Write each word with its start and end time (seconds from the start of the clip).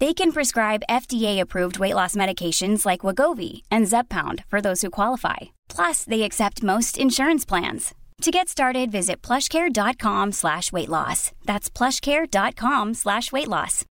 They 0.00 0.14
can 0.14 0.30
prescribe 0.30 0.84
FDA-approved 0.88 1.80
weight 1.80 1.94
loss 1.94 2.14
medications 2.14 2.86
like 2.86 3.00
Wagovi 3.00 3.62
and 3.68 3.88
Zepbound 3.88 4.44
for 4.46 4.60
those 4.60 4.80
who 4.82 4.90
qualify. 4.90 5.36
Plus, 5.68 6.04
they 6.04 6.22
accept 6.22 6.62
most 6.62 6.98
insurance 6.98 7.44
plans. 7.44 7.94
To 8.22 8.30
get 8.30 8.48
started, 8.48 8.92
visit 8.92 9.22
plushcare.com 9.22 10.32
slash 10.32 10.70
weight 10.72 10.88
loss. 10.88 11.32
That's 11.46 11.68
plushcare.com 11.70 12.94
slash 12.94 13.32
weight 13.32 13.48
loss. 13.48 13.84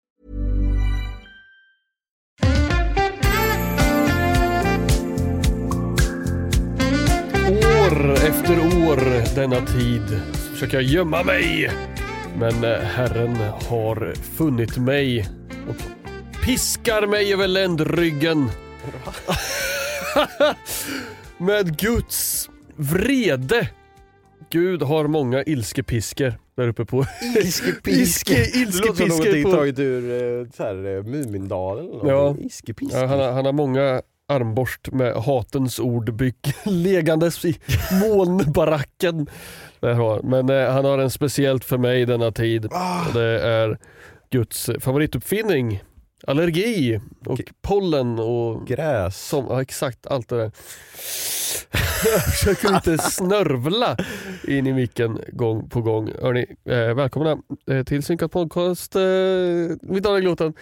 År 7.48 8.12
efter 8.12 8.58
år 8.58 9.34
denna 9.34 9.66
tid 9.66 10.20
försöker 10.52 10.74
jag 10.76 10.82
gömma 10.82 11.22
mig. 11.22 11.70
Men 12.38 12.64
eh, 12.64 12.80
Herren 12.80 13.36
har 13.68 14.14
funnit 14.14 14.76
mig 14.76 15.28
och 15.68 15.95
piskar 16.46 17.06
mig 17.06 17.32
över 17.32 17.48
ländryggen. 17.48 18.48
Med 21.38 21.78
Guds 21.78 22.50
vrede. 22.76 23.68
Gud 24.50 24.82
har 24.82 25.06
många 25.06 25.42
ilskepisker 25.42 26.38
där 26.56 26.68
uppe 26.68 26.84
på... 26.84 27.04
Ilskepiske. 27.36 28.34
Ilske- 28.34 28.80
Det 28.82 28.86
låter 28.86 29.08
som 29.42 29.50
på- 29.50 29.56
taget 29.56 29.78
ur 29.78 30.12
eh, 30.42 30.46
så 30.56 30.62
här, 30.62 30.96
eh, 30.96 31.02
Mumindalen 31.02 31.86
eller 32.00 32.12
Ja. 32.12 32.36
Ja, 32.92 33.06
han, 33.06 33.18
har, 33.20 33.32
han 33.32 33.44
har 33.44 33.52
många 33.52 34.02
armborst 34.28 34.92
med 34.92 35.14
hatens 35.14 35.80
ord 35.80 36.14
byck 36.14 36.54
legandes 36.64 37.44
i 37.44 37.58
molnbaracken. 38.02 39.26
Men 40.22 40.50
eh, 40.50 40.70
han 40.72 40.84
har 40.84 40.98
en 40.98 41.10
speciellt 41.10 41.64
för 41.64 41.78
mig 41.78 42.06
denna 42.06 42.30
tid. 42.32 42.64
Och 42.64 43.12
det 43.14 43.40
är 43.40 43.78
Guds 44.30 44.70
favorituppfinning. 44.80 45.82
Allergi 46.26 47.00
och 47.26 47.40
pollen 47.62 48.18
och 48.18 48.66
Gräs. 48.66 49.28
som, 49.28 49.46
ja, 49.48 49.62
exakt 49.62 50.06
allt 50.06 50.28
det 50.28 50.36
där. 50.36 50.52
Jag 52.12 52.22
försöker 52.22 52.74
inte 52.74 52.98
snörvla 52.98 53.96
in 54.48 54.66
i 54.66 54.72
micken 54.72 55.20
gång 55.28 55.68
på 55.68 55.80
gång. 55.80 56.12
Hörrni, 56.22 56.46
eh, 56.64 56.94
välkomna 56.94 57.38
eh, 57.70 57.84
till 57.84 58.02
Synkat 58.02 58.32
podcast. 58.32 58.96
Eh, 58.96 59.02
mitt 59.82 60.04
namn 60.04 60.16
är 60.16 60.20
Gloten. 60.20 60.54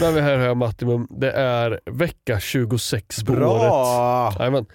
Med 0.00 0.12
mig 0.14 0.22
här 0.22 0.36
har 0.36 0.44
jag 0.44 0.56
Mattimum. 0.56 1.06
Det 1.10 1.32
är 1.32 1.80
vecka 1.86 2.40
26 2.40 3.24
på 3.24 3.32
året. 3.32 3.40
Bra! 3.40 4.34
Jajamän. 4.38 4.66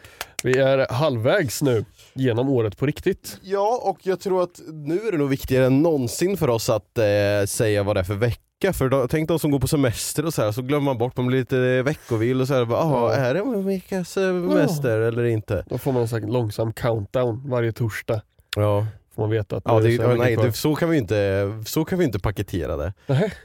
Vi 0.44 0.58
är 0.58 0.94
halvvägs 0.94 1.62
nu 1.62 1.86
genom 2.18 2.50
året 2.50 2.78
på 2.78 2.86
riktigt. 2.86 3.40
Ja, 3.44 3.80
och 3.84 3.98
jag 4.04 4.20
tror 4.20 4.44
att 4.44 4.62
nu 4.68 5.00
är 5.08 5.12
det 5.12 5.18
nog 5.18 5.30
viktigare 5.30 5.66
än 5.66 5.82
någonsin 5.82 6.38
för 6.38 6.48
oss 6.50 6.70
att 6.70 6.98
eh, 6.98 7.04
säga 7.48 7.84
vad 7.84 7.96
det 7.96 8.00
är 8.00 8.04
för 8.04 8.14
vecka. 8.16 8.74
För 8.74 8.90
då, 8.90 9.08
tänk 9.08 9.28
de 9.28 9.40
som 9.40 9.52
går 9.52 9.60
på 9.60 9.68
semester 9.68 10.26
och 10.26 10.34
så 10.34 10.42
här, 10.42 10.52
så 10.52 10.62
glömmer 10.62 10.86
man 10.86 10.98
bort, 10.98 11.18
man 11.18 11.28
blir 11.28 11.40
lite 11.40 11.82
veckovill 11.84 12.42
och 12.42 12.48
så 12.48 12.54
här, 12.54 12.66
bara, 12.66 12.80
"Jaha, 12.80 13.14
Ja. 13.14 13.16
är 13.16 13.34
det 13.34 13.40
en 13.40 13.66
veckas 13.66 14.10
semester 14.10 15.00
eller 15.00 15.24
inte? 15.24 15.66
Då 15.70 15.78
får 15.78 15.92
man 15.92 16.02
en 16.02 16.08
sån 16.08 16.22
långsam 16.22 16.74
countdown 16.74 17.50
varje 17.50 17.72
torsdag. 17.72 18.22
Ja, 18.56 18.86
man 19.22 19.30
veta 19.30 19.58
att 19.58 19.64
ja, 19.66 19.78
är 19.78 19.84
det, 19.84 19.90
mycket 19.90 20.18
nej, 20.18 20.36
det, 20.36 20.52
så, 20.52 20.76
kan 20.76 20.90
vi 20.90 20.98
inte, 20.98 21.50
så 21.66 21.86
kan 21.86 22.00
vi 22.00 22.06
inte 22.06 22.20
paketera 22.20 22.78
det. 22.78 22.94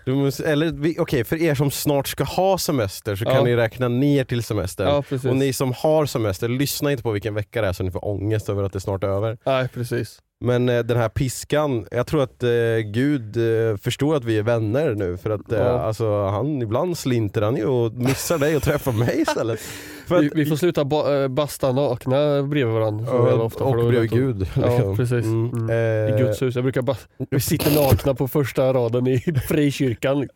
Du 0.04 0.14
måste, 0.14 0.44
eller 0.50 1.00
okej, 1.00 1.24
för 1.24 1.42
er 1.42 1.54
som 1.54 1.70
snart 1.70 2.08
ska 2.08 2.24
ha 2.24 2.58
semester 2.58 3.16
så 3.16 3.24
Ja. 3.24 3.30
kan 3.30 3.44
ni 3.44 3.56
räkna 3.56 3.88
ner 3.88 4.24
till 4.24 4.42
semestern. 4.42 4.86
Ja, 4.88 5.04
och 5.30 5.36
ni 5.36 5.52
som 5.52 5.72
har 5.72 6.06
semester, 6.06 6.48
lyssna 6.48 6.90
inte 6.90 7.02
på 7.02 7.10
vilken 7.10 7.34
vecka 7.34 7.62
det 7.62 7.68
är 7.68 7.72
så 7.72 7.82
ni 7.82 7.90
får 7.90 8.04
ångest 8.04 8.48
över 8.48 8.62
att 8.62 8.72
det 8.72 8.80
snart 8.80 9.04
är 9.04 9.08
över. 9.08 9.38
Nej, 9.46 9.68
precis. 9.68 10.18
Men 10.42 10.68
eh, 10.68 10.78
den 10.78 10.96
här 10.96 11.08
piskan, 11.08 11.86
jag 11.90 12.06
tror 12.06 12.22
att 12.22 12.42
eh, 12.42 12.50
Gud 12.84 13.36
eh, 13.36 13.76
förstår 13.76 14.16
att 14.16 14.24
vi 14.24 14.38
är 14.38 14.42
vänner 14.42 14.94
nu 14.94 15.16
för 15.16 15.30
att 15.30 15.40
Ja. 15.48 15.58
alltså, 15.58 16.24
han, 16.26 16.62
ibland 16.62 16.98
slinter 16.98 17.42
han 17.42 17.56
ju 17.56 17.64
och 17.66 17.92
missar 17.92 18.38
dig 18.38 18.56
och 18.56 18.62
träffar 18.62 18.92
mig 18.92 19.20
istället. 19.20 19.60
För 20.06 20.20
Vi, 20.20 20.26
att, 20.26 20.32
vi 20.34 20.46
får 20.46 20.56
sluta 20.56 20.84
ba, 20.84 21.28
basta 21.28 21.72
nakna 21.72 22.42
bredvid 22.42 22.74
varandra. 22.74 23.06
Ja, 23.08 23.32
ofta, 23.42 23.64
och 23.64 23.74
bredvid 23.76 24.00
att- 24.00 24.10
Gud. 24.18 24.46
Ja, 24.56 24.66
liksom. 24.76 24.96
precis. 24.96 25.24
Mm. 25.26 25.50
Mm. 25.70 26.14
I 26.14 26.18
Guds 26.22 26.42
hus. 26.42 26.54
Jag 26.54 26.64
brukar 26.64 26.82
bara, 26.82 26.96
vi 27.30 27.40
sitter 27.40 27.74
nakna 27.82 28.14
på 28.14 28.28
första 28.28 28.72
raden 28.74 29.06
i 29.06 29.18
frikyrkan. 29.48 30.28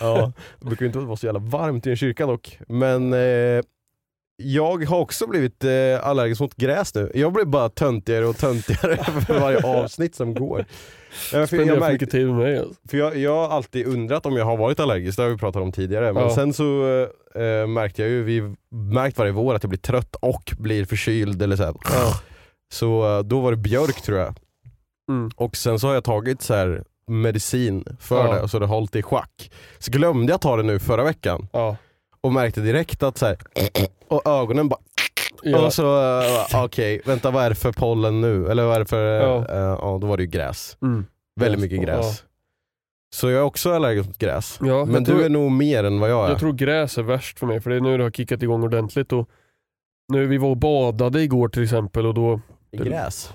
Ja, 0.00 0.32
det 0.60 0.66
brukar 0.66 0.86
inte 0.86 0.98
vara 0.98 1.16
så 1.16 1.26
jävla 1.26 1.40
varmt 1.40 1.86
i 1.86 1.90
en 1.90 1.96
kyrka 1.96 2.26
dock. 2.26 2.58
Men 2.68 3.12
eh, 3.12 3.62
jag 4.36 4.84
har 4.84 4.98
också 4.98 5.26
blivit 5.26 5.64
eh, 5.64 5.70
allergisk 6.08 6.40
mot 6.40 6.54
gräs 6.56 6.94
nu. 6.94 7.10
Jag 7.14 7.32
blir 7.32 7.44
bara 7.44 7.68
töntigare 7.68 8.26
och 8.26 8.36
töntigare 8.36 8.96
för 9.26 9.40
varje 9.40 9.62
avsnitt 9.66 10.14
som 10.14 10.34
går. 10.34 10.64
För 11.10 11.38
jag, 11.38 11.48
Spenderar 11.48 11.74
för 11.74 11.80
märkte, 11.80 11.92
mycket 11.92 12.10
tid 12.10 12.26
med 12.26 12.34
mig. 12.36 12.58
Alltså. 12.58 12.74
för 12.90 12.98
jag, 12.98 13.16
jag 13.16 13.36
har 13.36 13.56
alltid 13.56 13.86
undrat 13.86 14.26
om 14.26 14.36
jag 14.36 14.44
har 14.44 14.56
varit 14.56 14.80
allergisk, 14.80 15.16
det 15.16 15.22
har 15.22 15.30
vi 15.30 15.36
pratat 15.38 15.62
om 15.62 15.72
tidigare. 15.72 16.12
Men 16.12 16.22
Ja. 16.22 16.34
sen 16.34 16.52
så 16.52 16.86
eh, 17.34 17.66
märkte 17.66 18.02
jag 18.02 18.10
ju, 18.10 18.22
vi 18.22 18.54
märkt 18.70 19.18
varje 19.18 19.32
vår 19.32 19.54
att 19.54 19.62
jag 19.62 19.70
blir 19.70 19.78
trött 19.80 20.16
och 20.20 20.52
blir 20.58 20.84
förkyld 20.84 21.42
eller 21.42 21.56
så 21.56 21.62
här. 21.64 21.74
Så 22.72 23.16
eh, 23.18 23.22
då 23.22 23.40
var 23.40 23.50
det 23.50 23.56
björk 23.56 24.02
tror 24.02 24.18
jag. 24.18 24.34
Mm. 25.10 25.30
Och 25.36 25.56
sen 25.56 25.78
så 25.78 25.86
har 25.86 25.94
jag 25.94 26.04
tagit 26.04 26.42
så 26.42 26.54
här 26.54 26.84
medicin 27.10 27.84
för 28.00 28.26
Ja. 28.26 28.34
det 28.34 28.40
och 28.42 28.50
så 28.50 28.56
har 28.56 28.60
det 28.60 28.66
hållit 28.66 28.96
i 28.96 29.02
schack. 29.02 29.50
Så 29.78 29.90
glömde 29.90 30.32
jag 30.32 30.40
ta 30.40 30.56
det 30.56 30.62
nu 30.62 30.78
förra 30.78 31.04
veckan 31.04 31.48
Ja. 31.52 31.76
Och 32.20 32.32
märkte 32.32 32.60
direkt 32.60 33.02
att 33.02 33.18
så 33.18 33.26
här, 33.26 33.36
och 34.08 34.26
ögonen 34.26 34.68
bara 34.68 34.80
Ja. 35.42 35.66
och 35.66 35.72
så 35.72 35.82
uh, 36.52 36.64
okej, 36.64 37.00
vänta 37.04 37.30
vad 37.30 37.44
är 37.44 37.48
det 37.48 37.54
för 37.54 37.72
pollen 37.72 38.20
nu? 38.20 38.48
Eller 38.50 38.64
vad 38.64 38.74
är 38.74 38.78
det 38.78 38.86
för, 38.86 39.04
Ja. 39.20 39.44
ja, 39.48 39.78
ja 39.80 39.98
då 40.00 40.06
var 40.06 40.16
det 40.16 40.22
ju 40.22 40.28
gräs. 40.28 40.76
Mm. 40.82 41.06
Väldigt 41.40 41.60
Gräs, 41.60 41.70
mycket 41.72 41.88
ja. 41.88 41.94
gräs. 41.96 42.24
Så 43.14 43.30
jag 43.30 43.38
är 43.40 43.42
också 43.44 43.72
allergisk 43.72 44.08
mot 44.08 44.18
gräs. 44.18 44.58
Ja, 44.62 44.84
Men 44.84 45.04
du 45.04 45.10
tror- 45.10 45.24
är 45.24 45.28
nog 45.28 45.50
mer 45.52 45.84
än 45.84 46.00
vad 46.00 46.10
jag 46.10 46.24
är. 46.24 46.28
Jag 46.30 46.38
tror 46.38 46.52
gräs 46.52 46.98
är 46.98 47.02
värst 47.02 47.38
för 47.38 47.46
mig 47.46 47.60
för 47.60 47.70
det 47.70 47.76
är 47.76 47.80
nu 47.80 47.96
det 47.96 48.02
har 48.02 48.10
kickat 48.10 48.42
igång 48.42 48.62
ordentligt. 48.62 49.12
Och 49.12 49.28
nu, 50.12 50.26
vi 50.26 50.38
var 50.38 50.48
och 50.48 50.56
badade 50.56 51.22
igår 51.22 51.48
till 51.48 51.62
exempel 51.62 52.06
och 52.06 52.14
då, 52.14 52.40
I 52.70 52.76
gräs? 52.76 53.32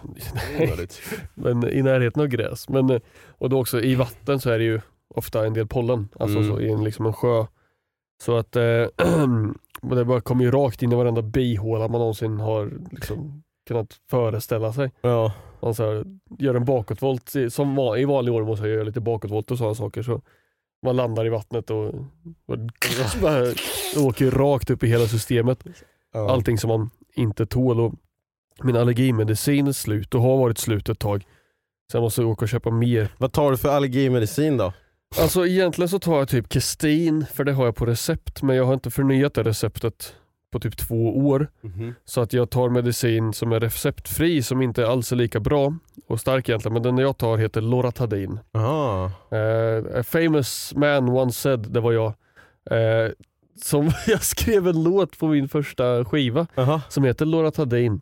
Nej. 0.60 0.88
men 1.34 1.69
i 1.69 1.81
närheten 1.81 2.22
av 2.22 2.27
gräs. 2.27 2.69
Men, 2.69 2.89
eh, 2.89 3.00
och 3.38 3.50
då 3.50 3.60
också 3.62 3.81
i 3.81 3.95
vatten 3.95 4.39
så 4.39 4.50
är 4.50 4.57
det 4.57 4.63
ju 4.66 4.81
ofta 5.16 5.45
en 5.45 5.54
del 5.54 5.68
pollen, 5.68 6.10
alltså 6.19 6.38
Mm. 6.38 6.50
så, 6.56 6.62
i 6.62 6.72
en, 6.72 6.84
liksom 6.84 7.06
en 7.06 7.13
sjö. 7.13 7.45
Så 8.21 8.38
att 8.38 8.56
eh, 8.56 8.62
det 9.81 10.06
bara 10.06 10.21
kommer 10.21 10.44
ju 10.45 10.51
rakt 10.51 10.81
in 10.83 10.91
i 10.91 10.95
varenda 10.95 11.21
bihåla 11.21 11.88
man 11.88 12.00
någonsin 12.00 12.39
har 12.39 12.71
liksom 12.91 13.44
kunnat 13.68 13.94
föreställa 14.09 14.73
sig. 14.73 14.91
Ja. 15.01 15.33
Man 15.62 15.75
så 15.75 15.83
här, 15.83 16.06
gör 16.39 16.56
en 16.56 16.65
bakåtvolt, 16.65 17.33
som 17.50 17.75
va- 17.75 17.97
i 17.97 18.06
vanlig 18.06 18.33
ordning 18.33 18.50
måste 18.50 18.65
jag 18.68 18.73
göra 18.73 18.83
lite 18.83 19.00
bakåtvolt 19.01 19.51
och 19.51 19.57
sådana 19.57 19.75
saker. 19.75 20.01
Så 20.03 20.21
man 20.85 20.95
landar 20.95 21.25
i 21.25 21.29
vattnet 21.29 21.69
och, 21.69 21.85
och 22.45 22.57
bara, 23.21 23.44
åker 23.97 24.31
rakt 24.31 24.69
upp 24.69 24.83
i 24.83 24.88
hela 24.88 25.06
systemet. 25.07 25.63
ja. 26.13 26.31
Allting 26.31 26.57
som 26.57 26.67
man 26.67 26.89
inte 27.15 27.45
tål. 27.45 27.79
Och 27.79 27.94
min 28.63 28.75
allergimedicin 28.75 29.67
är 29.67 29.71
slut 29.71 30.15
och 30.15 30.21
har 30.21 30.38
varit 30.38 30.57
slut 30.57 30.89
ett 30.89 31.00
tag. 31.00 31.25
Så 31.91 31.97
jag 31.97 32.01
måste 32.01 32.24
åka 32.24 32.45
och 32.45 32.50
köpa 32.50 32.71
mer. 32.71 33.07
Vad 33.17 33.31
tar 33.31 33.51
du 33.51 33.57
för 33.57 33.69
allergimedicin 33.69 34.57
då? 34.57 34.74
Alltså 35.19 35.48
egentligen 35.48 35.90
så 35.90 36.00
tar 36.00 36.18
jag 36.18 36.28
typ 36.30 36.54
Kestin 36.54 37.25
för 37.34 37.44
det 37.44 37.54
har 37.54 37.66
jag 37.66 37.75
på 37.75 37.86
recept 37.86 38.42
men 38.42 38.56
jag 38.56 38.66
har 38.66 38.74
inte 38.74 38.92
förnyat 38.92 39.34
det 39.34 39.44
receptet 39.44 40.16
på 40.52 40.60
typ 40.60 40.78
två 40.78 41.18
år. 41.28 41.48
Mhm. 41.62 41.96
Så 42.06 42.22
att 42.22 42.34
jag 42.34 42.50
tar 42.50 42.69
medicin 42.69 43.34
som 43.34 43.52
är 43.52 43.60
receptfri 43.60 44.44
som 44.44 44.62
inte 44.62 44.88
alls 44.88 45.12
är 45.12 45.16
lika 45.16 45.40
bra 45.40 45.74
och 46.08 46.19
stark 46.19 46.50
egentligen 46.50 46.74
men 46.74 46.84
den 46.84 46.98
jag 46.98 47.18
tar 47.18 47.38
heter 47.38 47.62
Loratadin. 47.62 48.40
Aha. 48.54 49.12
Uh, 49.34 50.00
a 50.00 50.04
famous 50.04 50.74
man 50.75 51.10
once 51.10 51.40
said, 51.42 51.60
det 51.60 51.80
var 51.80 51.92
jag, 51.92 52.13
eh, 52.72 53.12
som 53.63 53.92
jag 54.08 54.24
skrev 54.24 54.68
en 54.68 54.84
låt 54.84 55.19
på 55.19 55.28
min 55.28 55.50
första 55.50 56.06
skiva 56.06 56.48
Aha. 56.56 56.81
som 56.90 57.04
heter 57.04 57.25
Loratadin. 57.25 58.02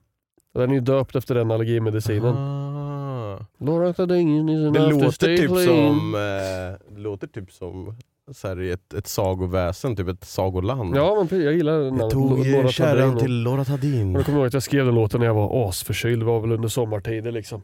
Den 0.54 0.70
är 0.70 0.74
ju 0.74 0.80
döpt 0.80 1.16
efter 1.16 1.36
den 1.36 1.52
allergimedicinen. 1.52 2.36
Ah. 2.36 3.46
Det 3.58 3.66
låter 3.66 5.36
typ 5.38 5.50
som, 5.50 6.16
eh, 6.16 6.96
det 6.96 7.02
låter 7.02 7.28
typ 7.28 7.52
som 7.52 7.96
så 8.32 8.48
här, 8.48 8.62
ett, 8.62 8.94
ett 8.94 9.08
sagoväsen, 9.08 9.96
typ 9.96 10.08
ett 10.08 10.24
sagoland. 10.26 10.96
Ja 10.96 11.28
men 11.32 11.42
jag 11.44 11.54
gillar 11.54 11.84
namnet 11.84 12.02
Jag 12.02 12.12
tog 12.12 12.72
kärran 12.72 13.18
till 13.18 13.44
Loratadin. 13.44 14.14
Jag 14.14 14.26
kommer 14.26 14.38
ihåg 14.38 14.48
att 14.48 14.54
jag 14.54 14.64
skrev 14.64 14.86
den 14.86 14.96
låten 14.96 15.20
när 15.20 15.28
jag 15.28 15.34
var 15.34 15.70
asförkyld, 15.70 16.22
det 16.22 16.26
var 16.26 16.40
väl 16.40 16.52
under 16.52 16.70
sommartider 16.70 17.32
liksom. 17.32 17.62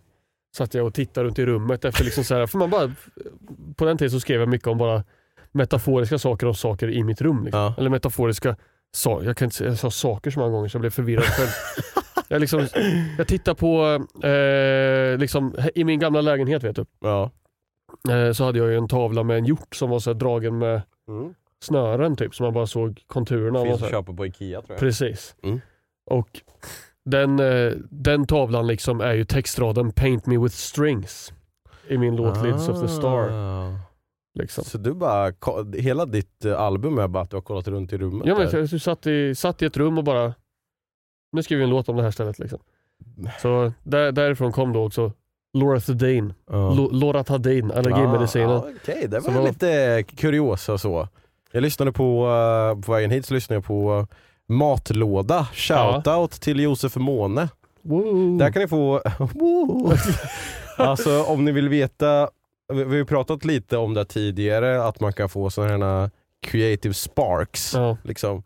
Satt 0.57 0.73
jag 0.73 0.85
och 0.85 0.93
tittade 0.93 1.27
runt 1.27 1.39
i 1.39 1.45
rummet 1.45 1.85
efter 1.85 2.03
liksom 2.03 2.23
så 2.23 2.35
här, 2.35 2.47
för 2.47 2.57
man 2.57 2.69
bara, 2.69 2.91
på 3.75 3.85
den 3.85 3.97
tiden 3.97 4.11
så 4.11 4.19
skrev 4.19 4.39
jag 4.39 4.49
mycket 4.49 4.67
om 4.67 4.77
bara 4.77 5.03
metaforiska 5.51 6.19
saker 6.19 6.47
om 6.47 6.55
saker 6.55 6.89
i 6.89 7.03
mitt 7.03 7.21
rum. 7.21 7.43
Liksom. 7.43 7.61
Ja. 7.61 7.75
Eller 7.77 7.89
metaforiska 7.89 8.55
saker, 8.95 9.25
jag, 9.25 9.37
kan 9.37 9.45
inte, 9.45 9.63
jag 9.63 9.77
sa 9.77 9.91
saker 9.91 10.31
så 10.31 10.39
många 10.39 10.51
gånger 10.51 10.67
så 10.69 10.75
jag 10.75 10.81
blev 10.81 10.89
förvirrad 10.91 11.23
själv. 11.23 11.49
jag, 12.27 12.39
liksom, 12.41 12.67
jag 13.17 13.27
tittar 13.27 13.53
på, 13.53 13.85
eh, 14.27 15.17
liksom, 15.19 15.55
i 15.75 15.83
min 15.83 15.99
gamla 15.99 16.21
lägenhet 16.21 16.63
vet 16.63 16.75
du, 16.75 16.85
Ja. 17.01 17.31
eh, 18.09 18.31
så 18.33 18.43
hade 18.43 18.59
jag 18.59 18.67
ju 18.67 18.77
en 18.77 18.87
tavla 18.87 19.23
med 19.23 19.37
en 19.37 19.45
hjort 19.45 19.75
som 19.75 19.89
var 19.89 19.99
så 19.99 20.09
här, 20.09 20.15
dragen 20.15 20.57
med 20.57 20.81
Mm. 21.07 21.33
snören 21.63 22.15
typ, 22.15 22.35
så 22.35 22.43
man 22.43 22.53
bara 22.53 22.67
såg 22.67 23.03
konturerna. 23.07 23.59
av 23.59 23.65
Finns 23.65 23.79
så 23.79 23.85
att 23.85 23.91
här. 23.91 23.97
köpa 23.99 24.13
på 24.13 24.25
Ikea 24.25 24.61
tror 24.61 24.71
jag. 24.73 24.79
Precis. 24.79 25.35
Mm. 25.43 25.61
Och 26.11 26.29
den, 27.05 27.39
eh, 27.39 27.71
den 27.89 28.27
tavlan 28.27 28.67
liksom 28.67 29.01
är 29.01 29.13
ju 29.13 29.25
textraden 29.25 29.91
Paint 29.91 30.25
me 30.25 30.37
with 30.37 30.55
strings 30.55 31.33
i 31.87 31.97
min 31.97 32.15
låt 32.15 32.43
Lids 32.45 32.69
of 32.69 32.81
the 32.81 32.87
Star. 32.87 33.29
Liksom. 34.35 34.63
Så 34.63 34.77
du 34.77 34.93
bara, 34.93 35.33
hela 35.77 36.05
ditt 36.05 36.45
eh, 36.45 36.59
album 36.59 36.97
är 36.97 37.07
bara 37.07 37.23
att 37.23 37.29
du 37.29 37.35
har 37.37 37.41
kollat 37.41 37.67
runt 37.67 37.93
i 37.93 37.97
rummet? 37.97 38.27
Ja, 38.27 38.35
men 38.37 38.49
jag, 38.51 38.61
jag 38.71 38.81
satt, 38.81 39.07
i, 39.07 39.35
satt 39.35 39.61
i 39.61 39.65
ett 39.65 39.77
rum 39.77 39.97
och 39.97 40.03
bara, 40.03 40.33
nu 41.31 41.43
skriver 41.43 41.57
vi 41.59 41.63
en 41.63 41.69
låt 41.69 41.89
om 41.89 41.95
det 41.97 42.03
här 42.03 42.11
stället. 42.11 42.39
Liksom. 42.39 42.59
Så 43.41 43.73
där, 43.83 44.11
därifrån 44.11 44.51
kom 44.51 44.73
då 44.73 44.85
också 44.85 45.11
Loratadine, 45.53 46.33
Ja. 46.49 46.73
Lo- 46.73 46.89
Loratadine, 46.91 47.73
allergimedicinen. 47.73 48.49
Ah, 48.49 48.65
Okej, 48.83 49.07
det 49.07 49.21
Så 49.21 49.31
var 49.31 49.39
var- 49.41 49.47
lite 49.47 50.03
kuriosa 50.15 50.77
så. 50.77 51.07
Jag 51.51 51.61
lyssnade 51.61 51.91
på, 51.91 52.27
uh, 52.27 52.81
på 52.81 52.91
vägen 52.91 53.11
hit 53.11 53.25
så 53.25 53.33
lyssnade 53.33 53.57
jag 53.57 53.65
på 53.65 53.93
eh, 53.99 54.17
Matlåda, 54.55 55.47
shoutout 55.53 56.31
till 56.31 56.59
Josef 56.59 56.95
Måne. 56.95 57.49
Woo. 57.81 58.37
Där 58.37 58.51
kan 58.51 58.61
ni 58.61 58.67
få, 58.67 59.01
Woo! 59.33 59.91
alltså 60.77 61.23
om 61.23 61.45
ni 61.45 61.51
vill 61.51 61.69
veta, 61.69 62.29
vi 62.73 62.83
har 62.83 62.93
ju 62.93 63.05
pratat 63.05 63.45
lite 63.45 63.77
om 63.77 63.93
det 63.93 64.05
tidigare, 64.05 64.83
att 64.83 64.99
man 64.99 65.13
kan 65.13 65.29
få 65.29 65.49
sådana 65.49 65.85
här 66.01 66.09
creative 66.47 66.93
sparks. 66.93 67.73
Ja. 67.73 67.97
Liksom. 68.03 68.43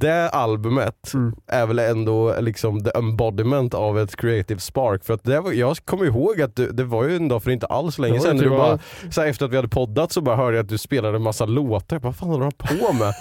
Det 0.00 0.28
albumet 0.30 1.14
Mm. 1.14 1.34
är 1.46 1.66
väl 1.66 1.78
ändå 1.78 2.34
liksom 2.40 2.84
the 2.84 2.90
embodiment 2.98 3.74
av 3.74 3.98
ett 3.98 4.16
creative 4.16 4.60
spark. 4.60 5.04
För 5.04 5.14
att 5.14 5.24
det 5.24 5.40
var, 5.40 5.52
jag 5.52 5.76
kommer 5.84 6.04
ihåg 6.04 6.40
att 6.42 6.56
du, 6.56 6.70
det 6.72 6.84
var 6.84 7.04
ju 7.04 7.16
en 7.16 7.28
dag 7.28 7.42
för 7.42 7.50
inte 7.50 7.66
alls 7.66 7.98
länge 7.98 8.20
sedan, 8.20 8.36
du 8.36 8.42
typ 8.42 8.50
bara, 8.50 8.78
så 9.10 9.20
här, 9.20 9.28
efter 9.28 9.44
att 9.46 9.52
vi 9.52 9.56
hade 9.56 9.68
poddat 9.68 10.12
så 10.12 10.20
bara 10.20 10.36
hörde 10.36 10.56
jag 10.56 10.64
att 10.64 10.68
du 10.68 10.78
spelade 10.78 11.16
en 11.16 11.22
massa 11.22 11.46
låtar. 11.46 11.96
Jag 11.96 12.02
bara, 12.02 12.08
vad 12.08 12.16
fan 12.16 12.28
håller 12.28 12.42
han 12.44 12.52
på 12.52 12.92
med? 12.92 13.12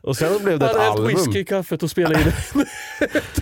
Och 0.00 0.16
sen 0.16 0.44
blev 0.44 0.58
det 0.58 0.64
Jag 0.66 0.70
ett 0.70 0.76
hade 0.76 0.84
hällt 0.90 0.98
album. 1.00 1.08
whisky 1.08 1.38
i 1.38 1.44
kaffet 1.44 1.82
och 1.82 1.90
spelade 1.90 2.20
in 2.20 2.26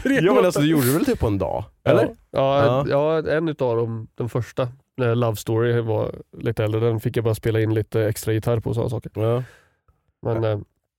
Ja 0.26 0.34
men 0.34 0.44
alltså 0.44 0.60
du 0.60 0.66
gjorde 0.70 0.86
det 0.86 0.92
väl 0.92 1.04
typ 1.06 1.18
på 1.18 1.26
en 1.26 1.38
dag? 1.38 1.64
Eller? 1.84 2.04
Ja, 2.30 2.64
ja, 2.64 2.84
Ja. 2.88 3.20
ja 3.24 3.32
en 3.32 3.48
utav 3.48 3.76
dem, 3.76 4.06
den 4.18 4.28
första, 4.28 4.68
Love 5.00 5.36
Story 5.36 5.80
var 5.80 6.14
lite 6.38 6.64
äldre, 6.64 6.80
den 6.80 7.00
fick 7.00 7.16
jag 7.16 7.24
bara 7.24 7.34
spela 7.34 7.60
in 7.60 7.74
lite 7.74 8.04
extra 8.04 8.32
gitarr 8.32 8.60
på 8.60 8.68
och 8.68 8.74
sådana 8.74 8.90
saker. 8.90 9.10
Ja. 9.14 9.42
Men 10.22 10.44
eh, 10.44 10.58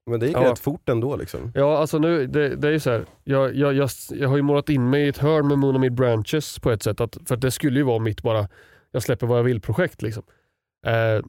Men 0.09 0.19
det 0.19 0.27
gick 0.27 0.37
Ja. 0.37 0.51
rätt 0.51 0.59
fort 0.59 0.89
ändå 0.89 1.15
liksom. 1.15 1.51
ja, 1.55 1.77
alltså 1.77 1.97
nu, 1.99 2.27
det, 2.27 2.55
det 2.55 2.67
är 2.67 2.71
ju 2.71 2.79
så 2.79 2.89
här. 2.91 3.05
Jag, 3.23 3.55
jag, 3.55 3.73
jag, 3.73 3.89
jag 4.09 4.29
har 4.29 4.35
ju 4.35 4.41
målat 4.43 4.69
in 4.69 4.89
mig 4.89 5.05
i 5.05 5.07
ett 5.07 5.17
hörn 5.17 5.47
med 5.47 5.57
Moon 5.57 5.81
Mid 5.81 5.93
Branches 5.93 6.59
på 6.59 6.71
ett 6.71 6.83
sätt, 6.83 7.01
att, 7.01 7.17
för 7.25 7.35
att 7.35 7.41
det 7.41 7.51
skulle 7.51 7.79
ju 7.79 7.83
vara 7.83 7.99
mitt 7.99 8.21
bara, 8.21 8.47
jag 8.91 9.03
släpper 9.03 9.27
vad 9.27 9.39
jag 9.39 9.43
vill-projekt. 9.43 10.01
Liksom. 10.01 10.23
Eh, 10.85 11.25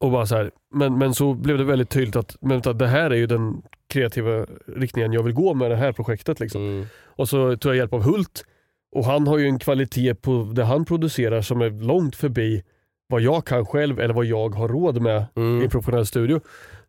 och 0.00 0.10
bara 0.10 0.26
så 0.26 0.36
här. 0.36 0.50
Men, 0.74 0.98
men 0.98 1.14
så 1.14 1.34
blev 1.34 1.58
det 1.58 1.64
väldigt 1.64 1.90
tydligt 1.90 2.16
att, 2.16 2.36
men, 2.40 2.60
det 2.60 2.86
här 2.86 3.10
är 3.10 3.14
ju 3.16 3.26
den 3.26 3.62
kreativa 3.86 4.46
riktningen 4.76 5.12
jag 5.12 5.22
vill 5.22 5.34
gå 5.34 5.54
med 5.54 5.70
det 5.70 5.76
här 5.76 5.92
projektet. 5.92 6.40
Liksom. 6.40 6.62
Mm. 6.62 6.86
Och 7.04 7.28
så 7.28 7.56
tog 7.56 7.70
jag 7.72 7.76
hjälp 7.76 7.92
av 7.92 8.02
Hult 8.02 8.44
och 8.92 9.04
han 9.04 9.26
har 9.26 9.38
ju 9.38 9.46
en 9.46 9.58
kvalitet 9.58 10.14
på 10.14 10.50
det 10.54 10.64
han 10.64 10.84
producerar 10.84 11.42
som 11.42 11.60
är 11.60 11.70
långt 11.70 12.16
förbi 12.16 12.62
vad 13.08 13.20
jag 13.20 13.44
kan 13.46 13.66
själv 13.66 14.00
eller 14.00 14.14
vad 14.14 14.24
jag 14.24 14.54
har 14.54 14.68
råd 14.68 15.02
med 15.02 15.22
i 15.36 15.40
Mm. 15.40 15.62
en 15.62 15.70
professionell 15.70 16.06
studio. 16.06 16.40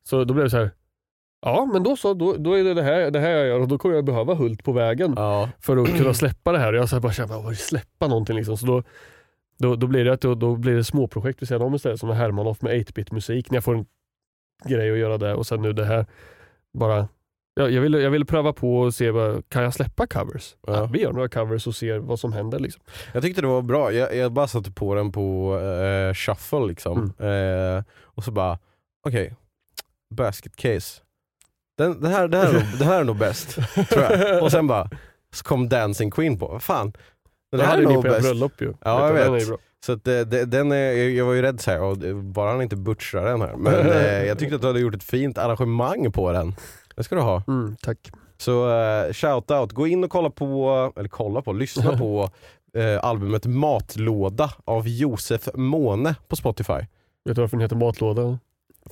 Så 0.03 0.23
då 0.23 0.33
blev 0.33 0.43
det 0.43 0.49
så 0.49 0.57
här. 0.57 0.71
Ja 1.41 1.69
men 1.73 1.83
då 1.83 1.95
så, 1.95 2.13
då, 2.13 2.33
då 2.37 2.53
är 2.53 2.63
det 2.63 2.73
det 2.73 2.83
här, 2.83 3.11
det 3.11 3.19
här 3.19 3.29
jag 3.29 3.47
gör 3.47 3.59
och 3.59 3.67
då 3.67 3.77
kommer 3.77 3.95
jag 3.95 4.05
behöva 4.05 4.33
Hult 4.33 4.63
på 4.63 4.71
vägen 4.71 5.13
Ja. 5.17 5.49
för 5.59 5.77
att 5.77 5.97
kunna 5.97 6.13
släppa 6.13 6.51
det 6.51 6.59
här. 6.59 6.73
Och 6.73 6.79
jag 6.79 6.89
så 6.89 6.95
här 6.95 7.01
bara 7.01 7.13
kände, 7.13 7.33
"Vad, 7.35 7.57
släppa 7.57 8.07
någonting 8.07 8.35
liksom. 8.35 8.57
Så 8.57 8.65
då, 8.65 8.83
då, 9.57 9.75
då 9.75 9.87
blir 9.87 10.05
det 10.05 10.13
att 10.13 10.21
då, 10.21 10.35
då 10.35 10.55
blir 10.55 10.75
det 10.75 10.83
småprojekt 10.83 11.41
vid 11.41 11.47
sidan 11.47 11.61
om 11.61 11.75
istället 11.75 11.99
som 11.99 12.09
Hermanoff 12.09 12.61
med 12.61 12.73
8-bit 12.87 13.11
musik 13.11 13.51
när 13.51 13.55
jag 13.55 13.63
får 13.63 13.75
en 13.75 13.85
grej 14.65 14.91
att 14.91 14.97
göra 14.97 15.17
det 15.17 15.33
och 15.35 15.47
sen 15.47 15.61
nu 15.61 15.73
det 15.73 15.85
här. 15.85 16.05
Bara, 16.73 17.07
jag, 17.53 17.71
jag, 17.71 17.81
ville, 17.81 17.99
jag 17.99 18.11
ville 18.11 18.25
pröva 18.25 18.53
på 18.53 18.79
och 18.79 18.93
se, 18.93 19.11
vad, 19.11 19.49
kan 19.49 19.63
jag 19.63 19.73
släppa 19.73 20.07
covers? 20.07 20.55
Ja. 20.67 20.73
Ja. 20.73 20.85
vi 20.85 21.01
gör 21.01 21.11
några 21.13 21.29
covers 21.29 21.67
och 21.67 21.75
ser 21.75 21.99
vad 21.99 22.19
som 22.19 22.33
händer. 22.33 22.59
Liksom. 22.59 22.83
Jag 23.13 23.23
tyckte 23.23 23.41
det 23.41 23.47
var 23.47 23.61
bra, 23.61 23.91
jag, 23.91 24.15
jag 24.15 24.31
bara 24.31 24.47
satte 24.47 24.71
på 24.71 24.95
den 24.95 25.11
på 25.11 25.59
eh, 25.59 26.13
shuffle 26.13 26.67
liksom. 26.67 27.13
Mm. 27.19 27.77
Eh, 27.77 27.83
och 28.03 28.23
så 28.23 28.31
bara, 28.31 28.59
okej, 29.07 29.35
basket 30.15 30.55
case. 30.55 31.01
Den, 31.77 32.01
det, 32.01 32.09
här, 32.09 32.27
det, 32.27 32.37
här 32.37 32.47
är 32.47 32.53
nog, 32.53 32.63
det 32.79 32.85
här 32.85 32.99
är 32.99 33.03
nog 33.03 33.17
bäst, 33.17 33.49
tror 33.89 34.03
jag. 34.03 34.43
Och 34.43 34.51
sen 34.51 34.67
bara, 34.67 34.89
så 35.33 35.43
kom 35.43 35.69
Dancing 35.69 36.11
Queen 36.11 36.39
på, 36.39 36.47
vad 36.47 36.63
fan. 36.63 36.93
Den 37.51 37.59
Det 37.59 37.65
här 37.65 37.71
hade 37.71 37.83
är 37.83 37.93
nog 37.93 38.03
på 38.03 38.09
bröllop 38.21 38.61
ju. 38.61 38.73
Ja, 38.81 39.07
jag 39.07 39.15
den 39.15 39.33
vet. 39.33 39.47
bra. 39.47 39.57
Så 39.85 39.91
att 39.91 40.03
det, 40.03 40.25
det, 40.25 40.45
den 40.45 40.71
är, 40.71 41.09
jag 41.09 41.25
var 41.25 41.33
ju 41.33 41.41
rädd 41.41 41.61
såhär, 41.61 42.13
bara 42.13 42.51
han 42.51 42.61
inte 42.61 42.75
butchrar 42.75 43.25
den 43.25 43.41
här. 43.41 43.55
Men 43.55 43.73
eh, 43.89 44.23
jag 44.25 44.39
tyckte 44.39 44.55
att 44.55 44.61
du 44.61 44.67
hade 44.67 44.79
gjort 44.79 44.95
ett 44.95 45.03
fint 45.03 45.37
arrangemang 45.37 46.11
på 46.11 46.31
den. 46.31 46.55
Det 46.95 47.03
ska 47.03 47.15
du 47.15 47.21
ha. 47.21 47.43
Mm, 47.47 47.75
tack. 47.81 48.11
Så 48.37 48.69
uh, 48.69 49.13
shout 49.13 49.51
out, 49.51 49.71
gå 49.71 49.87
in 49.87 50.03
och 50.03 50.09
kolla 50.09 50.29
på, 50.29 50.93
eller 50.95 51.09
kolla 51.09 51.41
på, 51.41 51.53
lyssna 51.53 51.97
på 51.97 52.29
eh, 52.77 53.03
albumet 53.03 53.45
Matlåda 53.45 54.53
av 54.65 54.87
Josef 54.87 55.49
Måne 55.53 56.15
på 56.27 56.35
Spotify. 56.35 56.73
Vet 57.25 57.35
du 57.35 57.41
varför 57.41 57.57
den 57.57 57.61
heter 57.61 57.75
matlåda? 57.75 58.39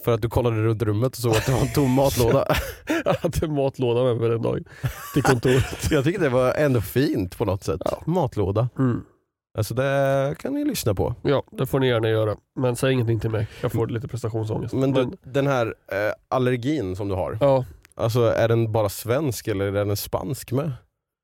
För 0.03 0.13
att 0.13 0.21
du 0.21 0.29
kollade 0.29 0.63
runt 0.63 0.81
rummet 0.81 1.11
och 1.11 1.21
såg 1.21 1.31
att 1.31 1.45
det 1.45 1.51
var 1.51 1.59
en 1.59 1.73
tom 1.73 1.91
matlåda. 1.91 2.45
Jag 3.05 3.13
hade 3.13 3.47
matlåda 3.47 4.03
med 4.03 4.17
mig 4.17 4.29
den 4.29 4.41
dagen 4.41 4.63
till 5.13 5.23
kontoret. 5.23 5.65
jag 5.91 6.03
tycker 6.03 6.19
det 6.19 6.29
var 6.29 6.53
ändå 6.53 6.81
fint 6.81 7.37
på 7.37 7.45
något 7.45 7.63
sätt. 7.63 7.81
Ja. 7.85 8.03
Matlåda. 8.05 8.69
Mm. 8.79 9.01
Alltså 9.57 9.73
det 9.73 10.35
kan 10.39 10.53
ni 10.53 10.65
lyssna 10.65 10.93
på. 10.95 11.15
Ja, 11.21 11.43
det 11.51 11.65
får 11.65 11.79
ni 11.79 11.87
gärna 11.87 12.09
göra. 12.09 12.35
Men 12.55 12.75
säg 12.75 12.93
ingenting 12.93 13.19
till 13.19 13.29
mig. 13.29 13.47
Jag 13.61 13.71
får 13.71 13.87
lite 13.87 14.07
prestationsångest. 14.07 14.73
Men 14.73 14.93
du, 14.93 15.11
den 15.23 15.47
här 15.47 15.65
eh, 15.67 16.13
allergin 16.27 16.95
som 16.95 17.07
du 17.07 17.15
har, 17.15 17.37
Ja, 17.41 17.65
alltså 17.99 18.21
är 18.21 18.47
den 18.47 18.71
bara 18.71 18.89
svensk 18.89 19.47
eller 19.47 19.65
är 19.65 19.71
den 19.85 19.97
spansk 19.97 20.51
med? 20.51 20.71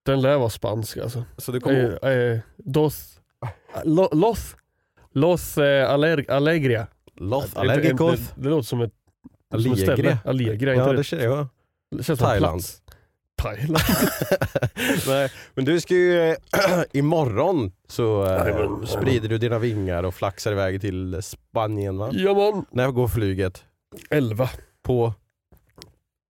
den 0.05 0.21
lär 0.21 0.37
vara 0.37 0.49
spansk 0.49 0.97
alltså. 0.97 1.23
Så 1.37 1.51
det 1.51 1.59
kommer, 1.59 1.99
Eh, 2.05 2.11
eh, 2.33 2.39
dos, 2.57 3.19
lo, 3.83 4.09
los, 4.11 4.55
los 5.13 5.57
eh, 5.57 5.89
aller, 5.89 6.31
Allegria. 6.31 6.87
Los 7.17 7.51
Det, 7.51 7.59
allergicos. 7.59 8.19
det, 8.19 8.41
det 8.41 8.49
låter 8.49 8.63
som 8.67 8.81
ett, 8.81 8.91
som 9.63 9.73
ett 9.73 9.79
ställe. 9.79 10.17
Allegria, 10.25 10.75
Ja 10.75 10.85
det 10.91 10.97
det? 10.97 11.03
känner 11.03 11.23
jag. 11.23 11.47
det 11.91 12.03
känns 12.03 12.19
Thailand. 12.19 12.61
Thailand. 13.37 13.77
Nej, 15.07 15.31
men 15.53 15.65
du 15.65 15.81
ska 15.81 15.93
ju, 15.93 16.29
eh, 16.29 16.35
imorgon 16.93 17.71
så 17.87 18.23
men- 18.45 18.87
sprider 18.87 19.29
du 19.29 19.37
dina 19.37 19.59
vingar 19.59 20.03
och 20.03 20.13
flaxar 20.15 20.51
iväg 20.51 20.81
till 20.81 21.19
Spanien 21.23 21.97
va? 21.97 22.09
Ja 22.11 22.33
man, 22.33 22.65
När 22.71 22.91
går 22.91 23.07
flyget? 23.07 23.63
11 24.09 24.49
På? 24.83 25.13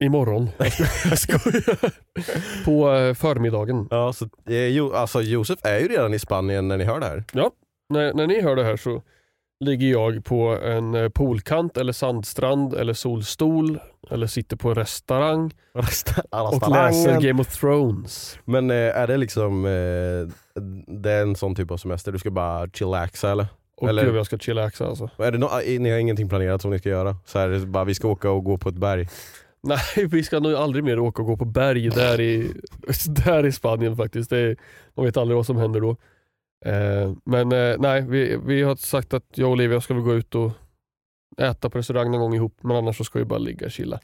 Imorgon. 0.04 0.50
Jag 1.10 1.20
skojar. 1.20 1.94
På 2.66 2.94
eh, 2.94 3.14
förmiddagen. 3.14 3.88
Ja, 3.92 4.14
så, 4.14 4.26
eh, 4.50 4.68
jo, 4.68 4.94
alltså 4.94 5.22
Josef 5.22 5.60
är 5.64 5.80
ju 5.80 5.88
redan 5.88 6.14
i 6.14 6.20
Spanien 6.20 6.68
när 6.68 6.78
ni 6.78 6.84
hör 6.84 7.00
det 7.00 7.06
här. 7.06 7.24
När, 7.90 8.14
när 8.14 8.28
ni 8.28 8.42
hör 8.42 8.56
det 8.56 8.64
här 8.64 8.78
så 8.78 9.02
ligger 9.60 9.88
jag 9.88 10.26
på 10.26 10.58
en 10.64 10.96
eh, 10.96 11.10
poolkant 11.10 11.78
eller 11.78 11.94
sandstrand 11.94 12.74
eller 12.74 12.94
solstol 12.94 13.80
eller 14.12 14.28
sitter 14.28 14.58
på 14.58 14.70
en 14.70 14.76
restaurang 14.86 15.52
och 15.74 16.70
läser 16.72 17.22
Game 17.22 17.42
of 17.42 17.60
Thrones. 17.60 18.40
Men 18.46 18.72
eh, 18.72 18.76
är 18.78 19.08
det 19.08 19.18
liksom, 19.18 19.66
eh, 19.66 20.62
det 21.02 21.12
är 21.12 21.22
en 21.22 21.36
sån 21.36 21.56
typ 21.56 21.72
av 21.72 21.78
semester, 21.78 22.12
du 22.12 22.20
ska 22.20 22.32
bara 22.32 22.68
chillaxa 22.70 23.32
eller? 23.32 23.48
Och 23.78 23.90
Eller- 23.90 24.06
gud 24.06 24.16
jag 24.16 24.26
ska 24.26 24.38
chillaxa 24.38 24.88
alltså. 24.88 25.10
Är 25.18 25.32
det 25.32 25.38
no 25.38 25.48
ni 25.80 25.90
har 25.90 25.98
ingenting 25.98 26.30
planerat 26.30 26.62
som 26.62 26.72
ni 26.72 26.80
ska 26.80 26.90
göra? 26.90 27.16
Så 27.26 27.40
här, 27.40 27.66
bara 27.66 27.84
vi 27.84 27.96
ska 27.96 28.08
åka 28.08 28.32
och 28.32 28.44
gå 28.44 28.58
på 28.58 28.70
ett 28.70 28.76
berg? 28.76 29.08
Nej 29.68 30.08
vi 30.08 30.24
ska 30.24 30.40
nog 30.40 30.54
aldrig 30.54 30.84
mer 30.84 31.00
åka 31.00 31.22
och 31.22 31.28
gå 31.28 31.38
på 31.38 31.46
berg 31.46 31.90
där 31.90 32.22
i, 32.22 32.52
där 33.26 33.46
i 33.46 33.52
Spanien 33.52 33.98
faktiskt. 33.98 34.32
Är, 34.32 34.58
man 34.94 35.06
vet 35.06 35.18
aldrig 35.18 35.36
vad 35.36 35.46
som 35.46 35.58
händer 35.58 35.82
då. 35.82 35.98
Eh, 36.66 37.14
men 37.26 37.52
eh, 37.52 37.76
nej, 37.80 38.02
vi, 38.02 38.40
vi 38.46 38.62
har 38.62 38.76
sagt 38.76 39.14
att 39.14 39.26
jag 39.34 39.48
och 39.48 39.52
Olivia 39.52 39.82
ska 39.82 39.94
väl 39.94 40.04
gå 40.04 40.14
ut 40.14 40.36
och 40.36 40.52
äta 41.38 41.70
på 41.70 41.78
restaurang 41.78 42.12
någon 42.12 42.20
gång 42.20 42.36
ihop. 42.36 42.58
Men 42.62 42.78
annars 42.78 42.98
så 42.98 43.04
ska 43.04 43.20
vi 43.20 43.26
bara 43.26 43.40
ligga 43.40 43.66
och 43.66 43.72
chilla. 43.72 44.00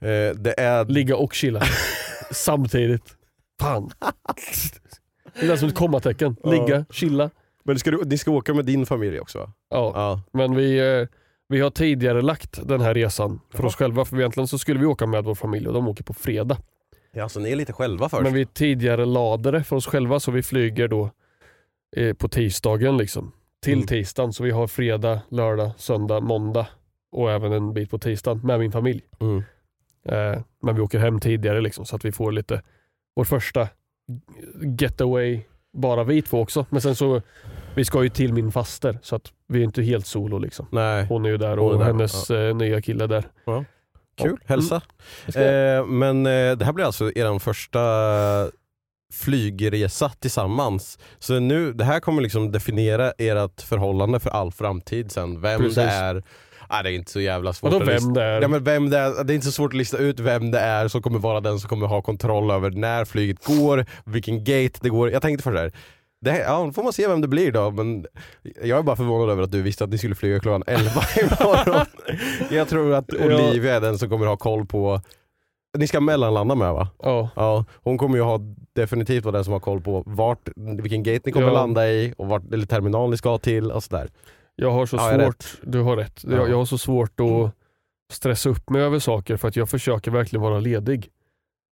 Eh, 0.00 0.36
det 0.36 0.54
är... 0.60 0.84
Ligga 0.84 1.16
och 1.16 1.34
chilla 1.34 1.62
samtidigt. 2.30 3.16
Fan. 3.60 3.90
Det 5.40 5.46
är 5.46 5.56
som 5.56 5.68
ett 5.68 5.74
kommatecken. 5.74 6.36
Ligga, 6.44 6.84
chilla. 6.90 7.30
Men 7.64 7.78
ska 7.78 7.90
du, 7.90 8.04
ni 8.04 8.18
ska 8.18 8.30
åka 8.30 8.54
med 8.54 8.64
din 8.64 8.86
familj 8.86 9.20
också 9.20 9.38
va? 9.38 9.52
Ja. 9.70 9.92
Ja. 9.94 10.22
Men 10.32 10.56
vi, 10.56 10.78
eh, 10.78 11.08
vi 11.52 11.60
har 11.60 11.70
tidigare 11.70 12.22
lagt 12.22 12.68
den 12.68 12.80
här 12.80 12.94
resan 12.94 13.40
för 13.50 13.64
oss 13.64 13.76
själva. 13.76 14.04
För 14.04 14.18
egentligen 14.18 14.46
så 14.48 14.58
skulle 14.58 14.80
vi 14.80 14.86
åka 14.86 15.06
med 15.06 15.24
vår 15.24 15.34
familj 15.34 15.66
och 15.68 15.74
de 15.74 15.88
åker 15.88 16.04
på 16.04 16.14
fredag. 16.14 16.56
ja, 17.12 17.28
så 17.28 17.40
ni 17.40 17.52
är 17.52 17.56
lite 17.56 17.72
själva 17.72 18.08
först? 18.08 18.22
Men 18.22 18.32
vi 18.34 18.46
tidigare 18.46 19.04
lade 19.06 19.50
det 19.50 19.64
för 19.64 19.76
oss 19.76 19.86
själva 19.86 20.20
så 20.20 20.30
vi 20.30 20.42
flyger 20.42 20.88
då 20.88 21.10
eh, 21.96 22.14
på 22.14 22.28
tisdagen 22.28 22.96
liksom. 22.96 23.32
Till 23.62 23.72
Mm. 23.72 23.86
tisdagen 23.86 24.32
så 24.32 24.42
vi 24.44 24.50
har 24.50 24.66
fredag, 24.66 25.20
lördag, 25.28 25.70
söndag, 25.76 26.20
måndag 26.20 26.66
och 27.12 27.30
även 27.30 27.52
en 27.52 27.74
bit 27.74 27.90
på 27.90 27.98
tisdagen 27.98 28.40
med 28.44 28.58
min 28.60 28.72
familj. 28.72 29.02
Mm. 29.20 29.42
Eh, 30.08 30.42
men 30.62 30.74
vi 30.74 30.80
åker 30.80 30.98
hem 30.98 31.20
tidigare 31.20 31.60
liksom 31.60 31.84
så 31.84 31.96
att 31.96 32.04
vi 32.04 32.12
får 32.12 32.32
lite 32.32 32.62
vår 33.16 33.24
första 33.24 33.68
getaway 34.80 35.40
bara 35.72 36.04
vi 36.04 36.22
två 36.22 36.40
också. 36.40 36.66
Men 36.70 36.80
sen 36.80 36.94
så 36.96 37.22
vi 37.74 37.84
ska 37.84 38.02
ju 38.02 38.08
till 38.08 38.32
min 38.32 38.52
faster 38.52 38.98
så 39.02 39.16
att 39.16 39.32
vi 39.48 39.60
är 39.60 39.64
inte 39.64 39.82
helt 39.82 40.06
solo 40.06 40.38
liksom. 40.38 40.66
Nej, 40.70 41.06
Hon 41.08 41.24
är 41.24 41.28
ju 41.28 41.36
där 41.36 41.58
och 41.58 41.78
där, 41.78 41.84
hennes 41.84 42.30
eh, 42.30 42.56
nya 42.56 42.82
kille 42.82 43.06
där. 43.06 43.24
kul. 44.22 44.38
Hälsa. 44.46 44.82
Jag. 45.34 45.76
Eh, 45.78 45.86
men 45.86 46.26
eh, 46.26 46.52
det 46.56 46.64
här 46.64 46.72
blir 46.72 46.84
alltså 46.84 47.12
er 47.14 47.38
första 47.38 47.80
flygresa 49.12 50.08
tillsammans. 50.08 50.98
Så 51.18 51.40
nu, 51.40 51.72
det 51.72 51.84
här 51.84 52.00
kommer 52.00 52.22
liksom 52.22 52.52
definiera 52.52 53.12
ert 53.18 53.60
förhållande 53.60 54.20
för 54.20 54.30
all 54.30 54.52
framtid 54.52 55.12
sen. 55.12 55.40
Vem 55.40 55.60
Precis. 55.60 55.74
det 55.74 55.82
är. 55.82 56.22
Ah, 56.68 56.82
det 56.82 56.90
är 56.90 56.92
inte 56.92 57.10
så 57.10 57.20
jävla 57.20 57.52
svårt 57.52 57.72
Vadå 57.72 57.84
att 57.84 57.92
lista 57.92 58.06
vem 58.06 58.14
det 58.14 58.22
är? 58.22 58.42
Ja, 58.42 58.48
men 58.48 58.64
vem 58.64 58.90
det, 58.90 58.98
är, 58.98 59.24
det 59.24 59.32
är 59.32 59.34
inte 59.34 59.46
så 59.46 59.52
svårt 59.52 59.72
att 59.72 59.76
lista 59.78 59.98
ut 59.98 60.20
vem 60.20 60.50
det 60.50 60.58
är 60.58 60.88
som 60.88 61.02
kommer 61.02 61.18
vara 61.18 61.40
den 61.40 61.60
som 61.60 61.68
kommer 61.68 61.86
ha 61.86 62.02
kontroll 62.02 62.50
över 62.50 62.70
när 62.70 63.04
flyget 63.04 63.44
går, 63.44 63.86
vilken 64.04 64.38
gate 64.44 64.78
det 64.80 64.88
går. 64.88 65.10
Jag 65.10 65.22
tänkte 65.22 65.42
för 65.42 65.52
det 65.52 65.60
här. 65.60 65.72
Det 66.24 66.38
ja, 66.38 66.64
då 66.64 66.72
får 66.72 66.82
man 66.82 66.92
se 66.92 67.08
vem 67.08 67.20
det 67.20 67.28
blir 67.28 67.52
då, 67.52 67.70
men 67.70 68.06
jag 68.62 68.78
är 68.78 68.82
bara 68.82 68.96
förvånad 68.96 69.30
över 69.30 69.42
att 69.42 69.52
du 69.52 69.62
visste 69.62 69.84
att 69.84 69.90
ni 69.90 69.98
skulle 69.98 70.14
flyga 70.14 70.40
klockan 70.40 70.62
11 70.66 70.90
imorgon. 71.22 71.86
jag 72.50 72.68
tror 72.68 72.94
att. 72.94 73.12
Olivia 73.14 73.76
är 73.76 73.80
den 73.80 73.98
som 73.98 74.08
kommer 74.08 74.26
ha 74.26 74.36
koll 74.36 74.66
på, 74.66 75.00
ni 75.78 75.86
ska 75.86 76.00
mellanlanda 76.00 76.54
med 76.54 76.72
va? 76.72 76.88
Ja, 77.02 77.28
Ja, 77.36 77.64
hon 77.74 77.98
kommer 77.98 78.16
ju 78.16 78.22
ha 78.22 78.38
definitivt 78.74 79.24
vara 79.24 79.32
den 79.36 79.44
som 79.44 79.52
har 79.52 79.60
koll 79.60 79.80
på 79.80 80.02
vart, 80.06 80.48
vilken 80.56 81.02
gate 81.02 81.20
ni 81.24 81.32
kommer 81.32 81.46
Ja. 81.46 81.52
landa 81.52 81.88
i 81.90 82.14
och 82.18 82.26
vart, 82.26 82.52
eller 82.52 82.66
terminal 82.66 83.10
ni 83.10 83.16
ska 83.16 83.38
till 83.38 83.70
och 83.72 83.82
sådär. 83.84 84.08
jag 84.54 84.70
har 84.70 84.86
så 84.86 84.96
Ja, 84.96 85.18
svårt, 85.24 85.44
du 85.62 85.80
har 85.80 85.96
rätt. 85.96 86.20
Ja. 86.24 86.32
Jag, 86.36 86.50
jag 86.50 86.56
har 86.56 86.64
så 86.64 86.78
svårt 86.78 87.20
att 87.20 87.52
stressa 88.12 88.48
upp 88.48 88.70
mig 88.70 88.82
över 88.82 88.98
saker 88.98 89.36
för 89.36 89.48
att 89.48 89.56
jag 89.56 89.68
försöker 89.70 90.10
verkligen 90.10 90.42
vara 90.42 90.60
ledig. 90.60 91.08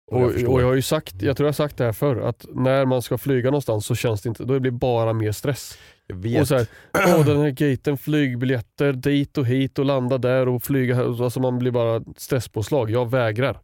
Och 0.07 0.21
jag 0.21 0.49
Och, 0.49 0.61
jag 0.61 0.67
har 0.67 0.75
ju 0.75 0.83
sagt, 0.83 1.23
jag 1.23 1.37
tror 1.37 1.47
jag 1.47 1.49
har 1.49 1.55
sagt 1.55 1.77
det 1.77 1.85
här 1.85 1.93
förr, 1.93 2.17
att 2.17 2.47
när 2.55 2.85
man 2.85 3.03
ska 3.03 3.19
flyga 3.19 3.51
någonstans 3.51 3.87
så 3.87 3.95
känns 3.95 4.23
det 4.23 4.29
inte, 4.29 4.45
då 4.45 4.61
blir 4.61 4.71
det 4.71 4.79
bara 4.79 5.13
mer 5.13 5.33
stress. 5.33 5.79
Jag 6.07 6.17
vet. 6.17 6.41
Och 6.41 6.49
så 6.49 6.55
här, 6.55 6.67
åh, 6.93 7.27
den 7.27 7.41
här 7.41 7.51
gaten, 7.51 7.99
flygbiljetter 7.99 8.93
dit 8.93 9.39
och 9.39 9.47
hit 9.47 9.79
och 9.79 9.85
landa 9.85 10.19
där 10.19 10.49
och 10.49 10.63
flyga 10.63 10.95
här. 10.95 11.25
Alltså 11.25 11.41
man 11.41 11.59
blir 11.59 11.71
bara 11.71 12.03
stresspåslag. 12.17 12.91
Jag 12.91 13.11
vägrar 13.11 13.59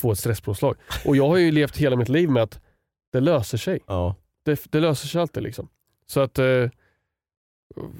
få 0.00 0.12
ett 0.12 0.18
stresspåslag. 0.18 0.76
Och 1.04 1.16
jag 1.16 1.28
har 1.28 1.36
ju 1.36 1.50
levt 1.50 1.76
hela 1.76 1.96
mitt 1.96 2.08
liv 2.08 2.30
med 2.30 2.42
att 2.42 2.60
det 3.12 3.20
löser 3.20 3.58
sig. 3.58 3.80
ja. 3.86 4.16
Det, 4.44 4.72
det 4.72 4.80
löser 4.80 5.08
sig 5.08 5.20
alltid 5.20 5.42
liksom. 5.42 5.68
Så 6.06 6.20
att 6.20 6.38
eh, 6.38 6.68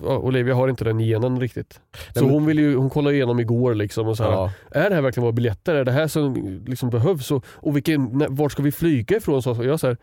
Olivia 0.02 0.54
har 0.54 0.68
inte 0.68 0.84
den 0.84 0.98
genen 0.98 1.40
riktigt. 1.40 1.72
Så 1.72 1.80
Nej, 2.14 2.24
men- 2.24 2.30
hon, 2.34 2.46
vill 2.46 2.58
ju, 2.58 2.76
hon 2.76 2.90
kollade 2.90 3.16
igenom 3.16 3.40
igår 3.40 3.74
liksom 3.74 4.08
och 4.08 4.16
så 4.16 4.22
här, 4.24 4.30
Ja. 4.32 4.52
är 4.70 4.88
det 4.88 4.94
här 4.94 5.02
verkligen 5.02 5.22
våra 5.24 5.32
biljetter? 5.32 5.74
Är 5.74 5.84
det 5.84 5.92
här 5.92 6.08
som 6.08 6.34
liksom 6.66 6.90
behövs? 6.90 7.30
Och, 7.30 7.44
och 7.48 7.76
vilken, 7.76 8.26
vart 8.34 8.52
ska 8.52 8.62
vi 8.62 8.72
flyga 8.72 9.16
ifrån? 9.16 9.42
Så 9.42 9.56
jag 9.64 9.80
så 9.80 9.86
här, 9.86 9.96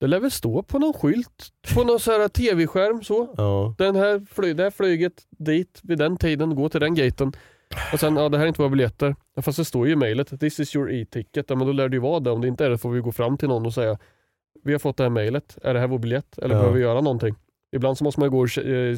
det 0.00 0.06
lär 0.06 0.20
väl 0.20 0.30
stå 0.30 0.62
på 0.62 0.78
någon 0.78 0.92
skylt, 0.92 1.48
på 1.74 1.84
någon 1.84 2.00
så 2.00 2.10
här 2.10 2.28
tv-skärm 2.28 3.02
så. 3.04 3.34
Ja. 3.36 3.74
Den 3.78 3.96
här 3.96 4.26
fly, 4.34 4.52
det 4.52 4.62
här 4.62 4.70
flyget 4.70 5.12
dit 5.38 5.80
vid 5.82 5.98
den 5.98 6.16
tiden, 6.16 6.54
gå 6.54 6.68
till 6.68 6.80
den 6.80 6.94
gaten. 6.94 7.32
Och 7.92 8.00
sen, 8.00 8.16
ja 8.16 8.28
det 8.28 8.36
här 8.38 8.44
är 8.44 8.48
inte 8.48 8.60
våra 8.62 8.70
biljetter. 8.70 9.16
Ja, 9.36 9.42
fast 9.42 9.58
det 9.58 9.64
står 9.64 9.86
ju 9.86 9.92
i 9.92 9.96
mejlet, 9.96 10.40
this 10.40 10.60
is 10.60 10.76
your 10.76 10.92
e-ticket. 10.92 11.46
Ja, 11.50 11.56
men 11.56 11.66
då 11.66 11.72
lär 11.72 11.88
det 11.88 11.96
ju 11.96 12.00
vara 12.00 12.20
det. 12.20 12.30
Om 12.30 12.40
det 12.40 12.48
inte 12.48 12.64
är 12.66 12.70
det 12.70 12.78
får 12.78 12.90
vi 12.90 13.00
gå 13.00 13.12
fram 13.12 13.36
till 13.38 13.48
någon 13.48 13.66
och 13.66 13.74
säga, 13.74 13.98
vi 14.64 14.72
har 14.72 14.78
fått 14.78 14.96
det 14.96 15.02
här 15.02 15.10
mejlet, 15.10 15.58
är 15.62 15.74
det 15.74 15.80
här 15.80 15.86
vår 15.86 15.98
biljett? 15.98 16.38
Eller 16.38 16.54
Ja. 16.54 16.58
behöver 16.60 16.76
vi 16.76 16.82
göra 16.82 17.00
någonting? 17.00 17.34
Ibland 17.74 17.98
så 17.98 18.04
måste 18.04 18.20
man 18.20 18.30
gå 18.30 18.40
och 18.42 18.58
eh, 18.58 18.96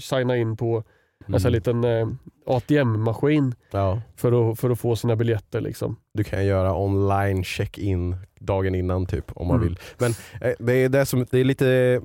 signa 0.00 0.36
in 0.36 0.56
på 0.56 0.82
Mm. 1.26 1.34
alltså, 1.34 1.48
en 1.48 1.52
liten 1.52 1.84
eh, 1.84 2.08
ATM-maskin 2.46 3.54
ja. 3.70 4.00
för 4.16 4.50
att, 4.52 4.60
för 4.60 4.70
att 4.70 4.78
få 4.80 4.96
sina 4.96 5.16
biljetter. 5.16 5.60
Liksom. 5.60 5.96
Du 6.14 6.24
kan 6.24 6.46
göra 6.46 6.76
online 6.76 7.44
check-in 7.44 8.16
dagen 8.40 8.74
innan 8.74 9.06
typ 9.06 9.24
om 9.34 9.46
man 9.46 9.56
Mm. 9.56 9.68
vill. 9.68 9.78
Men 9.98 10.10
eh, 10.40 10.54
det 10.58 10.72
är, 10.72 10.88
det 10.88 11.06
som, 11.06 11.26
det 11.30 11.38
är 11.38 11.44
lite 11.44 12.00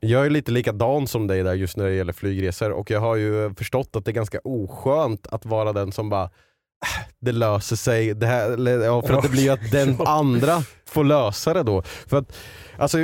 jag 0.00 0.26
är 0.26 0.30
lite 0.30 0.52
likadan 0.52 1.06
som 1.06 1.26
dig 1.26 1.42
där 1.42 1.54
just 1.54 1.76
när 1.76 1.84
det 1.84 1.94
gäller 1.94 2.12
flygresor 2.12 2.70
och 2.70 2.90
jag 2.90 3.00
har 3.00 3.16
ju 3.16 3.54
förstått 3.54 3.96
att 3.96 4.04
det 4.04 4.10
är 4.10 4.12
ganska 4.12 4.38
oskönt 4.44 5.26
att 5.26 5.46
vara 5.46 5.72
den 5.72 5.92
som 5.92 6.08
bara 6.08 6.24
"Ah, 6.24 7.04
det 7.20 7.32
löser 7.32 7.76
sig, 7.76 8.14
det 8.14 8.26
här, 8.26 9.02
för 9.06 9.14
att 9.14 9.22
det 9.22 9.28
blir 9.28 9.42
ju 9.42 9.48
att 9.50 9.70
den 9.72 9.96
andra 10.06 10.58
får 10.86 11.04
lösa 11.04 11.54
det 11.54 11.62
då. 11.62 11.82
För 11.82 12.16
att, 12.18 12.36
alltså, 12.82 12.98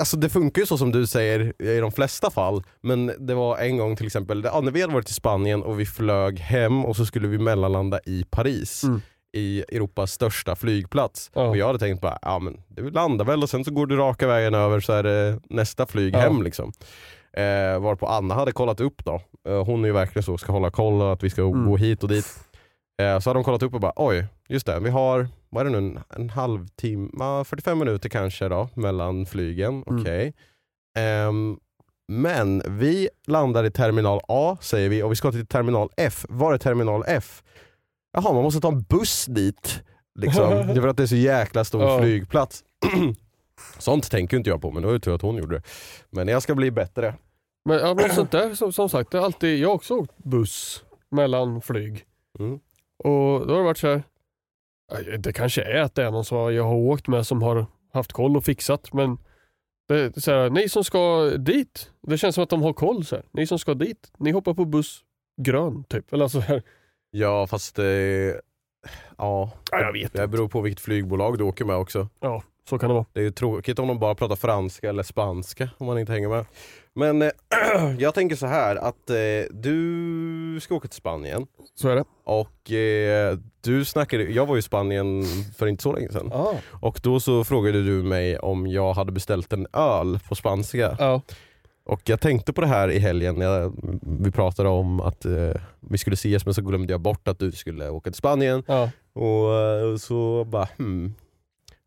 alltså 0.00 0.16
det 0.16 0.28
funkar 0.28 0.62
ju 0.62 0.66
så 0.66 0.78
som 0.78 0.92
du 0.92 1.06
säger 1.06 1.62
i 1.62 1.80
de 1.80 1.92
flesta 1.92 2.30
fall, 2.30 2.62
men 2.82 3.12
det 3.18 3.34
var 3.34 3.58
en 3.58 3.76
gång 3.76 3.96
till 3.96 4.06
exempel, 4.06 4.42
ja, 4.44 4.60
när 4.60 4.72
vi 4.72 4.80
hade 4.80 4.94
varit 4.94 5.10
i 5.10 5.12
Spanien 5.14 5.62
och 5.62 5.80
vi 5.80 5.86
flög 5.86 6.38
hem 6.38 6.84
och 6.84 6.96
så 6.96 7.06
skulle 7.06 7.28
vi 7.28 7.38
mellanlanda 7.38 8.00
i 8.06 8.24
Paris 8.30 8.84
Mm. 8.84 9.00
i 9.32 9.64
Europas 9.72 10.12
största 10.12 10.56
flygplats. 10.56 11.30
Ja. 11.34 11.42
Och 11.48 11.56
jag 11.56 11.66
hade 11.66 11.78
tänkt 11.78 12.00
bara, 12.00 12.18
ja 12.22 12.38
men 12.38 12.60
det 12.68 12.82
landar 12.82 13.24
väl 13.24 13.42
och 13.42 13.50
sen 13.50 13.64
så 13.64 13.70
går 13.70 13.86
du 13.86 13.96
raka 13.96 14.26
vägen 14.26 14.54
över 14.54 14.80
så 14.80 14.92
är 14.92 15.02
det 15.02 15.40
nästa 15.50 15.86
flyg 15.86 16.14
Ja. 16.14 16.18
hem 16.18 16.42
liksom. 16.42 16.72
Eh, 17.36 17.78
varpå 17.80 18.06
Anna 18.06 18.34
hade 18.34 18.52
kollat 18.52 18.80
upp 18.80 19.04
då. 19.04 19.20
Eh, 19.48 19.64
hon 19.64 19.84
är 19.84 19.88
ju 19.88 19.92
verkligen 19.92 20.22
så, 20.22 20.38
ska 20.38 20.52
hålla 20.52 20.70
koll 20.70 21.02
att 21.02 21.22
vi 21.22 21.30
ska 21.30 21.42
Mm. 21.42 21.66
gå 21.66 21.76
hit 21.76 22.02
och 22.02 22.08
dit. 22.08 22.26
Eh, 23.02 23.18
så 23.18 23.30
hade 23.30 23.38
de 23.38 23.44
kollat 23.44 23.62
upp 23.62 23.74
och 23.74 23.80
bara, 23.80 23.92
oj, 23.96 24.24
just 24.48 24.66
det, 24.66 24.80
vi 24.80 24.90
har, 24.90 25.28
vad 25.56 25.66
är 25.66 25.70
det 25.70 25.80
nu, 25.80 25.86
en, 25.88 26.00
en 26.22 26.30
halvtimme, 26.30 27.10
ja, 27.18 27.44
45 27.44 27.78
minuter 27.78 28.08
kanske 28.08 28.48
då 28.48 28.68
mellan 28.74 29.26
flygen. 29.26 29.84
Mm. 29.86 30.00
Okej. 30.00 30.34
Ehm, 30.98 31.58
men 32.08 32.62
vi 32.78 33.08
landar 33.26 33.64
i 33.64 33.70
terminal 33.70 34.20
A 34.28 34.56
säger 34.60 34.88
vi 34.88 35.02
och 35.02 35.10
vi 35.12 35.16
ska 35.16 35.32
till 35.32 35.46
terminal 35.46 35.88
F. 35.96 36.26
Var 36.28 36.54
är 36.54 36.58
terminal 36.58 37.04
F? 37.06 37.42
Jaha, 38.12 38.32
man 38.32 38.42
måste 38.42 38.60
ta 38.60 38.68
en 38.68 38.82
buss 38.82 39.26
dit. 39.26 39.82
Liksom. 40.18 40.50
Det 40.50 40.72
är 40.72 40.80
för 40.80 40.88
att 40.88 40.96
det 40.96 41.02
är 41.02 41.06
så 41.06 41.16
jäkla 41.16 41.64
stor 41.64 41.82
Ja. 41.82 41.98
flygplats. 41.98 42.64
Sånt 43.78 44.10
tänker 44.10 44.36
inte 44.36 44.50
jag 44.50 44.62
på 44.62 44.70
men 44.70 44.82
det 44.82 44.86
var 44.86 44.92
ju 44.92 44.98
tur 45.00 45.14
att 45.14 45.22
hon 45.22 45.36
gjorde 45.36 45.56
det. 45.56 45.62
Men 46.10 46.28
jag 46.28 46.42
ska 46.42 46.54
bli 46.54 46.70
bättre. 46.70 47.14
Men, 47.64 47.78
ja, 47.78 47.94
men 47.94 48.10
sånt 48.10 48.30
där, 48.30 48.54
som, 48.54 48.72
som 48.72 48.88
sagt, 48.88 49.10
det 49.10 49.18
är 49.18 49.22
alltid, 49.22 49.58
jag 49.58 49.68
har 49.68 49.74
också 49.74 49.94
åkt 49.94 50.16
buss 50.24 50.84
mellan 51.10 51.60
flyg. 51.62 52.04
Mm. 52.38 52.54
Och 53.04 53.46
då 53.46 53.52
har 53.54 53.58
det 53.58 53.64
varit 53.64 53.78
så 53.78 53.86
här. 53.88 54.02
Det 55.18 55.32
kanske 55.32 55.62
är 55.62 55.80
att 55.82 55.94
det 55.94 56.02
är 56.02 56.10
någon 56.10 56.24
som 56.24 56.54
jag 56.54 56.64
har 56.64 56.74
åkt 56.74 57.08
med 57.08 57.26
som 57.26 57.42
har 57.42 57.66
haft 57.92 58.12
koll 58.12 58.36
och 58.36 58.44
fixat 58.44 58.92
men 58.92 59.18
det 59.88 60.22
så 60.22 60.30
här, 60.30 60.50
ni 60.50 60.68
som 60.68 60.84
ska 60.84 61.24
dit, 61.38 61.90
det 62.02 62.18
känns 62.18 62.34
som 62.34 62.44
att 62.44 62.50
de 62.50 62.62
har 62.62 62.72
koll. 62.72 63.04
Så 63.04 63.16
här. 63.16 63.24
Ni 63.30 63.46
som 63.46 63.58
ska 63.58 63.74
dit, 63.74 64.12
ni 64.18 64.30
hoppar 64.30 64.54
på 64.54 64.64
buss 64.64 65.00
grön 65.42 65.84
typ. 65.84 66.12
Eller 66.12 66.28
så 66.28 66.40
här. 66.40 66.62
Ja 67.10 67.46
fast 67.46 67.78
eh, 67.78 67.84
ja, 67.84 69.50
Ja, 69.70 69.80
jag 69.80 69.92
vet 69.92 70.12
det 70.12 70.28
beror 70.28 70.48
på 70.48 70.60
vilket 70.60 70.80
flygbolag 70.80 71.38
du 71.38 71.44
åker 71.44 71.64
med 71.64 71.76
också. 71.76 72.08
Ja, 72.20 72.42
så 72.68 72.78
kan 72.78 72.88
det 72.88 72.94
vara. 72.94 73.06
Det 73.12 73.26
är 73.26 73.30
tråkigt 73.30 73.78
om 73.78 73.88
de 73.88 73.98
bara 73.98 74.14
pratar 74.14 74.36
franska 74.36 74.88
eller 74.88 75.02
spanska 75.02 75.70
om 75.78 75.86
man 75.86 75.98
inte 75.98 76.12
hänger 76.12 76.28
med. 76.28 76.46
Men 76.96 77.22
eh, 77.22 77.30
jag 77.98 78.14
tänker 78.14 78.36
så 78.36 78.46
här 78.46 78.76
att 78.76 79.10
eh, 79.10 79.16
du 79.50 80.58
ska 80.62 80.74
åka 80.74 80.88
till 80.88 80.96
Spanien 80.96 81.46
Så 81.74 81.88
är 81.88 81.96
det. 81.96 82.04
och 82.24 82.72
eh, 82.72 83.38
du 83.60 83.84
snackade, 83.84 84.22
jag 84.22 84.46
var 84.46 84.54
ju 84.54 84.58
i 84.58 84.62
Spanien 84.62 85.24
för 85.58 85.66
inte 85.66 85.82
så 85.82 85.92
länge 85.92 86.08
sedan. 86.08 86.32
Ah. 86.32 86.54
Och 86.80 87.00
då 87.02 87.20
så 87.20 87.44
frågade 87.44 87.82
du 87.82 88.02
mig 88.02 88.38
om 88.38 88.66
jag 88.66 88.94
hade 88.94 89.12
beställt 89.12 89.52
en 89.52 89.66
öl 89.72 90.18
på 90.28 90.34
spanska. 90.34 90.96
Ja. 90.98 91.22
Och 91.86 92.00
jag 92.04 92.20
tänkte 92.20 92.52
på 92.52 92.60
det 92.60 92.66
här 92.66 92.90
i 92.90 92.98
helgen 92.98 93.34
när 93.34 93.72
vi 94.24 94.30
pratade 94.30 94.68
om 94.68 95.00
att 95.00 95.24
eh, 95.24 95.50
vi 95.80 95.98
skulle 95.98 96.14
ses 96.14 96.44
men 96.44 96.54
så 96.54 96.62
glömde 96.62 96.92
jag 96.92 97.00
bort 97.00 97.28
att 97.28 97.38
du 97.38 97.52
skulle 97.52 97.90
åka 97.90 98.10
till 98.10 98.18
Spanien. 98.18 98.62
Ja. 98.66 98.90
Och 99.12 99.54
eh, 99.54 99.96
så 99.96 100.44
bara 100.44 100.68
hmm. 100.78 101.14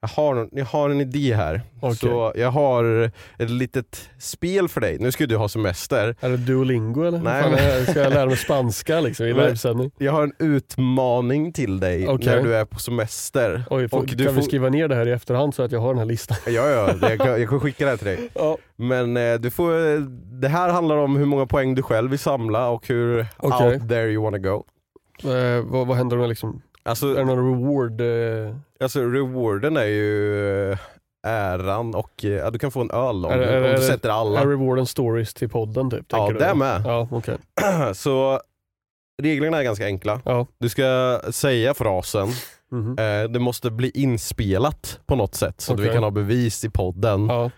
Jag 0.02 0.10
har, 0.10 0.50
jag 0.52 0.66
har 0.66 0.90
en 0.90 1.02
idé 1.02 1.36
här. 1.36 1.62
Okej. 1.82 1.96
Så 1.96 2.32
jag 2.36 2.52
har 2.52 3.12
ett 3.38 3.50
litet 3.50 4.10
spel 4.20 4.68
för 4.68 4.82
dig. 4.82 4.98
Nu 5.00 5.12
ska 5.12 5.26
du 5.26 5.36
ha 5.38 5.50
semester. 5.50 6.16
Är 6.20 6.30
det 6.30 6.38
Duolingo 6.38 7.04
eller? 7.04 7.20
Nej, 7.20 7.44
Fan, 7.44 7.52
men- 7.52 7.64
jag- 7.64 7.88
Ska 7.90 8.00
jag 8.00 8.14
lära 8.14 8.26
mig 8.26 8.38
spanska 8.38 9.00
liksom, 9.02 9.26
i 9.26 9.34
livesändning? 9.34 9.92
Jag 9.98 10.12
har 10.12 10.24
en 10.24 10.32
utmaning 10.40 11.54
till 11.54 11.80
dig 11.80 12.08
Okej. 12.08 12.28
när 12.36 12.44
du 12.44 12.56
är 12.56 12.66
på 12.66 12.80
semester. 12.80 13.64
Oj, 13.70 13.90
får, 13.90 13.98
Och 14.00 14.08
kan 14.08 14.18
du 14.18 14.28
vi 14.28 14.34
får- 14.34 14.42
skriva 14.42 14.70
ner 14.70 14.88
det 14.88 14.96
här 14.96 15.08
i 15.08 15.12
efterhand 15.12 15.56
så 15.56 15.64
att 15.64 15.72
jag 15.72 15.80
har 15.80 15.90
den 15.90 15.98
här 15.98 16.06
listan? 16.06 16.38
Ja, 16.48 16.70
ja, 16.70 16.94
det- 16.94 17.10
jag 17.10 17.20
kan, 17.20 17.40
jag 17.42 17.50
kan 17.50 17.60
skicka 17.60 17.86
det 17.86 17.90
här 17.92 17.98
till 17.98 18.08
dig. 18.08 18.30
Ja. 18.34 18.58
Men 18.76 19.18
eh, 19.18 19.34
du 19.36 19.50
får, 19.52 19.72
det 20.42 20.48
här 20.48 20.70
handlar 20.70 20.98
om 20.98 21.16
hur 21.18 21.26
många 21.26 21.46
poäng 21.46 21.76
du 21.76 21.82
själv 21.82 22.10
vill 22.10 22.20
samla 22.20 22.70
och 22.70 22.88
hur 22.88 23.26
Okej. 23.38 23.68
out 23.74 23.90
there 23.90 24.12
you 24.12 24.24
wanna 24.24 24.38
go. 24.38 24.64
Eh, 25.24 25.64
vad, 25.66 25.88
vad 25.88 25.98
händer 25.98 26.18
med 26.18 26.30
liksom, 26.30 26.62
är 26.90 26.92
Alltså, 26.92 27.14
det 27.14 27.24
någon 27.26 27.62
reward? 27.62 28.02
Eh, 28.02 28.56
alltså 28.80 29.00
rewarden 29.02 29.78
är 29.78 29.84
ju 29.86 30.72
eh, 30.72 30.78
äran 31.28 31.96
och 31.96 32.26
eh, 32.26 32.30
ja, 32.32 32.50
du 32.52 32.60
kan 32.60 32.72
få 32.72 32.82
en 32.82 32.92
öl 32.92 33.26
om, 33.26 33.32
Är 33.32 33.38
du, 33.38 33.44
är 33.44 33.70
om 33.70 33.76
du 33.76 33.82
sätter 33.88 34.10
alla. 34.10 34.40
är 34.42 34.48
rewarden 34.48 34.86
stories 34.86 35.34
till 35.34 35.50
podden 35.50 35.90
typ? 35.92 36.06
Ja, 36.10 36.32
det 36.40 36.56
med. 36.56 36.82
Ja, 36.86 37.08
okej. 37.12 37.38
Så 37.94 38.40
reglerna 39.22 39.58
är 39.60 39.64
ganska 39.64 39.86
enkla. 39.86 40.22
Ja. 40.26 40.46
Du 40.58 40.70
ska 40.70 41.20
säga 41.32 41.74
frasen, 41.74 42.28
Mhm. 42.72 42.92
eh, 43.00 43.30
det 43.30 43.40
måste 43.40 43.72
bli 43.72 43.90
inspelat 43.94 45.00
på 45.06 45.16
något 45.16 45.36
sätt 45.36 45.62
så 45.62 45.74
att 45.74 45.80
vi 45.80 45.90
kan 45.90 46.04
ha 46.04 46.12
bevis 46.12 46.64
i 46.66 46.70
podden. 46.70 47.28
Ja, 47.28 47.52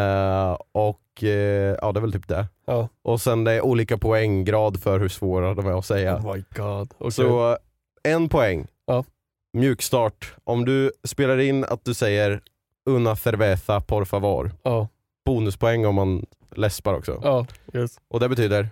Eh, 0.00 0.56
och 0.72 1.22
eh, 1.24 1.76
ja, 1.82 1.92
det 1.92 1.98
är 1.98 2.00
väl 2.00 2.12
typ 2.12 2.28
det. 2.28 2.46
ja. 2.66 2.88
Och 3.04 3.20
sen 3.20 3.44
det 3.44 3.52
är 3.52 3.60
olika 3.60 3.98
poänggrad 3.98 4.82
för 4.82 4.98
hur 5.00 5.08
svåra 5.08 5.54
de 5.54 5.66
är 5.66 5.78
att 5.78 5.84
säga. 5.86 6.16
Oh 6.16 6.34
my 6.34 6.44
god. 6.56 6.94
Okej. 6.98 7.12
Så 7.12 7.56
en 8.02 8.28
poäng. 8.28 8.66
Ja. 8.86 9.04
Mjukstart. 9.52 10.34
Om 10.44 10.64
du 10.64 10.92
spelar 11.04 11.38
in 11.38 11.64
att 11.64 11.84
du 11.84 11.94
säger 11.94 12.40
una 12.86 13.16
cerveza 13.16 13.80
por 13.80 14.04
favor. 14.04 14.52
Ja, 14.62 14.88
Bonuspoäng 15.24 15.86
om 15.86 15.94
man 15.94 16.26
läspar 16.56 16.94
också. 16.94 17.20
ja, 17.22 17.46
yes. 17.74 17.96
Och 18.08 18.20
det 18.20 18.28
betyder? 18.28 18.68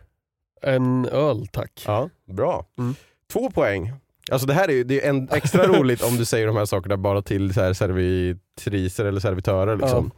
En 0.62 1.06
öl 1.06 1.46
tack. 1.46 1.82
Ja, 1.86 2.08
bra. 2.24 2.66
Mm. 2.78 2.94
Två 3.32 3.50
poäng. 3.50 3.92
Alltså 4.30 4.46
det 4.46 4.54
här 4.54 4.68
är 4.68 4.72
ju 4.72 4.84
det 4.84 5.04
är 5.04 5.10
en 5.10 5.28
extra 5.32 5.66
roligt 5.66 6.02
om 6.02 6.16
du 6.16 6.24
säger 6.24 6.46
de 6.46 6.56
här 6.56 6.64
sakerna 6.64 6.96
bara 6.96 7.22
till 7.22 7.54
så 7.54 7.60
här 7.60 7.72
servitriser 7.72 9.04
eller 9.04 9.20
servitörer. 9.20 9.76
Liksom. 9.76 10.10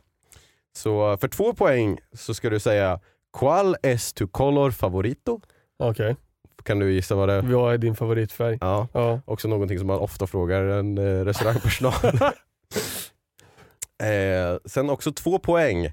Så 0.76 1.16
för 1.16 1.28
två 1.28 1.54
poäng 1.54 1.98
så 2.12 2.34
ska 2.34 2.50
du 2.50 2.60
säga 2.60 3.00
Qual 3.38 3.76
es 3.82 4.12
tu 4.12 4.26
color 4.26 4.70
favorito? 4.70 5.40
Okej, 5.78 6.16
Kan 6.64 6.78
du 6.78 6.92
gissa 6.92 7.14
vad 7.14 7.28
det 7.28 7.32
är? 7.34 7.42
vad 7.42 7.74
är 7.74 7.78
din 7.78 7.94
favoritfärg? 7.96 8.58
Ja, 8.60 8.88
Ja. 8.92 9.20
också 9.24 9.48
någonting 9.48 9.78
som 9.78 9.86
man 9.86 9.98
ofta 9.98 10.26
frågar 10.26 10.62
en 10.64 10.98
eh, 10.98 11.24
restaurangpersonal. 11.24 11.94
eh, 14.02 14.58
sen 14.64 14.90
också 14.90 15.12
två 15.12 15.38
poäng. 15.38 15.92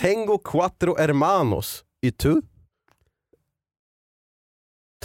Tengo 0.00 0.38
cuatro 0.38 0.96
hermanos. 0.98 1.84
Y 2.02 2.12
tu? 2.12 2.42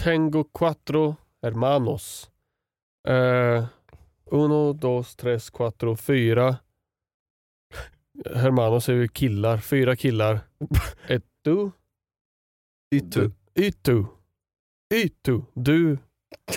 Tengo 0.04 0.44
cuatro 0.44 1.16
hermanos. 1.42 2.30
Eh, 3.08 3.66
uno, 4.26 4.74
dos, 4.74 5.16
tres, 5.16 5.50
cuatro, 5.50 5.96
fyra. 5.96 6.56
Hermanos 8.36 8.90
är 8.90 8.94
ju 8.94 9.08
killar. 9.08 9.58
Fyra 9.58 9.96
killar. 9.96 10.40
Ett 11.08 11.24
du. 11.44 11.72
Y? 12.96 13.02
Ytu. 13.56 14.06
Ytu. 14.94 15.42
Du 15.54 15.98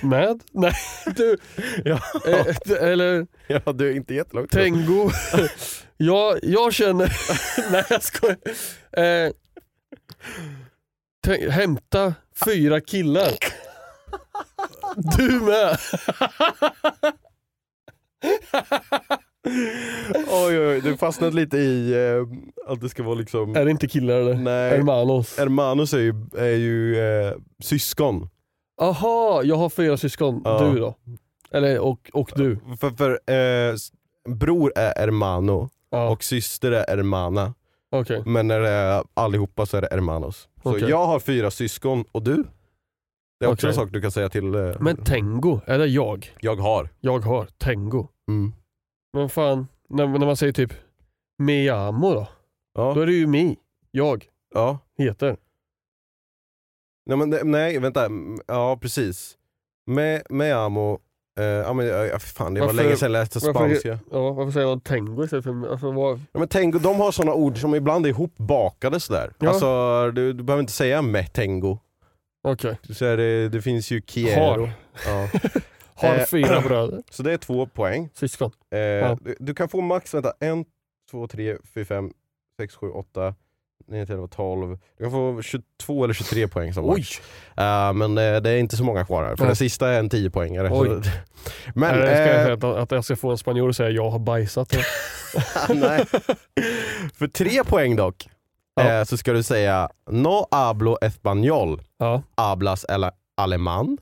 med? 0.03 0.43
Nej, 0.53 0.73
du. 1.17 1.37
Ja. 1.85 2.01
Eh, 2.27 2.47
d- 2.65 2.75
eller 2.81 3.27
ja, 3.47 3.73
du 3.73 3.91
är 3.91 3.97
inte 3.97 4.15
jättelångt. 4.15 4.51
Tengo. 4.51 5.11
jag, 5.97 6.39
jag 6.43 6.73
känner... 6.75 7.13
Nej 7.73 7.85
jag 7.91 8.03
skojar. 8.03 8.37
Eh, 8.93 9.33
tänk- 11.25 11.49
hämta 11.51 12.15
fyra 12.45 12.81
killar. 12.81 13.33
Du 15.17 15.41
med. 15.41 15.79
Oj, 20.47 20.59
oj, 20.61 20.81
du 20.81 20.97
fastnade 20.97 21.37
lite 21.37 21.57
i 21.59 21.93
eh, 21.93 22.73
att 22.73 22.81
det 22.81 22.89
ska 22.89 23.03
vara 23.03 23.15
liksom... 23.15 23.57
är 23.57 23.65
det 23.65 23.71
inte 23.71 23.89
killar 23.89 24.15
eller? 24.15 24.35
Nej, 24.35 24.71
Hermanos. 24.71 25.39
hermanos 25.39 25.95
är 25.95 25.99
ju, 25.99 26.15
är 26.39 26.57
ju 26.57 26.99
eh, 27.01 27.33
syskon. 27.63 28.29
Aha, 28.81 29.43
jag 29.45 29.57
har 29.57 29.69
fyra 29.71 29.97
syskon. 29.97 30.43
Ja. 30.45 30.71
Du 30.73 30.79
då? 30.81 30.95
Eller 31.51 31.79
och, 31.79 32.11
och 32.13 32.31
du? 32.37 32.59
För, 32.81 32.91
för 32.91 33.11
eh, 33.33 33.75
bror 34.35 34.73
är 34.77 34.93
hermano 34.97 35.69
Ja, 35.91 36.09
och 36.11 36.25
syster 36.25 36.73
är 36.73 36.85
hermana. 36.97 37.55
okej. 37.91 38.23
Men 38.27 38.49
när 38.49 38.61
det 38.61 38.69
är 38.69 39.05
allihopa 39.15 39.67
så 39.67 39.77
är 39.77 39.81
det 39.81 39.89
hermanos. 39.91 40.49
Så 40.63 40.71
Okej. 40.77 40.89
jag 40.91 41.07
har 41.07 41.21
fyra 41.21 41.51
syskon 41.51 42.05
och 42.13 42.23
du? 42.23 42.45
Det 43.41 43.47
är 43.47 43.51
också 43.51 43.67
Okej. 43.67 43.69
en 43.69 43.75
sak 43.75 43.93
du 43.93 44.01
kan 44.01 44.11
säga 44.11 44.29
till... 44.29 44.55
Eh, 44.55 44.71
Men 44.81 44.97
Tengo, 45.05 45.61
är 45.67 45.79
det 45.79 45.87
jag? 45.87 46.35
jag 46.41 46.57
har. 46.57 46.89
Jag 47.01 47.19
har 47.19 47.47
Tengo. 47.59 48.09
Mm. 48.29 48.53
Men 49.13 49.29
fan, 49.29 49.67
när, 49.89 50.07
när 50.07 50.27
man 50.27 50.37
säger 50.37 50.53
typ 50.53 50.73
Me 51.39 51.69
amo 51.69 52.15
då? 52.15 52.29
Ja. 52.75 52.93
Då 52.95 53.01
är 53.01 53.07
det 53.07 53.13
ju 53.13 53.27
me, 53.27 53.57
jag, 53.91 54.25
ja. 54.55 54.79
heter. 54.99 55.37
Nej, 57.07 57.19
men, 57.19 57.31
det- 57.31 57.45
nej 57.45 57.79
vänta, 57.79 58.09
ja 58.47 58.79
precis. 58.83 59.37
Me, 59.87 60.23
me 60.31 60.51
amo, 60.53 60.99
eh, 61.39 61.45
ja, 61.45 61.73
men, 61.73 61.87
ja, 61.87 62.19
fan, 62.19 62.55
det 62.55 62.61
var 62.61 62.67
Varför- 62.67 62.83
länge 62.83 62.97
sedan 62.97 63.07
jag 63.13 63.21
läste 63.21 63.39
varför- 63.39 63.61
spanska. 63.69 63.99
Ja, 64.11 64.33
varför 64.33 64.53
säger 64.53 64.67
man 64.67 64.81
Tengo 64.81 65.25
istället 65.25 65.45
för... 65.45 65.71
Alltså, 65.71 65.91
vad, 65.91 66.21
Ja, 66.33 66.39
men 66.39 66.49
tengo, 66.49 66.79
de 66.79 67.01
har 67.01 67.13
sådana 67.13 67.35
ord 67.35 67.59
som 67.59 67.75
ibland 67.75 68.07
är 68.07 68.11
ihopbakade 68.11 69.01
sådär. 69.01 69.33
Ja. 69.39 69.49
Alltså, 69.49 70.11
du, 70.15 70.33
du 70.33 70.43
behöver 70.45 70.61
inte 70.61 70.73
säga 70.73 71.03
me 71.03 71.25
tengo. 71.27 71.79
Okej. 72.49 72.79
Du 72.83 72.95
säger 72.95 73.17
det, 73.17 73.49
det 73.49 73.63
finns 73.63 73.91
ju 73.91 74.01
quiero. 74.01 74.41
Har. 74.61 74.71
Ja. 75.07 75.29
Har 76.01 76.17
Eh, 76.17 76.25
fyra 76.27 76.61
bröder. 76.69 77.03
Så 77.11 77.23
det 77.23 77.33
är 77.33 77.37
två 77.37 77.67
poäng. 77.67 78.09
Syskon. 78.15 78.51
Eh, 78.71 79.17
du, 79.21 79.35
du 79.41 79.55
kan 79.55 79.69
få 79.69 79.81
max, 79.81 80.15
vänta, 80.15 80.33
en, 80.41 80.65
två, 81.11 81.27
tre, 81.29 81.57
fyra, 81.75 81.85
fem, 81.85 82.11
sex, 82.61 82.75
sju, 82.77 82.91
åtta, 82.91 83.35
nio, 83.89 84.07
tio, 84.07 84.15
elva, 84.15 84.29
tolv. 84.29 84.79
Du 84.99 85.05
kan 85.05 85.11
få 85.11 85.43
22 85.43 86.05
eller 86.05 86.15
23 86.15 86.49
poäng 86.49 86.75
som 86.75 86.85
Oj! 86.91 87.05
Eh, 87.57 87.93
men 87.93 88.19
eh, 88.19 88.41
det 88.41 88.51
är 88.51 88.59
inte 88.59 88.77
så 88.77 88.85
många 88.85 89.05
kvar 89.05 89.23
här, 89.25 89.31
för 89.37 89.43
Nej. 89.45 89.47
den 89.49 89.57
sista 89.57 89.89
är 89.89 89.99
en 89.99 90.11
10-poängare. 90.11 90.69
Oj. 90.73 90.89
så- 90.89 90.95
Men, 91.75 91.99
Men, 91.99 92.07
ska 92.07 92.27
jag 92.27 92.45
säga 92.45 92.53
att, 92.53 92.65
att 92.65 92.91
jag 92.91 93.05
ska 93.05 93.17
få 93.17 93.31
en 93.31 93.39
spanjor 93.39 93.69
och 93.69 93.77
säga 93.77 93.91
jag 93.91 94.11
har 94.11 94.19
bajsat. 94.19 94.77
nej. 95.69 96.05
För 97.15 97.29
tre 97.29 97.65
poäng 97.65 97.97
dock, 97.97 98.29
Ja. 98.75 99.05
så 99.05 99.17
ska 99.17 99.33
du 99.33 99.43
säga 99.43 99.89
No 100.11 100.47
hablo 100.51 100.97
español, 101.03 101.81
ja. 101.99 102.23
hablas 102.37 102.87
alemán. 103.37 103.99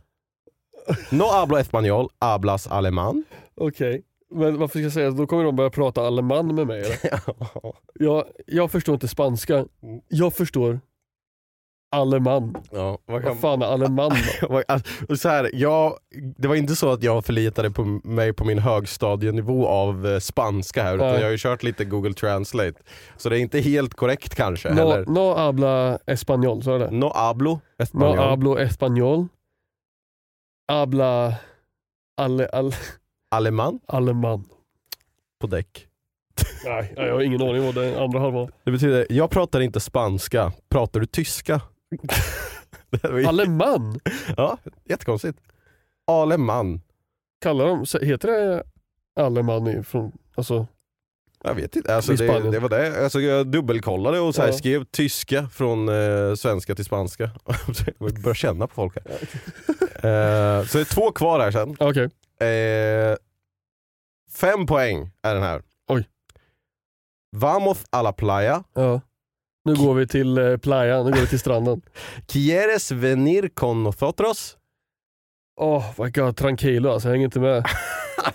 No 1.10 1.24
hablo 1.32 1.56
español, 1.58 2.08
hablas 2.20 2.66
alemán. 2.66 3.24
Okej. 3.56 4.02
Men 4.34 4.58
varför 4.58 4.78
ska 4.78 4.82
jag 4.82 4.92
säga 4.92 5.10
Då 5.10 5.26
kommer 5.26 5.44
de 5.44 5.56
börja 5.56 5.70
prata 5.70 6.06
alemann 6.06 6.54
med 6.54 6.66
mig 6.66 6.80
eller? 6.80 7.20
Jag, 8.00 8.24
jag 8.46 8.70
förstår 8.70 8.94
inte 8.94 9.08
spanska. 9.08 9.64
Jag 10.08 10.34
förstår 10.34 10.80
alemann. 11.96 12.54
ja, 12.70 12.98
vad 13.06 13.22
kan, 13.22 13.28
Vad 13.30 13.40
fan 13.40 13.62
är 13.62 13.66
alemann 13.66 14.12
då? 14.40 14.62
Alltså, 14.68 15.16
så 15.16 15.28
här, 15.28 15.50
jag, 15.52 15.94
det 16.36 16.48
var 16.48 16.54
inte 16.54 16.76
så 16.76 16.92
att 16.92 17.02
jag 17.02 17.24
förlitade 17.24 17.70
på 17.70 17.84
mig 18.04 18.32
på 18.32 18.44
min 18.44 18.58
högstadienivå 18.58 19.66
av 19.66 20.06
eh, 20.06 20.18
spanska 20.18 20.82
här, 20.82 20.94
utan 20.94 21.06
Nej. 21.06 21.16
jag 21.16 21.24
har 21.26 21.30
ju 21.30 21.38
kört 21.38 21.62
lite 21.62 21.84
Google 21.84 22.12
Translate. 22.14 22.74
Så 23.16 23.28
det 23.28 23.38
är 23.38 23.40
inte 23.40 23.60
helt 23.60 23.94
korrekt 23.94 24.34
kanske 24.34 24.68
No, 24.68 24.74
heller. 24.74 25.04
no 25.06 25.34
habla 25.34 25.96
español, 26.06 26.60
så 26.62 26.74
är 26.74 26.78
det? 26.78 26.90
No 26.90 27.12
hablo 27.14 27.50
No 27.78 27.84
español. 27.84 28.16
hablo 28.16 28.58
español. 28.58 29.28
Habla 30.68 31.34
ale, 32.16 32.48
al, 32.48 32.74
Aleman 33.30 33.80
alemann. 33.86 34.44
på 35.40 35.46
däck. 35.46 35.86
Nej, 36.64 36.92
jag 36.96 37.12
har 37.12 37.20
ingen 37.22 37.42
aning 37.42 37.64
vad 37.64 37.74
det 37.74 38.00
andra 38.02 38.20
halvan 38.20 38.50
Det 38.64 38.70
betyder, 38.70 39.06
jag 39.10 39.30
pratar 39.30 39.60
inte 39.60 39.80
spanska, 39.80 40.52
pratar 40.68 41.00
du 41.00 41.06
tyska? 41.06 41.60
Var 42.90 43.24
Alemann? 43.28 44.00
ja, 44.36 44.58
jättekonstigt. 44.84 45.38
Aleman. 46.06 46.80
Kallar 47.40 47.66
de, 47.66 48.06
heter 48.06 48.28
det 48.28 48.62
alemann 49.20 49.66
i- 49.68 49.82
från, 49.82 50.12
alltså, 50.34 50.66
Jag 51.44 51.54
vet 51.54 51.76
inte, 51.76 51.96
alltså 51.96 52.12
det, 52.12 52.50
det 52.50 52.58
var 52.58 52.68
det. 52.68 53.04
Alltså 53.04 53.20
jag 53.20 53.46
dubbelkollade 53.46 54.20
och 54.20 54.34
så 54.34 54.42
här 54.42 54.48
Ja. 54.48 54.54
skrev 54.54 54.84
tyska 54.84 55.48
från 55.48 55.88
eh, 55.88 56.34
svenska 56.34 56.74
till 56.74 56.84
spanska. 56.84 57.30
jag 57.98 58.20
börjar 58.22 58.34
känna 58.34 58.66
på 58.66 58.74
folk 58.74 58.94
här. 58.96 59.18
Eh, 59.98 60.64
så 60.66 60.78
det 60.78 60.82
är 60.90 60.94
två 60.94 61.12
kvar 61.12 61.40
här 61.40 61.50
sen. 61.50 61.76
okej. 61.80 62.04
Eh, 62.48 63.16
fem 64.32 64.66
poäng 64.66 65.10
är 65.22 65.34
den 65.34 65.42
här. 65.42 65.62
Oj. 65.88 66.08
Vamos 67.36 67.84
a 67.90 68.02
la 68.02 68.12
playa. 68.12 68.64
Ja. 68.74 69.00
Nu 69.64 69.74
går 69.76 69.94
vi 69.94 70.06
till 70.06 70.38
eh, 70.38 70.56
playa, 70.56 71.02
nu 71.02 71.10
går 71.10 71.20
vi 71.20 71.26
till 71.26 71.38
stranden. 71.38 71.82
Quieres 72.26 72.90
venir 72.90 73.48
con 73.48 73.82
nosotros? 73.82 74.57
Oh 75.60 75.84
my 75.98 76.10
god, 76.10 76.36
tranquilo 76.36 76.90
alltså, 76.90 77.08
jag 77.08 77.12
hänger 77.12 77.24
inte 77.24 77.40
med. 77.40 77.64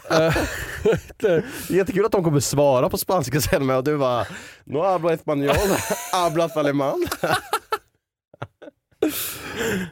Eh, 0.10 1.44
jättekul 1.70 2.06
att 2.06 2.12
de 2.12 2.24
kommer 2.24 2.40
svara 2.40 2.90
på 2.90 2.98
spanska 2.98 3.42
sen 3.42 3.66
med 3.66 3.78
och 3.78 3.84
du 3.84 3.98
bara 3.98 4.26
No 4.64 4.78
hablo 4.78 5.10
español, 5.10 5.56
hablas 6.12 6.58
alemán. 6.58 7.06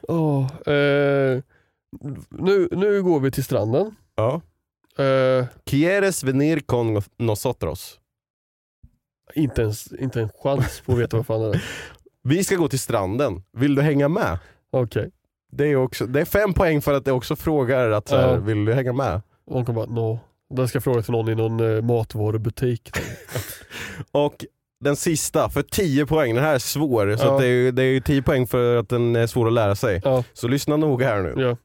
åh, 0.01 0.45
eh, 0.67 1.41
nu, 2.29 2.67
nu 2.71 3.03
går 3.03 3.19
vi 3.19 3.31
till 3.31 3.43
stranden. 3.43 3.95
Ja. 4.15 4.41
Eh, 5.03 5.45
Quieres 5.65 6.23
venir 6.23 6.59
con 6.59 7.01
nosotros? 7.17 7.99
inte, 9.35 9.61
ens, 9.61 9.91
inte 9.93 10.21
en 10.21 10.29
chans 10.29 10.81
på 10.85 10.91
att 10.93 10.99
veta 10.99 11.17
vad 11.17 11.25
fan 11.25 11.41
det 11.41 11.47
är. 11.57 11.63
Vi 12.23 12.43
ska 12.43 12.55
gå 12.55 12.67
till 12.67 12.79
stranden, 12.79 13.43
vill 13.53 13.75
du 13.75 13.81
hänga 13.81 14.07
med? 14.07 14.39
Okej, 14.71 15.11
Det 15.51 15.67
är, 15.67 15.75
också, 15.75 16.05
det 16.05 16.21
är 16.21 16.25
fem 16.25 16.53
poäng 16.53 16.81
för 16.81 16.93
att 16.93 17.05
det 17.05 17.11
också 17.11 17.35
frågar 17.35 17.89
att 17.91 18.07
så 18.07 18.15
här, 18.15 18.27
Ja. 18.29 18.35
vill 18.35 18.65
du 18.65 18.73
hänga 18.73 18.93
med? 18.93 19.21
de 19.51 19.65
kommer 19.65 19.85
bara 19.85 19.95
no. 19.95 20.19
Den 20.49 20.67
ska 20.67 20.75
jag 20.75 20.83
fråga 20.83 21.01
till 21.01 21.11
någon 21.11 21.29
i 21.29 21.35
någon 21.35 21.75
eh, 21.75 21.81
matvarubutik. 21.81 22.91
Och 24.11 24.45
den 24.83 24.95
sista 24.95 25.49
för 25.49 25.61
10 25.61 26.05
poäng, 26.05 26.35
den 26.35 26.43
här 26.43 26.55
är 26.55 26.59
svår 26.59 27.15
så 27.17 27.25
Ja. 27.25 27.33
att 27.35 27.41
det, 27.41 27.47
är, 27.47 27.71
det 27.71 27.83
är 27.83 27.99
10 28.01 28.21
poäng 28.21 28.47
för 28.47 28.77
att 28.77 28.89
den 28.89 29.15
är 29.15 29.27
svår 29.27 29.47
att 29.47 29.53
lära 29.53 29.75
sig. 29.75 30.01
Ja, 30.03 30.23
Så 30.33 30.47
lyssna 30.47 30.77
noga 30.77 31.07
här 31.07 31.21
nu. 31.21 31.33
ja. 31.41 31.57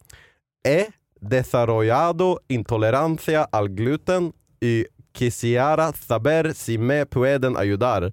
He 0.68 0.86
desarrollado 1.20 2.38
intolerancia 2.48 3.48
al 3.52 3.68
gluten 3.68 4.32
y 4.60 4.84
quisiera 5.12 5.92
saber 5.92 6.52
si 6.52 6.78
me 6.78 7.04
pueden 7.06 7.56
ayudar. 7.56 8.12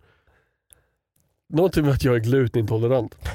Någonting 1.49 1.85
med 1.85 1.93
att 1.93 2.03
jag 2.03 2.15
är 2.15 2.19
glutenintolerant. 2.19 3.15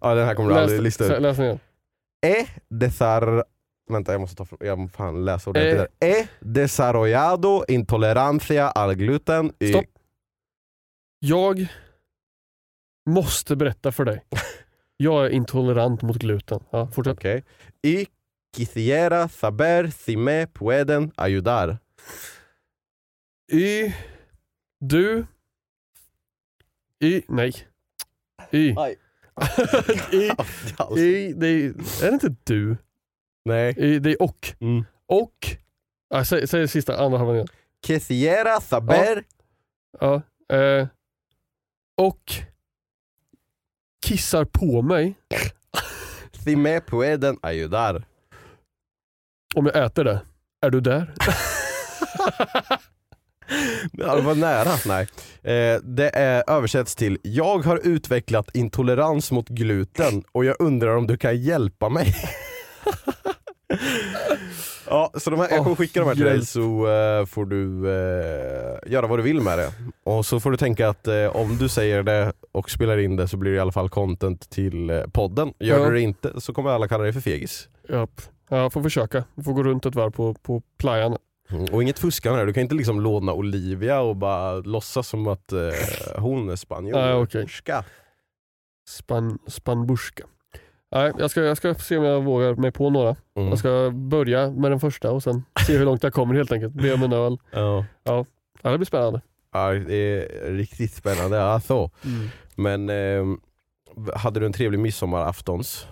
Ja 0.00 0.14
den 0.14 0.26
här 0.26 0.34
kommer 0.34 0.50
du 0.50 0.58
aldrig 0.58 0.82
lista 0.82 1.04
ut. 1.04 1.22
Läs 1.22 1.36
den 1.36 1.46
igen. 1.46 1.58
Desar... 2.68 3.44
Vänta 3.90 4.12
jag 4.12 4.20
måste 4.20 4.44
ta 4.44 4.56
jag 4.60 4.78
måste 4.78 4.96
fan 4.96 5.24
läsa 5.24 5.50
ordentligt 5.50 5.88
Eh. 6.00 6.08
He 6.08 6.28
desarrollado 6.40 7.64
intolerancia 7.68 8.68
al 8.70 8.94
gluten 8.94 9.52
y... 9.58 9.68
Stopp. 9.68 9.86
Jag 11.18 11.66
måste 13.06 13.56
berätta 13.56 13.92
för 13.92 14.04
dig. 14.04 14.24
Jag 14.96 15.26
är 15.26 15.30
intolerant 15.30 16.02
mot 16.02 16.16
gluten. 16.16 16.60
Ja, 16.70 16.86
fortsätt. 16.86 17.16
Okej. 17.16 17.44
Y 17.82 18.06
quisiera 18.56 19.28
saber 19.28 19.90
si 19.90 20.16
me 20.16 20.46
pueden 20.46 21.12
ayudar. 21.16 21.78
Y, 23.52 23.94
du, 24.80 25.26
y, 27.00 27.22
nej. 27.28 27.52
Y. 28.52 28.74
Aj. 28.76 28.96
Alltså. 30.76 30.98
y 30.98 31.32
det 31.32 31.46
är, 31.46 31.68
är 32.02 32.06
det 32.06 32.14
inte 32.14 32.34
du? 32.44 32.76
Nej. 33.44 33.74
Y, 33.78 33.98
det 33.98 34.10
är 34.10 34.22
och. 34.22 34.54
Mm. 34.60 34.84
Och, 35.06 35.56
ja, 36.08 36.24
säg, 36.24 36.48
säg 36.48 36.60
det 36.60 36.68
sista, 36.68 37.04
andra 37.04 37.18
halvan 37.18 37.34
igen. 37.34 37.48
Quisiera 37.86 38.60
saber... 38.60 39.24
Ja, 40.00 40.22
eh, 40.56 40.86
och 41.96 42.32
kissar 44.06 44.44
på 44.44 44.82
mig 44.82 45.14
Si 46.44 46.56
me 46.56 46.80
pueden 46.80 47.38
ayudar. 47.42 48.04
om 49.54 49.66
jag 49.66 49.84
äter 49.84 50.04
det. 50.04 50.20
Är 50.60 50.70
du 50.70 50.80
där? 50.80 51.14
Ja, 53.92 54.14
det 54.16 54.22
var 54.22 54.34
nära. 54.34 54.70
Nej. 54.86 55.06
Eh, 55.42 55.80
det 55.82 56.10
är 56.14 56.44
översätts 56.50 56.94
till 56.96 57.18
Jag 57.22 57.58
har 57.58 57.80
utvecklat 57.84 58.56
intolerans 58.56 59.30
mot 59.32 59.48
gluten 59.48 60.22
och 60.32 60.44
jag 60.44 60.56
undrar 60.58 60.96
om 60.96 61.06
du 61.06 61.16
kan 61.16 61.42
hjälpa 61.42 61.88
mig. 61.88 62.14
ja, 64.90 65.10
så 65.14 65.30
de 65.30 65.40
här, 65.40 65.48
jag 65.50 65.62
kommer 65.62 65.76
skicka 65.76 66.00
de 66.00 66.06
här 66.06 66.14
till 66.14 66.24
dig 66.24 66.46
så 66.46 66.88
eh, 66.88 67.26
får 67.26 67.46
du 67.46 67.90
eh, 67.90 68.92
göra 68.92 69.06
vad 69.06 69.18
du 69.18 69.22
vill 69.22 69.40
med 69.40 69.58
det. 69.58 69.72
Och 70.04 70.26
så 70.26 70.40
får 70.40 70.50
du 70.50 70.56
tänka 70.56 70.88
att 70.88 71.08
om 71.32 71.56
du 71.58 71.68
säger 71.68 72.02
det 72.02 72.32
och 72.52 72.70
spelar 72.70 72.98
in 72.98 73.16
det 73.16 73.28
så 73.28 73.36
blir 73.36 73.50
det 73.52 73.56
i 73.56 73.60
alla 73.60 73.72
fall 73.72 73.88
content 73.88 74.50
till 74.50 75.02
podden. 75.12 75.52
Gör 75.58 75.78
Ja. 75.78 75.86
du 75.86 75.92
det 75.94 76.00
inte 76.00 76.40
så 76.40 76.52
kommer 76.54 76.70
alla 76.70 76.88
kalla 76.88 77.04
dig 77.04 77.12
för 77.12 77.20
fegis. 77.20 77.68
Japp. 77.88 78.20
Jag 78.50 78.72
får 78.72 78.82
försöka. 78.82 79.24
Jag 79.34 79.44
får 79.44 79.52
gå 79.52 79.62
runt 79.62 79.86
ett 79.86 79.94
varv 79.94 80.10
på, 80.10 80.34
på 80.34 80.62
playan. 80.78 81.16
Mm, 81.50 81.64
Och 81.72 81.82
inget 81.82 81.98
fuskande 81.98 82.38
här, 82.38 82.46
du 82.46 82.52
kan 82.52 82.62
inte 82.62 82.74
liksom 82.74 83.00
låna 83.00 83.32
Olivia 83.32 84.00
och 84.00 84.16
bara 84.16 84.52
låtsas 84.54 85.08
som 85.08 85.26
att 85.26 85.52
eh, 85.52 85.58
hon 86.16 86.50
är 86.50 86.56
spanjor. 86.56 87.26
Nej. 87.34 87.48
Ska. 87.48 87.82
Span, 88.88 89.38
spanburska. 89.46 90.24
Nej, 90.92 91.12
jag 91.18 91.30
ska, 91.30 91.40
jag 91.42 91.56
ska 91.56 91.74
se 91.74 91.96
om 91.96 92.04
jag 92.04 92.24
vågar 92.24 92.54
mig 92.54 92.72
på 92.72 92.90
några. 92.90 93.16
Mm. 93.36 93.48
Jag 93.48 93.58
ska 93.58 93.90
börja 93.94 94.50
med 94.50 94.70
den 94.70 94.80
första 94.80 95.10
och 95.10 95.22
sen 95.22 95.44
se 95.66 95.78
hur 95.78 95.84
långt 95.84 96.02
jag 96.02 96.12
kommer 96.12 96.34
helt 96.34 96.52
enkelt. 96.52 96.72
Be 96.74 96.94
om 96.94 97.02
en 97.02 97.12
öl. 97.12 97.38
Ja. 97.50 97.84
Ja, 98.62 98.70
det 98.70 98.78
blir 98.78 98.86
spännande. 98.86 99.20
Ja, 99.52 99.72
det 99.72 99.94
är 99.94 100.52
riktigt 100.52 100.92
spännande. 100.92 101.42
Alltså. 101.42 101.90
Men 102.54 102.88
eh, 102.90 103.24
hade 104.14 104.40
du 104.40 104.46
en 104.46 104.52
trevlig 104.52 104.78
midsommaraftons? 104.78 105.86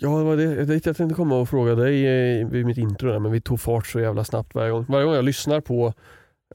Ja, 0.00 0.08
det 0.18 0.24
var 0.24 0.36
det, 0.36 0.64
det 0.64 0.86
jag 0.86 0.96
tänkte 0.96 1.14
komma 1.14 1.36
och 1.40 1.48
fråga 1.48 1.74
dig 1.74 2.06
eh, 2.40 2.46
vid 2.48 2.66
mitt 2.66 2.78
intro 2.78 3.10
där, 3.10 3.18
men 3.18 3.32
vi 3.32 3.40
tog 3.40 3.60
fart 3.60 3.86
så 3.86 4.00
jävla 4.00 4.24
snabbt 4.24 4.54
varje 4.54 4.70
gång. 4.70 4.84
Varje 4.88 5.04
gång 5.04 5.14
jag 5.14 5.24
lyssnar 5.24 5.60
på 5.60 5.92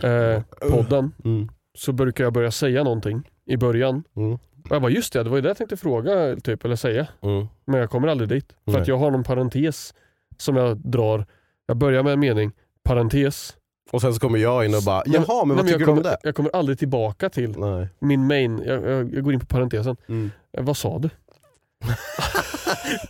eh, 0.04 0.42
podden 0.72 1.12
Mm. 1.26 1.50
så 1.78 1.92
brukar 1.92 2.24
jag 2.24 2.34
börja 2.34 2.52
säga 2.52 2.84
någonting 2.84 3.30
i 3.46 3.58
början. 3.58 4.04
Mm. 4.16 4.34
Och 4.34 4.40
jag 4.76 4.82
bara, 4.82 4.92
just 4.92 5.14
det, 5.14 5.24
det 5.24 5.30
var 5.30 5.38
ju 5.38 5.42
det 5.42 5.48
jag 5.48 5.58
tänkte 5.58 5.78
fråga 5.78 6.36
typ, 6.44 6.66
eller 6.66 6.76
säga. 6.76 7.08
Mm. 7.22 7.48
Men 7.66 7.80
jag 7.80 7.90
kommer 7.90 8.08
aldrig 8.08 8.30
dit. 8.30 8.54
För 8.66 8.72
Nej. 8.72 8.82
att 8.82 8.88
jag 8.88 8.98
har 8.98 9.12
någon 9.12 9.24
parentes 9.24 9.94
som 10.38 10.56
jag 10.56 10.78
drar. 10.78 11.26
Jag 11.66 11.78
börjar 11.78 12.04
med 12.04 12.14
en 12.14 12.20
mening, 12.20 12.52
parentes. 12.84 13.56
Och 13.92 14.02
sen 14.02 14.14
så 14.14 14.20
kommer 14.20 14.40
jag 14.40 14.66
in 14.66 14.76
och 14.76 14.84
bara, 14.86 15.04
jaha 15.06 15.46
men 15.46 15.56
vad 15.56 15.66
nej, 15.66 15.74
tycker 15.74 15.80
jag 15.80 15.80
du 15.80 15.92
om 15.92 15.98
kommer, 15.98 16.10
det? 16.10 16.18
Jag 16.24 16.36
kommer 16.36 16.56
aldrig 16.56 16.80
tillbaka 16.80 17.30
till 17.30 17.60
Nej. 17.60 17.88
min 18.00 18.28
main. 18.28 18.62
Jag, 18.66 18.84
jag, 18.84 19.14
jag 19.14 19.24
går 19.24 19.34
in 19.34 19.40
på 19.40 19.46
parentesen. 19.46 19.96
Mm. 20.08 20.32
Eh, 20.58 20.64
vad 20.64 20.78
sa 20.78 21.00
du? 21.00 21.10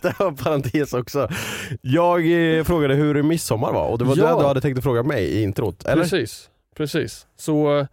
det 0.02 0.18
var 0.18 0.26
en 0.28 0.36
parentes 0.36 0.92
också. 0.94 1.28
Jag 1.80 2.18
eh, 2.58 2.64
frågade 2.64 2.94
hur 2.94 3.22
midsommar 3.22 3.72
var 3.72 3.86
och 3.88 3.98
det 3.98 4.04
var 4.04 4.16
Ja. 4.16 4.34
det 4.36 4.42
du 4.42 4.46
hade 4.46 4.60
tänkt 4.60 4.78
att 4.78 4.84
fråga 4.84 5.02
mig 5.02 5.24
i 5.24 5.42
introt, 5.42 5.84
eller? 5.84 6.02
Precis. 6.02 6.48
Precis. 6.76 7.26
Så 7.36 7.78
eh, 7.78 7.86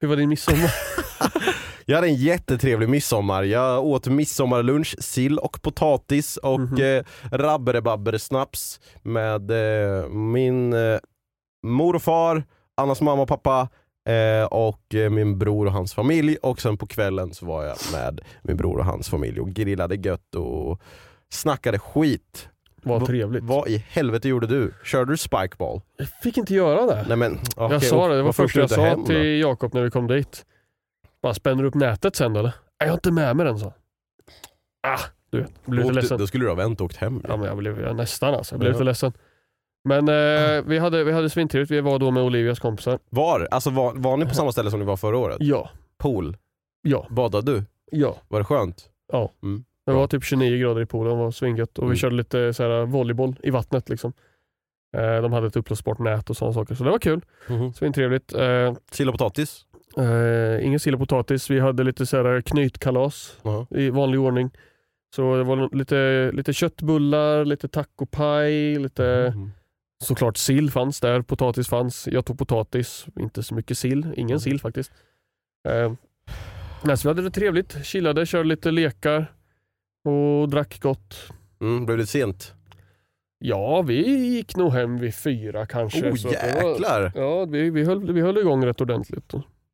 hur 0.00 0.08
var 0.08 0.16
din 0.16 0.28
midsommar? 0.28 0.70
Jag 1.86 1.94
hade 1.96 2.06
en 2.08 2.14
jättetrevlig 2.14 2.88
midsommar. 2.88 3.42
Jag 3.42 3.84
åt 3.84 4.06
midsommarlunch, 4.06 4.94
sill 4.98 5.38
och 5.38 5.62
potatis 5.62 6.36
och 6.36 6.60
Mhm. 6.60 6.82
eh, 6.82 7.04
rabberebabberesnaps 7.30 8.80
med 9.02 9.50
eh, 9.50 10.08
min 10.08 10.72
eh, 10.72 10.98
mor 11.66 11.96
och 11.96 12.02
far, 12.02 12.44
Annas 12.76 13.00
mamma 13.00 13.22
och 13.22 13.28
pappa 13.28 13.68
eh, 14.08 14.44
och 14.46 14.94
eh, 14.94 15.10
min 15.10 15.38
bror 15.38 15.66
och 15.66 15.72
hans 15.72 15.94
familj. 15.94 16.36
Och 16.36 16.60
sen 16.60 16.76
på 16.76 16.86
kvällen 16.86 17.34
så 17.34 17.46
var 17.46 17.64
jag 17.64 17.76
med 17.92 18.20
min 18.42 18.56
bror 18.56 18.78
och 18.78 18.84
hans 18.84 19.08
familj 19.08 19.40
och 19.40 19.50
grillade 19.50 19.94
gött 19.94 20.34
och 20.34 20.80
snackade 21.34 21.78
skit. 21.78 22.48
Vad 22.82 23.00
Va- 23.00 23.06
trevligt. 23.06 23.44
Vad 23.44 23.68
i 23.68 23.76
helvete 23.88 24.28
gjorde 24.28 24.46
du? 24.46 24.74
Körde 24.84 25.12
du 25.12 25.16
spikeball? 25.16 25.80
Jag 25.96 26.08
fick 26.22 26.36
inte 26.36 26.54
göra 26.54 26.86
det. 26.86 27.04
Nej 27.08 27.16
men 27.16 27.38
jag 27.56 27.66
okej, 27.66 27.80
sa 27.80 28.08
det, 28.08 28.16
det 28.16 28.22
var 28.22 28.32
första 28.32 28.60
jag 28.60 28.70
sa 28.70 28.82
hem 28.84 29.04
till 29.04 29.40
Jakob 29.40 29.74
när 29.74 29.82
vi 29.82 29.90
kom 29.90 30.06
dit. 30.06 30.46
Bara 31.22 31.34
spänner 31.34 31.62
du 31.62 31.68
upp 31.68 31.74
nätet 31.74 32.16
sen 32.16 32.32
då, 32.32 32.40
eller? 32.40 32.48
Nej, 32.50 32.54
Jag 32.78 32.88
har 32.88 32.94
inte 32.94 33.10
med 33.12 33.36
mig 33.36 33.46
den 33.46 33.58
så. 33.58 33.72
Ah, 34.86 34.98
du 35.30 35.38
vet. 35.40 35.50
Jag 35.64 35.70
blev 35.70 35.78
lite 35.84 35.88
Åkte- 35.90 36.00
ledsen. 36.00 36.18
Då 36.18 36.26
skulle 36.26 36.44
du 36.44 36.48
ha 36.48 36.54
vänt 36.54 36.80
och 36.80 36.84
åkt 36.84 36.96
hem. 36.96 37.22
Ja, 37.28 37.36
men 37.36 37.46
jag 37.46 37.56
blev 37.56 37.80
jag 37.80 37.96
nästan 37.96 38.34
alltså. 38.34 38.54
Jag 38.54 38.60
blev 38.60 38.70
Ja. 38.70 38.74
lite 38.74 38.84
ledsen. 38.84 39.12
Men 39.84 40.08
eh, 40.08 40.62
vi 40.66 40.78
hade, 40.78 41.04
vi 41.04 41.12
hade 41.12 41.30
svintrevligt. 41.30 41.70
Vi 41.70 41.80
var 41.80 41.98
då 41.98 42.10
med 42.10 42.22
Olivias 42.22 42.58
kompisar. 42.60 42.98
Var? 43.10 43.48
Alltså 43.50 43.70
var, 43.70 43.92
var 43.94 44.16
ni 44.16 44.26
på 44.26 44.34
samma 44.34 44.52
ställe 44.52 44.70
som 44.70 44.80
ni 44.80 44.86
var 44.86 44.96
förra 44.96 45.18
året? 45.18 45.36
Ja, 45.40 45.70
Pool? 45.98 46.36
ja, 46.82 47.06
Badade 47.10 47.52
du? 47.52 47.64
ja. 47.90 48.16
Var 48.28 48.38
det 48.40 48.44
skönt? 48.44 48.88
Ja. 49.12 49.32
Mm. 49.42 49.64
Det 49.86 49.92
var 49.92 50.06
typ 50.06 50.24
29 50.24 50.58
grader 50.58 50.80
i 50.82 50.86
poolen, 50.86 51.12
det 51.18 51.24
var 51.24 51.30
svingött. 51.30 51.78
Och 51.78 51.84
vi 51.84 51.86
Mm. 51.86 51.96
körde 51.96 52.16
lite 52.16 52.54
så 52.54 52.62
här, 52.62 52.84
volleyboll 52.86 53.36
i 53.42 53.50
vattnet. 53.50 53.88
Liksom. 53.88 54.12
Eh, 54.96 55.22
de 55.22 55.32
hade 55.32 55.46
ett 55.46 55.56
uppblåsbart 55.56 55.98
nät 55.98 56.30
och 56.30 56.36
sådana 56.36 56.52
saker. 56.54 56.74
Så 56.74 56.84
det 56.84 56.90
var 56.90 56.98
kul. 56.98 57.20
Svintrevligt. 57.74 58.34
Eh, 58.34 58.74
Sill 58.90 59.08
och 59.08 59.14
potatis? 59.14 59.64
eh, 59.98 60.66
ingen 60.66 60.80
sill 60.80 60.94
och 60.94 61.00
potatis. 61.00 61.50
Vi 61.50 61.60
hade 61.60 61.84
lite 61.84 62.06
så 62.06 62.16
här 62.16 62.40
knytkalas 62.40 63.38
Ja. 63.42 63.66
i 63.70 63.90
vanlig 63.90 64.20
ordning. 64.20 64.50
Så 65.16 65.36
det 65.36 65.44
var 65.44 65.76
lite, 65.76 66.30
lite 66.32 66.52
köttbullar, 66.52 67.44
lite 67.44 67.68
tacopaj, 67.68 68.78
lite 68.78 69.06
Mm. 69.06 69.50
såklart 70.04 70.36
sill 70.36 70.70
fanns 70.70 71.00
där, 71.00 71.22
potatis 71.22 71.68
fanns. 71.68 72.08
Jag 72.12 72.24
tog 72.24 72.38
potatis, 72.38 73.06
inte 73.20 73.42
så 73.42 73.54
mycket 73.54 73.78
sill. 73.78 74.06
Ingen 74.16 74.30
Mm. 74.30 74.40
sill 74.40 74.60
faktiskt. 74.60 74.92
Eh, 75.68 75.92
nej, 76.84 76.96
så 76.96 77.08
vi 77.08 77.10
hade 77.10 77.22
det 77.22 77.30
trevligt, 77.30 77.84
chillade, 77.86 78.26
körde 78.26 78.48
lite 78.48 78.70
lekar 78.70 79.32
och 80.04 80.48
drack 80.48 80.80
gott. 80.80 81.16
Mm, 81.60 81.86
blev 81.86 81.98
det 81.98 82.06
sent? 82.06 82.54
Ja, 83.38 83.82
vi 83.82 84.26
gick 84.26 84.56
nog 84.56 84.72
hem 84.72 84.98
vid 84.98 85.14
fyra 85.14 85.66
kanske. 85.66 86.10
Oh 86.10 86.14
så 86.14 86.28
det 86.28 86.60
var- 86.62 86.70
jäklar! 86.70 87.12
Ja, 87.14 87.44
vi, 87.44 87.70
vi, 87.70 87.84
höll, 87.84 88.12
vi 88.12 88.20
höll 88.20 88.38
igång 88.38 88.66
rätt 88.66 88.80
ordentligt. 88.80 89.32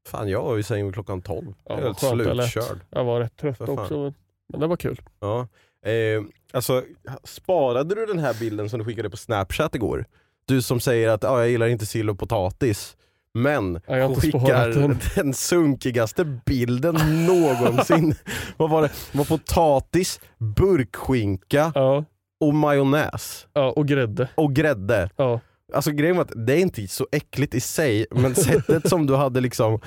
Fan 0.08 0.28
jag 0.28 0.42
var 0.42 0.58
i 0.58 0.62
säng 0.62 0.84
vid 0.84 0.94
klockan 0.94 1.22
12. 1.22 1.54
Ja, 1.64 1.80
jag 1.80 2.12
eller? 2.12 2.42
slutkörd. 2.42 2.80
Jag 2.90 3.04
var 3.04 3.20
rätt 3.20 3.36
trött 3.36 3.60
också, 3.60 4.14
men 4.48 4.60
det 4.60 4.66
var 4.66 4.76
kul. 4.76 5.00
Ja. 5.20 5.48
Eh, 5.90 6.22
alltså, 6.52 6.82
sparade 7.24 7.94
du 7.94 8.06
den 8.06 8.18
här 8.18 8.34
bilden 8.40 8.70
som 8.70 8.78
du 8.78 8.84
skickade 8.84 9.10
på 9.10 9.16
snapchat 9.16 9.74
igår? 9.74 10.04
Du 10.44 10.62
som 10.62 10.80
säger 10.80 11.08
att 11.08 11.24
ah, 11.24 11.38
jag 11.38 11.50
gillar 11.50 11.66
inte 11.66 11.86
sill 11.86 12.10
och 12.10 12.18
potatis. 12.18 12.96
Men 13.34 13.80
hon 13.86 14.14
skickar 14.14 14.68
den. 14.68 14.98
den 15.14 15.34
sunkigaste 15.34 16.24
bilden 16.24 17.26
någonsin. 17.26 18.14
Vad 18.56 18.70
var 18.70 18.82
det? 18.82 18.90
Det 19.12 19.18
var 19.18 19.24
potatis, 19.24 20.20
burkskinka 20.38 21.72
Ja, 21.74 22.04
och 22.40 22.54
majonnäs. 22.54 23.46
ja, 23.52 23.70
och 23.70 23.88
grädde. 23.88 24.28
Och 24.34 24.52
grädde. 24.54 25.10
Ja. 25.16 25.40
Alltså 25.74 25.90
grejen 25.90 26.16
var 26.16 26.22
att 26.24 26.46
det 26.46 26.52
är 26.52 26.58
inte 26.58 26.88
så 26.88 27.06
äckligt 27.12 27.54
i 27.54 27.60
sig, 27.60 28.06
men 28.10 28.34
sättet 28.34 28.88
som 28.88 29.06
du 29.06 29.16
hade 29.16 29.40
liksom 29.40 29.80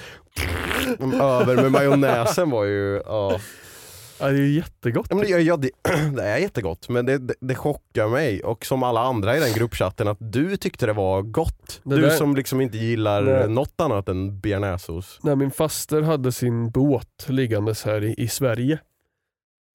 över 1.21 1.55
med 1.55 1.71
majonnäsen 1.71 2.49
var 2.49 2.63
ju... 2.63 3.01
Ja. 3.05 3.39
Ja, 4.23 4.29
det 4.29 4.37
är 4.37 4.41
ju 4.41 4.51
jättegott. 4.55 5.07
Ja, 5.09 5.15
men 5.15 5.25
det, 5.25 5.29
ja, 5.41 5.57
det, 5.57 5.69
det 6.15 6.23
är 6.23 6.37
jättegott, 6.37 6.89
men 6.89 7.05
det, 7.05 7.17
det, 7.17 7.33
det 7.39 7.55
chockar 7.55 8.07
mig 8.07 8.43
och 8.43 8.65
som 8.65 8.83
alla 8.83 9.01
andra 9.01 9.37
i 9.37 9.39
den 9.39 9.53
gruppchatten 9.53 10.07
att 10.07 10.17
du 10.19 10.57
tyckte 10.57 10.85
det 10.85 10.93
var 10.93 11.21
gott. 11.21 11.81
Det 11.83 11.95
du 11.95 12.01
där- 12.01 12.09
som 12.09 12.35
liksom 12.35 12.61
inte 12.61 12.77
gillar 12.77 13.21
Nej. 13.21 13.49
något 13.49 13.81
annat 13.81 14.09
än 14.09 14.39
bearnaisesås. 14.39 15.19
När 15.23 15.35
min 15.35 15.51
faster 15.51 16.01
hade 16.01 16.31
sin 16.31 16.69
båt 16.69 17.25
liggandes 17.27 17.83
här 17.85 18.03
i, 18.03 18.13
i 18.17 18.27
Sverige. 18.27 18.79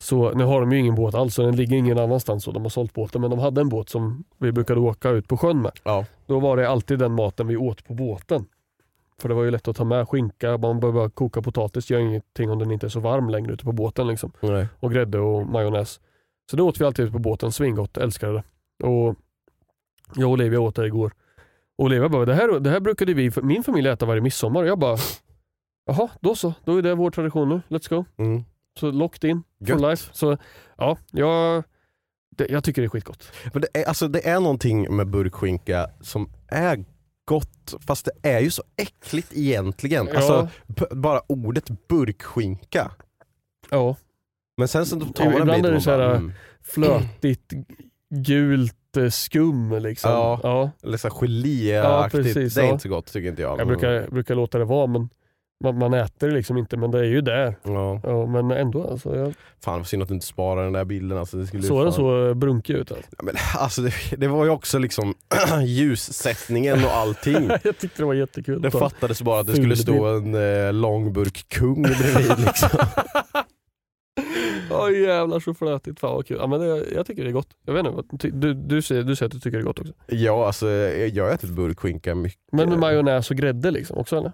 Så 0.04 0.32
nu 0.34 0.44
har 0.44 0.60
de 0.60 0.72
ju 0.72 0.78
ingen 0.78 0.94
båt 0.94 1.14
alls, 1.14 1.34
så 1.34 1.42
den 1.42 1.56
ligger 1.56 1.76
ingen 1.76 1.98
annanstans 1.98 2.46
och 2.48 2.52
de 2.54 2.62
har 2.62 2.70
sålt 2.70 2.92
båten. 2.94 3.20
Men 3.20 3.30
de 3.30 3.38
hade 3.38 3.60
en 3.60 3.68
båt 3.68 3.88
som 3.88 4.24
vi 4.38 4.52
brukade 4.52 4.80
åka 4.80 5.10
ut 5.10 5.28
på 5.28 5.36
sjön 5.36 5.62
med. 5.62 5.72
Ja. 5.84 6.04
Då 6.26 6.40
var 6.40 6.56
det 6.56 6.68
alltid 6.68 6.98
den 6.98 7.12
maten 7.12 7.46
vi 7.46 7.56
åt 7.56 7.84
på 7.84 7.94
båten. 7.94 8.46
För 9.20 9.28
det 9.28 9.34
var 9.34 9.44
ju 9.44 9.50
lätt 9.50 9.68
att 9.68 9.76
ta 9.76 9.84
med 9.84 10.08
skinka, 10.08 10.58
man 10.58 10.80
behöver 10.80 11.00
bara 11.00 11.10
koka 11.10 11.42
potatis, 11.42 11.90
gör 11.90 11.98
ingenting 11.98 12.50
om 12.50 12.58
den 12.58 12.70
inte 12.70 12.86
är 12.86 12.90
så 12.90 13.00
varm 13.00 13.28
längre 13.28 13.52
ute 13.52 13.64
på 13.64 13.72
båten. 13.72 14.06
Liksom. 14.06 14.32
Nej. 14.40 14.66
Och 14.80 14.92
grädde 14.92 15.18
och 15.18 15.46
majonnäs. 15.46 16.00
Så 16.50 16.56
det 16.56 16.62
åt 16.62 16.80
vi 16.80 16.84
alltid 16.84 17.04
ute 17.04 17.12
på 17.12 17.18
båten, 17.18 17.52
svingott, 17.52 17.96
älskade 17.96 18.32
det. 18.32 18.42
Och 18.86 19.16
jag 20.14 20.26
och 20.26 20.32
Olivia 20.32 20.60
åt 20.60 20.74
det 20.74 20.86
igår. 20.86 21.12
Och 21.78 21.84
Olivia 21.84 22.08
bara, 22.08 22.24
det 22.24 22.34
här, 22.34 22.60
det 22.60 22.70
här 22.70 22.80
brukade 22.80 23.14
vi, 23.14 23.30
min 23.42 23.62
familj 23.62 23.88
äta 23.88 24.06
varje 24.06 24.20
midsommar. 24.20 24.62
Och 24.62 24.68
jag 24.68 24.78
bara, 24.78 24.96
jaha, 25.86 26.08
då 26.20 26.34
så, 26.34 26.54
då 26.64 26.76
är 26.76 26.82
det 26.82 26.94
vår 26.94 27.10
tradition 27.10 27.48
nu, 27.48 27.60
let's 27.68 27.90
go. 27.90 28.04
Mm. 28.16 28.44
Så 28.80 28.90
locked 28.90 29.30
in 29.30 29.42
for 29.66 29.90
life. 29.90 30.10
Så 30.12 30.36
ja, 30.76 30.98
jag, 31.10 31.64
det, 32.30 32.46
jag 32.48 32.64
tycker 32.64 32.82
det 32.82 32.86
är 32.86 32.90
skitgott. 32.90 33.32
Men 33.52 33.62
det, 33.62 33.68
är, 33.80 33.84
alltså, 33.88 34.08
det 34.08 34.28
är 34.28 34.40
någonting 34.40 34.96
med 34.96 35.06
burkskinka 35.06 35.90
som 36.00 36.30
är 36.48 36.84
gott, 37.28 37.74
fast 37.86 38.04
det 38.04 38.28
är 38.28 38.40
ju 38.40 38.50
så 38.50 38.62
äckligt 38.76 39.32
egentligen. 39.34 40.08
Ja. 40.12 40.16
Alltså, 40.16 40.48
bara 40.90 41.20
ordet 41.26 41.88
burkskinka. 41.88 42.90
Ja, 43.70 43.96
Men 44.56 44.68
sen 44.68 44.86
så 44.86 45.00
tar 45.00 45.24
man 45.24 45.34
en 45.34 45.46
bit 45.46 45.56
är 45.56 45.62
det 45.62 45.72
man 45.72 45.80
så 45.80 45.90
här, 45.90 45.98
bara, 45.98 46.16
mm. 46.16 46.32
flötigt, 46.62 47.52
gult 48.10 48.96
eh, 48.96 49.08
skum 49.08 49.78
liksom. 49.82 50.10
Ja. 50.10 50.40
ja. 50.42 50.70
Eller 50.82 50.96
så 50.96 51.08
Ja, 51.08 51.14
geléaktigt. 51.20 52.22
precis, 52.24 52.54
det 52.54 52.60
är 52.60 52.64
ja. 52.64 52.70
inte 52.72 52.82
så 52.82 52.88
gott 52.88 53.12
tycker 53.12 53.28
inte 53.28 53.42
jag. 53.42 53.60
Jag 53.60 53.66
brukar, 53.66 54.08
brukar 54.10 54.34
låta 54.34 54.58
det 54.58 54.64
vara 54.64 54.86
men 54.86 55.08
man, 55.64 55.78
man 55.78 55.94
äter 55.94 56.28
det 56.28 56.34
liksom 56.34 56.56
inte 56.56 56.76
men 56.76 56.90
det 56.90 56.98
är 56.98 57.04
ju 57.04 57.20
där. 57.20 57.56
Ja. 57.62 58.00
Ja, 58.02 58.26
men 58.26 58.50
ändå 58.50 58.90
alltså. 58.90 59.16
Jag, 59.16 59.34
Fan 59.64 59.84
synd 59.84 60.02
att 60.02 60.08
du 60.08 60.14
inte 60.14 60.26
sparar 60.26 60.64
den 60.64 60.72
där 60.72 60.84
bilden. 60.84 61.18
Alltså, 61.18 61.36
det 61.36 61.46
skulle 61.46 61.62
såg 61.62 61.84
den 61.84 61.92
så 61.92 62.34
brunkig 62.34 62.74
ut? 62.74 62.92
Alltså. 62.92 63.06
Ja, 63.18 63.24
men, 63.24 63.34
alltså, 63.56 63.82
det, 63.82 63.92
det 64.16 64.28
var 64.28 64.44
ju 64.44 64.50
också 64.50 64.78
liksom 64.78 65.14
ljussättningen 65.64 66.84
och 66.84 66.90
allting. 66.90 67.50
jag 67.64 67.78
tyckte 67.78 68.02
det 68.02 68.04
var 68.04 68.14
jättekul. 68.14 68.62
Det 68.62 68.70
fattades 68.70 69.22
bara 69.22 69.40
att 69.40 69.46
det 69.46 69.56
skulle 69.56 69.76
stå 69.76 70.06
en 70.06 70.34
eh, 70.34 70.72
lång 70.72 71.12
burk 71.12 71.48
kung 71.48 71.82
bredvid. 71.82 72.38
Liksom. 72.46 72.68
Åh 74.70 74.92
jävlar 74.92 75.40
så 75.40 75.54
flötigt, 75.54 76.00
fan 76.00 76.14
vad 76.14 76.26
kul. 76.26 76.36
Ja, 76.40 76.46
men 76.46 76.60
det, 76.60 76.84
jag 76.94 77.06
tycker 77.06 77.24
det 77.24 77.30
är 77.30 77.32
gott. 77.32 77.48
Jag 77.64 77.74
vet 77.74 77.86
inte, 78.12 78.28
du, 78.28 78.54
du, 78.54 78.82
säger, 78.82 79.02
du 79.02 79.16
säger 79.16 79.26
att 79.26 79.32
du 79.32 79.38
tycker 79.38 79.58
det 79.58 79.62
är 79.62 79.66
gott 79.66 79.80
också. 79.80 79.92
ja, 80.06 80.46
alltså, 80.46 80.68
jag 80.68 81.24
har 81.24 81.30
ätit 81.30 81.50
burkskinka 81.50 82.14
mycket. 82.14 82.40
Men 82.52 82.68
med 82.68 82.78
majonnäs 82.78 83.30
och 83.30 83.36
grädde 83.36 83.70
liksom 83.70 83.98
också 83.98 84.16
eller? 84.16 84.32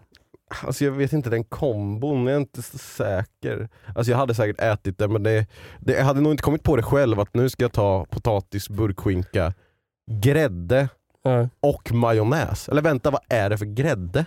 Alltså, 0.62 0.85
jag 0.85 0.92
vet 0.92 1.12
inte, 1.12 1.30
den 1.30 1.44
kombon, 1.44 2.26
jag 2.26 2.35
är 2.37 2.40
inte 2.40 2.62
så 2.62 2.78
säker. 2.78 3.68
Alltså, 3.94 4.11
jag 4.11 4.18
hade 4.18 4.35
säkert 4.35 4.61
ätit 4.61 4.98
det 4.98 5.09
men 5.09 5.22
det, 5.22 5.46
det, 5.80 5.92
jag 5.92 6.04
hade 6.04 6.20
nog 6.20 6.33
inte 6.33 6.42
kommit 6.42 6.62
på 6.62 6.76
det 6.76 6.83
själv 6.83 7.20
att 7.20 7.35
nu 7.35 7.48
ska 7.48 7.64
jag 7.64 7.72
ta 7.72 8.04
potatis, 8.11 8.68
burkskinka, 8.68 9.54
grädde 10.11 10.88
Nej. 11.24 11.48
och 11.61 11.92
majonnäs. 11.92 12.68
Eller 12.68 12.83
vänta, 12.83 13.11
vad 13.11 13.20
är 13.28 13.50
det 13.50 13.59
för 13.59 13.66
grädde? 13.66 14.26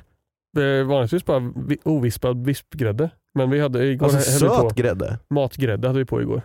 Det 0.53 0.63
är 0.63 0.83
vanligtvis 0.83 1.25
bara 1.25 1.39
vi- 1.67 1.77
ovispad 1.83 2.45
vispgrädde. 2.45 3.09
Men 3.33 3.49
vi 3.49 3.59
hade 3.59 3.85
igår 3.85 4.05
Alltså 4.05 4.31
söt 4.31 4.49
på 4.49 4.69
grädde? 4.75 5.19
matgrädde 5.29 5.87
hade 5.87 5.99
vi 5.99 6.05
på 6.05 6.21
igår. 6.21 6.41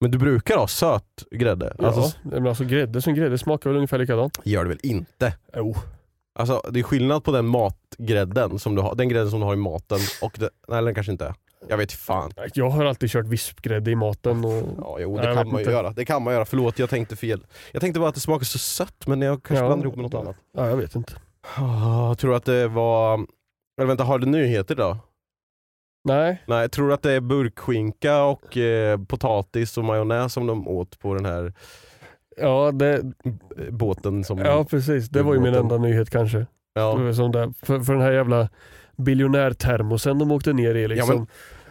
Men 0.00 0.10
du 0.10 0.18
brukar 0.18 0.56
ha 0.56 0.66
söt 0.68 1.24
grädde? 1.30 1.76
Ja, 1.78 1.86
Alltså, 1.86 2.18
men 2.22 2.46
alltså 2.46 2.64
grädde 2.64 3.02
som 3.02 3.14
grädde 3.14 3.38
smakar 3.38 3.70
väl 3.70 3.76
ungefär 3.76 3.98
likadant? 3.98 4.38
gör 4.44 4.62
det 4.62 4.68
väl 4.68 4.78
inte? 4.82 5.34
Jo. 5.56 5.74
Alltså 6.38 6.62
det 6.70 6.78
är 6.78 6.82
skillnad 6.82 7.24
på 7.24 7.32
den 7.32 7.46
matgrädden 7.46 8.58
som 8.58 8.74
du 8.74 8.82
har, 8.82 8.94
den 8.94 9.08
grädden 9.08 9.30
som 9.30 9.40
du 9.40 9.46
har 9.46 9.52
i 9.52 9.56
maten 9.56 9.98
och 10.22 10.36
den, 10.38 10.48
nej 10.68 10.82
den 10.84 10.94
kanske 10.94 11.12
inte 11.12 11.26
är. 11.26 11.34
Jag 11.68 11.76
vet 11.76 11.92
fan. 11.92 12.32
Jag 12.54 12.70
har 12.70 12.84
alltid 12.84 13.10
kört 13.10 13.26
vispgrädde 13.26 13.90
i 13.90 13.94
maten. 13.94 14.44
Och... 14.44 14.62
Ja, 14.78 14.96
jo, 15.00 15.16
Nej, 15.16 15.22
det 15.22 15.28
jag 15.28 15.36
kan 15.36 15.52
man 15.52 15.62
ju 15.64 15.70
göra. 15.70 15.90
Det 15.90 16.04
kan 16.04 16.22
man 16.22 16.34
göra. 16.34 16.44
Förlåt, 16.44 16.78
jag 16.78 16.90
tänkte 16.90 17.16
fel. 17.16 17.46
Jag 17.72 17.80
tänkte 17.80 18.00
bara 18.00 18.08
att 18.08 18.14
det 18.14 18.20
smakar 18.20 18.44
så 18.44 18.58
sött 18.58 19.06
men 19.06 19.22
jag 19.22 19.42
kanske 19.42 19.64
Ja. 19.64 19.68
blandar 19.68 19.84
ihop 19.86 19.96
med 19.96 20.02
något 20.02 20.14
annat. 20.14 20.36
Ja, 20.56 20.68
jag 20.68 20.76
vet 20.76 20.94
inte. 20.94 21.12
Ah, 21.56 22.08
Jag 22.08 22.18
tror 22.18 22.34
att 22.34 22.44
det 22.44 22.68
var... 22.68 23.14
Eller 23.78 23.86
vänta, 23.86 24.04
har 24.04 24.18
du 24.18 24.26
nyheter 24.26 24.74
då? 24.74 24.96
Nej, 26.04 26.42
Nej, 26.46 26.60
jag 26.60 26.72
tror 26.72 26.92
att 26.92 27.02
det 27.02 27.12
är 27.12 27.20
burkskinka 27.20 28.22
och 28.22 28.56
eh, 28.56 28.98
potatis 29.04 29.78
och 29.78 29.84
majonnäs 29.84 30.32
som 30.32 30.46
de 30.46 30.68
åt 30.68 30.98
på 30.98 31.14
den 31.14 31.24
här 31.24 31.52
ja, 32.40 32.70
det, 32.72 32.94
eh, 32.94 33.02
båten 33.70 34.24
som... 34.24 34.38
ja 34.38 34.64
precis. 34.64 35.08
Det 35.08 35.22
var 35.22 35.34
ju 35.34 35.40
min 35.40 35.54
enda 35.54 35.76
nyhet 35.78 36.10
kanske. 36.10 36.46
Ja. 36.74 37.12
Som 37.14 37.32
där, 37.32 37.52
för, 37.66 37.80
för 37.80 37.92
den 37.92 38.02
här 38.02 38.12
jävla 38.12 38.48
biljonärtermosen 38.96 40.18
de 40.18 40.32
åkte 40.32 40.52
ner 40.52 40.74
i. 40.74 40.88
Liksom. 40.88 41.08
Ja, 41.10 41.16
men- 41.18 41.26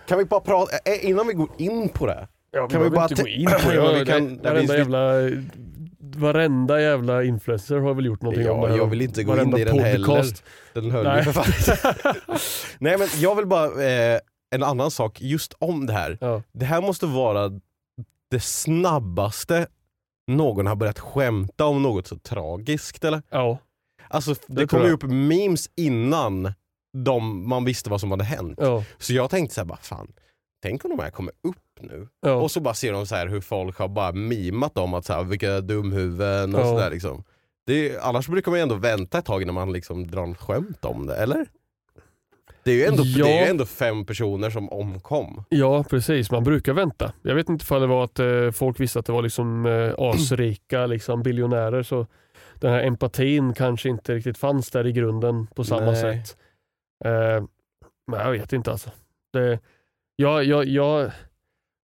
Kan 0.08 0.18
vi 0.18 0.26
bara 0.26 0.40
prata, 0.40 0.72
eh, 0.86 1.10
innan 1.10 1.28
vi 1.28 1.34
går 1.34 1.50
in 1.58 1.90
på 1.90 2.06
det. 2.06 2.28
Ja, 2.52 2.60
Kan 2.60 2.68
vi 2.68 2.90
behöver 2.90 2.96
bara 2.96 3.04
inte 3.04 3.16
te- 3.16 3.22
gå 3.24 3.28
in 3.28 3.46
på 3.46 3.70
det. 3.70 3.76
Ja, 3.76 3.92
vi 3.92 4.00
Ja, 4.00 4.06
kan- 4.06 4.38
det- 4.38 4.44
varenda, 4.44 4.60
finns 4.60 4.72
jävla, 4.72 5.22
varenda 6.00 6.82
jävla 6.82 7.24
influencer 7.24 7.76
har 7.80 7.94
väl 7.94 8.06
gjort 8.06 8.22
någonting 8.22 8.50
om 8.50 8.62
det 8.62 8.68
Ja, 8.68 8.72
här. 8.72 8.78
jag 8.78 8.88
vill 8.88 9.02
inte 9.02 9.24
gå 9.24 9.42
in 9.42 9.58
i 9.58 9.64
den 9.64 9.80
heller. 9.80 10.06
podcast. 10.08 10.44
Den 10.74 10.92
höll 10.92 11.04
Nej. 11.04 11.18
ju 11.26 11.32
för 11.32 11.44
fan. 11.44 12.14
Nej 12.80 12.98
men 12.98 13.08
jag 13.18 13.36
vill 13.36 13.46
bara, 13.46 13.66
eh, 13.84 14.20
en 14.56 14.64
annan 14.64 14.92
sak 14.92 15.22
just 15.22 15.54
om 15.60 15.86
det 15.86 15.94
här. 15.94 16.18
Ja. 16.22 16.42
Det 16.52 16.66
här 16.66 16.82
måste 16.82 17.06
vara 17.06 17.50
det 18.32 18.40
snabbaste 18.40 19.68
någon 20.28 20.68
har 20.68 20.76
börjat 20.76 21.00
skämta 21.00 21.66
om 21.66 21.82
något 21.84 22.08
så 22.08 22.18
tragiskt 22.18 23.04
eller? 23.04 23.22
ja, 23.30 23.58
Alltså 24.08 24.34
det, 24.34 24.56
Det 24.62 24.68
kom 24.68 24.82
ju 24.84 24.92
upp 24.92 25.04
memes 25.04 25.70
innan 25.76 26.54
de, 26.98 27.50
man 27.50 27.66
visste 27.66 27.90
vad 27.90 28.02
som 28.02 28.12
hade 28.12 28.24
hänt. 28.24 28.58
ja, 28.62 28.84
Så 28.98 29.14
jag 29.14 29.30
tänkte 29.30 29.56
såhär, 29.56 29.66
bara, 29.66 29.78
fan, 29.78 30.12
tänk 30.64 30.86
om 30.86 30.92
de 30.98 31.04
här 31.04 31.10
kommer 31.12 31.34
upp 31.44 31.58
nu. 31.82 32.08
ja. 32.22 32.34
Och 32.34 32.52
så 32.52 32.60
bara 32.60 32.74
ser 32.74 32.94
de 32.94 33.08
så 33.08 33.16
här 33.16 33.28
hur 33.28 33.42
folk 33.42 33.78
har 33.78 33.88
bara 33.88 34.12
mimat 34.12 34.76
dem, 34.76 34.94
att 34.94 35.06
så 35.06 35.14
här, 35.14 35.24
vilka 35.24 35.62
dumhuvuden 35.62 36.56
och 36.56 36.62
Ja. 36.62 36.66
sådär 36.66 36.90
liksom. 36.90 37.24
Det 37.66 37.98
annars 38.00 38.28
brukar 38.28 38.52
man 38.52 38.60
ju 38.60 38.64
ändå 38.64 38.76
vänta 38.76 39.18
ett 39.18 39.26
tag 39.26 39.42
innan 39.42 39.56
man 39.56 39.72
liksom 39.74 40.08
drar 40.08 40.24
en 40.24 40.36
skämt 40.36 40.86
om 40.86 41.06
det, 41.08 41.16
eller? 41.16 41.48
Det 42.66 42.72
är 42.72 42.76
ju 42.76 42.84
ändå, 42.86 43.04
Ja. 43.06 43.26
det 43.26 43.40
är 43.40 43.50
ändå 43.50 43.66
fem 43.66 44.06
personer 44.06 44.50
som 44.50 44.70
omkom. 44.70 45.44
Ja 45.50 45.84
precis, 45.90 46.32
man 46.32 46.44
brukar 46.44 46.74
vänta. 46.74 47.12
Jag 47.22 47.36
vet 47.36 47.50
inte 47.50 47.64
ifall 47.64 47.82
det 47.82 47.88
var 47.88 48.04
att 48.04 48.20
eh, 48.20 48.52
folk 48.52 48.80
visste 48.80 49.00
att 49.00 49.06
det 49.06 49.12
var 49.12 49.22
liksom 49.22 49.66
eh, 49.66 49.94
asrika 49.98 50.86
liksom, 50.88 51.24
biljonärer 51.24 51.84
så 51.84 52.08
den 52.56 52.72
här 52.72 52.84
empatin 52.84 53.54
kanske 53.54 53.90
inte 53.90 54.16
riktigt 54.16 54.38
fanns 54.38 54.72
där 54.72 54.88
i 54.88 54.92
grunden 54.92 55.48
på 55.48 55.64
samma 55.64 55.92
Nej. 55.92 55.96
sätt. 56.02 56.38
Eh, 57.06 57.44
men 58.12 58.20
jag 58.20 58.32
vet 58.32 58.54
inte 58.54 58.72
alltså. 58.72 58.90
Det, 59.34 59.60
jag, 60.16 60.44
jag, 60.44 60.66
jag, 60.66 61.12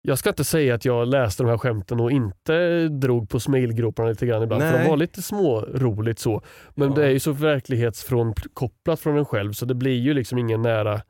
jag 0.03 0.19
ska 0.19 0.29
inte 0.29 0.45
säga 0.45 0.75
att 0.75 0.85
jag 0.85 1.09
läste 1.09 1.43
de 1.43 1.49
här 1.49 1.59
skämten 1.59 2.01
och 2.01 2.11
inte 2.11 2.89
drog 2.89 3.29
på 3.29 3.41
smilgroparna 3.41 4.09
lite 4.09 4.27
grann 4.27 4.43
ibland. 4.43 4.63
För 4.63 4.71
Nej. 4.73 4.83
de 4.85 4.89
var 4.91 4.97
lite 4.97 5.23
små 5.23 5.61
roligt 5.61 6.19
så. 6.19 6.43
Men 6.75 6.89
Ja. 6.89 6.95
det 6.95 7.05
är 7.07 7.11
ju 7.11 7.21
så 7.21 7.33
verklighetsfrånkopplat 7.33 9.01
från 9.01 9.19
en 9.19 9.25
själv 9.25 9.53
så 9.53 9.67
det 9.67 9.75
blir 9.75 9.99
ju 10.01 10.15
liksom 10.15 10.39
ingen 10.39 10.63
nära 10.63 11.03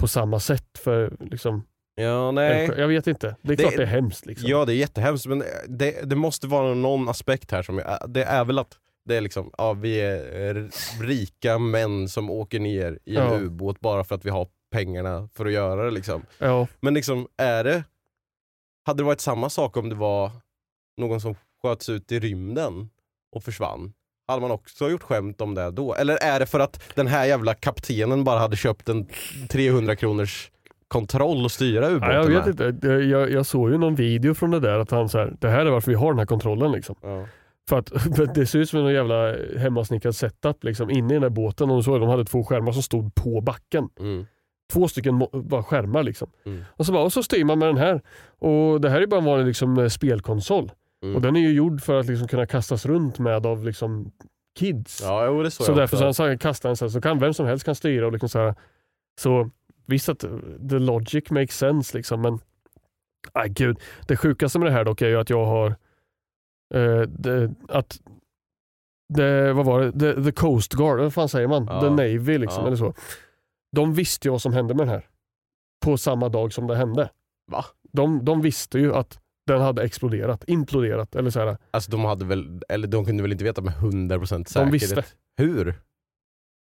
på 0.00 0.08
samma 0.08 0.40
sätt. 0.40 0.78
för 0.78 1.16
liksom, 1.20 1.62
Ja, 1.96 2.28
en- 2.42 2.78
Jag 2.78 2.88
vet 2.88 3.06
inte. 3.06 3.36
Det 3.42 3.52
är 3.52 3.56
Det- 3.56 3.62
klart 3.62 3.76
det 3.76 3.82
är 3.82 3.86
hemskt. 3.86 4.26
Liksom. 4.26 4.48
Ja 4.50 4.64
det 4.64 4.72
är 4.72 4.76
jättehemskt 4.76 5.26
men 5.26 5.42
det, 5.68 6.10
det 6.10 6.16
måste 6.16 6.46
vara 6.46 6.74
någon 6.74 7.08
aspekt 7.08 7.50
här 7.50 7.62
som, 7.62 7.82
det 8.08 8.24
är 8.24 8.44
väl 8.44 8.58
att 8.58 8.78
det 9.08 9.16
är 9.16 9.20
liksom, 9.20 9.50
ja, 9.58 9.72
vi 9.72 10.00
är 10.00 10.68
rika 11.02 11.58
män 11.58 12.08
som 12.08 12.30
åker 12.30 12.60
ner 12.60 12.98
i 13.04 13.16
en 13.16 13.22
Ja. 13.24 13.38
ubåt 13.40 13.80
bara 13.80 14.04
för 14.04 14.14
att 14.14 14.24
vi 14.24 14.30
har 14.30 14.48
pengarna 14.74 15.28
för 15.34 15.46
att 15.46 15.52
göra 15.52 15.84
det 15.84 15.90
liksom. 15.90 16.22
Ja, 16.38 16.66
Men 16.80 16.94
liksom, 16.94 17.28
är 17.36 17.64
det... 17.64 17.84
Hade 18.86 19.02
det 19.02 19.06
varit 19.06 19.20
samma 19.20 19.50
sak 19.50 19.76
om 19.76 19.88
det 19.88 19.94
var 19.94 20.30
någon 20.96 21.20
som 21.20 21.34
sköts 21.62 21.88
ut 21.88 22.12
i 22.12 22.20
rymden 22.20 22.90
och 23.36 23.42
försvann? 23.44 23.92
Hade 24.28 24.40
man 24.40 24.50
också 24.50 24.90
gjort 24.90 25.02
skämt 25.02 25.40
om 25.40 25.54
det 25.54 25.70
då? 25.70 25.94
Eller 25.94 26.16
är 26.16 26.40
det 26.40 26.46
för 26.46 26.60
att 26.60 26.82
den 26.94 27.06
här 27.06 27.24
jävla 27.24 27.54
kaptenen 27.54 28.24
bara 28.24 28.38
hade 28.38 28.56
köpt 28.56 28.88
en 28.88 29.06
300 29.50 29.96
kronors 29.96 30.50
kontroll 30.88 31.44
och 31.44 31.52
styra 31.52 31.88
ubåten 31.88 32.14
ja, 32.14 32.30
jag 32.30 32.44
vet 32.44 32.60
inte. 32.60 32.88
Jag, 32.88 33.30
jag 33.30 33.46
såg 33.46 33.70
ju 33.70 33.78
någon 33.78 33.94
video 33.94 34.34
från 34.34 34.50
det 34.50 34.60
där 34.60 34.78
att 34.78 34.90
han 34.90 35.08
så 35.08 35.18
här, 35.18 35.36
det 35.40 35.48
här 35.48 35.66
är 35.66 35.70
varför 35.70 35.90
vi 35.90 35.96
har 35.96 36.12
den 36.12 36.18
här 36.18 36.26
kontrollen. 36.26 36.72
Liksom. 36.72 36.96
Ja. 37.02 37.26
För 37.68 37.78
att 37.78 37.92
det 38.34 38.46
ser 38.46 38.58
ut 38.58 38.70
som 38.70 38.86
en 38.86 38.94
jävla 38.94 39.36
hemmasnickrad 39.58 40.16
setup 40.16 40.64
liksom, 40.64 40.90
inne 40.90 41.12
i 41.12 41.16
den 41.16 41.22
här 41.22 41.30
båten. 41.30 41.70
Och 41.70 41.84
så, 41.84 41.98
de 41.98 42.08
hade 42.08 42.24
två 42.24 42.44
skärmar 42.44 42.72
som 42.72 42.82
stod 42.82 43.14
på 43.14 43.40
backen. 43.40 43.88
Mm. 44.00 44.26
Två 44.72 44.88
stycken 44.88 45.26
bara 45.32 45.62
skärmar. 45.62 46.02
Liksom. 46.02 46.30
Mm. 46.44 46.64
Och, 46.70 46.86
så 46.86 46.92
bara, 46.92 47.02
och 47.02 47.12
så 47.12 47.22
styr 47.22 47.44
man 47.44 47.58
med 47.58 47.68
den 47.68 47.76
här. 47.76 48.02
Och 48.38 48.80
Det 48.80 48.90
här 48.90 49.00
är 49.00 49.06
bara 49.06 49.20
en 49.20 49.26
vanlig 49.26 49.46
liksom, 49.46 49.78
eh, 49.78 49.88
spelkonsol. 49.88 50.72
Mm. 51.02 51.16
Och 51.16 51.22
Den 51.22 51.36
är 51.36 51.40
ju 51.40 51.52
gjord 51.52 51.82
för 51.82 52.00
att 52.00 52.06
liksom, 52.06 52.28
kunna 52.28 52.46
kastas 52.46 52.86
runt 52.86 53.18
med 53.18 53.46
av 53.46 53.64
liksom, 53.64 54.12
kids. 54.58 55.00
Ja, 55.02 55.26
jo, 55.26 55.50
så, 55.50 55.64
jag 55.66 55.76
därför 55.76 56.12
så 56.12 56.22
han 56.22 56.38
kastar 56.38 56.68
den 56.68 56.76
så, 56.76 56.84
här, 56.84 56.90
så 56.90 57.00
kan 57.00 57.18
vem 57.18 57.34
som 57.34 57.46
helst 57.46 57.64
kan 57.64 57.74
styra. 57.74 58.06
Och 58.06 58.12
liksom 58.12 58.28
så, 58.28 58.38
här. 58.38 58.54
så 59.20 59.50
visst 59.86 60.08
att 60.08 60.20
the 60.70 60.78
logic 60.78 61.30
makes 61.30 61.56
sense 61.58 61.96
liksom, 61.96 62.20
men 62.20 62.38
aj, 63.32 63.48
gud. 63.48 63.78
det 64.06 64.16
sjukaste 64.16 64.58
med 64.58 64.68
det 64.68 64.72
här 64.72 64.84
dock 64.84 65.02
är 65.02 65.08
ju 65.08 65.20
att 65.20 65.30
jag 65.30 65.44
har 65.44 65.66
eh, 66.74 67.00
det, 67.00 67.54
att 67.68 68.00
det, 69.14 69.52
vad 69.52 69.66
var 69.66 69.80
det? 69.80 69.92
The, 70.14 70.22
the 70.22 70.32
Coast 70.32 70.72
Guard, 70.72 70.98
vad 70.98 71.14
fan 71.14 71.28
säger 71.28 71.48
man? 71.48 71.66
Ja. 71.70 71.80
The 71.80 71.90
Navy 71.90 72.38
liksom, 72.38 72.60
Ja. 72.62 72.66
eller 72.66 72.76
så. 72.76 72.94
De 73.74 73.94
visste 73.94 74.28
ju 74.28 74.32
vad 74.32 74.42
som 74.42 74.52
hände 74.52 74.74
med 74.74 74.86
den 74.86 74.94
här. 74.94 75.06
På 75.84 75.96
samma 75.96 76.28
dag 76.28 76.52
som 76.52 76.66
det 76.66 76.76
hände. 76.76 77.10
Va? 77.52 77.64
De, 77.92 78.24
de 78.24 78.40
visste 78.42 78.78
ju 78.78 78.94
att 78.94 79.18
den 79.46 79.60
hade 79.60 79.82
exploderat, 79.82 80.44
imploderat. 80.46 81.14
Eller 81.14 81.30
så 81.30 81.40
här. 81.40 81.56
Alltså 81.70 81.90
de 81.90 82.04
hade 82.04 82.24
väl, 82.24 82.62
eller 82.68 82.88
de 82.88 83.04
kunde 83.04 83.22
väl 83.22 83.32
inte 83.32 83.44
veta 83.44 83.62
med 83.62 83.74
100% 83.74 84.20
säkerhet? 84.28 84.54
De 84.54 84.70
visste. 84.70 85.04
Hur? 85.36 85.74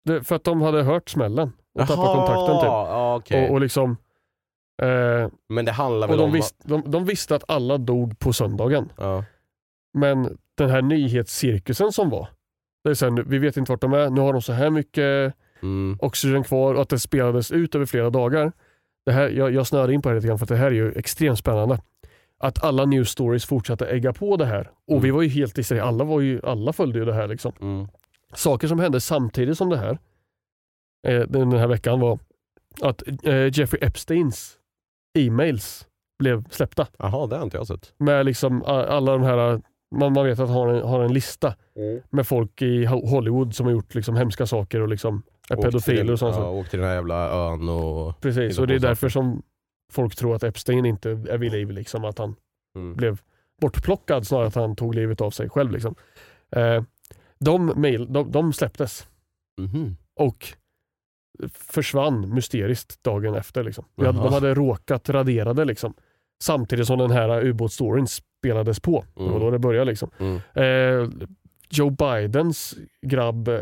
Det, 0.05 0.23
för 0.23 0.35
att 0.35 0.43
de 0.43 0.61
hade 0.61 0.83
hört 0.83 1.09
smällen 1.09 1.51
och 1.79 1.87
tappat 1.87 2.15
kontakten. 2.15 2.59
Typ. 2.59 2.69
okej. 2.69 3.47
Och, 3.47 3.53
och 3.53 3.61
liksom, 3.61 3.97
eh, 4.81 5.29
Men 5.49 5.65
det 5.65 5.71
handlar 5.71 6.07
väl 6.07 6.17
de, 6.17 6.23
om... 6.23 6.31
visste, 6.31 6.67
de, 6.67 6.83
de 6.85 7.05
visste 7.05 7.35
att 7.35 7.43
alla 7.47 7.77
dog 7.77 8.19
på 8.19 8.33
söndagen. 8.33 8.91
Ja. 8.97 9.23
Men 9.93 10.37
den 10.55 10.69
här 10.69 10.81
nyhetscirkusen 10.81 11.91
som 11.91 12.09
var. 12.09 12.27
Det 12.83 12.89
är 12.89 12.93
så 12.93 13.05
här, 13.05 13.23
vi 13.23 13.37
vet 13.37 13.57
inte 13.57 13.71
vart 13.71 13.81
de 13.81 13.93
är. 13.93 14.09
Nu 14.09 14.21
har 14.21 14.33
de 14.33 14.41
så 14.41 14.53
här 14.53 14.69
mycket 14.69 15.33
Mm. 15.61 15.97
oxygen 16.01 16.43
kvar 16.43 16.73
och 16.73 16.81
att 16.81 16.89
det 16.89 16.99
spelades 16.99 17.51
ut 17.51 17.75
över 17.75 17.85
flera 17.85 18.09
dagar. 18.09 18.51
Det 19.05 19.11
här, 19.11 19.29
jag, 19.29 19.53
jag 19.53 19.67
snöade 19.67 19.93
in 19.93 20.01
på 20.01 20.09
det 20.09 20.15
lite 20.15 20.27
grann 20.27 20.39
för 20.39 20.45
det 20.45 20.55
här 20.55 20.65
är 20.67 20.71
ju 20.71 20.91
extremt 20.91 21.39
spännande. 21.39 21.79
Att 22.37 22.63
alla 22.63 22.85
news 22.85 23.09
stories 23.09 23.45
fortsatte 23.45 23.85
ägga 23.85 24.13
på 24.13 24.37
det 24.37 24.45
här. 24.45 24.71
Och 24.87 24.91
Mm. 24.91 25.03
vi 25.03 25.11
var 25.11 25.21
ju 25.21 25.29
helt 25.29 25.55
distraherade. 25.55 25.87
Alla, 25.89 26.03
var 26.03 26.21
ju, 26.21 26.41
alla 26.43 26.73
följde 26.73 26.99
ju 26.99 27.05
det 27.05 27.13
här. 27.13 27.27
Liksom. 27.27 27.51
Mm. 27.61 27.87
Saker 28.33 28.67
som 28.67 28.79
hände 28.79 29.01
samtidigt 29.01 29.57
som 29.57 29.69
det 29.69 29.77
här, 29.77 29.97
eh, 31.07 31.19
den 31.21 31.51
här 31.51 31.67
veckan 31.67 31.99
var 31.99 32.19
att 32.81 33.03
eh, 33.23 33.59
Jeffrey 33.59 33.79
Epsteins 33.87 34.57
e-mails 35.17 35.87
blev 36.19 36.49
släppta. 36.49 36.87
Jaha, 36.99 37.27
det 37.27 37.35
har 37.35 37.43
inte 37.43 37.57
jag 37.57 37.67
sett. 37.67 37.93
med 37.97 38.25
liksom 38.25 38.63
alla 38.65 39.11
de 39.11 39.23
här, 39.23 39.61
man, 39.95 40.13
man 40.13 40.25
vet 40.25 40.39
att 40.39 40.49
han 40.49 40.57
har 40.57 40.67
en, 40.67 40.87
har 40.87 41.03
en 41.03 41.13
lista 41.13 41.53
med 42.09 42.27
folk 42.27 42.61
i 42.61 42.85
Ho- 42.85 43.09
Hollywood 43.09 43.55
som 43.55 43.65
har 43.65 43.73
gjort 43.73 43.95
liksom 43.95 44.15
hemska 44.15 44.45
saker 44.45 44.81
och 44.81 44.87
liksom 44.87 45.23
pedofiler 45.49 46.11
och 46.13 46.19
sånt. 46.19 46.35
Ja, 46.35 46.49
åkt 46.49 46.69
till 46.69 46.79
den 46.79 46.87
här 46.87 46.95
jävla 46.95 47.29
ön 47.29 47.69
och... 47.69 48.21
Precis, 48.21 48.59
och 48.59 48.67
det 48.67 48.75
är 48.75 48.79
därför 48.79 49.09
som 49.09 49.41
folk 49.93 50.15
tror 50.15 50.35
att 50.35 50.43
Epstein 50.43 50.85
inte 50.85 51.09
är 51.11 51.37
vid 51.37 51.51
liv, 51.51 51.71
liksom, 51.71 52.05
att 52.05 52.17
han 52.17 52.35
Mm. 52.77 52.95
blev 52.95 53.21
bortplockad 53.61 54.27
snarare 54.27 54.47
att 54.47 54.55
han 54.55 54.75
tog 54.75 54.95
livet 54.95 55.21
av 55.21 55.31
sig 55.31 55.49
själv. 55.49 55.71
Liksom. 55.71 55.95
Eh, 56.51 56.83
de, 57.39 57.65
mail, 57.75 58.13
de, 58.13 58.31
de 58.31 58.53
släpptes 58.53 59.07
Mhm. 59.61 59.97
och 60.19 60.47
försvann 61.53 62.33
mysteriskt 62.33 63.03
dagen 63.03 63.35
efter. 63.35 63.63
Liksom. 63.63 63.85
Hade, 63.97 64.11
de 64.11 64.33
hade 64.33 64.53
råkat 64.53 65.09
raderade 65.09 65.65
liksom. 65.65 65.93
samtidigt 66.43 66.87
som 66.87 66.99
den 66.99 67.11
här 67.11 67.45
ubåtsstoryn 67.45 68.07
spelades 68.07 68.79
på. 68.79 69.05
Det 69.15 69.21
var 69.23 69.27
Mm. 69.29 69.39
då 69.39 69.51
det 69.51 69.59
började. 69.59 69.85
Liksom. 69.91 70.09
Mm. 70.19 70.39
Eh, 70.53 71.09
Joe 71.69 71.89
Bidens 71.89 72.75
grabb 73.01 73.47
eh, 73.47 73.55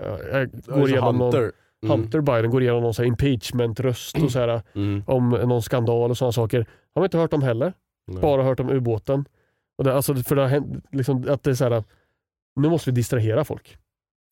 går 0.66 0.90
igenom 0.90 1.18
någon, 1.18 1.34
Hunter. 1.34 1.52
Mm. 1.84 2.00
Hunter 2.00 2.22
Biden 2.22 2.52
går 2.52 2.62
igenom 2.62 2.82
någon 2.84 3.06
impeachment-röst 3.06 4.24
och 4.24 4.32
så 4.32 4.40
här, 4.40 4.62
Mm. 4.76 5.04
om 5.08 5.30
någon 5.30 5.62
skandal 5.62 6.10
och 6.12 6.18
sådana 6.18 6.32
saker. 6.32 6.66
Har 6.96 7.02
vi 7.02 7.06
inte 7.06 7.18
hört 7.18 7.34
om 7.34 7.42
heller. 7.44 7.74
Nej. 8.08 8.22
Bara 8.22 8.44
hört 8.44 8.60
om 8.60 8.70
ubåten. 8.70 9.26
Och 9.78 9.84
det, 9.84 9.94
alltså, 9.96 10.16
för 10.16 10.36
det 10.36 10.42
har 10.42 10.50
hänt, 10.50 10.86
liksom, 10.92 11.26
att 11.30 11.44
det 11.44 11.50
är 11.50 11.56
så 11.56 11.70
här, 11.70 11.84
nu 12.56 12.70
måste 12.70 12.90
vi 12.90 12.96
distrahera 12.96 13.44
folk. 13.46 13.78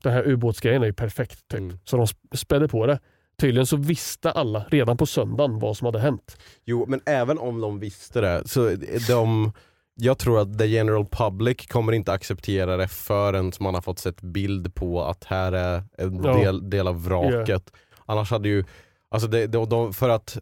Den 0.04 0.14
här 0.14 0.28
ubåtsgrejen 0.28 0.82
är 0.82 0.86
ju 0.88 0.94
perfekt. 0.94 1.48
Typ. 1.48 1.60
Mm. 1.60 1.78
Så 1.86 1.98
de 1.98 2.06
sp- 2.06 2.36
spädde 2.36 2.68
på 2.68 2.86
det. 2.86 3.00
Tydligen 3.38 3.66
så 3.66 3.78
visste 3.78 4.32
alla 4.32 4.66
redan 4.70 4.98
på 4.98 5.06
söndagen 5.06 5.60
vad 5.60 5.78
som 5.78 5.86
hade 5.86 6.00
hänt. 6.00 6.38
Jo, 6.66 6.86
men 6.88 7.02
även 7.06 7.38
om 7.38 7.62
de 7.62 7.80
visste 7.80 8.22
det, 8.22 8.48
så 8.48 8.70
de, 9.08 9.52
jag 9.96 10.18
tror 10.18 10.40
att 10.42 10.58
the 10.60 10.66
general 10.68 11.06
public 11.06 11.68
kommer 11.68 11.92
inte 11.94 12.12
acceptera 12.12 12.78
det 12.78 12.88
förrän 12.88 13.52
man 13.60 13.74
har 13.74 13.82
fått 13.82 14.00
sett 14.00 14.22
bild 14.22 14.76
på 14.76 15.04
att 15.04 15.24
här 15.24 15.52
är 15.52 15.84
en 15.98 16.24
Ja. 16.24 16.34
del, 16.34 16.70
del 16.70 16.88
av 16.88 17.04
vraket. 17.06 17.72
Annars 18.06 18.32
hade 18.32 18.50
ju, 18.50 18.66
alltså 19.12 19.28
det, 19.28 19.48
de, 19.48 19.70
de, 19.70 19.94
för 19.94 20.10
att 20.10 20.38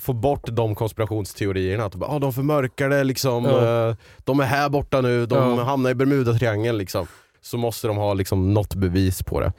få 0.00 0.12
bort 0.12 0.44
de 0.46 0.74
konspirationsteorierna, 0.74 1.84
att 1.84 2.02
ah, 2.02 2.18
de 2.18 2.32
förmörkar 2.32 2.88
det, 2.88 3.04
liksom, 3.04 3.44
Ja. 3.44 3.88
eh, 3.88 3.96
de 4.18 4.40
är 4.40 4.44
här 4.44 4.68
borta 4.68 5.00
nu, 5.00 5.26
de 5.26 5.34
Ja. 5.58 5.62
hamnar 5.64 5.90
i 5.90 5.94
Bermudatriangeln. 5.94 6.78
Liksom. 6.78 7.06
Så 7.40 7.56
måste 7.56 7.86
de 7.86 7.96
ha 7.96 8.14
liksom, 8.14 8.54
något 8.54 8.74
bevis 8.74 9.22
på 9.22 9.40
det. 9.40 9.52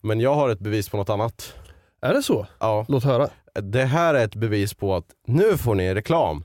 Men 0.00 0.20
jag 0.20 0.34
har 0.34 0.48
ett 0.50 0.58
bevis 0.60 0.88
på 0.88 0.96
något 0.96 1.10
annat. 1.10 1.54
Är 2.02 2.14
det 2.14 2.22
så? 2.22 2.46
Ja, 2.60 2.84
Låt 2.88 3.04
höra. 3.04 3.28
det 3.62 3.84
här 3.84 4.14
är 4.14 4.24
ett 4.24 4.34
bevis 4.34 4.74
på 4.74 4.94
att 4.96 5.04
nu 5.26 5.56
får 5.56 5.74
ni 5.74 5.94
reklam. 5.94 6.44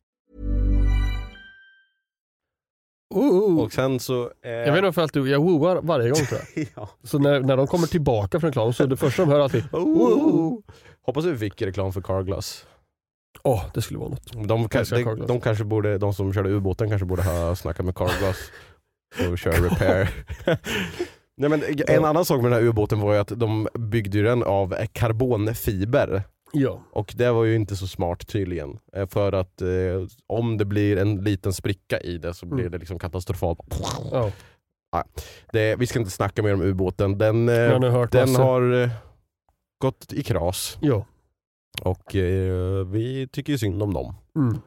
Oh, 3.11 3.63
Och 3.63 3.73
sen 3.73 3.99
så... 3.99 4.31
Eh, 4.45 4.51
Jag 4.51 4.59
vet 4.59 4.67
inte 4.67 4.81
varför 4.81 5.01
jag 5.01 5.05
alltid, 5.05 5.27
jag 5.27 5.43
wooar 5.43 5.81
varje 5.81 6.09
gång 6.09 6.25
tror 6.25 6.39
jag. 6.55 6.67
ja. 6.75 6.89
Så 7.03 7.19
när, 7.19 7.39
när 7.39 7.57
de 7.57 7.67
kommer 7.67 7.87
tillbaka 7.87 8.39
från 8.39 8.47
reklam 8.49 8.73
så 8.73 8.83
är 8.83 8.87
det 8.87 8.97
första 8.97 9.21
de 9.25 9.31
hör 9.31 9.39
alltid 9.39 9.63
Oh. 9.71 10.59
Hoppas 11.05 11.25
vi 11.25 11.37
fick 11.37 11.61
reklam 11.61 11.93
för 11.93 12.01
Carglass. 12.01 12.65
Åh, 13.43 13.65
det 13.73 13.81
skulle 13.81 13.99
vara 13.99 14.09
något. 14.09 14.47
De, 14.47 14.67
Älskar 14.73 15.15
de, 15.15 15.27
de, 15.27 15.41
kanske 15.41 15.63
borde, 15.63 15.97
de 15.97 16.13
som 16.13 16.33
körde 16.33 16.49
ubåten 16.49 16.89
kanske 16.89 17.05
borde 17.05 17.23
ha 17.23 17.55
snackat 17.55 17.85
med 17.85 17.95
Carglass 17.95 18.37
och 19.31 19.37
köra 19.37 19.53
repair. 19.65 20.09
Nej, 21.37 21.49
men 21.49 21.63
en 21.87 22.05
annan 22.05 22.25
sak 22.25 22.41
med 22.41 22.51
den 22.51 22.59
här 22.61 22.67
ubåten 22.69 22.99
var 22.99 23.13
ju 23.13 23.19
att 23.19 23.27
de 23.39 23.67
byggde 23.73 24.21
den 24.21 24.43
av 24.43 24.75
karbonfiber. 24.93 26.23
Ja. 26.53 26.83
Och 26.91 27.13
det 27.17 27.31
var 27.31 27.43
ju 27.43 27.55
inte 27.55 27.75
så 27.75 27.87
smart 27.87 28.27
tydligen. 28.27 28.79
Eh, 28.93 29.07
För 29.07 29.33
att 29.33 29.61
eh, 29.61 29.67
om 30.27 30.57
det 30.57 30.65
blir 30.65 30.97
en 30.97 31.23
liten 31.23 31.53
spricka 31.53 31.99
i 31.99 32.17
det 32.17 32.33
så 32.33 32.45
blir 32.45 32.59
Mm. 32.59 32.71
det 32.71 32.77
liksom 32.77 32.99
katastrofalt. 32.99 33.59
ja. 34.11 34.31
Det, 35.51 35.75
vi 35.75 35.87
ska 35.87 35.99
inte 35.99 36.11
snacka 36.11 36.43
mer 36.43 36.53
om 36.53 36.61
ubåten. 36.61 37.17
Den, 37.17 37.49
eh, 37.49 37.55
har 37.55 38.07
den 38.07 38.35
har 38.35 38.73
eh, 38.83 38.89
gått 39.81 40.13
i 40.13 40.23
kras. 40.23 40.77
Ja. 40.81 41.05
Och 41.81 42.15
eh, 42.15 42.85
vi 42.85 43.27
tycker 43.31 43.53
ju 43.53 43.57
synd 43.59 43.83
om 43.83 43.93
dem. 43.93 44.15
Mm. 44.35 44.61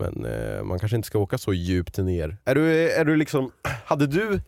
Men 0.00 0.26
man 0.68 0.78
kanske 0.78 0.96
inte 0.96 1.06
ska 1.06 1.18
åka 1.18 1.38
så 1.38 1.52
djupt 1.52 1.98
ner. 1.98 2.36
Är 2.44 2.54
du, 2.54 2.90
är 2.92 3.04
du 3.04 3.16
liksom, 3.16 3.50
hade 3.84 4.06
du... 4.06 4.40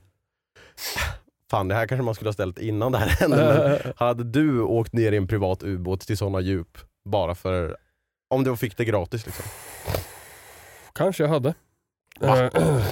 Fan 1.51 1.68
det 1.68 1.74
här 1.74 1.86
kanske 1.86 2.03
man 2.03 2.14
skulle 2.14 2.28
ha 2.28 2.32
ställt 2.32 2.59
innan 2.59 2.92
det 2.92 2.99
här 2.99 3.09
hände. 3.09 3.36
Men 3.82 3.92
hade 4.07 4.24
du 4.24 4.61
åkt 4.61 4.92
ner 4.92 5.12
i 5.12 5.16
en 5.16 5.26
privat 5.26 5.62
ubåt 5.62 6.01
till 6.01 6.16
sådana 6.16 6.40
djup 6.40 6.78
bara 7.05 7.34
för... 7.34 7.76
Om 8.30 8.44
du 8.44 8.57
fick 8.57 8.76
det 8.76 8.84
gratis 8.84 9.26
liksom? 9.26 9.44
Kanske 10.92 11.22
jag 11.22 11.30
hade. 11.30 11.55
Va? 12.20 12.44
Eh, 12.44 12.51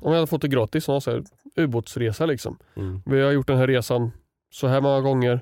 om 0.00 0.12
jag 0.12 0.14
hade 0.14 0.26
fått 0.26 0.42
det 0.42 0.48
gratis, 0.48 0.84
så 0.84 1.00
här 1.00 1.24
ubåtsresa 1.56 2.26
liksom. 2.26 2.58
Mm. 2.76 3.02
Vi 3.06 3.22
har 3.22 3.32
gjort 3.32 3.46
den 3.46 3.58
här 3.58 3.66
resan 3.66 4.12
så 4.50 4.66
här 4.66 4.80
många 4.80 5.00
gånger 5.00 5.40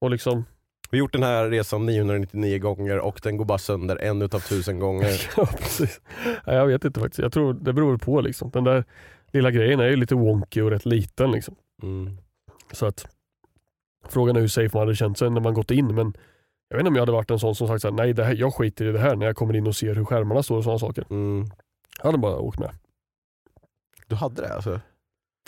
och 0.00 0.10
liksom 0.10 0.44
Vi 0.90 0.98
har 0.98 1.00
gjort 1.00 1.12
den 1.12 1.22
här 1.22 1.50
resan 1.50 1.86
999 1.86 2.58
gånger 2.58 2.98
och 2.98 3.20
den 3.22 3.36
går 3.36 3.44
bara 3.44 3.58
sönder 3.58 3.96
en 3.96 4.22
utav 4.22 4.40
tusen 4.40 4.78
gånger. 4.78 5.30
Ja, 5.36 5.46
precis. 5.46 6.00
Nej, 6.46 6.56
jag 6.56 6.66
vet 6.66 6.84
inte 6.84 7.00
faktiskt. 7.00 7.18
Jag 7.18 7.32
tror 7.32 7.54
det 7.54 7.72
beror 7.72 7.96
på 7.96 8.20
liksom. 8.20 8.50
Den 8.50 8.64
där 8.64 8.84
lilla 9.32 9.50
grejen 9.50 9.80
är 9.80 9.88
ju 9.88 9.96
lite 9.96 10.14
wonky 10.14 10.60
och 10.60 10.70
rätt 10.70 10.86
liten 10.86 11.32
liksom. 11.32 11.54
Mm. 11.82 12.16
Så 12.72 12.86
att 12.86 13.06
frågan 14.08 14.36
är 14.36 14.40
hur 14.40 14.48
safe 14.48 14.70
man 14.76 14.80
hade 14.80 14.96
känt 14.96 15.18
sig 15.18 15.30
när 15.30 15.40
man 15.40 15.54
gått 15.54 15.70
in. 15.70 15.94
Men 15.94 16.16
jag 16.68 16.76
vet 16.76 16.80
inte 16.80 16.88
om 16.88 16.94
jag 16.94 17.02
hade 17.02 17.12
varit 17.12 17.30
en 17.30 17.38
sån 17.38 17.54
som 17.54 17.68
sagt 17.68 17.82
så 17.82 17.88
här, 17.88 17.94
nej 17.94 18.12
det 18.12 18.24
här, 18.24 18.34
jag 18.34 18.54
skiter 18.54 18.84
i 18.84 18.92
det 18.92 18.98
här 18.98 19.16
när 19.16 19.26
jag 19.26 19.36
kommer 19.36 19.56
in 19.56 19.66
och 19.66 19.76
ser 19.76 19.94
hur 19.94 20.04
skärmarna 20.04 20.42
står 20.42 20.56
och 20.56 20.64
sådana 20.64 20.78
saker. 20.78 21.04
Mm. 21.10 21.46
Jag 21.98 22.04
hade 22.06 22.18
bara 22.18 22.38
åkt 22.38 22.58
med. 22.58 22.70
Du 24.06 24.14
hade 24.16 24.42
det 24.42 24.54
alltså? 24.54 24.80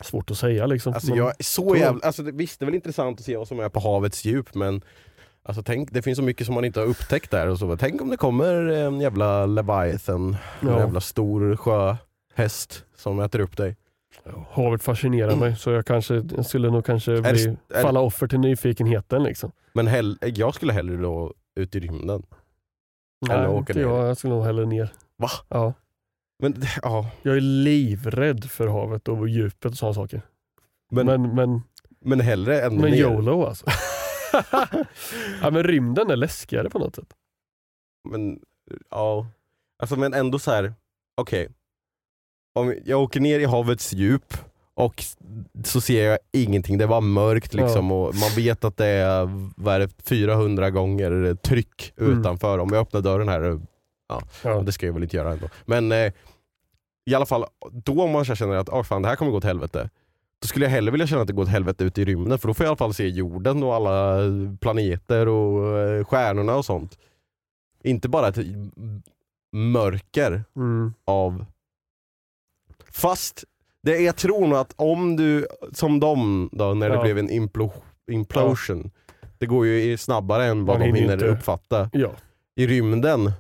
Svårt 0.03 0.31
att 0.31 0.39
säga 0.39 0.67
liksom. 0.67 0.95
Alltså 0.95 1.15
jag 1.15 1.29
är 1.29 1.43
så 1.43 1.77
jävla, 1.77 2.07
alltså 2.07 2.23
det, 2.23 2.33
visst 2.33 2.59
det 2.61 2.63
är 2.63 2.67
väl 2.67 2.75
intressant 2.75 3.21
att 3.21 3.25
se 3.27 3.37
vad 3.37 3.49
som 3.49 3.61
är 3.61 3.69
på 3.69 3.81
havets 3.81 4.25
djup 4.25 4.55
men 4.55 4.83
Alltså 5.47 5.63
tänk, 5.63 5.93
det 5.93 6.03
finns 6.03 6.17
så 6.19 6.23
mycket 6.25 6.47
som 6.47 6.55
man 6.55 6.65
inte 6.65 6.81
har 6.81 6.87
upptäckt 6.87 7.31
där 7.31 7.47
och 7.49 7.59
så. 7.59 7.77
Tänk 7.77 8.03
om 8.03 8.11
det 8.11 8.17
kommer 8.17 8.55
en 8.55 9.01
jävla 9.01 9.47
Leviathan, 9.47 10.37
en 10.61 10.69
Ja. 10.69 10.79
jävla 10.79 11.01
stor 11.01 11.57
sjöhäst 11.57 12.85
som 12.97 13.21
äter 13.21 13.41
upp 13.41 13.57
dig. 13.57 13.77
Havet 14.51 14.83
fascinerar 14.83 15.37
mig 15.37 15.57
så 15.57 15.71
jag 15.71 15.87
kanske 15.87 16.15
jag 16.37 16.47
skulle 16.47 16.71
nog 16.71 16.85
kanske 16.85 17.13
det- 17.13 17.33
bli, 17.33 17.57
det- 17.69 17.83
falla 17.83 18.01
offer 18.01 18.27
till 18.29 18.39
nyfikenheten. 18.41 19.23
Liksom. 19.23 19.53
Men 19.73 19.87
hell, 19.87 20.19
jag 20.21 20.55
skulle 20.55 20.73
hellre 20.73 20.97
då 20.97 21.35
ut 21.55 21.75
i 21.75 21.81
rymden. 21.81 22.23
Eller 23.31 23.39
Nej, 23.41 23.49
åka 23.49 23.59
inte 23.59 23.75
ner. 23.75 23.81
jag, 23.81 24.09
jag 24.09 24.17
skulle 24.17 24.35
nog 24.35 24.45
hellre 24.45 24.67
ner. 24.67 24.93
Va? 25.17 25.29
Ja. 25.49 25.73
Men 26.43 26.63
ja, 26.83 27.11
Jag 27.23 27.37
är 27.37 27.41
livrädd 27.41 28.45
för 28.51 28.67
havet 28.69 29.09
och 29.09 29.29
djupet 29.29 29.71
och 29.73 29.77
sådana 29.79 29.95
saker. 29.95 30.23
men, 30.93 31.07
men, 31.07 31.23
Men, 31.35 31.63
men, 32.01 32.21
hellre 32.21 32.61
än 32.63 32.77
men 32.77 32.91
ner. 32.91 32.99
YOLO 32.99 33.45
alltså. 33.47 33.67
ja, 35.43 35.51
men 35.51 35.63
rymden 35.63 36.11
är 36.11 36.17
läskigare 36.17 36.71
på 36.71 36.79
något 36.79 36.97
sätt. 36.97 37.15
Men 38.11 38.41
ja, 38.91 39.27
alltså 39.79 39.97
men 39.97 40.15
ändå 40.15 40.39
så 40.39 40.51
här. 40.51 40.75
okej. 41.17 41.49
Om 42.55 42.75
jag 42.85 43.03
åker 43.03 43.21
ner 43.21 43.41
i 43.41 43.45
havets 43.45 43.93
djup 43.93 44.35
och 44.75 45.05
så 45.65 45.81
ser 45.81 46.05
jag 46.09 46.19
ingenting, 46.33 46.79
det 46.79 46.87
var 46.87 47.01
mörkt 47.01 47.55
liksom 47.55 47.93
och 47.93 48.15
man 48.15 48.31
vet 48.37 48.65
att 48.65 48.77
det 48.77 48.87
är, 48.87 49.29
vad 49.57 49.75
är 49.75 49.81
det, 49.81 49.91
400 50.03 50.71
gånger 50.71 51.35
tryck 51.35 51.93
Mm. 52.01 52.21
utanför. 52.21 52.59
Om 52.59 52.69
jag 52.73 52.81
öppnar 52.81 53.01
dörren 53.01 53.29
här, 53.29 53.61
Ja. 54.43 54.61
det 54.63 54.73
ska 54.73 54.87
jag 54.87 54.93
väl 54.93 55.03
inte 55.03 55.17
göra 55.17 55.33
ändå. 55.33 55.47
Men 55.67 55.93
eh, 55.93 56.13
i 57.11 57.15
alla 57.15 57.27
fall, 57.27 57.45
då 57.73 58.03
om 58.03 58.11
man 58.11 58.25
känner 58.25 58.55
att 58.57 58.69
oh, 58.69 58.83
fan, 58.83 59.03
det 59.03 59.09
här 59.09 59.17
kommer 59.17 59.31
gå 59.31 59.37
åt 59.39 59.45
helvete. 59.45 59.91
Då 60.43 60.47
skulle 60.49 60.65
jag 60.65 60.71
hellre 60.71 60.91
vilja 60.93 61.07
känna 61.07 61.21
att 61.21 61.27
det 61.27 61.33
går 61.33 61.43
åt 61.43 61.49
helvete 61.49 61.85
ute 61.85 62.03
i 62.03 62.05
rymden 62.05 62.39
för 62.39 62.49
då 62.49 62.55
får 62.55 62.65
jag 62.65 62.69
i 62.69 62.71
alla 62.71 62.77
fall 62.77 62.95
se 62.95 63.09
jorden 63.09 63.63
och 63.63 63.75
alla 63.75 64.17
planeter 64.61 65.29
och 65.29 65.79
eh, 65.79 66.05
stjärnorna 66.05 66.57
och 66.57 66.65
sånt. 66.65 66.99
Inte 67.83 68.09
bara 68.09 68.29
ett 68.29 68.39
mörker 69.53 70.45
Mm. 70.57 70.95
av... 71.05 71.47
Fast 72.95 73.45
det, 73.83 73.99
jag 73.99 74.17
tror 74.17 74.47
nog 74.47 74.59
att 74.59 74.73
om 74.77 75.17
du, 75.17 75.47
som 75.73 76.01
dem 76.01 76.49
då, 76.53 76.75
när 76.75 76.89
det 76.89 76.95
Ja. 76.97 77.03
blev 77.03 77.19
en 77.19 77.31
implo, 77.31 77.73
implosion, 78.11 78.91
det 79.39 79.47
går 79.47 79.67
ju 79.67 79.83
i- 79.83 79.97
snabbare 79.99 80.45
än 80.45 80.65
vad 80.65 80.79
Man 80.79 80.81
de 80.81 80.87
hinner 80.87 81.01
hinner 81.01 81.13
inte- 81.15 81.27
uppfatta. 81.27 81.91
Ja. 81.93 82.11
I 82.57 82.67
rymden 82.67 83.33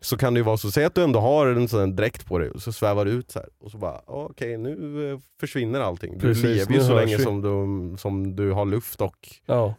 så 0.00 0.16
kan 0.16 0.34
det 0.34 0.38
ju 0.38 0.44
vara 0.44 0.56
så, 0.56 0.70
säg 0.70 0.84
att 0.84 0.94
du 0.94 1.02
ändå 1.02 1.20
har 1.20 1.46
en 1.46 1.68
sån 1.68 1.80
här 1.80 1.86
dräkt 1.86 2.26
på 2.26 2.38
dig 2.38 2.50
och 2.50 2.62
så 2.62 2.72
svävar 2.72 3.04
du 3.04 3.10
ut 3.10 3.30
så 3.30 3.38
här 3.38 3.48
och 3.58 3.70
så 3.70 3.78
bara, 3.78 4.00
"Ja, 4.06 4.26
okej 4.30 4.58
nu 4.58 5.10
eh, 5.12 5.18
försvinner 5.40 5.80
allting. 5.80 6.12
Du 6.14 6.20
Precis, 6.20 6.44
lever 6.44 6.72
ju 6.72 6.78
nu 6.78 6.84
så 6.84 6.92
hörs 6.92 7.04
länge 7.04 7.16
vi. 7.16 7.22
som 7.22 7.40
du, 7.42 7.96
som 7.98 8.36
du 8.36 8.50
har 8.52 8.64
luft 8.64 9.00
och, 9.00 9.28
Ja. 9.46 9.74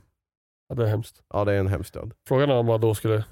ja, 0.70 0.76
det 0.76 0.84
är 0.84 0.88
hemskt. 0.88 1.22
ja 1.34 1.46
det 1.46 1.54
är 1.54 1.60
en 1.60 1.68
hemsk 1.68 1.94
död. 1.94 2.14
Frågan 2.28 2.50
är 2.50 2.56
om 2.56 2.66
man 2.66 2.82
då 2.82 2.96
skulle 2.96 3.26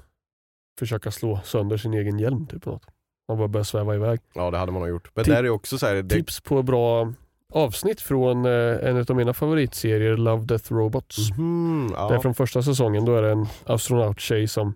försöka 0.78 1.10
slå 1.10 1.40
sönder 1.44 1.76
sin 1.76 1.94
egen 1.94 2.18
hjälm. 2.18 2.46
Typ, 2.46 2.66
något. 2.66 2.86
Man 3.28 3.38
bara 3.38 3.48
börjar 3.48 3.64
sväva 3.64 3.94
iväg. 3.94 4.20
Ja 4.34 4.50
det 4.50 4.58
hade 4.58 4.72
man 4.72 4.80
nog 4.82 4.90
gjort. 4.90 5.10
Men 5.14 5.24
Ti- 5.24 5.28
där 5.28 5.44
är 5.44 5.50
också 5.50 5.78
så 5.78 5.86
här, 5.86 5.94
det, 5.94 6.14
Tips 6.14 6.40
på 6.40 6.62
bra 6.62 7.12
avsnitt 7.52 8.00
från 8.00 8.44
eh, 8.46 8.88
en 8.88 8.96
av 9.08 9.16
mina 9.16 9.32
favoritserier, 9.34 10.16
Love 10.16 10.44
Death 10.44 10.72
Robots. 10.72 11.30
Mhm, 11.30 11.88
Det 11.90 11.96
är 11.96 12.12
ja. 12.14 12.20
från 12.20 12.34
första 12.34 12.62
säsongen. 12.62 13.04
Då 13.04 13.16
är 13.16 13.22
det 13.22 13.30
en 13.30 13.46
astronauttjej 13.64 14.48
som 14.48 14.74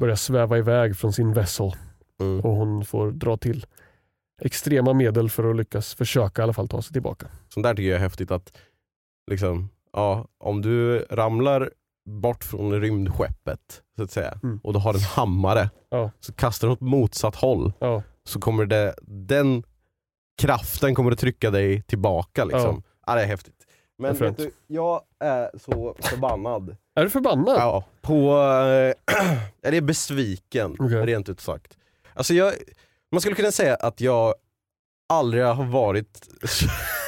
börjar 0.00 0.16
sväva 0.16 0.58
iväg 0.58 0.96
från 0.96 1.12
sin 1.12 1.32
vessel 1.32 1.72
Mm. 2.20 2.40
och 2.40 2.50
hon 2.56 2.84
får 2.84 3.10
dra 3.10 3.36
till 3.36 3.66
extrema 4.42 4.92
medel 4.92 5.30
för 5.30 5.50
att 5.50 5.56
lyckas 5.56 5.94
försöka 5.94 6.42
i 6.42 6.44
alla 6.44 6.52
fall 6.52 6.68
ta 6.68 6.82
sig 6.82 6.92
tillbaka. 6.92 7.26
Sånt 7.48 7.64
där 7.64 7.74
tycker 7.74 7.88
jag 7.88 7.96
är 7.96 8.00
häftigt 8.00 8.30
att 8.30 8.56
liksom, 9.30 9.68
ja, 9.92 10.26
om 10.38 10.62
du 10.62 10.98
ramlar 11.10 11.70
bort 12.06 12.44
från 12.44 12.80
rymdskeppet 12.80 13.82
så 13.96 14.02
att 14.02 14.10
säga 14.10 14.38
Mm. 14.42 14.60
och 14.62 14.72
du 14.72 14.78
har 14.78 14.94
en 14.94 15.00
hammare 15.00 15.70
Ja. 15.90 16.10
så 16.20 16.32
kastar 16.32 16.68
du 16.68 16.72
åt 16.72 16.80
motsatt 16.80 17.34
håll 17.36 17.72
Ja, 17.78 18.02
så 18.24 18.40
kommer 18.40 18.66
det, 18.66 18.94
den 19.02 19.62
kraften 20.42 20.94
kommer 20.94 21.12
att 21.12 21.18
trycka 21.18 21.50
dig 21.50 21.82
tillbaka 21.82 22.44
liksom. 22.44 22.82
Ja. 23.06 23.14
det 23.14 23.22
är 23.22 23.26
häftigt. 23.26 23.66
Men 23.98 24.14
vet 24.16 24.36
du, 24.36 24.50
jag 24.66 25.00
är 25.18 25.50
så 25.58 25.96
förbannad. 25.98 26.76
är 26.94 27.02
du 27.04 27.10
förbannad? 27.10 27.56
Ja, 27.58 27.84
på, 28.00 28.14
eh, 28.36 29.16
jag 29.60 29.74
är 29.74 29.80
besviken 29.80 30.76
Okej. 30.78 31.06
rent 31.06 31.28
ut 31.28 31.40
sagt. 31.40 31.78
Alltså 32.14 32.34
jag, 32.34 32.54
man 33.12 33.20
skulle 33.20 33.36
kunna 33.36 33.52
säga 33.52 33.74
att 33.74 34.00
jag 34.00 34.34
aldrig 35.08 35.44
har 35.44 35.64
varit 35.64 36.28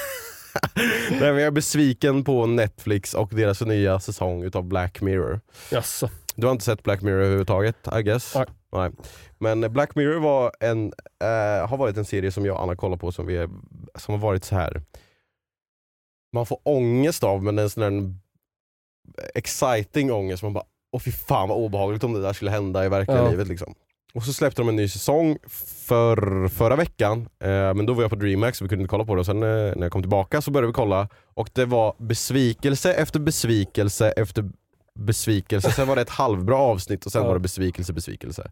Nej, 1.11 1.21
men 1.21 1.29
jag 1.29 1.43
är 1.43 1.51
besviken 1.51 2.25
på 2.25 2.47
Netflix 2.47 3.15
och 3.15 3.29
deras 3.33 3.61
nya 3.61 4.01
säsong 4.01 4.43
utav 4.43 4.65
Black 4.65 5.01
Mirror. 5.01 5.41
Jaså. 5.71 6.11
Du 6.35 6.47
har 6.47 6.53
inte 6.53 6.65
sett 6.65 6.83
Black 6.83 7.03
Mirror 7.03 7.19
överhuvudtaget, 7.21 7.77
I 7.99 8.03
guess? 8.03 8.35
Nej. 8.73 8.91
Men 9.39 9.73
Black 9.73 9.95
Mirror 9.95 10.21
var 10.21 10.53
en, 10.61 10.87
eh, 11.25 11.69
har 11.69 11.77
varit 11.77 11.97
en 11.97 12.05
serie 12.05 12.33
som 12.33 12.47
jag 12.47 12.57
och 12.57 12.63
Anna 12.63 12.77
kollar 12.77 12.97
på 12.97 13.13
som, 13.13 13.27
vi 13.27 13.49
som 13.95 14.15
har 14.15 14.19
varit 14.19 14.45
så 14.45 14.55
här. 14.55 14.83
man 16.33 16.47
får 16.47 16.59
ångest 16.63 17.25
av 17.25 17.43
men 17.43 17.59
en 17.59 17.71
sån 17.71 17.81
där 17.83 18.15
exciting 19.35 20.13
ångest. 20.13 20.43
Man 20.43 20.53
bara, 20.53 20.65
åh 20.93 21.01
fy 21.01 21.13
fan 21.13 21.49
vad 21.49 21.59
obehagligt 21.59 22.05
om 22.05 22.13
det 22.13 22.23
där 22.23 22.33
skulle 22.33 22.51
hända 22.51 22.85
i 22.85 22.89
verkliga 22.89 23.19
Ja. 23.19 23.31
livet. 23.31 23.49
Liksom. 23.49 23.75
Och 24.15 24.23
så 24.23 24.33
släppte 24.33 24.63
de 24.63 24.69
en 24.69 24.77
ny 24.77 24.89
säsong 24.89 25.39
för, 25.49 26.49
förra 26.49 26.77
veckan, 26.77 27.29
eh, 27.41 27.49
men 27.75 27.87
då 27.87 27.93
var 27.95 28.03
jag 28.03 28.11
på 28.11 28.17
DreamHack 28.17 28.55
så 28.57 28.65
vi 28.65 28.69
kunde 28.69 28.83
inte 28.83 28.91
kolla 28.91 29.05
på 29.05 29.15
det. 29.15 29.21
Och 29.21 29.27
sen 29.27 29.43
eh, 29.43 29.49
när 29.49 29.83
jag 29.83 29.93
kom 29.93 30.03
tillbaka 30.03 30.41
så 30.43 30.51
började 30.51 30.67
vi 30.67 30.73
kolla 30.73 31.09
och 31.35 31.51
det 31.53 31.65
var 31.65 31.95
besvikelse 31.99 32.93
efter 32.95 33.21
besvikelse 33.21 34.11
efter 34.11 34.51
besvikelse. 34.99 35.73
Sen 35.73 35.89
var 35.89 35.97
det 35.97 36.03
ett 36.03 36.11
halvbra 36.11 36.57
avsnitt 36.57 37.07
och 37.07 37.13
sen 37.13 37.23
Ja. 37.23 37.27
var 37.29 37.35
det 37.35 37.41
besvikelse, 37.41 37.93
besvikelse. 37.93 38.51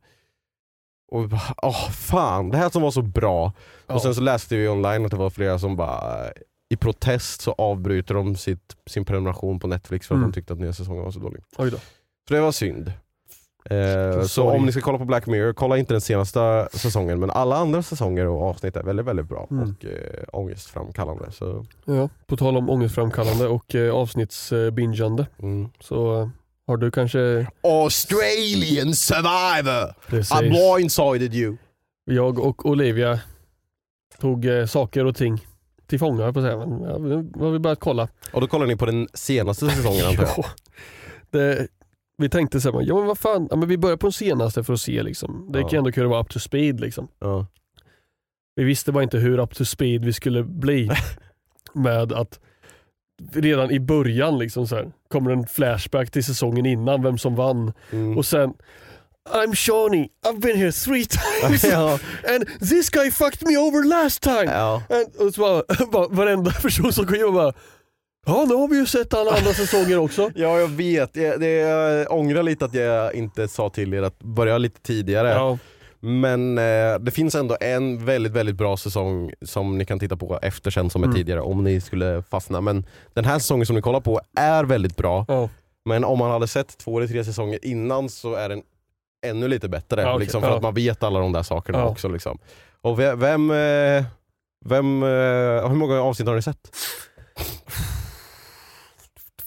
Och 1.13 1.23
vi 1.25 1.27
bara, 1.29 1.55
åh 1.63 1.91
fan, 1.91 2.51
det 2.51 2.57
här 2.57 2.71
som 2.71 2.83
var 2.83 2.91
så 2.91 3.03
bra. 3.03 3.53
Ja. 3.87 3.95
Och 3.95 4.03
sen 4.03 4.15
så 4.15 4.21
läste 4.21 4.57
vi 4.57 4.69
online 4.69 5.05
att 5.05 5.11
det 5.11 5.17
var 5.17 5.31
flera 5.31 5.59
som 5.59 5.77
bara 5.77 6.27
i 6.71 6.77
protest 6.77 7.41
så 7.41 7.53
avbryter 7.53 8.15
de 8.15 8.37
sitt, 8.37 8.77
sin 8.87 9.05
prenumeration 9.05 9.59
på 9.61 9.67
Netflix 9.69 10.07
för 10.07 10.15
att 10.15 10.19
Mm. 10.19 10.31
de 10.31 10.35
tyckte 10.35 10.53
att 10.53 10.59
nya 10.59 10.73
säsongen 10.73 11.05
var 11.05 11.11
så 11.11 11.19
dålig. 11.21 11.43
Oj 11.59 11.71
då. 11.71 11.77
Så 12.29 12.35
det 12.35 12.41
var 12.41 12.53
synd. 12.53 12.93
Eh, 13.65 14.23
så 14.23 14.51
om 14.51 14.67
ni 14.67 14.73
ska 14.73 14.81
kolla 14.81 14.99
på 14.99 15.05
Black 15.05 15.27
Mirror, 15.27 15.53
kolla 15.53 15.79
inte 15.79 15.95
den 15.95 16.01
senaste 16.01 16.69
säsongen 16.73 17.21
men 17.21 17.31
alla 17.31 17.57
andra 17.57 17.83
säsonger 17.83 18.27
och 18.27 18.43
avsnitt 18.43 18.77
är 18.77 18.83
väldigt 18.83 19.07
väldigt 19.07 19.29
bra 19.29 19.47
Mm. 19.51 19.63
och 19.79 19.85
eh, 19.85 20.25
ångestframkallande. 20.33 21.33
Så, 21.33 21.67
Ja, 21.85 22.09
på 22.27 22.37
tal 22.37 22.57
om 22.57 22.71
ångestframkallande 22.71 23.47
och 23.49 23.75
eh, 23.75 23.95
avsnittsbingeande 23.95 25.27
mm. 25.43 25.69
så 25.81 26.21
eh, 26.21 26.29
har 26.67 26.77
du 26.77 26.91
kanske 26.91 27.47
Australian 27.63 28.95
survivor! 28.95 29.91
I 29.91 30.11
precis, 30.11 30.39
blindsided 30.41 31.35
you. 31.35 31.57
jag 32.05 32.39
och 32.39 32.67
Olivia 32.67 33.21
tog 34.21 34.45
eh, 34.45 34.67
saker 34.67 35.05
och 35.05 35.17
ting 35.17 35.47
till 35.87 35.99
fånga 35.99 36.33
på 36.33 36.39
att 36.39 36.45
säga. 36.45 36.57
Men, 36.57 36.83
ja, 36.83 36.99
nu 36.99 37.31
har 37.45 37.51
vi 37.51 37.59
börjat 37.59 37.81
kolla. 37.81 38.09
Och 38.33 38.41
då 38.41 38.47
kollar 38.47 38.67
ni 38.67 38.77
på 38.77 38.87
den 38.87 39.09
senaste 39.15 39.71
säsongen 39.71 40.07
antar 40.07 40.23
jag? 40.23 40.33
Ja, 40.37 40.45
det, 41.31 41.69
vi 42.21 42.29
tänkte 42.29 42.61
så 42.61 42.73
här, 42.73 42.83
ja 42.87 42.95
men 42.95 43.07
vad 43.07 43.19
fan, 43.19 43.49
ja, 43.51 43.57
men 43.57 43.69
vi 43.69 43.79
börjar 43.79 43.97
på 43.97 44.07
den 44.07 44.13
senaste 44.13 44.65
för 44.65 44.73
att 44.73 44.81
se 44.81 45.03
liksom. 45.03 45.49
Det 45.53 45.61
Ja. 45.61 45.69
kan 45.69 45.79
ändå 45.79 45.93
kunna 45.93 46.09
vara 46.09 46.21
up 46.21 46.29
to 46.31 46.39
speed 46.39 46.81
liksom. 46.81 47.09
Ja. 47.19 47.47
Vi 48.57 48.65
visste 48.65 48.93
bara 48.93 49.03
inte 49.03 49.19
hur 49.19 49.39
up 49.39 49.55
to 49.55 49.65
speed 49.65 50.05
vi 50.05 50.13
skulle 50.13 50.45
bli 50.45 50.91
med 51.75 52.13
att 52.13 52.41
redan 53.33 53.71
i 53.71 53.81
början 53.81 54.39
liksom 54.39 54.67
så 54.67 54.77
här, 54.77 54.93
kommer 55.09 55.31
en 55.31 55.47
flashback 55.47 56.11
till 56.11 56.25
säsongen 56.25 56.67
innan, 56.67 57.03
vem 57.03 57.19
som 57.19 57.35
vann. 57.35 57.73
Mm. 57.93 58.19
Och 58.19 58.27
sen 58.27 58.55
I'm 59.31 59.55
Shawnee, 59.55 60.09
I've 60.27 60.41
been 60.41 60.57
here 60.57 60.73
three 60.73 61.05
times 61.05 61.65
ja. 61.73 61.99
and 62.35 62.47
this 62.69 62.91
guy 62.91 63.11
fucked 63.11 63.49
me 63.49 63.57
over 63.59 63.85
last 63.89 64.23
time. 64.23 64.45
ja. 64.45 64.83
And, 64.91 65.27
och 65.27 65.35
så 65.35 65.41
bara, 65.41 65.87
bara, 65.93 66.09
varenda 66.09 66.51
person 66.51 66.93
som 66.93 67.07
kom 67.07 67.15
in 67.15 67.25
och 67.25 67.33
bara 67.33 67.53
Ja 68.27 68.45
nu 68.49 68.55
har 68.55 68.69
vi 68.69 68.77
ju 68.77 68.87
sett 68.87 69.15
alla 69.15 69.31
andra 69.31 69.53
säsonger 69.53 69.99
också. 69.99 70.31
Ja 70.35 70.59
jag 70.61 70.69
vet, 70.69 71.17
jag, 71.17 71.41
det, 71.41 71.51
jag 71.51 72.13
ångrar 72.13 72.43
lite 72.43 72.65
att 72.65 72.75
jag 72.75 73.15
inte 73.15 73.49
sa 73.49 73.71
till 73.71 73.95
er 73.95 74.03
att 74.03 74.19
börja 74.19 74.59
lite 74.59 74.81
tidigare. 74.81 75.29
Ja, 75.29 75.59
Men 76.01 76.59
eh, 76.59 76.99
det 77.01 77.11
finns 77.15 77.35
ändå 77.35 77.57
en 77.61 78.05
väldigt, 78.05 78.33
väldigt 78.33 78.55
bra 78.57 78.77
säsong 78.77 79.33
som 79.43 79.79
ni 79.79 79.85
kan 79.85 79.99
titta 79.99 80.17
på 80.17 80.39
efter 80.43 80.71
sen 80.71 80.91
som 80.91 81.03
är 81.03 81.07
Mm. 81.07 81.17
tidigare 81.17 81.41
om 81.41 81.65
ni 81.65 81.81
skulle 81.81 82.23
fastna. 82.31 82.61
Men 82.61 82.87
den 83.15 83.25
här 83.25 83.39
säsongen 83.39 83.67
som 83.67 83.77
ni 83.77 83.83
kollar 83.83 84.01
på 84.01 84.21
är 84.37 84.65
väldigt 84.65 84.97
bra. 84.97 85.25
Ja. 85.29 85.49
Men 85.85 86.05
om 86.05 86.19
man 86.19 86.31
hade 86.31 86.49
sett 86.49 86.79
två 86.79 86.99
eller 86.99 87.09
tre 87.09 87.25
säsonger 87.25 87.59
innan 87.65 88.09
så 88.09 88.35
är 88.35 88.49
den 88.49 88.63
ännu 89.27 89.49
lite 89.49 89.69
bättre. 89.69 90.07
Okej. 90.07 90.21
liksom, 90.21 90.43
för 90.43 90.49
Ja. 90.49 90.57
att 90.57 90.63
man 90.63 90.75
vet 90.75 91.03
alla 91.03 91.21
de 91.21 91.33
där 91.33 91.43
sakerna 91.43 91.79
Ja. 91.79 91.85
också. 91.89 92.09
Liksom. 92.09 92.39
Och 92.81 93.01
ve- 93.01 93.15
vem, 93.15 93.51
eh, 93.51 94.05
vem 94.65 95.03
eh, 95.03 95.09
hur 95.69 95.75
många 95.75 96.01
avsnitt 96.03 96.29
har 96.29 96.35
ni 96.37 96.43
sett? 96.43 96.77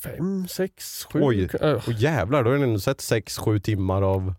Fem, 0.04 0.48
sex, 0.48 1.06
sju. 1.12 1.20
Oj. 1.24 1.50
Äh, 1.62 1.74
Och 1.88 1.94
jävlar, 1.94 2.44
då 2.44 2.50
har 2.52 2.58
ni 2.58 2.64
ändå 2.64 2.80
sett 2.80 2.98
6-7 3.00 3.60
timmar 3.60 4.02
av... 4.02 4.34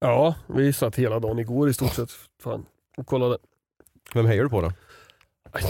Ja, 0.00 0.34
vi 0.46 0.72
satt 0.72 0.96
hela 0.96 1.18
dagen 1.20 1.38
igår 1.38 1.68
i 1.68 1.74
stort 1.74 1.92
sett. 1.94 2.10
Fan. 2.42 2.66
Och 2.96 3.06
kollade. 3.06 3.38
Vem 4.14 4.26
hejar 4.26 4.42
du 4.42 4.48
på 4.50 4.60
då? 4.60 4.72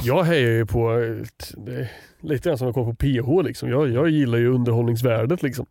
Jag 0.02 0.22
hejar 0.24 0.50
ju 0.50 0.66
på, 0.66 0.92
ett- 0.92 1.52
det 1.56 1.74
är 1.74 1.92
lite 2.20 2.48
grann 2.48 2.58
som 2.58 2.68
att 2.68 2.74
kolla 2.74 2.86
på 2.90 2.94
PH 2.96 3.42
liksom. 3.46 3.68
Jag, 3.70 3.88
jag 3.90 4.08
gillar 4.08 4.38
ju 4.38 4.48
underhållningsvärdet 4.54 5.42
liksom. 5.42 5.66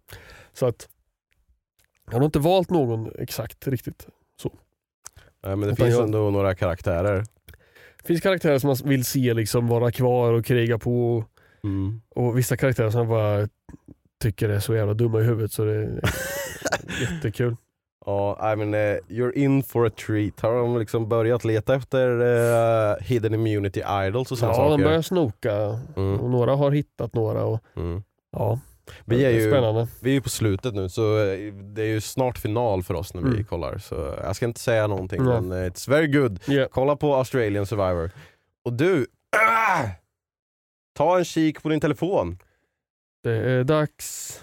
Så 0.54 0.66
att 0.66 0.90
jag 2.12 2.18
har 2.18 2.26
inte 2.26 2.40
valt 2.40 2.70
någon 2.70 3.12
exakt 3.20 3.68
riktigt. 3.68 4.08
Nej, 5.46 5.56
men 5.56 5.60
det 5.60 5.66
Utan 5.66 5.76
finns 5.76 5.98
jag- 5.98 6.04
ändå 6.04 6.30
några 6.30 6.56
karaktärer. 6.56 7.18
Det 8.02 8.08
finns 8.08 8.22
karaktärer 8.22 8.60
som 8.60 8.68
man 8.68 8.78
vill 8.84 9.06
se 9.06 9.34
liksom 9.34 9.68
vara 9.68 9.92
kvar 9.92 10.34
och 10.34 10.46
kriga 10.46 10.80
på. 10.80 11.26
Mm. 11.64 12.02
Och 12.16 12.38
vissa 12.38 12.58
karaktärer 12.58 12.90
som 12.90 13.00
jag 13.00 13.10
bara 13.10 13.48
tycker 14.24 14.50
är 14.50 14.60
så 14.60 14.76
jävla 14.76 14.94
dumma 14.94 15.20
i 15.20 15.24
huvudet 15.24 15.52
så 15.52 15.66
det 15.66 15.74
är 15.74 16.02
jättekul. 17.02 17.56
Ja, 18.06 18.54
I 18.54 18.56
mean, 18.56 18.74
eh, 18.74 18.98
you're 19.08 19.34
in 19.34 19.64
for 19.64 19.86
a 19.88 19.90
treat. 20.08 20.40
Har 20.40 20.54
de 20.56 20.80
liksom 20.80 21.10
börjat 21.10 21.46
leta 21.46 21.76
efter 21.76 22.20
eh, 22.92 22.96
hidden 23.06 23.34
immunity 23.34 23.84
idols 24.08 24.32
och 24.32 24.38
sådana 24.38 24.58
Ja, 24.58 24.64
de 24.64 24.72
saker? 24.72 24.84
börjar 24.84 25.02
snoka 25.02 25.54
Mm. 25.96 26.20
och 26.20 26.30
några 26.30 26.56
har 26.56 26.72
hittat 26.72 27.14
några. 27.14 27.44
Och, 27.46 27.60
Mm. 27.76 28.04
ja, 28.32 28.60
Vi, 29.06 29.26
är 29.26 29.30
ju, 29.30 29.50
spännande. 29.52 29.88
vi 30.02 30.10
är 30.10 30.14
ju 30.14 30.22
på 30.22 30.30
slutet 30.30 30.74
nu 30.74 30.90
så 30.90 31.18
eh, 31.20 31.54
det 31.54 31.82
är 31.82 31.88
ju 31.88 32.02
snart 32.02 32.38
final 32.38 32.84
för 32.84 32.94
oss 32.94 33.14
när 33.14 33.22
vi 33.22 33.28
Mm. 33.28 33.44
kollar. 33.44 33.78
Så 33.78 34.16
jag 34.24 34.36
ska 34.36 34.46
inte 34.46 34.60
säga 34.60 34.88
någonting 34.88 35.24
men 35.24 35.54
it's 35.54 35.90
very 35.90 36.08
good. 36.08 36.40
Yeah. 36.50 36.70
Kolla 36.72 36.96
på 36.96 37.16
Australian 37.16 37.66
Survivor. 37.66 38.12
Och 38.66 38.74
du, 38.74 39.08
ah! 39.38 39.88
Ta 40.94 41.18
en 41.18 41.26
kik 41.26 41.64
på 41.64 41.70
din 41.70 41.80
telefon. 41.80 42.38
Det 43.24 43.32
är 43.32 43.64
dags. 43.64 44.40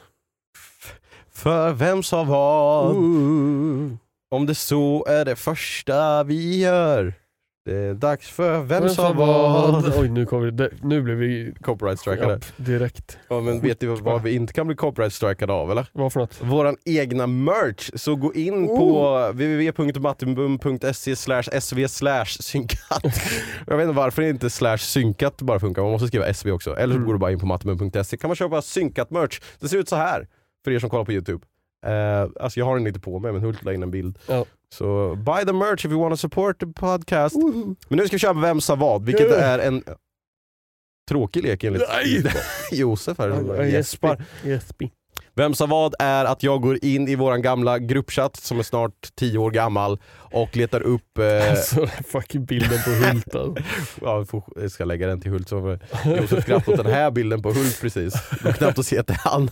För 1.31 1.73
vem 1.73 2.03
sa 2.03 2.25
vad? 2.25 2.97
Ooh. 2.97 3.93
Om 4.31 4.47
det 4.47 4.55
så 4.55 5.05
är 5.09 5.25
det 5.25 5.37
första 5.37 6.25
vi 6.25 6.59
gör. 6.59 7.15
Det 7.65 7.77
är 7.77 7.95
dags 7.95 8.29
för 8.29 8.63
Vem, 8.63 8.89
sa 8.89 9.13
vad? 9.13 9.93
Oj, 9.99 10.09
nu, 10.09 10.27
kommer 10.27 10.51
det, 10.51 10.71
nu 10.83 11.03
blev 11.03 11.17
vi 11.17 11.55
Copyright 11.61 12.01
strikade. 12.01 12.35
upp 12.35 12.45
direkt. 12.57 13.19
Ja, 13.29 13.41
men 13.41 13.61
vet 13.61 13.81
du 13.81 13.87
vad 13.87 14.23
vi 14.23 14.35
inte 14.35 14.53
kan 14.53 14.67
bli 14.67 14.77
copyright 14.77 15.13
strikade 15.13 15.53
av 15.53 15.71
eller? 15.71 15.87
Vad 15.93 16.13
för 16.13 16.21
något? 16.21 16.43
Våran 16.43 16.77
egna 16.85 17.27
merch. 17.27 17.91
Så 17.95 18.17
gå 18.17 18.35
in 18.35 18.67
på 18.67 19.19
www.mattenbum.se 19.33 21.17
sv 21.61 21.87
synkat. 22.27 23.03
Jag 23.67 23.77
vet 23.77 23.85
inte 23.85 23.97
varför 23.97 24.23
inte 24.23 24.51
slash 24.51 24.77
synkat 24.79 25.43
bara 25.43 25.61
funkar, 25.61 25.83
man 25.83 25.91
måste 25.91 26.09
skriva 26.09 26.35
sv 26.35 26.51
också. 26.51 26.77
Eller 26.77 26.95
så 26.95 26.97
Mm. 26.97 27.07
går 27.07 27.13
du 27.13 27.19
bara 27.19 27.33
in 27.33 27.39
på 27.39 27.47
mattenbum.se 27.47 28.17
kan 28.17 28.29
man 28.29 28.37
köpa 28.37 28.63
synkat 28.63 29.11
merch. 29.11 29.41
Det 29.61 29.69
ser 29.69 29.79
ut 29.79 29.89
så 29.89 29.97
här 29.97 30.27
för 30.65 30.71
er 30.71 30.79
som 30.79 30.91
kollar 30.91 31.05
på 31.05 31.13
youtube. 31.13 31.47
Uh, 31.87 32.31
alltså 32.41 32.61
jag 32.61 32.67
har 32.67 32.77
den 32.77 32.87
inte 32.87 33.01
på 33.01 33.19
mig 33.19 33.33
men 33.33 33.43
Hult 33.43 33.65
la 33.65 33.73
in 33.73 33.83
en 33.83 33.91
bild. 33.91 34.19
Ja. 34.27 34.45
Så 34.75 35.15
buy 35.15 35.45
the 35.45 35.53
merch 35.53 35.85
if 35.85 35.91
you 35.93 36.01
want 36.01 36.13
to 36.13 36.17
support 36.17 36.59
the 36.59 36.67
podcast. 36.67 37.37
Men 37.89 37.99
nu 37.99 38.07
ska 38.07 38.15
vi 38.17 38.19
köra 38.21 38.33
Vem 38.33 38.61
sa 38.61 38.75
vad, 38.75 39.05
vilket 39.05 39.31
är 39.31 39.59
en 39.59 39.85
tråkig 41.09 41.43
lek 41.43 41.65
enligt 41.65 41.83
Nej! 41.89 42.25
Josef 42.73 43.19
här 43.19 43.65
gäspar. 43.65 44.25
Jespi. 44.45 44.91
Vem 45.35 45.55
sa 45.55 45.67
vad 45.67 45.95
är 45.99 46.25
att 46.25 46.43
jag 46.43 46.61
går 46.63 46.85
in 46.85 47.09
i 47.09 47.15
våran 47.15 47.43
gamla 47.43 47.79
gruppchatt 47.79 48.37
som 48.37 48.59
är 48.59 48.63
snart 48.63 49.09
10 49.15 49.39
år 49.39 49.51
gammal 49.51 49.99
och 50.17 50.57
letar 50.57 50.81
upp... 50.81 51.19
Eh, 51.19 51.51
Alltså 51.51 51.87
fucking 51.87 52.45
bilden 52.45 52.79
på 52.85 52.91
Hult 52.91 53.35
alltså. 53.35 53.55
ja, 54.03 54.25
jag 54.57 54.71
ska 54.71 54.85
lägga 54.85 55.07
den 55.07 55.21
till 55.21 55.31
Hult 55.31 55.51
Josef 55.51 56.43
skrattar 56.43 56.73
åt 56.73 56.85
den 56.85 56.93
här 56.93 57.11
bilden 57.11 57.43
på 57.43 57.53
Hult 57.53 57.81
precis. 57.81 58.15
Det 58.31 58.43
går 58.43 58.53
knappt 58.53 58.79
att 58.79 58.87
se 58.87 58.99
att 58.99 59.07
det 59.07 59.13
är 59.13 59.31
han. 59.31 59.51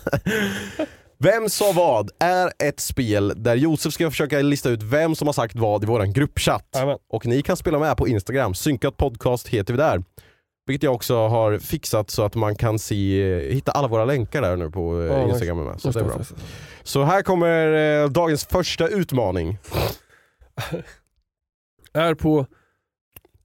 Vem 1.21 1.49
sa 1.49 1.73
vad 1.73 2.11
är 2.19 2.53
ett 2.59 2.81
spel 2.81 3.33
där 3.37 3.55
Josef 3.55 3.93
ska 3.93 4.11
försöka 4.11 4.39
lista 4.39 4.71
ut 4.71 4.83
vem 4.83 5.15
som 5.15 5.29
har 5.29 5.33
sagt 5.33 5.57
vad 5.57 5.85
i 5.85 5.87
våran 5.87 6.13
gruppchatt. 6.13 6.69
Jajamän. 6.75 6.99
Och 7.09 7.27
ni 7.27 7.43
kan 7.43 7.57
spela 7.57 7.79
med 7.79 7.97
på 7.97 8.09
Instagram, 8.09 8.55
synkat 8.55 8.97
podcast 8.97 9.49
heter 9.49 9.73
vi 9.73 9.77
där. 9.77 10.05
Vilket 10.67 10.83
jag 10.83 10.95
också 10.95 11.17
har 11.17 11.59
fixat 11.59 12.11
så 12.11 12.23
att 12.23 12.35
man 12.35 12.57
kan 12.57 12.79
se, 12.79 13.39
hitta 13.53 13.73
alla 13.73 13.89
våra 13.89 14.05
länkar 14.05 14.43
där 14.43 14.57
nu 14.57 14.71
på 14.71 14.93
nice. 14.93 15.29
Instagram. 15.29 15.65
Med. 15.65 15.81
Så, 15.81 15.91
det 15.91 16.01
är 16.01 16.05
bra. 16.05 16.21
Så 16.83 17.03
här 17.03 17.23
kommer 17.23 17.73
eh, 18.03 18.09
dagens 18.09 18.45
första 18.45 18.89
utmaning. 18.89 19.59
Är 21.93 22.15
på 22.15 22.47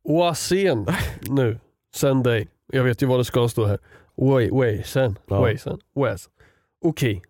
Oasen 0.04 0.88
nu. 1.22 1.60
Sen 1.96 2.24
dig. 2.24 2.48
Jag 2.68 2.84
vet 2.84 3.02
ju 3.02 3.06
vad 3.06 3.20
det 3.20 3.26
ska 3.26 3.50
stå 3.50 3.66
här. 3.66 3.80
Way, 4.16 4.50
way, 4.50 4.84
sen, 4.84 5.20
Ja. 5.28 5.42
way, 5.42 5.58
sen. 5.58 5.80
Okej. 5.96 6.28
Okay. 6.82 7.22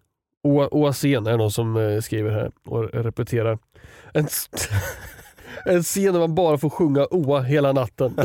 Oasen 0.43 1.27
är 1.27 1.37
någon 1.37 1.51
som 1.51 1.77
eh, 1.77 2.01
skriver 2.01 2.31
här 2.31 2.51
och 2.65 2.83
repeterar. 2.93 3.59
En, 4.13 4.27
en 5.65 5.83
scen 5.83 6.13
där 6.13 6.19
man 6.19 6.35
bara 6.35 6.57
får 6.57 6.69
sjunga 6.69 7.07
Oa 7.11 7.41
hela 7.41 7.71
natten. 7.71 8.17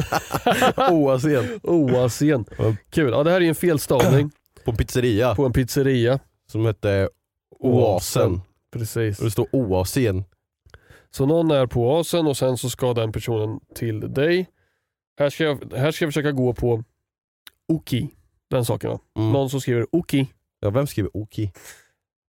Oasen. 1.62 2.44
Ja. 2.58 2.74
Kul. 2.90 3.10
Ja, 3.12 3.22
det 3.24 3.30
här 3.30 3.40
är 3.40 3.48
en 3.48 3.54
felstavning 3.54 4.30
På 4.64 4.70
en 4.70 4.76
pizzeria 4.76 5.34
på 5.34 5.46
en 5.46 5.52
pizzeria. 5.52 6.18
som 6.46 6.66
hette 6.66 7.08
Oasen. 7.58 8.40
Precis. 8.72 9.18
Och 9.18 9.24
det 9.24 9.30
står 9.30 9.46
Oasen. 9.52 10.24
Så 11.10 11.26
någon 11.26 11.50
är 11.50 11.66
på 11.66 11.80
Oasen 11.94 12.26
och 12.26 12.36
sen 12.36 12.58
så 12.58 12.70
ska 12.70 12.94
den 12.94 13.12
personen 13.12 13.60
till 13.74 14.14
dig. 14.14 14.46
Här 15.18 15.30
ska 15.30 15.44
jag, 15.44 15.72
här 15.76 15.90
ska 15.92 16.04
jag 16.04 16.12
försöka 16.12 16.32
gå 16.32 16.52
på 16.52 16.84
Oki. 17.68 18.08
Den 18.50 18.64
saken 18.64 18.90
va? 18.90 18.98
Mm. 19.18 19.32
Någon 19.32 19.50
som 19.50 19.60
skriver 19.60 19.86
Oki. 19.92 20.26
Ja, 20.60 20.70
vem 20.70 20.86
skriver 20.86 21.16
Oki? 21.16 21.52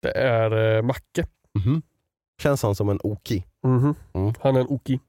Det 0.05 0.11
är 0.11 0.77
eh, 0.77 0.83
Macke. 0.83 1.27
Mhm. 1.59 1.83
Känns 2.43 2.63
han 2.63 2.75
som 2.75 2.89
en 2.89 2.99
Oki? 3.03 3.45
Mhm. 3.67 3.95
Mm. 4.13 4.35
Han 4.41 4.57
är 4.57 4.61
en 4.61 4.67
Oki. 4.69 5.01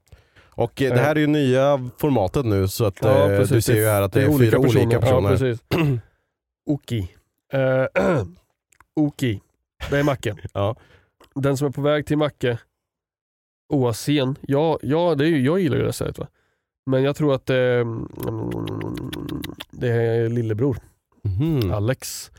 Och 0.50 0.82
eh, 0.82 0.93
det 0.93 1.00
här 1.00 1.16
är 1.16 1.20
ju 1.20 1.28
nya 1.28 1.89
formatet 1.98 2.46
nu 2.46 2.68
så 2.68 2.86
att 2.86 2.98
Ja, 3.02 3.32
eh, 3.32 3.38
precis. 3.38 3.56
du 3.56 3.62
ser 3.62 3.76
ju 3.76 3.86
här 3.86 4.02
att 4.02 4.14
det 4.14 4.22
är, 4.24 4.38
fyra 4.39 4.60
olika 4.60 5.00
personer. 5.00 5.32
Ja, 5.32 5.38
precis. 5.38 5.64
Oki. 6.70 7.12
Eh, 7.54 7.86
Oki. 8.96 9.41
Det 9.89 9.98
är 9.98 10.04
Macke. 10.04 10.36
Ja. 10.54 10.76
Den 11.36 11.58
som 11.58 11.68
är 11.68 11.72
på 11.72 11.82
väg 11.82 12.06
till 12.06 12.18
Macke. 12.18 12.60
Oasen. 13.74 14.36
Ja, 14.41 14.80
ja 14.82 15.16
det 15.16 15.26
är, 15.26 15.30
ju- 15.30 15.46
jag 15.46 15.60
gillar 15.60 15.78
ju 15.78 15.84
det 15.84 15.93
stället 15.93 16.18
va. 16.20 16.28
Men 16.86 17.04
jag 17.04 17.16
tror 17.16 17.36
att 17.36 17.46
det, 17.46 17.86
det 19.72 19.88
är 19.88 20.30
lillebror. 20.30 20.78
Mhm. 21.24 21.72
Alex 21.72 22.32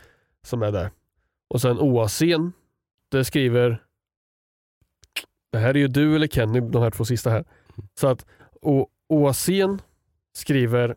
som 0.46 0.62
är 0.62 0.72
där. 0.72 0.90
Och 1.48 1.60
sen 1.60 1.78
Oasen, 1.80 2.52
det 3.08 3.24
skriver 3.24 3.82
Det 5.52 5.58
här 5.58 5.68
är 5.68 5.78
ju 5.78 5.88
du 5.88 6.16
eller 6.16 6.26
Kenny, 6.26 6.60
de 6.60 6.82
här 6.82 6.90
två 6.90 7.04
sista 7.04 7.30
här. 7.30 7.44
Så 8.00 8.06
att 8.08 8.26
o, 8.62 8.86
Oasen 9.08 9.80
skriver 10.34 10.96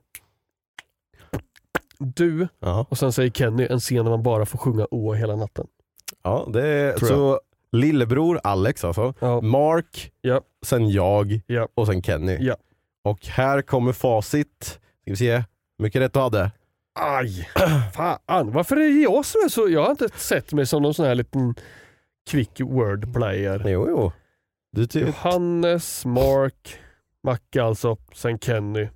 du 2.00 2.48
Ja. 2.60 2.86
och 2.90 2.98
sen 2.98 3.12
säger 3.14 3.32
Kenny 3.32 3.68
en 3.70 3.80
scen 3.80 4.06
där 4.06 4.12
man 4.12 4.24
bara 4.24 4.46
får 4.46 4.58
sjunga 4.60 4.88
Oa 4.92 5.16
hela 5.16 5.36
natten. 5.36 5.68
ja, 6.24 6.50
det 6.54 6.68
är 6.68 6.98
så 7.06 7.40
lillebror 7.72 8.40
Alex 8.44 8.84
alltså. 8.84 9.14
Ja, 9.20 9.42
Mark, 9.42 10.12
Ja. 10.22 10.42
sen 10.66 10.90
jag 10.90 11.42
Ja. 11.48 11.68
och 11.76 11.86
sen 11.88 12.04
Kenny. 12.04 12.38
Ja. 12.42 12.56
Och 13.04 13.26
här 13.26 13.62
kommer 13.62 13.94
facit. 13.94 14.80
Ska 15.02 15.12
vi 15.12 15.16
se 15.16 15.36
hur 15.38 15.44
mycket 15.84 16.02
rätt 16.02 16.14
du 16.14 16.20
hade. 16.20 16.52
Aj, 17.02 17.50
fan. 17.94 18.52
Varför 18.52 18.76
är 18.76 18.80
det 18.80 19.02
jag 19.02 19.26
som 19.26 19.42
är 19.46 19.50
så... 19.50 19.70
Jag 19.70 19.84
har 19.84 19.92
inte 19.92 20.10
sett 20.16 20.54
mig 20.54 20.66
som 20.66 20.82
någon 20.84 20.94
sån 20.94 21.06
här 21.06 21.16
liten 21.16 21.56
quick 22.30 22.60
word 22.62 23.14
player. 23.14 23.64
Jo, 23.66 23.86
jo. 23.90 24.12
Du 24.72 24.88
ty- 24.88 25.00
Johannes, 25.00 26.06
Mark, 26.06 26.80
Macke 27.24 27.64
alltså, 27.64 27.98
sen 28.16 28.40
Kenny 28.40 28.90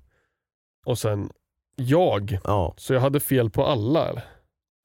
och 0.86 0.98
sen 0.98 1.30
jag. 1.76 2.38
ja. 2.44 2.74
Så 2.76 2.94
jag 2.94 3.00
hade 3.00 3.20
fel 3.20 3.50
på 3.50 3.66
alla 3.66 4.08
eller? 4.08 4.22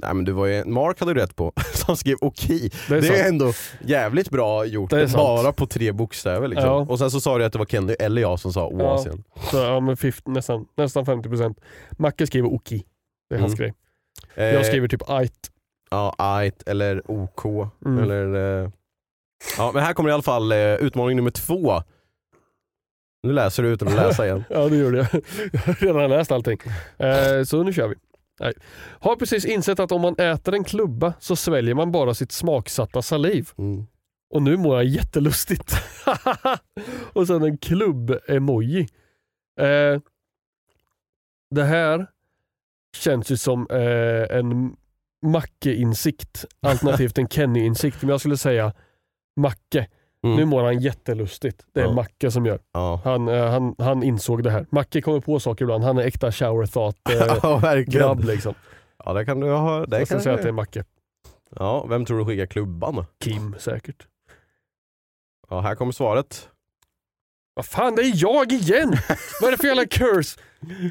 Nej 0.01 0.13
men 0.13 0.25
du 0.25 0.31
var 0.31 0.45
ju, 0.45 0.65
Mark 0.65 0.99
hade 0.99 1.13
du 1.13 1.19
rätt 1.19 1.35
på, 1.35 1.53
som 1.73 1.97
skrev 1.97 2.17
okej. 2.21 2.71
Det 2.89 2.95
är 2.97 3.01
Det 3.01 3.19
är 3.19 3.27
ändå 3.29 3.53
jävligt 3.81 4.29
bra 4.29 4.65
gjort, 4.65 4.89
Det 4.89 5.13
bara 5.13 5.51
på 5.53 5.65
tre 5.65 5.91
bokstäver 5.91 6.47
liksom. 6.47 6.69
Ja. 6.69 6.85
Och 6.89 6.99
sen 6.99 7.11
så 7.11 7.21
sa 7.21 7.37
du 7.37 7.45
att 7.45 7.53
det 7.53 7.59
var 7.59 7.65
Kenny 7.65 7.93
eller 7.99 8.21
jag 8.21 8.39
som 8.39 8.53
sa 8.53 8.67
Oasien. 8.67 9.23
Så 9.51 9.57
ja, 9.57 9.79
men 9.79 9.97
50, 9.97 10.21
nästan, 10.25 10.65
nästan 10.77 11.05
50%. 11.05 11.55
Macke 11.91 12.27
skriver 12.27 12.53
Oki. 12.53 12.83
Det 13.29 13.35
är 13.35 13.39
hans 13.39 13.53
Mm. 13.53 13.57
grej. 13.57 13.73
Eh, 14.35 14.53
Jag 14.53 14.65
skriver 14.65 14.87
typ 14.87 15.09
Ait. 15.09 15.51
Ja, 15.91 16.15
AIT 16.17 16.63
eller 16.65 17.11
OK. 17.11 17.45
Mm. 17.85 18.03
Eller, 18.03 18.35
eh, 18.63 18.69
ja, 19.57 19.71
men 19.73 19.83
här 19.83 19.93
kommer 19.93 20.09
i 20.09 20.13
alla 20.13 20.23
fall 20.23 20.51
eh, 20.51 20.57
utmaning 20.75 21.15
nummer 21.15 21.31
två. 21.31 21.81
Nu 23.23 23.33
läser 23.33 23.63
du 23.63 23.69
utan 23.69 23.87
att 23.87 23.93
läsa 23.95 24.25
igen. 24.25 24.43
Ja 24.49 24.69
det 24.69 24.77
gjorde 24.77 24.97
jag. 24.97 25.07
Jag 25.53 25.59
har 25.59 25.73
redan 25.73 26.09
läst 26.09 26.31
allting. 26.31 26.59
Eh, 26.97 27.43
så 27.43 27.63
nu 27.63 27.73
kör 27.73 27.87
vi. 27.87 27.95
Nej. 28.39 28.53
Har 28.99 29.15
precis 29.15 29.45
insett 29.45 29.79
att 29.79 29.91
om 29.91 30.01
man 30.01 30.15
äter 30.19 30.53
en 30.53 30.63
klubba 30.63 31.13
så 31.19 31.35
sväljer 31.35 31.75
man 31.75 31.91
bara 31.91 32.13
sitt 32.13 32.31
smaksatta 32.31 33.01
saliv. 33.01 33.49
Mm. 33.57 33.87
Och 34.33 34.41
nu 34.41 34.57
mår 34.57 34.75
jag 34.75 34.85
jättelustigt. 34.85 35.73
och 37.13 37.27
sen 37.27 37.43
en 37.43 37.57
klubb-emoji. 37.57 38.79
Eh, 39.59 39.99
det 41.55 41.63
här 41.63 42.07
känns 42.97 43.31
ju 43.31 43.37
som 43.37 43.67
eh, 43.69 44.37
en 44.37 44.75
Macke-insikt, 45.25 46.45
alternativt 46.61 47.17
en 47.17 47.27
Kenny-insikt. 47.27 48.01
Men 48.01 48.09
jag 48.09 48.19
skulle 48.19 48.37
säga 48.37 48.73
Macke. 49.35 49.87
Mm. 50.23 50.35
Nu 50.35 50.45
mår 50.45 50.63
han 50.63 50.79
jättelustigt. 50.79 51.65
Det 51.73 51.79
är 51.79 51.85
Ja. 51.85 51.91
Macke 51.93 52.31
som 52.31 52.45
gör. 52.45 52.59
Ja. 52.73 53.01
Han, 53.03 53.27
eh, 53.27 53.49
han, 53.49 53.75
han 53.77 54.03
insåg 54.03 54.43
det 54.43 54.51
här. 54.51 54.65
Macke 54.69 55.01
kommer 55.01 55.19
på 55.19 55.39
saker 55.39 55.65
ibland. 55.65 55.83
Han 55.83 55.97
är 55.97 56.03
äkta 56.03 56.31
shower 56.31 56.65
thought 56.65 56.97
eh, 57.09 57.83
ja, 57.99 58.13
liksom. 58.13 58.53
Ja, 59.05 59.13
det 59.13 59.25
kan 59.25 59.39
du 59.39 59.51
ha. 59.51 59.85
Det 59.85 59.99
Jag 59.99 60.07
kan 60.07 60.21
säga 60.21 60.35
att 60.35 60.41
det 60.41 60.47
är 60.47 60.53
Macke. 60.53 60.83
Ja, 61.55 61.85
vem 61.85 62.05
tror 62.05 62.19
du 62.19 62.25
skickar 62.25 62.45
klubban? 62.45 63.05
Kim 63.23 63.55
säkert. 63.59 64.07
Ja, 65.49 65.61
här 65.61 65.75
kommer 65.75 65.91
svaret. 65.91 66.49
Vad 67.59 67.65
fan, 67.65 67.95
det 67.95 68.01
är 68.01 68.13
jag 68.15 68.51
igen! 68.51 68.97
Vad 69.41 69.47
är 69.47 69.51
det 69.51 69.57
för 69.57 69.67
jävla 69.67 69.85
curse? 69.85 70.39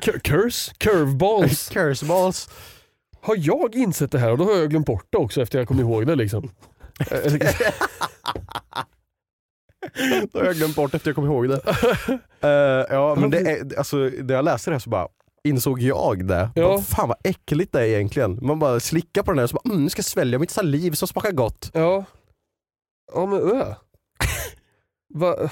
Cur- 0.03 0.19
curse? 0.19 0.73
Curveballs? 0.79 1.69
Curseballs. 1.73 2.49
Har 3.21 3.37
jag 3.39 3.75
insett 3.75 4.13
det 4.13 4.19
här 4.19 4.31
och 4.33 4.39
då 4.39 4.45
har 4.45 4.53
jag 4.57 4.71
glömt 4.71 4.87
bort 4.87 5.07
det 5.11 5.19
också 5.19 5.43
efter 5.43 5.59
jag 5.59 5.69
kom 5.69 5.81
ihåg 5.81 6.07
det 6.07 6.15
liksom. 6.15 6.51
Eh, 7.11 7.33
Då 10.33 10.39
har 10.39 10.47
jag 10.47 10.55
glömt 10.57 10.77
bort 10.77 10.95
efter 10.95 11.09
jag 11.09 11.15
kom 11.17 11.25
ihåg 11.27 11.49
det. 11.49 11.61
Eh, 12.41 12.87
ja, 12.97 13.15
men 13.15 13.31
det 13.31 13.39
är, 13.39 13.79
alltså, 13.79 13.97
när 13.97 14.35
jag 14.35 14.45
läste 14.45 14.71
det 14.71 14.75
här 14.75 14.79
så 14.81 14.91
bara 14.91 15.09
insåg 15.45 15.81
jag 15.83 16.27
det. 16.27 16.51
Ja. 16.55 16.69
Vad 16.69 16.87
fan 16.87 17.09
vad 17.09 17.19
äckligt 17.25 17.73
det 17.73 17.81
är 17.81 17.85
egentligen. 17.85 18.39
Man 18.43 18.59
bara 18.59 18.81
slickar 18.81 19.23
på 19.23 19.31
den 19.31 19.39
här 19.39 19.45
och 19.45 19.51
så 19.51 19.55
bara, 19.65 19.71
mm, 19.71 19.85
nu 19.85 19.91
ska 19.91 19.99
jag 20.01 20.05
svälja 20.05 20.39
mitt 20.39 20.51
saliv 20.51 20.93
som 20.93 21.09
smakar 21.09 21.33
gott. 21.33 21.71
ja. 21.75 22.05
Ja 23.15 23.27
men 23.27 23.41
ö. 23.61 23.75
Va? 25.15 25.51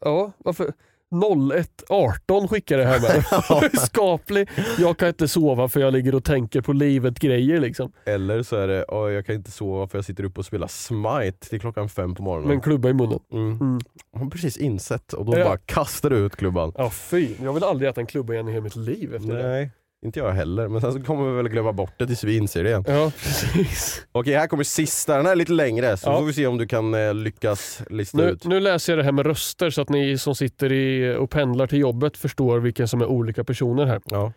Ja, 0.00 0.32
varför? 0.38 0.72
0118 1.10 2.48
skickar 2.48 2.78
det 2.78 2.84
här 2.84 3.00
med. 3.00 3.70
Skaplig. 3.80 4.48
Jag 4.78 4.96
kan 4.98 5.08
inte 5.08 5.28
sova 5.28 5.68
för 5.68 5.80
jag 5.80 5.92
ligger 5.92 6.14
och 6.14 6.24
tänker 6.24 6.60
på 6.60 6.72
livet 6.72 7.18
grejer 7.18 7.60
liksom. 7.60 7.92
Eller 8.04 8.42
så 8.42 8.56
är 8.56 8.68
det, 8.68 8.84
"Åh, 8.88 9.12
jag 9.12 9.26
kan 9.26 9.34
inte 9.34 9.50
sova 9.50 9.88
för 9.88 9.98
jag 9.98 10.04
sitter 10.04 10.24
uppe 10.24 10.40
och 10.40 10.46
spelar 10.46 10.66
Smite 10.68 11.48
till 11.48 11.60
klockan 11.60 11.88
fem 11.88 12.14
på 12.14 12.22
morgonen. 12.22 12.48
Med 12.48 12.54
en 12.54 12.60
klubba 12.60 12.88
i 12.88 12.92
munnen. 12.92 13.20
mm. 13.32 13.58
Mm. 13.60 13.78
Har 14.16 14.30
precis 14.30 14.56
insett 14.56 15.12
och 15.12 15.24
då 15.24 15.38
Ja. 15.38 15.44
bara 15.44 15.56
kastar 15.58 16.10
du 16.10 16.16
ut 16.16 16.36
klubban. 16.36 16.72
Ja 16.76 16.90
fy, 16.90 17.28
jag 17.42 17.52
vill 17.52 17.64
aldrig 17.64 17.90
äta 17.90 18.00
en 18.00 18.06
klubba 18.06 18.32
igen 18.32 18.48
i 18.48 18.52
hela 18.52 18.64
mitt 18.64 18.76
liv 18.76 19.14
efter 19.14 19.34
det. 19.34 19.70
Inte 20.04 20.18
jag 20.18 20.32
heller. 20.32 20.68
Men 20.68 20.80
sen 20.80 20.92
så 20.92 21.02
kommer 21.02 21.30
vi 21.30 21.36
väl 21.36 21.48
glömma 21.48 21.72
bort 21.72 21.92
det 21.98 22.06
tills 22.06 22.24
vi 22.24 22.36
inser 22.36 22.62
det 22.64 22.68
igen. 22.70 22.84
Ja 22.88 23.12
precis. 23.22 24.06
Okej, 24.12 24.34
här 24.34 24.46
kommer 24.46 24.64
sista. 24.64 25.16
Den 25.16 25.26
här 25.26 25.32
är 25.32 25.36
lite 25.36 25.52
längre 25.52 25.96
så 25.96 26.08
Ja. 26.08 26.18
får 26.18 26.26
vi 26.26 26.32
se 26.32 26.46
om 26.46 26.58
du 26.58 26.66
kan 26.66 26.94
eh, 26.94 27.14
lyckas 27.14 27.82
lista 27.90 28.18
Nu, 28.18 28.24
ut. 28.24 28.44
nu 28.44 28.60
läser 28.60 28.92
jag 28.92 28.98
det 28.98 29.04
här 29.04 29.12
med 29.12 29.26
röster 29.26 29.70
så 29.70 29.80
att 29.82 29.88
ni 29.88 30.18
som 30.18 30.34
sitter 30.34 30.72
i, 30.72 31.16
och 31.16 31.30
pendlar 31.30 31.66
till 31.66 31.78
jobbet 31.78 32.16
förstår 32.16 32.58
vilken 32.58 32.88
som 32.88 33.00
är 33.00 33.06
olika 33.06 33.44
personer 33.44 33.86
här. 33.86 34.00
Ja. 34.04 34.32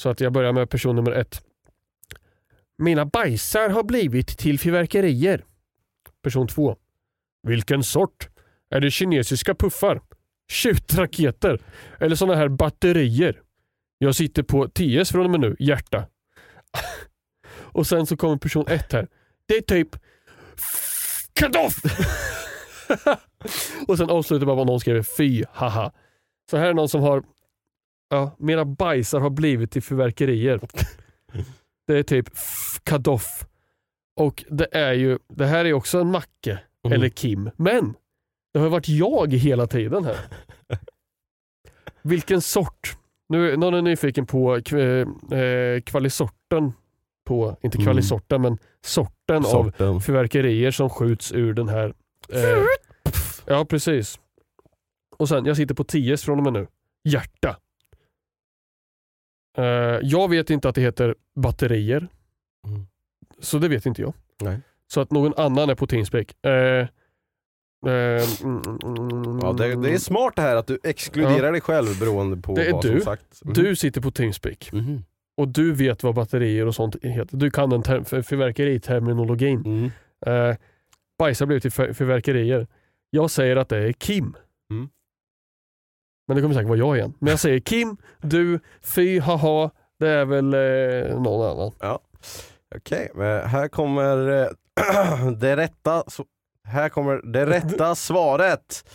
Så 0.00 0.08
att 0.08 0.20
jag 0.20 0.32
börjar 0.32 0.52
med 0.52 0.70
person 0.70 0.96
nummer 0.96 1.10
ett. 1.12 1.42
Mina 2.78 3.06
bajsar 3.06 3.68
har 3.68 3.82
blivit 3.82 4.26
till 4.38 4.58
fyrverkerier. 4.58 5.44
Person 6.22 6.46
två. 6.48 6.76
Vilken 7.42 7.82
sort? 7.82 8.28
Är 8.70 8.80
det 8.80 8.90
kinesiska 8.90 9.54
puffar? 9.54 10.00
Tjutraketer? 10.50 11.60
Eller 12.00 12.16
sådana 12.16 12.36
här 12.36 12.48
batterier? 12.48 13.40
Jag 13.98 14.14
sitter 14.14 14.42
på 14.42 14.68
TS 14.68 15.10
från 15.12 15.24
och 15.24 15.30
med 15.30 15.40
nu, 15.40 15.56
hjärta. 15.58 16.06
och 17.54 17.86
sen 17.86 18.06
så 18.06 18.16
kommer 18.16 18.36
person 18.36 18.64
ett 18.68 18.92
här. 18.92 19.08
Det 19.46 19.54
är 19.54 19.60
typ 19.60 19.88
Kadoff! 21.32 21.74
och 23.88 23.98
sen 23.98 24.10
avslutar 24.10 24.46
bara 24.46 24.56
vad 24.56 24.66
någon 24.66 24.80
skriver 24.80 25.02
fy 25.02 25.44
haha. 25.52 25.92
Så 26.50 26.56
här 26.56 26.66
är 26.66 26.74
någon 26.74 26.88
som 26.88 27.02
har 27.02 27.22
Ja, 28.10 28.36
mina 28.38 28.64
bajsar 28.64 29.20
har 29.20 29.30
blivit 29.30 29.70
till 29.70 29.82
fyrverkerier. 29.82 30.60
Det 31.86 31.98
är 31.98 32.02
typ 32.02 32.28
kadoff. 32.82 33.44
Och 34.16 34.44
det 34.50 34.68
är 34.72 34.92
ju, 34.92 35.18
det 35.28 35.46
här 35.46 35.64
är 35.64 35.72
också 35.72 36.00
en 36.00 36.10
Macke, 36.10 36.58
Mm. 36.84 36.96
eller 36.96 37.08
Kim. 37.08 37.50
Men 37.56 37.94
det 38.52 38.58
har 38.60 38.68
varit 38.68 38.88
jag 38.88 39.32
hela 39.32 39.66
tiden 39.66 40.04
här. 40.04 40.16
Vilken 42.02 42.40
sort? 42.40 42.97
Nu, 43.28 43.56
någon 43.56 43.74
är 43.74 43.82
nyfiken 43.82 44.26
på 44.26 44.60
kv, 44.64 44.78
eh, 45.34 45.80
kvalisorten 45.80 46.72
på, 47.24 47.56
inte 47.62 47.78
Mm. 47.78 47.84
kvalisorten 47.86 48.42
men 48.42 48.58
sorten 48.80 49.36
av 49.36 49.42
Sorten. 49.42 50.00
fyrverkerier 50.00 50.70
som 50.70 50.90
skjuts 50.90 51.32
ur 51.32 51.54
den 51.54 51.68
här. 51.68 51.94
Eh, 52.32 52.64
ja 53.46 53.64
precis. 53.64 54.20
Och 55.16 55.28
sen, 55.28 55.44
jag 55.44 55.56
sitter 55.56 55.74
på 55.74 55.84
10 55.84 56.16
från 56.16 56.38
och 56.38 56.44
med 56.44 56.52
nu. 56.52 56.66
Hjärta. 57.04 57.56
Eh, 59.58 59.64
jag 60.02 60.30
vet 60.30 60.50
inte 60.50 60.68
att 60.68 60.74
det 60.74 60.80
heter 60.80 61.14
batterier. 61.34 62.08
Mm. 62.66 62.86
Så 63.38 63.58
det 63.58 63.68
vet 63.68 63.86
inte 63.86 64.02
jag. 64.02 64.14
Nej. 64.40 64.60
Så 64.86 65.00
att 65.00 65.10
någon 65.10 65.34
annan 65.36 65.70
är 65.70 65.74
på 65.74 65.86
Teamspeak. 65.86 66.34
Eh, 66.44 66.52
eh, 66.52 66.56
mm, 66.58 66.78
mm, 66.78 66.88
Ja, 67.86 69.52
det, 69.52 69.74
det 69.82 69.94
är 69.94 69.98
smart 69.98 70.32
det 70.36 70.42
här 70.42 70.56
att 70.56 70.66
du 70.66 70.78
exkluderar 70.84 71.52
dig 71.52 71.60
själv 71.60 71.98
beroende 72.00 72.36
på 72.36 72.54
Det 72.54 72.66
är 72.68 72.72
vad 72.72 72.82
du. 72.82 72.88
som 72.88 73.00
sagt. 73.00 73.44
Mhm. 73.44 73.54
Du 73.54 73.76
sitter 73.76 74.00
på 74.00 74.10
Teamspeak 74.10 74.70
Mhm. 74.72 75.04
och 75.36 75.48
du 75.48 75.72
vet 75.72 76.02
vad 76.02 76.14
batterier 76.14 76.66
och 76.66 76.74
sånt 76.74 76.96
heter. 77.04 77.36
Du 77.36 77.50
kan 77.50 77.70
den 77.70 77.82
ter- 77.82 78.22
fyrverkeriterminologin. 78.22 79.62
Mm. 79.66 79.90
Eh, 80.50 80.56
bajsar 81.18 81.46
blivit 81.46 81.62
till 81.62 81.72
fyr- 81.72 81.92
fyrverkerier. 81.92 82.66
Jag 83.10 83.30
säger 83.30 83.56
att 83.56 83.68
det 83.68 83.76
är 83.78 83.92
Kim. 83.92 84.36
Mm. 84.70 84.88
Men 86.28 86.36
det 86.36 86.42
kommer 86.42 86.54
säkert 86.54 86.68
vara 86.68 86.78
jag 86.78 86.96
igen. 86.96 87.14
Men 87.18 87.30
jag 87.30 87.40
säger 87.40 87.58
Kim, 87.60 87.96
du, 88.22 88.60
fy, 88.82 89.20
haha. 89.20 89.70
Det 89.98 90.08
är 90.08 90.24
väl 90.24 90.54
eh, 90.54 91.20
någon 91.22 91.50
annan. 91.82 91.98
Okej, 92.76 93.10
men 93.14 93.46
här 93.48 93.68
kommer 93.68 94.42
eh, 94.42 95.30
det 95.40 95.56
rätta 95.56 96.04
Här 96.68 96.88
kommer 96.88 97.22
det 97.32 97.46
rätta 97.46 97.94
svaret. 97.94 98.88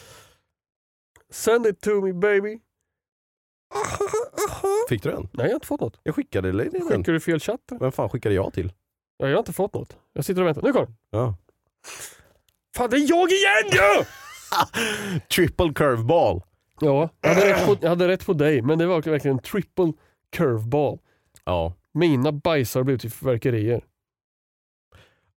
Send 1.29 1.67
it 1.67 1.81
to 1.81 2.01
me 2.01 2.13
baby. 2.13 2.59
Fick 4.89 5.03
du 5.03 5.11
den? 5.11 5.21
Nej 5.31 5.45
jag 5.45 5.49
har 5.49 5.53
inte 5.53 5.67
fått 5.67 5.81
något. 5.81 5.99
Jag 6.03 6.15
skickade 6.15 6.51
dig 6.51 6.69
den. 6.69 6.81
Skickar 6.81 7.13
du 7.13 7.19
fel 7.19 7.39
chatt? 7.39 7.59
Vem 7.79 7.91
fan 7.91 8.09
skickade 8.09 8.35
jag 8.35 8.53
till? 8.53 8.73
Ja, 9.17 9.27
jag 9.27 9.33
har 9.35 9.39
inte 9.39 9.53
fått 9.53 9.73
något. 9.73 9.97
Jag 10.13 10.25
sitter 10.25 10.41
och 10.41 10.47
väntar. 10.47 10.61
Nu 10.61 10.73
kommer 10.73 10.85
den. 10.85 10.95
Ja. 11.09 11.35
Fan 12.75 12.89
det 12.89 12.97
är 12.97 13.09
jag 13.09 13.31
igen 13.31 13.71
ju! 13.71 14.05
Triple 15.35 15.73
curveball. 15.73 16.41
Ja, 16.79 17.09
jag 17.21 17.29
hade, 17.29 17.53
rätt 17.53 17.65
på, 17.65 17.77
jag 17.81 17.89
hade 17.89 18.07
rätt 18.07 18.25
på 18.25 18.33
dig 18.33 18.61
men 18.61 18.79
det 18.79 18.85
var 18.85 19.01
verkligen 19.01 19.37
en 19.37 19.43
triple 19.43 19.93
curveball. 20.31 20.99
Ja. 21.45 21.73
Mina 21.93 22.31
bajsar 22.31 22.79
har 22.79 22.85
blivit 22.85 23.01
till 23.01 23.11
fyrverkerier. 23.11 23.83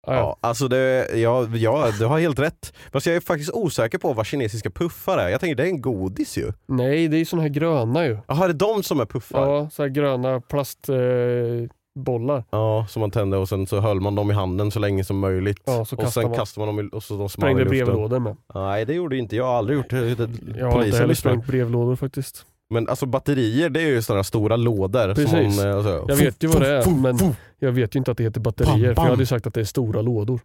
Ja. 0.07 0.13
Ja, 0.13 0.37
alltså 0.41 0.67
det, 0.67 1.09
ja, 1.15 1.47
ja, 1.53 1.91
du 1.99 2.05
har 2.05 2.19
helt 2.19 2.39
rätt. 2.39 2.73
Fast 2.91 3.05
jag 3.05 3.15
är 3.15 3.19
faktiskt 3.19 3.51
osäker 3.53 3.97
på 3.97 4.13
vad 4.13 4.25
kinesiska 4.25 4.69
puffar 4.69 5.17
är. 5.17 5.29
Jag 5.29 5.39
tänker 5.39 5.55
det 5.55 5.63
är 5.63 5.67
en 5.67 5.81
godis 5.81 6.37
ju. 6.37 6.51
Nej, 6.65 7.07
det 7.07 7.17
är 7.17 7.19
ju 7.19 7.25
såna 7.25 7.41
här 7.41 7.49
gröna 7.49 8.05
ju. 8.05 8.17
Jaha, 8.27 8.43
är 8.43 8.47
det 8.47 8.53
de 8.53 8.83
som 8.83 8.99
är 8.99 9.05
puffar? 9.05 9.41
Ja. 9.47 9.55
Ja, 9.57 9.69
så 9.69 9.81
här 9.81 9.89
gröna 9.89 10.41
plastbollar. 10.41 11.69
Bollar. 11.99 12.87
som 12.87 12.99
man 12.99 13.11
tände 13.11 13.37
och 13.37 13.49
sen 13.49 13.67
så 13.67 13.79
höll 13.79 14.01
man 14.01 14.15
dem 14.15 14.31
i 14.31 14.33
handen 14.33 14.71
så 14.71 14.79
länge 14.79 15.03
som 15.03 15.19
möjligt. 15.19 15.61
Ja, 15.65 15.85
så 15.85 15.95
och 15.95 16.01
kastar 16.01 16.21
sen 16.21 16.29
man. 16.29 16.39
kastade 16.39 16.65
man 16.65 16.75
dem 16.75 16.85
i, 16.85 16.95
och 16.95 17.03
så 17.03 17.17
de 17.17 17.29
small 17.29 17.49
i 17.49 17.53
Sprängde 17.53 17.63
luften. 17.63 17.85
brevlådor 17.85 18.19
med. 18.19 18.35
Nej 18.55 18.85
det 18.85 18.93
gjorde 18.93 19.17
inte 19.17 19.35
jag, 19.35 19.45
har 19.45 19.53
aldrig 19.57 19.77
gjort 19.77 19.89
det. 19.89 20.15
det 20.15 20.29
Jag 20.57 20.65
har 20.65 20.65
inte 20.65 20.75
polisen 20.77 20.93
heller 20.95 21.07
lyssnar. 21.07 21.31
sprängt 21.31 21.47
brevlådor 21.47 21.95
faktiskt. 21.95 22.45
Men 22.69 22.89
alltså 22.89 23.05
batterier 23.05 23.69
det 23.69 23.81
är 23.81 23.87
ju 23.87 24.01
sådana 24.01 24.23
stora 24.23 24.55
lådor. 24.55 25.13
Precis. 25.15 25.29
Som 25.29 25.65
man, 25.65 25.77
eh, 25.77 25.83
så, 25.83 26.05
Jag 26.07 26.15
vet 26.15 26.43
ju 26.43 26.47
vad 26.47 26.61
det 26.61 26.67
är, 26.67 26.89
men-. 26.89 27.35
Jag 27.59 27.71
vet 27.71 27.95
ju 27.95 27.97
inte 27.97 28.11
att 28.11 28.17
det 28.17 28.23
heter 28.23 28.39
batterier, 28.41 28.71
Bam, 28.73 28.79
för 28.81 28.87
jag 28.87 28.95
bam. 28.95 29.07
hade 29.07 29.21
ju 29.21 29.25
sagt 29.25 29.47
att 29.47 29.53
det 29.53 29.59
är 29.59 29.65
stora 29.65 30.01
lådor. 30.01 30.39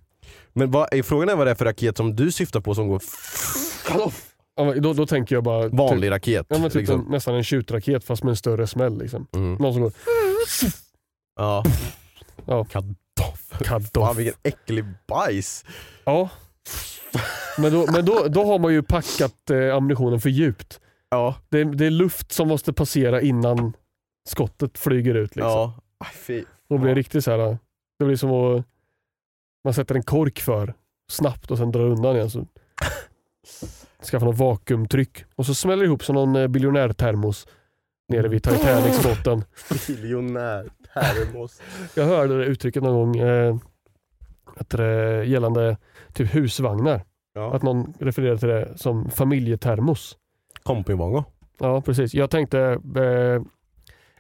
Men 0.52 0.70
vad, 0.70 0.94
är 0.94 1.02
frågan 1.02 1.28
är 1.28 1.36
vad 1.36 1.46
det 1.46 1.50
är 1.50 1.54
för 1.54 1.64
raket 1.64 1.96
som 1.96 2.16
du 2.16 2.32
syftar 2.32 2.60
på 2.60 2.74
som 2.74 2.88
går 2.88 3.02
Ja, 4.56 4.74
då, 4.74 4.92
då 4.92 5.06
tänker 5.06 5.34
jag 5.34 5.44
bara... 5.44 5.64
Typ, 5.64 5.78
vanlig 5.78 6.10
raket. 6.10 6.46
ja, 6.48 6.58
men 6.58 6.70
typ 6.70 6.74
liksom. 6.78 7.00
en, 7.00 7.06
nästan 7.10 7.34
en 7.34 7.44
tjutraket 7.44 8.04
fast 8.04 8.22
med 8.22 8.30
en 8.30 8.36
större 8.36 8.66
smäll. 8.66 8.98
Liksom. 8.98 9.26
mm. 9.32 9.54
Någon 9.54 9.72
som 9.72 9.82
går 9.82 9.92
Ja. 11.36 11.64
Ja. 12.46 12.64
Kadoff. 12.64 13.62
kadoff. 13.64 14.06
Fan 14.06 14.16
vilken 14.16 14.34
äcklig 14.42 14.84
bajs. 15.08 15.64
Ja. 16.04 16.28
Men, 17.58 17.72
då, 17.72 17.86
men 17.92 18.04
då, 18.04 18.26
då 18.28 18.44
har 18.44 18.58
man 18.58 18.72
ju 18.72 18.82
packat 18.82 19.50
eh, 19.50 19.76
ammunitionen 19.76 20.20
för 20.20 20.28
djupt. 20.30 20.80
Ja. 21.10 21.34
Det, 21.48 21.58
är- 21.60 21.64
det 21.64 21.86
är 21.86 21.90
luft 21.90 22.32
som 22.32 22.48
måste 22.48 22.72
passera 22.72 23.20
innan 23.20 23.72
skottet 24.28 24.78
flyger 24.78 25.14
ut. 25.14 25.36
Liksom. 25.36 25.50
Ja. 25.52 25.74
Aj, 25.98 26.10
fy. 26.14 26.44
Då 26.68 26.78
blir 26.78 26.88
det 26.88 26.94
riktigt 26.98 27.24
så 27.24 27.30
här. 27.30 27.58
Det 27.98 28.04
blir 28.04 28.16
som 28.16 28.30
att 28.30 28.64
man 29.64 29.74
sätter 29.74 29.94
en 29.94 30.02
kork 30.02 30.40
för 30.40 30.74
snabbt 31.10 31.50
och 31.50 31.58
sen 31.58 31.70
drar 31.72 31.80
undan 31.84 32.16
igen. 32.16 32.30
Så, 32.30 32.46
skaffa 34.10 34.24
någon 34.24 34.36
vakuumtryck 34.36 35.24
och 35.36 35.46
så 35.46 35.54
smäller 35.54 35.82
det 35.82 35.86
ihop 35.86 36.04
som 36.04 36.14
någon 36.14 36.36
eh, 36.36 36.48
biljonärtermos 36.48 37.46
nere 38.08 38.28
vid 38.28 38.42
Titanics 38.48 39.02
botten. 39.02 39.44
Miljonär 39.88 40.68
termos. 40.94 41.62
Jag 41.94 42.04
hörde 42.04 42.38
det 42.38 42.44
uttrycket 42.44 42.82
någon 42.82 42.94
gång 43.12 43.16
eh, 43.28 43.56
att 44.56 44.68
det, 44.70 45.24
gällande 45.24 45.76
typ 46.12 46.34
husvagnar. 46.34 47.02
Ja. 47.34 47.54
Att 47.54 47.62
någon 47.62 47.94
refererade 47.98 48.38
till 48.38 48.48
det 48.48 48.78
som 48.78 49.10
familjetermos. 49.10 50.16
Kompimångo. 50.62 51.24
Ja 51.58 51.80
precis. 51.80 52.14
Jag 52.14 52.30
tänkte, 52.30 52.60
eh, 52.96 53.42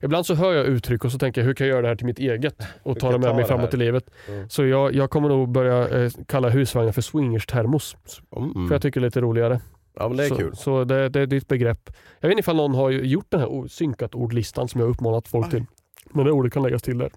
ibland 0.02 0.26
så 0.26 0.34
hör 0.34 0.52
jag 0.52 0.66
uttryck 0.66 1.04
och 1.04 1.12
så 1.12 1.18
tänker 1.18 1.40
jag 1.40 1.46
hur 1.46 1.54
kan 1.54 1.66
jag 1.66 1.72
göra 1.72 1.82
det 1.82 1.88
här 1.88 1.96
till 1.96 2.06
mitt 2.06 2.18
eget 2.18 2.62
och 2.82 2.98
ta 2.98 3.12
det 3.12 3.18
med 3.18 3.36
mig 3.36 3.44
framåt 3.44 3.74
i 3.74 3.76
livet. 3.76 4.10
Mm. 4.28 4.48
Så 4.48 4.66
jag, 4.66 4.94
jag 4.94 5.10
kommer 5.10 5.28
nog 5.28 5.48
börja 5.48 5.88
eh, 5.88 6.10
kalla 6.26 6.48
husvagnar 6.48 6.92
för 6.92 7.02
swingerstermos. 7.02 7.96
Mm. 8.36 8.68
För 8.68 8.74
jag 8.74 8.82
tycker 8.82 9.00
det 9.00 9.04
är 9.04 9.06
lite 9.06 9.20
roligare. 9.20 9.60
Ja 9.94 10.08
men 10.08 10.16
det 10.16 10.24
är 10.24 10.28
så, 10.28 10.36
kul. 10.36 10.56
Så 10.56 10.84
det, 10.84 11.08
det 11.08 11.20
är 11.20 11.26
ditt 11.26 11.48
begrepp. 11.48 11.90
Jag 12.20 12.28
vet 12.28 12.32
inte 12.32 12.40
ifall 12.40 12.56
någon 12.56 12.74
har 12.74 12.90
gjort 12.90 13.26
den 13.28 13.40
här 13.40 13.68
synkat 13.68 14.14
ordlistan 14.14 14.68
som 14.68 14.80
jag 14.80 14.90
uppmanat 14.90 15.28
folk 15.28 15.50
till. 15.50 15.64
Men 16.10 16.24
det 16.24 16.32
ordet 16.32 16.52
kan 16.52 16.62
läggas 16.62 16.82
till 16.82 16.98
där. 16.98 17.10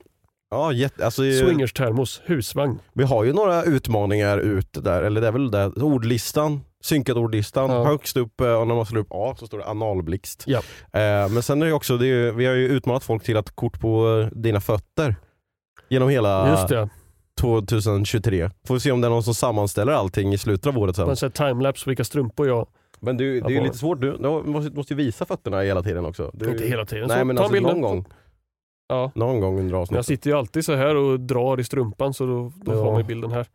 Ja, 0.54 0.72
jätte, 0.72 1.06
alltså, 1.06 1.22
Swingerstermos, 1.22 2.22
husvagn. 2.26 2.80
Vi 2.94 3.04
har 3.04 3.24
ju 3.24 3.34
några 3.34 3.64
utmaningar 3.64 4.38
ute 4.38 4.82
där, 4.82 5.04
eller 5.04 5.22
det 5.22 5.28
är 5.28 5.32
väl 5.32 5.52
det. 5.52 5.68
Ordlistan, 5.68 6.62
synkad 6.84 7.18
ordlistan. 7.18 7.70
Ja. 7.70 7.84
Högst 7.84 8.18
upp, 8.18 8.42
eh, 8.42 8.54
och 8.54 8.68
när 8.68 8.76
man 8.76 8.86
slår 8.86 9.02
upp 9.02 9.08
A 9.10 9.36
så 9.40 9.48
står 9.48 9.58
det 9.58 9.66
analblixt. 9.66 10.44
Ja. 10.48 10.60
Eh, 10.92 11.30
men 11.30 11.44
sen 11.44 11.62
är 11.62 11.66
det 11.66 11.74
också, 11.74 11.98
det 11.98 12.08
är, 12.08 12.32
vi 12.32 12.46
har 12.46 12.54
ju 12.54 12.68
utmanat 12.68 13.04
folk 13.04 13.24
till 13.24 13.38
att 13.38 13.56
kort 13.56 13.80
på 13.80 14.20
eh, 14.20 14.38
dina 14.40 14.62
fötter. 14.62 15.16
Genom 15.90 16.10
hela 16.10 16.50
Just 16.50 16.68
det. 16.68 16.90
2023. 17.42 18.50
Får 18.68 18.74
vi 18.74 18.80
se 18.80 18.92
om 18.92 19.02
det 19.02 19.08
är 19.08 19.10
någon 19.10 19.24
som 19.24 19.34
sammanställer 19.34 19.94
allting 19.94 20.34
i 20.34 20.38
slutet 20.38 20.68
av 20.68 20.78
året 20.78 20.96
sen. 20.96 21.06
Man 21.06 21.16
säger 21.16 21.32
timelapse 21.32 21.90
vilka 21.90 22.04
strumpor 22.04 22.48
jag... 22.48 22.68
Men 23.00 23.18
du, 23.18 23.42
det 23.42 23.48
är 23.48 23.50
ju 23.50 23.64
lite 23.64 23.78
svårt, 23.78 24.02
du, 24.02 24.18
du 24.18 24.70
måste, 24.72 24.94
ju 24.94 24.98
visa 24.98 25.26
fötterna 25.26 25.62
hela 25.62 25.84
tiden 25.84 26.06
också. 26.06 26.32
Du, 26.34 26.52
Inte 26.52 26.68
hela 26.68 26.86
tiden. 26.86 27.08
Nej 27.08 27.20
så 27.20 27.26
men 27.26 27.36
ta 27.36 27.44
alltså 27.44 27.60
någon 27.60 27.82
gång. 27.82 28.06
Ja. 28.88 29.12
Någon 29.16 29.40
gång 29.40 29.50
under 29.52 29.64
Men 29.64 29.70
jag 29.72 29.82
avsnittet. 29.82 30.06
sitter 30.06 30.30
ju 30.30 30.38
alltid 30.38 30.66
så 30.66 30.76
här 30.76 30.96
och 30.96 31.20
drar 31.20 31.60
i 31.60 31.64
strumpan 31.64 32.14
så 32.14 32.26
då, 32.26 32.52
då 32.56 32.74
Ja. 32.74 32.84
får 32.86 32.92
man 32.94 33.08
bilden 33.08 33.32
här. 33.32 33.48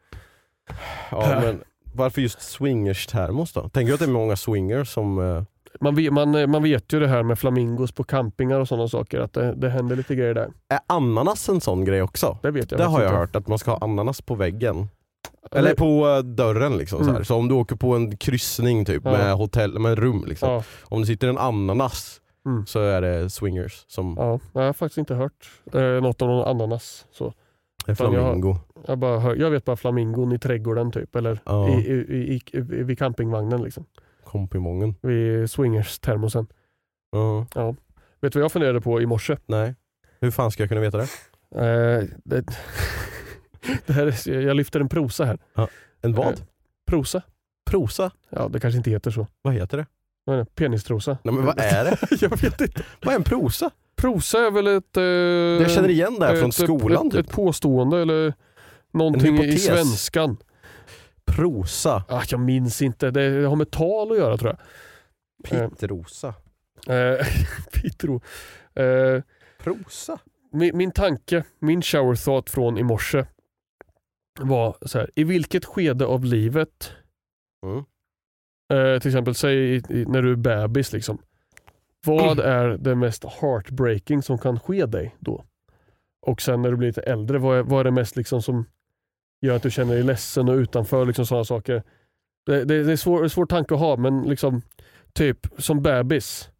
Ja, 1.10 1.40
men 1.42 1.60
varför 1.94 2.20
just 2.20 2.40
swingers-termos 2.40 3.52
då? 3.54 3.68
Tänker 3.68 3.88
du 3.88 3.94
att 3.94 4.00
det 4.00 4.06
är 4.06 4.10
många 4.10 4.36
swingers 4.36 4.88
som... 4.88 5.18
eh, 5.18 5.42
Man 5.80 5.94
vet, 5.94 6.12
man, 6.12 6.50
man 6.50 6.62
vet 6.62 6.92
ju 6.92 7.00
det 7.00 7.08
här 7.08 7.22
med 7.22 7.38
flamingos 7.38 7.92
på 7.92 8.04
campingar 8.04 8.60
och 8.60 8.68
sådana 8.68 8.88
saker, 8.88 9.20
att 9.20 9.32
det, 9.32 9.54
det 9.54 9.68
händer 9.70 9.96
lite 9.96 10.14
grejer 10.14 10.34
där. 10.34 10.48
Är 10.68 10.80
ananas 10.86 11.48
en 11.48 11.60
sån 11.60 11.84
grej 11.84 12.02
också? 12.02 12.38
Det 12.42 12.50
vet 12.50 12.70
jag 12.70 12.80
Det 12.80 12.84
har 12.84 13.00
jag 13.02 13.08
inte. 13.10 13.18
hört, 13.18 13.36
att 13.36 13.48
man 13.48 13.58
ska 13.58 13.70
ha 13.70 13.78
ananas 13.78 14.22
på 14.22 14.34
väggen. 14.34 14.88
Eller 15.52 15.74
på 15.74 16.08
eh, 16.08 16.18
dörren 16.18 16.76
liksom. 16.78 16.98
Så, 16.98 17.04
här. 17.04 17.10
Mm. 17.10 17.24
så 17.24 17.34
om 17.36 17.48
du 17.48 17.54
åker 17.54 17.76
på 17.76 17.94
en 17.96 18.16
kryssning 18.16 18.84
typ 18.84 19.02
Ja. 19.04 19.10
med 19.12 19.34
hotell, 19.34 19.78
med 19.78 19.98
rum 19.98 20.24
liksom. 20.28 20.50
Ja, 20.50 20.62
Om 20.82 21.00
det 21.00 21.06
sitter 21.06 21.28
en 21.28 21.38
ananas 21.38 22.20
Mm. 22.48 22.66
så 22.66 22.80
är 22.80 23.00
det 23.02 23.30
swingers 23.30 23.84
som 23.88 24.14
ja, 24.18 24.40
jag 24.52 24.60
har 24.62 24.72
faktiskt 24.72 24.98
inte 24.98 25.14
hört 25.14 25.50
eh, 25.72 25.80
något 25.80 26.22
om 26.22 26.28
någon 26.28 26.48
ananas. 26.48 27.06
Så. 27.10 27.32
är 27.86 27.94
Fan, 27.94 28.12
jag 28.12 28.22
flamingo. 28.22 28.56
Jag, 28.86 28.98
bara 28.98 29.18
hör, 29.18 29.34
jag 29.36 29.50
vet 29.50 29.64
bara 29.64 29.76
flamingon 29.76 30.32
i 30.32 30.38
trädgården 30.38 30.92
typ, 30.92 31.16
eller 31.16 31.40
Ja. 31.44 31.68
i, 31.68 31.90
i, 31.90 32.40
i, 32.52 32.60
vid 32.60 32.98
campingvagnen. 32.98 33.62
Liksom. 33.62 33.84
Kompimongen. 34.24 34.94
Vid 35.02 35.46
swingers-termosen. 35.50 36.46
Ja. 37.10 37.74
Vet 38.20 38.32
du 38.32 38.38
vad 38.38 38.44
jag 38.44 38.52
funderade 38.52 38.80
på 38.80 39.00
i 39.00 39.06
morse? 39.06 39.36
Nej. 39.46 39.74
Hur 40.20 40.30
fan 40.30 40.50
ska 40.50 40.62
jag 40.62 40.68
kunna 40.68 40.80
veta 40.80 40.98
det? 40.98 41.08
Eh, 41.54 42.04
det, 42.24 42.44
det 43.86 43.92
här 43.92 44.06
är, 44.06 44.40
jag 44.40 44.56
lyfter 44.56 44.80
en 44.80 44.88
prosa 44.88 45.24
här. 45.24 45.38
En 46.00 46.14
vad? 46.14 46.26
Eh, 46.26 46.38
Prosa? 46.86 47.22
Prosa? 47.70 48.10
Ja, 48.30 48.48
det 48.48 48.60
kanske 48.60 48.78
inte 48.78 48.90
heter 48.90 49.10
så. 49.10 49.26
Vad 49.42 49.54
heter 49.54 49.76
det? 49.76 49.86
Vad 50.28 50.36
är 50.36 50.44
det? 50.44 50.54
Penistrosa? 50.54 51.18
Nej 51.24 51.34
men 51.34 51.44
vad 51.46 51.58
är 51.60 51.84
det? 51.84 51.96
jag 52.20 52.40
vet 52.42 52.60
inte. 52.60 52.82
vad 53.04 53.14
är 53.14 53.18
en 53.18 53.24
prosa? 53.24 53.70
Prosa 53.96 54.46
är 54.46 54.50
väl 54.50 54.66
ett... 54.66 54.96
Eh, 54.96 55.02
Jag 55.02 55.70
känner 55.70 55.88
igen 55.88 56.16
det 56.20 56.26
här 56.26 56.36
från 56.36 56.48
ett, 56.48 56.54
skolan 56.54 57.06
ett, 57.06 57.12
typ. 57.12 57.26
ett 57.26 57.32
påstående 57.32 58.02
eller 58.02 58.34
någonting 58.92 59.38
i 59.44 59.58
svenskan. 59.58 60.36
Prosa. 61.24 62.04
Ah, 62.08 62.22
jag 62.30 62.40
minns 62.40 62.82
inte. 62.82 63.10
Det 63.10 63.46
har 63.46 63.56
med 63.56 63.70
tal 63.70 64.12
att 64.12 64.18
göra 64.18 64.36
tror 64.36 64.50
jag. 64.56 64.58
Pittrosa. 65.70 66.34
Eh, 66.86 67.26
Pitro. 67.72 68.20
Eh, 68.74 69.22
Prosa? 69.62 70.18
min, 70.52 70.76
min 70.76 70.90
tanke, 70.92 71.44
min 71.58 71.82
shower 71.82 72.14
thought 72.14 72.50
från 72.50 72.78
i 72.78 72.82
morse 72.82 73.24
var 74.40 74.76
så 74.82 74.98
här. 74.98 75.10
I 75.14 75.24
vilket 75.24 75.64
skede 75.64 76.06
av 76.06 76.24
livet, 76.24 76.92
Mm. 77.66 77.84
Eh, 78.72 79.00
till 79.00 79.08
exempel 79.08 79.34
säg 79.34 79.56
i, 79.56 79.76
i, 79.76 80.04
när 80.08 80.22
du 80.22 80.32
är 80.32 80.36
bebis, 80.36 80.92
liksom, 80.92 81.18
vad 82.06 82.38
är 82.44 82.68
det 82.68 82.94
mest 82.94 83.24
heartbreaking 83.24 84.22
som 84.22 84.38
kan 84.38 84.60
ske 84.60 84.86
dig 84.86 85.16
då? 85.18 85.44
Och 86.26 86.42
sen 86.42 86.62
när 86.62 86.70
du 86.70 86.76
blir 86.76 86.88
lite 86.88 87.02
äldre, 87.02 87.38
vad 87.38 87.58
är, 87.58 87.62
vad 87.62 87.80
är 87.80 87.84
det 87.84 87.90
mest 87.90 88.16
liksom 88.16 88.42
som 88.42 88.64
gör 89.40 89.56
att 89.56 89.62
du 89.62 89.70
känner 89.70 89.94
dig 89.94 90.02
ledsen 90.02 90.48
och 90.48 90.54
utanför? 90.54 91.06
Liksom 91.06 91.26
sådana 91.26 91.44
saker. 91.44 91.82
Det, 92.46 92.64
det, 92.64 92.84
det 92.84 92.92
är 92.92 92.96
svår, 92.96 93.28
svår 93.28 93.46
tanke 93.46 93.74
att 93.74 93.80
ha, 93.80 93.96
men 93.96 94.22
liksom 94.22 94.62
typ 95.12 95.46
som 95.58 95.82
bebis, 95.82 96.50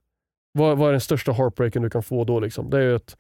vad, 0.53 0.79
vad 0.79 0.89
är 0.89 0.93
den 0.93 1.01
största 1.01 1.33
heartbreaken 1.33 1.83
du 1.83 1.91
kan 1.91 2.03
få 2.03 2.25
då? 2.25 2.41
Liksom? 2.41 2.71
Det 2.71 2.77
är 2.77 2.83
ju 2.83 2.95
att 2.97 3.17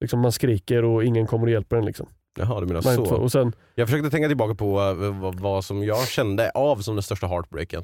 liksom, 0.00 0.20
man 0.20 0.32
skriker 0.32 0.84
och 0.84 1.04
ingen 1.04 1.26
kommer 1.26 1.46
och 1.46 1.52
hjälper 1.52 1.76
en. 1.76 1.84
Liksom. 1.84 2.08
Jaha 2.38 2.60
du 2.60 2.66
menar 2.66 2.80
så. 2.80 3.14
och 3.14 3.32
sen, 3.32 3.52
Jag 3.74 3.88
försökte 3.88 4.10
tänka 4.10 4.28
tillbaka 4.28 4.54
på 4.54 4.80
eh, 4.80 5.20
vad, 5.20 5.40
vad 5.40 5.64
som 5.64 5.84
jag 5.84 6.08
kände 6.08 6.50
av 6.50 6.76
som 6.76 6.94
den 6.94 7.02
största 7.02 7.26
heartbreaken. 7.26 7.82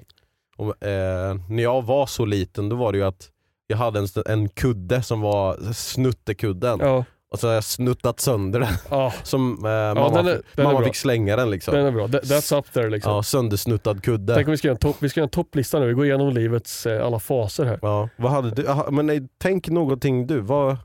Om, 0.61 0.69
eh, 0.69 1.51
när 1.51 1.63
jag 1.63 1.83
var 1.83 2.07
så 2.07 2.25
liten 2.25 2.69
då 2.69 2.77
var 2.77 2.93
det 2.93 2.99
ju 2.99 3.05
att 3.05 3.29
jag 3.67 3.77
hade 3.77 3.99
en, 3.99 4.07
en 4.27 4.49
kudde 4.49 5.03
som 5.03 5.21
var 5.21 5.73
snuttekudden 5.73 6.79
ja, 6.83 7.05
och 7.31 7.41
så 7.41 7.47
har 7.47 7.55
jag 7.55 7.65
snuttat 7.65 8.21
sönder 8.21 8.61
den. 8.61 8.69
ja, 8.91 9.13
Som, 9.23 9.53
eh, 9.65 9.71
mamma 9.71 10.09
den 10.11 10.27
är- 10.27 10.43
den 10.55 10.65
mamma 10.65 10.85
fick 10.85 10.97
slänga 10.97 11.37
den 11.37 11.51
liksom. 11.51 11.75
den 11.75 11.87
är 11.87 11.91
bra. 11.91 12.09
That, 12.09 12.25
that's 12.25 12.59
up 12.59 12.73
there. 12.73 12.91
Liksom. 12.91 13.13
Ja, 13.13 13.23
söndersnuttad 13.23 14.03
kudde. 14.03 14.35
Tänk 14.35 14.47
om 14.49 14.51
vi 14.51 14.57
ska 14.57 14.69
göra 14.69 14.79
en, 15.01 15.09
ska 15.11 15.21
göra 15.21 15.27
en 15.27 15.31
topplista 15.31 15.79
nu. 15.79 15.87
Vi 15.87 15.93
går 15.95 16.05
igenom 16.05 16.31
livets 16.33 16.87
eh, 16.87 17.07
alla 17.07 17.19
faser 17.19 17.65
här. 17.65 17.79
Ja, 17.83 18.09
vad 18.17 18.33
hade 18.33 18.51
du? 18.51 18.69
Aha, 18.69 18.91
men 18.91 19.07
nej, 19.07 19.29
tänk 19.39 19.69
någonting 19.69 20.27
du. 20.27 20.41
Vad, 20.41 20.77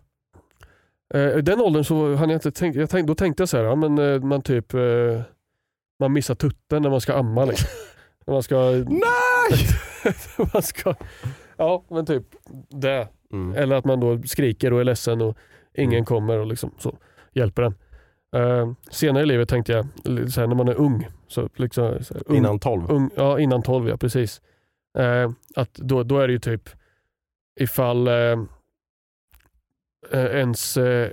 Eh, 1.13 1.35
den 1.37 1.61
åldern 1.61 1.83
så 1.83 2.15
hann 2.15 2.29
jag 2.29 2.37
inte 2.37 2.51
tänkt, 2.51 2.75
jag 2.75 2.89
tänk, 2.89 3.07
då 3.07 3.15
tänkte 3.15 3.41
jag 3.41 3.49
så 3.49 3.57
här, 3.57 3.63
ja, 3.63 3.75
men 3.75 3.97
eh, 3.97 4.19
man 4.21 4.41
typ 4.41 4.73
eh, 4.73 4.81
man 5.99 6.13
missar 6.13 6.35
tutten 6.35 6.81
när 6.81 6.89
man 6.89 7.01
ska 7.01 7.13
amma. 7.13 7.45
Liksom. 7.45 7.67
när 8.27 8.33
man 8.33 8.43
ska... 8.43 8.55
Nej! 8.87 9.01
man 10.53 10.61
ska 10.63 10.95
ja 11.57 11.83
men 11.89 12.05
typ 12.05 12.23
det. 12.69 13.07
Mm. 13.31 13.55
Eller 13.55 13.75
att 13.75 13.85
man 13.85 13.99
då 13.99 14.23
skriker 14.23 14.73
och 14.73 14.79
är 14.79 14.83
ledsen 14.83 15.21
och 15.21 15.37
ingen 15.73 15.93
Mm. 15.93 16.05
kommer 16.05 16.37
och 16.39 16.45
liksom 16.47 16.71
så 16.77 16.97
hjälper 17.33 17.61
den. 17.61 17.75
Eh, 18.35 18.71
senare 18.89 19.23
i 19.23 19.25
livet 19.25 19.49
tänkte 19.49 19.71
jag, 19.71 19.87
li- 20.03 20.31
så 20.31 20.39
här, 20.41 20.47
när 20.47 20.55
man 20.55 20.67
är 20.67 20.75
ung, 20.75 21.07
så 21.27 21.49
liksom, 21.55 22.03
så 22.03 22.13
här, 22.13 22.23
ung, 22.25 22.37
Innan 22.37 22.59
12. 22.59 22.91
ung, 22.91 23.09
ja, 23.15 23.39
innan 23.39 23.63
12 23.63 23.89
ja, 23.89 23.97
precis. 23.97 24.41
Eh, 24.97 25.31
att 25.55 25.73
då, 25.73 26.03
då 26.03 26.19
är 26.19 26.27
det 26.27 26.33
ju 26.33 26.39
typ 26.39 26.69
ifall 27.59 28.07
eh, 28.07 28.37
ens 30.11 30.77
eh, 30.77 31.11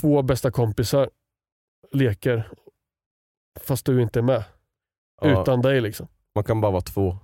två 0.00 0.22
bästa 0.22 0.50
kompisar 0.50 1.10
leker 1.92 2.48
fast 3.60 3.86
du 3.86 4.02
inte 4.02 4.18
är 4.18 4.22
med. 4.22 4.44
Ja, 5.20 5.42
Utan 5.42 5.62
dig 5.62 5.80
liksom. 5.80 6.08
Man 6.34 6.44
kan 6.44 6.60
bara 6.60 6.72
vara 6.72 6.80
två. 6.82 7.18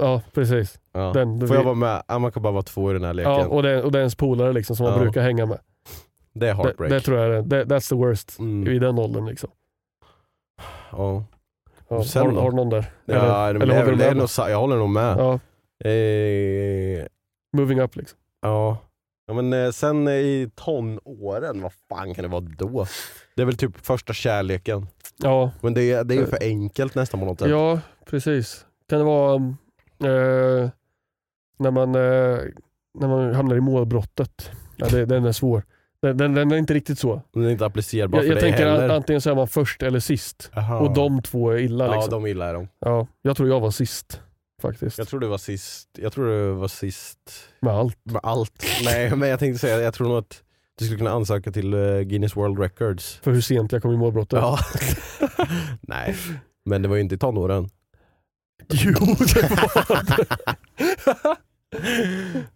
Ja 0.00 0.22
precis. 0.34 0.78
Ja. 0.92 1.12
Den, 1.14 1.48
Får 1.48 1.56
jag 1.56 1.64
vara 1.64 1.74
med? 1.74 2.02
Ja, 2.08 2.18
man 2.18 2.32
kan 2.32 2.42
bara 2.42 2.52
vara 2.52 2.62
två 2.62 2.90
i 2.90 2.94
den 2.94 3.04
här 3.04 3.14
leken. 3.14 3.32
ja, 3.32 3.46
och, 3.46 3.62
det, 3.62 3.82
och 3.82 3.92
det 3.92 3.98
är 3.98 4.00
ens 4.00 4.14
polare 4.14 4.52
liksom, 4.52 4.76
som 4.76 4.86
man 4.86 4.98
brukar 5.00 5.22
hänga 5.22 5.46
med. 5.46 5.58
det 6.34 6.48
är 6.48 6.54
Det, 6.54 6.62
heartbreak. 6.62 6.90
det 6.90 7.00
tror 7.00 7.18
jag 7.18 7.36
är, 7.36 7.42
det, 7.42 7.64
that's 7.64 7.88
the 7.88 7.94
worst 7.94 8.38
mm. 8.38 8.72
i 8.72 8.78
den 8.78 8.98
åldern. 8.98 9.26
Liksom. 9.26 9.50
ja. 10.92 11.24
Sen 12.06 12.26
har, 12.34 12.42
har 12.42 12.50
du 12.50 12.56
någon 12.56 12.70
där? 12.70 12.84
Ja, 13.04 13.48
eller 13.48 13.58
det, 13.58 13.64
eller 13.64 13.84
håller 13.84 13.96
det 13.96 14.14
med? 14.14 14.50
jag 14.50 14.58
håller 14.60 14.76
nog 14.76 14.90
med. 14.90 15.16
Ja, 15.18 15.38
Eh, 15.84 17.06
moving 17.56 17.80
up 17.80 17.96
liksom. 17.96 18.18
ja. 18.42 18.78
ja 19.26 19.34
men 19.34 19.52
eh, 19.52 19.70
sen 19.70 20.08
eh, 20.08 20.14
i 20.14 20.50
tonåren, 20.54 21.62
vad 21.62 21.72
fan 21.88 22.14
kan 22.14 22.22
det 22.22 22.28
vara 22.28 22.40
då? 22.40 22.86
Det 23.36 23.42
är 23.42 23.46
väl 23.46 23.56
typ 23.56 23.86
första 23.86 24.12
kärleken. 24.12 24.86
Ja, 25.16 25.50
Men 25.60 25.74
det, 25.74 25.92
är- 25.92 26.04
det 26.04 26.14
är 26.14 26.18
ju 26.18 26.26
för 26.26 26.38
enkelt 26.42 26.94
nästan 26.94 27.20
på 27.20 27.26
något 27.26 27.38
sätt. 27.38 27.50
ja 27.50 27.80
precis. 28.06 28.66
Kan 28.88 28.98
det 28.98 29.04
vara 29.04 29.54
eh, 30.04 30.70
när, 31.58 31.70
man, 31.70 31.94
eh, 31.94 32.38
när 32.98 33.08
man 33.08 33.34
hamnar 33.34 33.56
i 33.56 33.60
målbrottet? 33.60 34.50
Ja, 34.76 34.86
det, 34.88 35.06
den 35.06 35.24
är 35.24 35.32
svår. 35.32 35.62
Den, 36.02 36.16
den, 36.16 36.34
den 36.34 36.52
är 36.52 36.56
inte 36.56 36.74
riktigt 36.74 36.98
så. 36.98 37.22
Den 37.32 37.44
är 37.44 37.50
inte 37.50 37.66
applicerbar 37.66 38.18
Jag, 38.18 38.24
för 38.26 38.32
jag 38.34 38.42
dig 38.42 38.50
tänker 38.50 38.66
heller. 38.70 38.88
antingen 38.88 39.20
så 39.20 39.30
är 39.30 39.34
man 39.34 39.48
först 39.48 39.82
eller 39.82 40.00
sist. 40.00 40.50
Aha. 40.56 40.78
Och 40.80 40.94
de 40.94 41.22
två 41.22 41.50
är 41.50 41.58
illa. 41.58 41.86
Ja, 41.86 41.94
Liksom. 41.94 42.10
de 42.10 42.26
gillar 42.28 42.54
de. 42.54 42.68
Ja, 42.78 43.06
jag 43.22 43.36
tror 43.36 43.48
jag 43.48 43.60
var 43.60 43.70
sist 43.70 44.20
faktiskt. 44.62 44.98
Jag 44.98 45.08
tror 45.08 45.20
du 45.20 45.26
var 45.26 45.38
sist. 45.38 45.88
Jag 45.98 46.12
tror 46.12 46.26
du 46.28 46.52
var 46.52 46.68
sist 46.68 47.18
Med 47.60 47.72
allt. 47.74 47.98
med 48.04 48.20
allt. 48.22 48.64
Nej 48.84 49.16
men 49.16 49.28
jag 49.28 49.38
tänkte 49.38 49.58
säga, 49.58 49.80
jag 49.80 49.94
tror 49.94 50.08
nog 50.08 50.18
att 50.18 50.42
du 50.78 50.84
skulle 50.84 50.98
kunna 50.98 51.10
ansöka 51.10 51.52
till 51.52 51.74
eh, 51.74 52.00
Guinness 52.00 52.36
World 52.36 52.58
Records. 52.58 53.20
För 53.22 53.30
hur 53.32 53.40
sent 53.40 53.72
jag 53.72 53.82
kom 53.82 53.92
i 53.92 53.96
målbrottet. 53.96 54.38
Ja. 54.42 54.58
Nej, 55.80 56.14
men 56.64 56.82
det 56.82 56.88
var 56.88 56.96
ju 56.96 57.02
inte 57.02 57.14
i 57.14 57.18
tonåren. 57.18 57.68
Jo 58.68 58.92
det 59.18 59.42
var 59.50 60.04
det. 60.04 61.36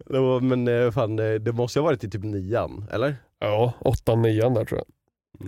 Det 0.07 0.19
var, 0.19 0.41
men 0.41 0.69
eh, 0.69 0.91
fan, 0.91 1.19
eh, 1.19 1.35
det 1.35 1.53
måste 1.53 1.79
ha 1.81 1.85
varit 1.85 2.05
i 2.05 2.11
typ 2.11 2.23
nian, 2.25 2.85
eller? 2.93 3.17
Ja, 3.41 3.73
åttan, 3.81 4.23
nian 4.23 4.55
där 4.55 4.65
tror 4.65 4.81
jag. 4.81 4.87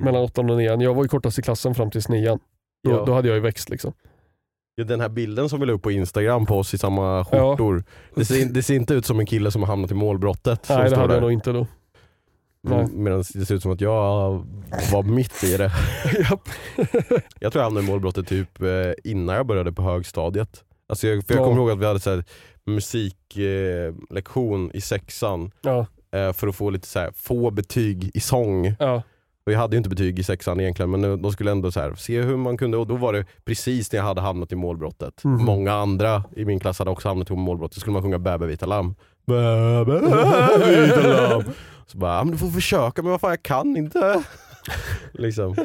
Mellan 0.03 0.23
åttan 0.23 0.51
och 0.51 0.57
nian. 0.57 0.81
Jag 0.81 0.95
var 0.95 1.03
ju 1.03 1.09
kortast 1.09 1.39
i 1.39 1.43
klassen 1.43 1.75
fram 1.75 1.91
tills 1.91 2.09
nian. 2.09 2.39
Då, 2.85 2.91
Ja. 2.91 3.05
då 3.07 3.15
hade 3.15 3.29
jag 3.29 3.35
ju 3.35 3.41
växt 3.41 3.69
liksom. 3.71 3.93
Ja, 4.75 4.85
Den 4.85 5.01
här 5.01 5.09
bilden 5.09 5.49
som 5.49 5.61
vi 5.61 5.67
la 5.67 5.73
upp 5.73 5.83
på 5.83 5.91
Instagram 5.91 6.47
på 6.47 6.59
oss 6.59 6.75
i 6.75 6.79
samma 6.79 7.25
skjortor. 7.25 7.85
Det, 8.15 8.25
ser, 8.25 8.45
det 8.47 8.63
ser 8.63 8.75
inte 8.75 8.95
ut 8.95 9.07
som 9.07 9.21
en 9.21 9.27
kille 9.27 9.51
som 9.51 9.63
har 9.63 9.67
hamnat 9.69 9.91
i 9.91 9.95
målbrottet. 9.95 10.67
Nej 10.69 10.79
det 10.91 10.97
hade 10.97 11.01
jag 11.01 11.09
där. 11.11 11.21
nog 11.21 11.33
inte 11.33 11.53
då. 11.53 11.67
Nej. 12.63 12.87
Medan 12.93 13.19
det 13.35 13.47
ser 13.47 13.55
ut 13.55 13.63
som 13.63 13.73
att 13.73 13.81
jag 13.81 14.47
var 14.93 15.03
mitt 15.03 15.45
i 15.45 15.57
det. 15.57 15.69
Jag 17.41 17.53
tror 17.53 17.61
jag 17.61 17.65
hamnade 17.65 17.87
i 17.87 17.91
målbrottet 17.91 18.27
typ 18.29 18.63
eh, 18.63 18.69
innan 19.05 19.37
jag 19.37 19.47
började 19.47 19.73
på 19.73 19.83
högstadiet. 19.83 20.65
Alltså 20.89 21.09
jag, 21.09 21.27
för 21.27 21.35
jag 21.35 21.43
Ja. 21.43 21.47
kommer 21.47 21.61
ihåg 21.61 21.71
att 21.71 21.79
vi 21.79 21.87
hade 21.87 22.01
så 22.01 22.23
musiklektion 22.67 24.71
eh, 24.71 24.77
i 24.77 24.81
sexan 24.81 25.51
Ja, 25.61 25.87
eh, 26.13 26.33
för 26.33 26.49
att 26.49 26.57
få 26.57 26.71
lite 26.71 26.89
så 26.89 26.99
här, 26.99 27.13
få 27.17 27.51
betyg 27.51 28.11
i 28.15 28.21
sång. 28.21 28.75
ja, 28.79 29.03
Och 29.47 29.53
jag 29.53 29.59
hade 29.59 29.77
ju 29.77 29.79
inte 29.79 29.91
betyg 29.91 30.19
i 30.19 30.23
sexan 30.23 30.61
egentligen 30.61 30.91
men 30.91 31.23
de 31.23 31.33
skulle 31.33 31.51
ändå 31.51 31.73
så 31.73 31.81
här, 31.81 31.95
se 31.95 32.21
hur 32.23 32.37
man 32.37 32.57
kunde 32.57 32.77
och 32.77 32.87
då 32.87 32.97
var 32.97 33.13
det 33.13 33.25
precis 33.45 33.93
när 33.93 33.99
jag 33.99 34.05
hade 34.07 34.21
hamnat 34.21 34.53
i 34.53 34.57
målbrottet. 34.57 35.25
Mhm. 35.25 35.45
Många 35.45 35.73
andra 35.73 36.25
i 36.37 36.45
min 36.45 36.61
klass 36.61 36.79
hade 36.79 36.91
också 36.91 37.09
hamnat 37.09 37.31
i 37.31 37.35
målbrottet. 37.35 37.75
Så 37.75 37.81
skulle 37.81 37.93
man 37.95 38.03
sjunga 38.03 38.19
Bä 38.19 38.39
bä 38.39 38.47
vita 38.47 38.67
lamm. 38.67 38.95
Bä 39.27 39.85
bä 39.85 40.01
vita 40.87 41.29
lamm. 41.29 41.45
Så 41.93 41.99
bara, 41.99 42.25
men 42.25 42.33
du 42.33 42.39
får 42.39 42.49
försöka 42.51 43.03
men 43.03 43.11
vad 43.11 43.21
fan 43.21 43.31
jag 43.31 43.43
kan 43.43 43.77
inte. 43.77 44.25
liksom. 45.13 45.57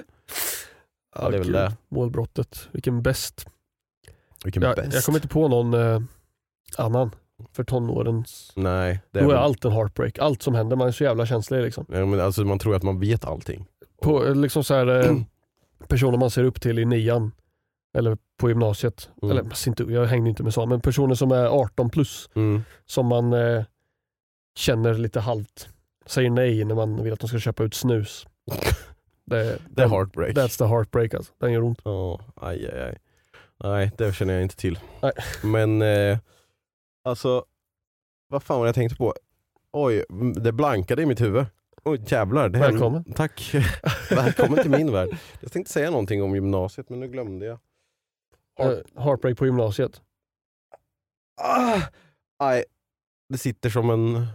Ja, 1.15 1.29
det 1.29 1.37
är 1.37 1.39
väl 1.39 1.51
det. 1.51 1.73
Målbrottet, 1.89 2.67
vilken 2.71 3.01
bäst. 3.01 3.45
Vilken 4.43 4.63
Jag, 4.63 4.75
bäst. 4.75 4.93
jag 4.93 5.03
kommer 5.03 5.17
inte 5.17 5.27
på 5.27 5.47
någon 5.47 5.73
eh, 5.73 6.01
annan 6.77 7.11
för 7.51 7.63
tonårens. 7.63 8.51
Nej, 8.55 8.99
det 9.11 9.19
Då 9.19 9.25
är 9.25 9.29
väl- 9.29 9.37
allt 9.37 9.65
en 9.65 9.71
heartbreak. 9.71 10.19
Allt 10.19 10.41
som 10.41 10.55
händer, 10.55 10.75
man 10.75 10.87
är 10.87 10.91
så 10.91 11.03
jävla 11.03 11.25
känslig 11.25 11.61
liksom. 11.63 11.85
Ja, 11.89 12.05
men 12.05 12.19
alltså, 12.19 12.45
man 12.45 12.59
tror 12.59 12.75
att 12.75 12.83
man 12.83 12.99
vet 12.99 13.25
allting. 13.25 13.65
På, 14.01 14.25
eh, 14.25 14.35
liksom 14.35 14.63
så 14.63 14.73
här, 14.73 14.87
eh, 14.87 15.17
personer 15.87 16.17
man 16.17 16.29
ser 16.31 16.43
upp 16.43 16.61
till 16.61 16.79
i 16.79 16.85
nian 16.85 17.31
eller 17.97 18.17
på 18.37 18.49
gymnasiet. 18.49 19.09
Mm. 19.21 19.37
Eller, 19.37 19.67
inte, 19.67 19.83
jag 19.83 20.05
hängde 20.05 20.29
inte 20.29 20.43
med 20.43 20.53
så, 20.53 20.65
men 20.65 20.81
personer 20.81 21.15
som 21.15 21.31
är 21.31 21.45
18 21.45 21.89
plus 21.89 22.29
Mm. 22.35 22.63
som 22.85 23.05
man 23.05 23.33
eh, 23.33 23.63
känner 24.55 24.93
lite 24.93 25.19
halvt. 25.19 25.67
Säger 26.05 26.29
nej 26.29 26.65
när 26.65 26.75
man 26.75 27.03
vill 27.03 27.13
att 27.13 27.19
de 27.19 27.27
ska 27.27 27.39
köpa 27.39 27.63
ut 27.63 27.73
snus. 27.73 28.27
Det, 29.25 29.59
Det 29.69 29.83
är 29.83 29.87
heartbreak. 29.87 30.35
That's 30.35 30.57
the 30.57 30.65
heartbreak 30.65 31.13
alltså. 31.13 31.33
Den 31.37 31.53
gör 31.53 31.63
ont. 31.63 31.79
Ja, 31.83 32.19
aj, 32.35 32.67
aj, 32.73 32.81
aj. 32.81 32.97
Nej, 33.63 33.91
det 33.97 34.13
känner 34.15 34.33
jag 34.33 34.43
inte 34.43 34.55
till. 34.55 34.79
Nej. 35.01 35.11
Men 35.43 35.81
eh, 35.81 36.17
alltså, 37.03 37.45
vad 38.27 38.43
fan 38.43 38.57
var 38.57 38.65
det 38.65 38.67
jag 38.67 38.75
tänkte 38.75 38.95
på? 38.97 39.13
Oj, 39.71 40.05
det 40.35 40.51
blankade 40.51 41.01
i 41.01 41.05
mitt 41.05 41.21
huvud. 41.21 41.45
Oj 41.83 42.01
jävlar. 42.07 42.49
Det 42.49 42.59
Välkommen. 42.59 43.03
Tack. 43.13 43.51
Välkommen 44.09 44.61
till 44.61 44.71
min 44.71 44.91
värld. 44.91 45.09
Jag 45.41 45.51
tänkte 45.51 45.73
säga 45.73 45.89
någonting 45.89 46.23
om 46.23 46.35
gymnasiet 46.35 46.89
men 46.89 46.99
nu 46.99 47.07
glömde 47.07 47.45
jag. 47.45 47.59
Eh, 48.59 49.03
heartbreak 49.03 49.37
på 49.37 49.45
gymnasiet. 49.45 50.01
Ah, 51.41 51.81
aj, 52.39 52.65
det 53.29 53.37
sitter 53.37 53.69
som 53.69 53.89
en, 53.89 54.27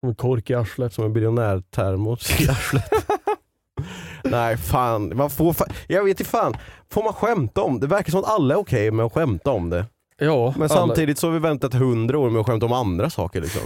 Som 0.00 0.08
en 0.08 0.14
kork 0.14 0.50
i 0.50 0.54
arslet. 0.54 0.92
som 0.92 1.04
en 1.04 1.12
biljonärtermos 1.12 2.40
i 2.40 2.48
arslet. 2.48 2.84
Nej 4.24 4.56
fan, 4.56 5.16
man 5.16 5.30
får, 5.30 5.52
fa- 5.52 5.72
jag 5.88 6.04
vet 6.04 6.20
inte 6.20 6.30
fan. 6.30 6.54
Får 6.90 7.02
man 7.04 7.12
skämta 7.12 7.62
om 7.62 7.80
det? 7.80 7.86
verkar 7.86 8.10
som 8.10 8.20
att 8.20 8.28
alla 8.30 8.54
är 8.54 8.58
okej 8.58 8.90
med 8.90 9.06
att 9.06 9.12
skämta 9.12 9.50
om 9.50 9.70
det. 9.70 9.86
Ja, 10.16 10.52
Men 10.56 10.62
alla- 10.62 10.68
samtidigt 10.68 11.18
så 11.18 11.26
har 11.26 11.32
vi 11.32 11.38
väntat 11.38 11.74
hundra 11.74 12.18
år 12.18 12.30
med 12.30 12.40
att 12.40 12.46
skämta 12.46 12.66
om 12.66 12.72
andra 12.72 13.10
saker 13.10 13.40
liksom. 13.40 13.62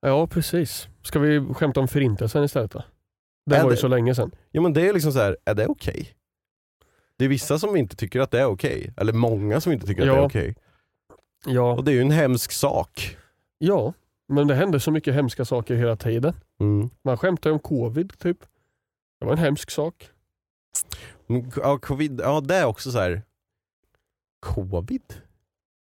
Ja, 0.00 0.26
precis. 0.26 0.88
Ska 1.02 1.18
vi 1.18 1.54
skämta 1.54 1.80
om 1.80 1.88
förintelsen 1.88 2.44
istället 2.44 2.70
då? 2.70 2.82
Det 3.50 3.56
Är 3.56 3.62
var 3.62 3.70
ju 3.70 3.74
det- 3.74 3.80
så 3.80 3.88
länge 3.88 4.14
sedan. 4.14 4.30
Ja 4.50 4.60
men 4.60 4.72
det 4.72 4.88
är 4.88 4.92
liksom 4.92 5.12
så 5.12 5.18
här, 5.18 5.36
är 5.44 5.54
det 5.54 5.66
okej? 5.66 6.08
Det 7.18 7.24
är 7.24 7.28
vissa 7.28 7.58
som 7.58 7.76
inte 7.76 7.96
tycker 7.96 8.20
att 8.20 8.30
det 8.30 8.40
är 8.40 8.46
okej. 8.46 8.92
Eller 8.96 9.12
många 9.12 9.60
som 9.60 9.72
inte 9.72 9.86
tycker 9.86 10.02
att 10.02 10.08
Ja. 10.08 10.14
det 10.14 10.20
är 10.20 10.26
okej. 10.26 10.54
Ja, 11.46 11.72
Och 11.72 11.84
det 11.84 11.90
är 11.90 11.94
ju 11.94 12.00
en 12.00 12.10
hemsk 12.10 12.52
sak. 12.52 13.16
ja, 13.58 13.92
men 14.32 14.46
det 14.48 14.54
hände 14.54 14.80
så 14.80 14.90
mycket 14.90 15.14
hemska 15.14 15.44
saker 15.44 15.74
hela 15.76 15.96
tiden. 15.96 16.34
Mm. 16.60 16.90
Man 17.04 17.16
skämtar 17.16 17.50
ju 17.50 17.54
om 17.54 17.58
covid 17.60 18.18
typ. 18.18 18.38
Det 19.20 19.26
var 19.26 19.32
en 19.32 19.38
hemsk 19.38 19.70
sak. 19.70 20.10
Ja, 21.56 21.78
covid, 21.78 22.20
ja 22.20 22.40
det 22.40 22.54
är 22.56 22.64
också 22.66 22.90
så 22.90 22.98
här. 22.98 23.22
Covid? 24.40 25.02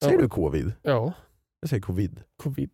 Säger 0.03 0.15
Ja. 0.15 0.21
du 0.21 0.29
covid? 0.29 0.73
Ja, 0.81 1.13
Jag 1.59 1.69
säger 1.69 1.81
covid. 1.81 2.21
covid. 2.43 2.69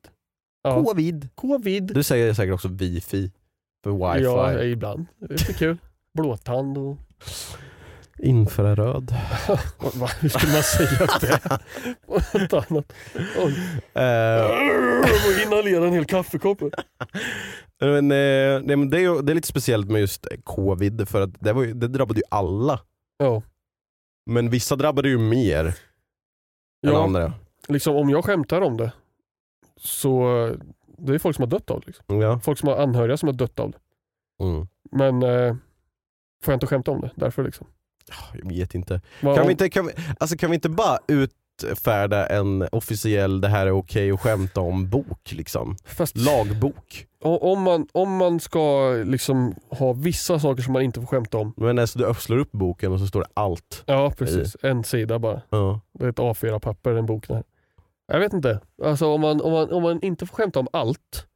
Ja. 0.61 0.83
Covid. 0.83 1.29
Covid. 1.35 1.83
Du 1.93 2.03
säger 2.03 2.33
säkert 2.33 2.53
också 2.53 2.67
wifi. 2.67 3.31
För 3.83 3.91
wifi. 3.91 4.23
Ja, 4.23 4.63
ibland. 4.63 5.05
Det 5.19 5.49
är 5.49 5.53
kul. 5.53 5.77
Blåtand 6.13 6.77
och... 6.77 6.97
Infraröd. 8.23 9.11
Hur 10.19 10.29
skulle 10.29 10.53
man 10.53 10.63
säga 10.63 11.07
det? 11.21 11.59
Något 12.39 12.53
annat. 12.53 12.93
Oj. 13.15 13.55
Eh, 13.93 14.47
får 15.23 15.43
inhalera 15.43 15.87
en 15.87 15.93
hel 15.93 16.05
kaffekopp. 16.05 16.61
men, 17.79 18.11
eh, 18.11 18.61
nej, 18.63 18.75
men 18.75 18.89
det, 18.89 18.99
är, 18.99 19.21
det 19.21 19.31
är 19.31 19.35
lite 19.35 19.47
speciellt 19.47 19.91
med 19.91 20.01
just 20.01 20.27
covid 20.43 21.09
för 21.09 21.21
att 21.21 21.39
det, 21.39 21.53
var 21.53 21.63
ju, 21.63 21.73
det 21.73 21.87
drabbade 21.87 22.19
ju 22.19 22.23
alla. 22.31 22.79
Ja. 23.17 23.41
Men 24.25 24.49
vissa 24.49 24.75
drabbade 24.75 25.09
ju 25.09 25.17
mer 25.17 25.65
än 25.65 25.73
ja, 26.81 27.03
andra. 27.03 27.33
liksom 27.67 27.95
om 27.95 28.09
jag 28.09 28.25
skämtar 28.25 28.61
om 28.61 28.77
det 28.77 28.91
så 29.77 30.23
det 30.97 31.13
är 31.13 31.19
folk 31.19 31.35
som 31.35 31.43
har 31.43 31.49
dött 31.49 31.71
av 31.71 31.79
det. 31.79 31.87
Liksom. 31.87 32.21
Ja. 32.21 32.39
Folk 32.39 32.59
som 32.59 32.69
har 32.69 32.77
anhöriga 32.77 33.17
som 33.17 33.27
har 33.27 33.33
dött 33.33 33.59
av 33.59 33.71
det. 33.71 33.77
Mm. 34.43 34.67
Men 34.91 35.23
eh, 35.23 35.55
får 36.43 36.51
jag 36.51 36.55
inte 36.55 36.67
skämta 36.67 36.91
om 36.91 37.01
det 37.01 37.11
därför 37.15 37.43
liksom. 37.43 37.67
Jag 38.33 38.49
vet 38.49 38.75
inte. 38.75 39.01
Vad- 39.21 39.35
Kan 39.37 39.45
vi 39.45 39.51
inte, 39.51 39.69
kan 39.69 39.85
vi, 39.87 39.93
alltså 40.19 40.37
kan 40.37 40.49
vi 40.49 40.55
inte 40.55 40.69
bara 40.69 40.97
utfärda 41.07 42.27
en 42.27 42.67
officiell 42.71 43.41
det 43.41 43.47
här 43.47 43.65
är 43.67 43.71
okej 43.71 44.11
att 44.11 44.19
skämta 44.21 44.61
om 44.61 44.89
bok 44.89 45.31
liksom? 45.31 45.75
Fast, 45.85 46.17
Lagbok. 46.17 47.07
om, 47.21 47.61
man, 47.61 47.87
om 47.91 48.17
man 48.17 48.39
ska 48.39 48.89
liksom 49.05 49.55
ha 49.69 49.93
vissa 49.93 50.39
saker 50.39 50.63
som 50.63 50.73
man 50.73 50.81
inte 50.81 50.99
får 50.99 51.07
skämta 51.07 51.37
om. 51.37 51.53
Men 51.57 51.79
alltså 51.79 51.99
du 51.99 52.13
slår 52.13 52.37
upp 52.37 52.51
boken 52.51 52.91
och 52.91 52.99
så 52.99 53.07
står 53.07 53.19
det 53.21 53.27
allt. 53.33 53.83
Ja 53.85 54.11
precis, 54.17 54.55
en 54.61 54.83
sida 54.83 55.19
bara. 55.19 55.41
Ja. 55.49 55.79
Det 55.93 56.05
är 56.05 56.09
ett 56.09 56.17
A4-papper, 56.19 56.91
en 56.91 57.05
bok 57.05 57.27
där. 57.27 57.43
Jag 58.07 58.19
vet 58.19 58.33
inte. 58.33 58.59
Alltså 58.83 59.07
om 59.07 59.21
man, 59.21 59.41
om 59.41 59.51
man, 59.51 59.71
om 59.71 59.83
man 59.83 60.01
inte 60.01 60.25
får 60.25 60.35
skämta 60.35 60.59
om 60.59 60.67
allt, 60.73 61.27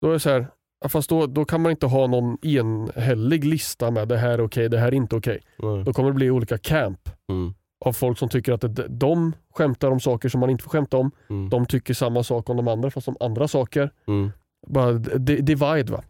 då 0.00 0.08
är 0.08 0.12
det 0.12 0.20
så 0.20 0.30
här, 0.30 0.46
ja, 0.82 0.88
fast 0.88 1.10
då, 1.10 1.26
då 1.26 1.44
kan 1.44 1.60
man 1.60 1.70
inte 1.70 1.86
ha 1.86 2.06
någon 2.06 2.38
enhällig 2.46 3.44
lista 3.44 3.90
med 3.90 4.08
det 4.08 4.16
här 4.18 4.30
är 4.30 4.40
okej, 4.44 4.68
det 4.68 4.78
här 4.78 4.88
är 4.88 4.94
inte 4.94 5.16
okej. 5.16 5.40
Nej. 5.58 5.84
Då 5.84 5.92
kommer 5.92 6.08
det 6.10 6.14
bli 6.14 6.30
olika 6.30 6.58
camp 6.58 7.08
Mm. 7.28 7.54
av 7.84 7.92
folk 7.92 8.18
som 8.18 8.28
tycker 8.28 8.52
att 8.52 8.60
det, 8.60 8.86
de 8.88 9.32
skämtar 9.54 9.90
om 9.90 10.00
saker 10.00 10.28
som 10.28 10.40
man 10.40 10.50
inte 10.50 10.64
får 10.64 10.70
skämta 10.70 10.96
om. 10.96 11.10
Mm. 11.30 11.48
De 11.48 11.66
tycker 11.66 11.94
samma 11.94 12.22
sak 12.22 12.50
om 12.50 12.56
de 12.56 12.68
andra 12.68 12.90
fast 12.90 13.08
om 13.08 13.16
andra 13.20 13.48
saker. 13.48 13.90
Mm. 14.06 14.32
Bara 14.66 14.92
divide 14.92 15.92
va. 15.92 16.02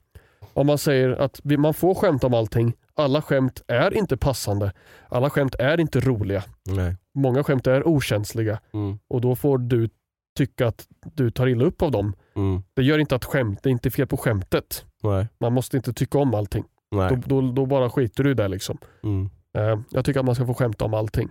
Om 0.54 0.66
man 0.66 0.78
säger 0.78 1.10
att 1.10 1.40
man 1.44 1.74
får 1.74 1.94
skämta 1.94 2.26
om 2.26 2.34
allting, 2.34 2.72
alla 2.94 3.22
skämt 3.22 3.62
är 3.68 3.94
inte 3.94 4.16
passande, 4.16 4.72
alla 5.08 5.30
skämt 5.30 5.54
är 5.58 5.80
inte 5.80 6.00
roliga. 6.00 6.42
Nej. 6.66 6.96
Många 7.14 7.44
skämt 7.44 7.66
är 7.66 7.88
okänsliga 7.88 8.58
Mm. 8.72 8.98
och 9.08 9.20
då 9.20 9.36
får 9.36 9.58
du 9.58 9.88
tycka 10.36 10.66
att 10.66 10.86
du 11.14 11.30
tar 11.30 11.46
illa 11.46 11.64
upp 11.64 11.82
av 11.82 11.90
dem. 11.90 12.14
Mm. 12.36 12.62
Det 12.74 12.82
gör 12.82 12.98
inte 12.98 13.14
att 13.14 13.24
skämt, 13.24 13.60
det 13.62 13.68
är 13.68 13.72
inte 13.72 13.90
fel 13.90 14.06
på 14.06 14.16
skämtet. 14.16 14.84
Nej. 15.02 15.26
Man 15.40 15.52
måste 15.52 15.76
inte 15.76 15.92
tycka 15.92 16.18
om 16.18 16.34
allting. 16.34 16.64
Då, 16.90 17.16
då, 17.40 17.52
då 17.52 17.66
bara 17.66 17.90
skiter 17.90 18.24
du 18.24 18.34
det 18.34 18.48
liksom. 18.48 18.78
Mm. 19.02 19.30
Eh, 19.58 19.80
jag 19.90 20.04
tycker 20.04 20.20
att 20.20 20.26
man 20.26 20.34
ska 20.34 20.46
få 20.46 20.54
skämta 20.54 20.84
om 20.84 20.94
allting. 20.94 21.28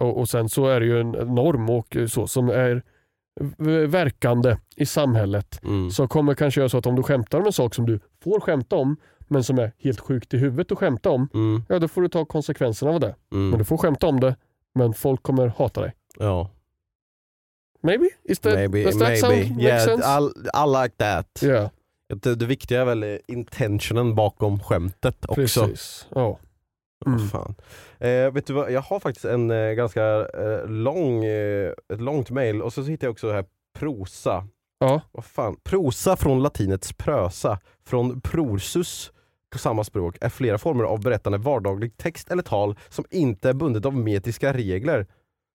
Och, 0.00 0.18
och 0.18 0.28
sen 0.28 0.48
så 0.48 0.66
är 0.66 0.80
det 0.80 0.86
ju 0.86 1.00
en 1.00 1.10
norm 1.10 1.70
och 1.70 1.96
så 2.08 2.26
som 2.26 2.48
är 2.48 2.82
verkande 3.86 4.56
i 4.76 4.86
samhället. 4.86 5.60
Mm. 5.64 5.90
Så 5.90 6.08
kommer 6.08 6.34
kanske 6.34 6.60
göra 6.60 6.68
så 6.68 6.78
att 6.78 6.86
om 6.86 6.96
du 6.96 7.02
skämtar 7.02 7.38
om 7.40 7.46
en 7.46 7.52
sak 7.52 7.74
som 7.74 7.86
du 7.86 8.00
får 8.24 8.40
skämta 8.40 8.76
om 8.76 8.96
men 9.28 9.44
som 9.44 9.58
är 9.58 9.72
helt 9.78 10.00
sjukt 10.00 10.34
i 10.34 10.38
huvudet 10.38 10.72
att 10.72 10.78
skämta 10.78 11.10
om, 11.10 11.28
Mm. 11.34 11.62
ja 11.68 11.78
då 11.78 11.88
får 11.88 12.02
du 12.02 12.08
ta 12.08 12.24
konsekvenserna 12.24 12.90
av 12.92 13.00
det. 13.00 13.14
Men 13.30 13.46
Mm. 13.46 13.58
du 13.58 13.64
får 13.64 13.76
skämta 13.76 14.06
om 14.06 14.20
det, 14.20 14.36
men 14.74 14.94
folk 14.94 15.22
kommer 15.22 15.48
hata 15.48 15.80
dig. 15.80 15.92
Ja. 16.18 16.50
Maybe? 17.86 18.08
Is 18.24 18.38
that, 18.38 18.54
Maybe. 18.54 18.84
does 18.84 18.98
that 18.98 19.18
sound 19.18 19.34
Maybe. 19.34 19.50
make 19.54 19.62
Yeah, 19.64 19.84
sense? 19.84 20.04
I, 20.06 20.20
I 20.54 20.82
like 20.82 20.94
that. 20.96 21.38
Ja, 21.42 21.70
Det, 22.14 22.34
det 22.34 22.46
viktiga 22.46 22.80
är 22.80 22.84
väl 22.84 23.18
intentionen 23.28 24.14
bakom 24.14 24.60
skämtet 24.60 25.16
också. 25.28 25.34
precis. 25.34 26.06
Ja. 26.14 26.38
Mm. 27.06 27.28
Fan. 27.28 27.54
Eh, 27.98 28.30
vet 28.32 28.46
du 28.46 28.52
vad, 28.52 28.72
jag 28.72 28.80
har 28.80 29.00
faktiskt 29.00 29.24
en 29.24 29.50
eh, 29.50 29.72
ganska 29.72 30.04
eh, 30.34 30.66
lång, 30.68 31.24
eh, 31.24 31.72
ett 31.94 32.00
långt 32.00 32.30
mail 32.30 32.62
och 32.62 32.72
så 32.72 32.82
hittar 32.82 33.06
jag 33.06 33.12
också 33.12 33.32
här 33.32 33.44
prosa. 33.78 34.46
Ja. 34.78 35.00
Vad 35.12 35.24
fan? 35.24 35.56
Prosa 35.64 36.16
från 36.16 36.42
latinets 36.42 36.92
prösa, 36.92 37.58
från 37.86 38.20
prorsus 38.20 39.12
på 39.52 39.58
samma 39.58 39.84
språk, 39.84 40.16
är 40.20 40.28
flera 40.28 40.58
former 40.58 40.84
av 40.84 41.00
berättande 41.00 41.38
vardaglig 41.38 41.96
text 41.96 42.30
eller 42.30 42.42
tal 42.42 42.76
som 42.88 43.04
inte 43.10 43.48
är 43.48 43.52
bundet 43.54 43.86
av 43.86 43.94
metiska 43.96 44.52
regler. 44.52 45.06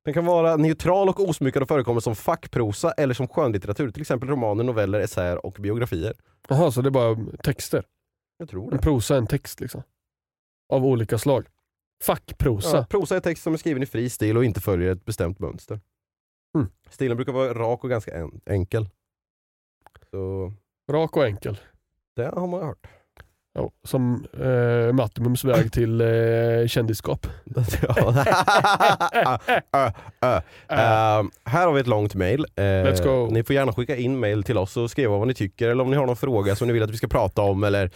Den 0.06 0.14
kan 0.14 0.26
vara 0.26 0.56
neutral 0.58 1.10
och 1.10 1.20
osmyckad 1.30 1.62
och 1.62 1.68
förekommer 1.68 2.00
som 2.00 2.16
fackprosa 2.16 2.92
eller 2.92 3.14
som 3.14 3.28
skönlitteratur, 3.28 3.92
till 3.92 4.02
exempel 4.02 4.30
romaner, 4.30 4.64
noveller, 4.64 5.00
essäer 5.00 5.46
och 5.46 5.54
biografier. 5.60 6.14
Jaha, 6.50 6.72
så 6.72 6.82
det 6.82 6.90
är 6.90 6.92
bara 6.92 7.18
texter? 7.44 7.86
Jag 8.38 8.50
tror 8.50 8.64
En 8.72 8.78
det. 8.78 8.84
prosa 8.84 9.14
är 9.14 9.18
en 9.18 9.28
text 9.28 9.60
liksom? 9.60 9.84
Av 10.74 10.86
olika 10.86 11.18
slag? 11.18 11.48
Fackprosa? 12.04 12.78
Ja, 12.78 12.86
prosa 12.90 13.16
är 13.16 13.20
text 13.20 13.44
som 13.44 13.54
är 13.54 13.58
skriven 13.58 13.84
i 13.84 13.86
fri 13.86 14.10
stil 14.10 14.38
och 14.38 14.46
inte 14.46 14.62
följer 14.62 14.92
ett 14.92 15.06
bestämt 15.06 15.40
mönster. 15.40 15.80
Mm. 16.56 16.68
Stilen 16.90 17.18
brukar 17.18 17.34
vara 17.34 17.54
rak 17.54 17.84
och 17.84 17.90
ganska 17.90 18.16
en- 18.18 18.42
enkel. 18.46 18.90
Så 20.12 20.54
Rak 20.92 21.18
och 21.18 21.26
enkel? 21.26 21.58
det 22.16 22.26
har 22.26 22.48
man 22.48 22.64
hört. 22.64 22.88
Ja, 23.54 23.72
som 23.84 24.26
eh, 24.40 24.94
Mattimums 24.94 25.44
väg 25.44 25.72
till 25.74 26.02
eh, 26.02 26.68
kändisskap. 26.68 27.28
Ö, 27.56 27.62
ö. 30.22 30.42
Eh, 30.68 31.24
här 31.46 31.66
har 31.66 31.74
vi 31.74 31.82
ett 31.82 31.88
långt 31.88 32.16
mail. 32.16 32.46
Eh. 32.56 32.64
Ni 33.30 33.44
får 33.44 33.54
gärna 33.56 33.74
skicka 33.74 33.96
in 33.96 34.20
mail 34.20 34.44
till 34.44 34.58
oss 34.58 34.78
och 34.78 34.92
skriva 34.92 35.18
vad 35.18 35.28
ni 35.28 35.34
tycker 35.34 35.70
eller 35.70 35.84
om 35.84 35.90
ni 35.90 35.98
har 35.98 36.06
någon 36.06 36.16
fråga 36.16 36.56
som 36.56 36.68
ni 36.68 36.74
vill 36.74 36.84
att 36.84 36.90
vi 36.90 36.98
ska 36.98 37.08
prata 37.08 37.42
om 37.42 37.64
eller 37.64 37.92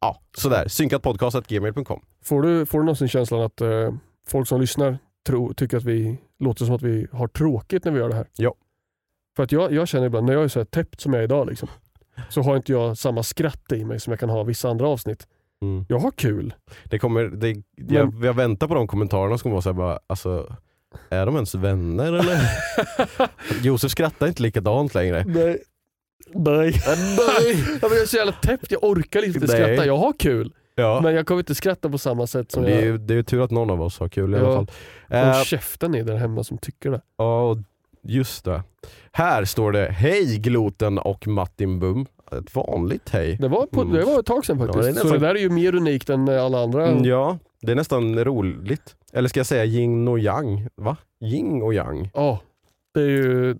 ja, 0.00 0.20
sådär. 0.36 0.68
Synkatpodcast.gmail.com 0.68 2.00
Får 2.22 2.42
du, 2.42 2.66
får 2.66 2.78
du 2.78 2.84
någonsin 2.84 3.08
känslan 3.08 3.40
att 3.40 3.60
eh, 3.60 3.92
folk 4.28 4.48
som 4.48 4.60
lyssnar 4.60 4.98
tro, 5.26 5.54
tycker 5.54 5.76
att 5.76 5.84
vi 5.84 6.18
låter 6.38 6.64
som 6.64 6.74
att 6.74 6.82
vi 6.82 7.06
har 7.12 7.28
tråkigt 7.28 7.84
när 7.84 7.92
vi 7.92 7.98
gör 7.98 8.08
det 8.08 8.14
här? 8.14 8.26
Ja. 8.36 8.54
För 9.36 9.42
att 9.42 9.52
jag, 9.52 9.72
jag 9.72 9.88
känner 9.88 10.06
ibland, 10.06 10.26
när 10.26 10.32
jag 10.32 10.44
är 10.44 10.48
så 10.48 10.58
här 10.58 10.64
täppt 10.64 11.00
som 11.00 11.12
jag 11.12 11.20
är 11.20 11.24
idag, 11.24 11.48
liksom, 11.48 11.68
så 12.28 12.42
har 12.42 12.56
inte 12.56 12.72
jag 12.72 12.98
samma 12.98 13.22
skratt 13.22 13.72
i 13.72 13.84
mig 13.84 14.00
som 14.00 14.10
jag 14.10 14.20
kan 14.20 14.30
ha 14.30 14.42
vissa 14.42 14.68
andra 14.68 14.88
avsnitt. 14.88 15.26
mm. 15.62 15.84
Jag 15.88 15.98
har 15.98 16.10
kul. 16.10 16.54
Det 16.84 16.98
kommer, 16.98 17.22
det, 17.24 17.62
jag, 17.76 18.24
jag 18.24 18.32
väntar 18.34 18.68
på 18.68 18.74
de 18.74 18.86
kommentarerna 18.86 19.38
som 19.38 19.42
kommer 19.42 19.54
vara 19.54 19.62
såhär 19.62 19.74
bara, 19.74 19.98
alltså 20.06 20.56
är 21.10 21.26
de 21.26 21.34
ens 21.34 21.54
vänner 21.54 22.12
eller? 22.12 22.40
Josef 23.62 23.90
skrattar 23.90 24.26
inte 24.26 24.42
likadant 24.42 24.94
längre. 24.94 25.24
Nej. 25.26 25.58
Nej. 26.34 26.72
Nej. 27.18 27.64
Ja, 27.82 27.88
men 27.88 27.90
jag 27.90 28.00
är 28.02 28.06
så 28.06 28.16
jävla 28.16 28.32
täppt, 28.32 28.70
jag 28.70 28.84
orkar 28.84 29.24
inte 29.26 29.38
Nej. 29.38 29.48
skratta. 29.48 29.86
Jag 29.86 29.96
har 29.96 30.12
kul, 30.18 30.52
Ja. 30.74 31.00
men 31.02 31.14
jag 31.14 31.26
kommer 31.26 31.38
inte 31.40 31.54
skratta 31.54 31.90
på 31.90 31.98
samma 31.98 32.26
sätt 32.26 32.52
som 32.52 32.62
Det 32.62 32.72
är, 32.72 32.86
jag... 32.86 33.00
det 33.00 33.14
är 33.14 33.16
ju 33.16 33.22
tur 33.22 33.42
att 33.44 33.50
någon 33.50 33.70
av 33.70 33.82
oss 33.82 33.98
har 33.98 34.08
kul 34.08 34.34
i 34.34 34.36
Ja. 34.38 34.44
alla 34.44 34.54
fall. 34.54 34.66
Håll 35.08 35.18
Eh, 35.18 35.42
käften 35.42 35.90
ni 35.92 36.02
där 36.02 36.16
hemma 36.16 36.44
som 36.44 36.58
tycker 36.58 36.90
det. 36.90 37.00
Ja, 37.16 37.42
och 37.42 37.58
just 38.02 38.44
det. 38.44 38.62
Här 39.12 39.44
står 39.44 39.72
det 39.72 39.86
Hej 39.90 40.38
Gloten 40.38 40.98
och 40.98 41.26
Martin 41.26 41.78
Bum. 41.78 42.06
Ett 42.32 42.54
vanligt 42.54 43.08
hej. 43.10 43.36
Det 43.40 43.48
var, 43.48 43.66
på, 43.66 43.80
Mm. 43.80 43.94
det 43.94 44.04
var 44.04 44.20
ett 44.20 44.26
tag 44.26 44.44
sedan 44.46 44.58
faktiskt. 44.58 44.76
Ja, 44.76 44.82
det 44.82 44.88
är 44.88 44.92
Så 44.92 45.04
nästan- 45.04 45.20
det 45.20 45.26
där 45.28 45.34
är 45.34 45.38
ju 45.40 45.50
mer 45.50 45.74
unikt 45.74 46.10
än 46.10 46.28
eh, 46.28 46.44
alla 46.44 46.62
andra. 46.62 46.86
Mm, 46.88 47.04
Ja, 47.04 47.38
det 47.62 47.72
är 47.72 47.76
nästan 47.76 48.24
roligt. 48.24 48.96
Eller 49.12 49.28
ska 49.28 49.40
jag 49.40 49.46
säga 49.46 49.64
yin 49.64 50.08
och 50.08 50.18
yang? 50.18 50.68
Va? 50.76 50.96
Yin 51.24 51.62
och 51.62 51.74
yang? 51.74 52.10
Ja, 52.14 52.40
det 52.94 53.00
är 53.00 53.06
ju 53.08 53.50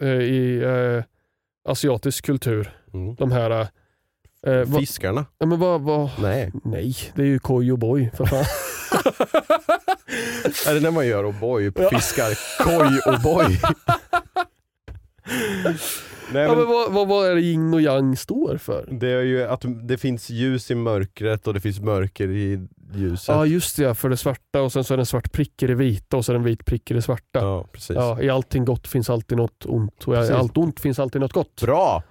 eh, 0.00 0.08
i 0.08 0.62
eh, 0.62 1.04
asiatisk 1.68 2.24
kultur. 2.26 2.76
Mm. 2.94 3.14
De 3.14 3.32
här... 3.32 3.50
Eh, 4.46 4.52
eh, 4.52 4.78
Fiskarna? 4.78 5.26
ja, 5.38 5.46
men 5.46 5.58
vad, 5.60 5.80
vad, 5.80 6.10
Nej. 6.22 6.52
nej, 6.64 6.94
det 7.14 7.22
är 7.22 7.26
ju 7.26 7.38
koi 7.38 7.70
och 7.72 7.78
boy 7.78 8.10
för 8.14 8.24
fan. 8.24 8.44
Är 10.66 10.74
det 10.74 10.80
när 10.80 10.90
man 10.90 11.06
gör 11.06 11.24
O'boy? 11.24 11.72
Ja. 11.76 11.90
Fiskar 11.90 12.38
koj 12.64 13.14
och 13.14 13.20
boy? 13.20 13.60
Nej, 16.32 16.42
ja, 16.42 16.48
men 16.48 16.58
men 16.58 16.68
vad, 16.68 16.92
vad, 16.92 17.08
vad 17.08 17.26
är 17.26 17.34
det 17.34 17.40
yin 17.40 17.74
och 17.74 17.80
yang 17.80 18.16
står 18.16 18.56
för? 18.56 18.88
det 18.90 19.08
är 19.08 19.22
ju 19.22 19.44
att 19.44 19.64
det 19.88 19.98
finns 19.98 20.30
ljus 20.30 20.70
i 20.70 20.74
mörkret 20.74 21.46
och 21.46 21.54
det 21.54 21.60
finns 21.60 21.80
mörker 21.80 22.28
i 22.28 22.68
ljuset. 22.94 23.28
Ja 23.28 23.46
just 23.46 23.76
det, 23.76 23.94
för 23.94 24.08
det 24.08 24.16
svarta 24.16 24.62
och 24.62 24.72
sen 24.72 24.84
så 24.84 24.94
är 24.94 24.96
det 24.96 25.02
en 25.02 25.06
svart 25.06 25.32
prick 25.32 25.62
i 25.62 25.66
det 25.66 25.74
vita 25.74 26.16
och 26.16 26.24
det 26.24 26.34
en 26.34 26.42
vit 26.42 26.64
prick 26.64 26.90
i 26.90 26.94
det 26.94 27.02
svarta. 27.02 27.38
Ja, 27.38 27.66
precis. 27.72 27.96
Ja, 27.96 28.22
I 28.22 28.30
allting 28.30 28.64
gott 28.64 28.88
finns 28.88 29.10
alltid 29.10 29.38
något 29.38 29.66
ont 29.66 30.04
och 30.04 30.14
Precis. 30.14 30.30
i 30.30 30.34
allt 30.34 30.56
ont 30.56 30.80
finns 30.80 30.98
alltid 30.98 31.20
något 31.20 31.32
gott. 31.32 31.60
Bra! 31.62 32.02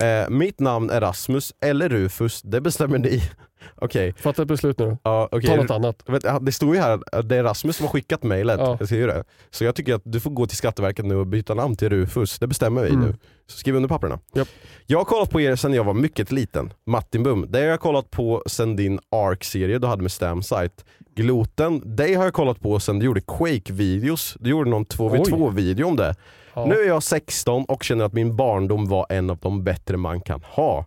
Eh, 0.00 0.28
mitt 0.28 0.60
namn 0.60 0.90
är 0.90 1.00
Rasmus, 1.00 1.54
eller 1.60 1.88
Rufus, 1.88 2.42
det 2.42 2.60
bestämmer 2.60 2.98
ni. 2.98 3.22
Okej, 3.76 4.14
Fatta 4.18 4.42
ett 4.42 4.48
beslut 4.48 4.78
nu 4.78 4.96
ja, 5.02 5.28
okej. 5.32 5.50
Ta 5.50 5.56
något 5.56 5.70
annat. 5.70 6.02
Det 6.40 6.52
står 6.52 6.74
ju 6.74 6.80
här 6.80 7.00
att 7.12 7.28
det 7.28 7.36
är 7.36 7.42
Rasmus 7.44 7.76
som 7.76 7.86
har 7.86 7.92
skickat 7.92 8.22
mejlet. 8.22 8.60
Ja. 8.60 8.76
Jag 8.80 8.88
ser 8.88 8.96
ju 8.96 9.06
det. 9.06 9.24
Så 9.50 9.64
jag 9.64 9.74
tycker 9.74 9.94
att 9.94 10.02
du 10.04 10.20
får 10.20 10.30
gå 10.30 10.46
till 10.46 10.56
Skatteverket 10.56 11.04
nu 11.04 11.16
och 11.16 11.26
byta 11.26 11.54
namn 11.54 11.76
till 11.76 11.88
Rufus. 11.88 12.38
Det 12.38 12.46
bestämmer 12.46 12.82
vi 12.82 12.88
Mm. 12.88 13.00
nu. 13.00 13.14
Så 13.46 13.58
skriv 13.58 13.76
under 13.76 13.88
papperna. 13.88 14.18
Japp. 14.34 14.48
Jag 14.86 14.98
har 14.98 15.04
kollat 15.04 15.30
på 15.30 15.40
er 15.40 15.56
sedan 15.56 15.74
jag 15.74 15.84
var 15.84 15.94
mycket 15.94 16.32
liten. 16.32 16.72
Martin 16.86 17.22
Bum, 17.22 17.46
det 17.48 17.58
har 17.58 17.66
jag 17.66 17.80
kollat 17.80 18.10
på 18.10 18.42
sedan 18.46 18.76
din 18.76 18.98
Ark-serie 19.10 19.78
du 19.78 19.86
hade 19.86 20.02
med 20.02 20.12
Stamsite. 20.12 20.84
Gloten, 21.16 21.96
dig 21.96 22.14
har 22.14 22.24
jag 22.24 22.32
kollat 22.34 22.60
på 22.60 22.80
sedan 22.80 22.98
du 22.98 23.06
gjorde 23.06 23.20
Quake-videos. 23.20 24.36
Du 24.40 24.50
gjorde 24.50 24.70
någon 24.70 24.84
2v2-video 24.86 25.86
om 25.86 25.96
det. 25.96 26.14
Ja. 26.56 26.64
Nu 26.64 26.74
är 26.74 26.86
jag 26.86 27.02
16 27.02 27.64
och 27.64 27.82
känner 27.82 28.04
att 28.04 28.12
min 28.12 28.36
barndom 28.36 28.88
var 28.88 29.06
en 29.08 29.30
av 29.30 29.38
de 29.38 29.64
bättre 29.64 29.96
man 29.96 30.20
kan 30.20 30.42
ha. 30.42 30.84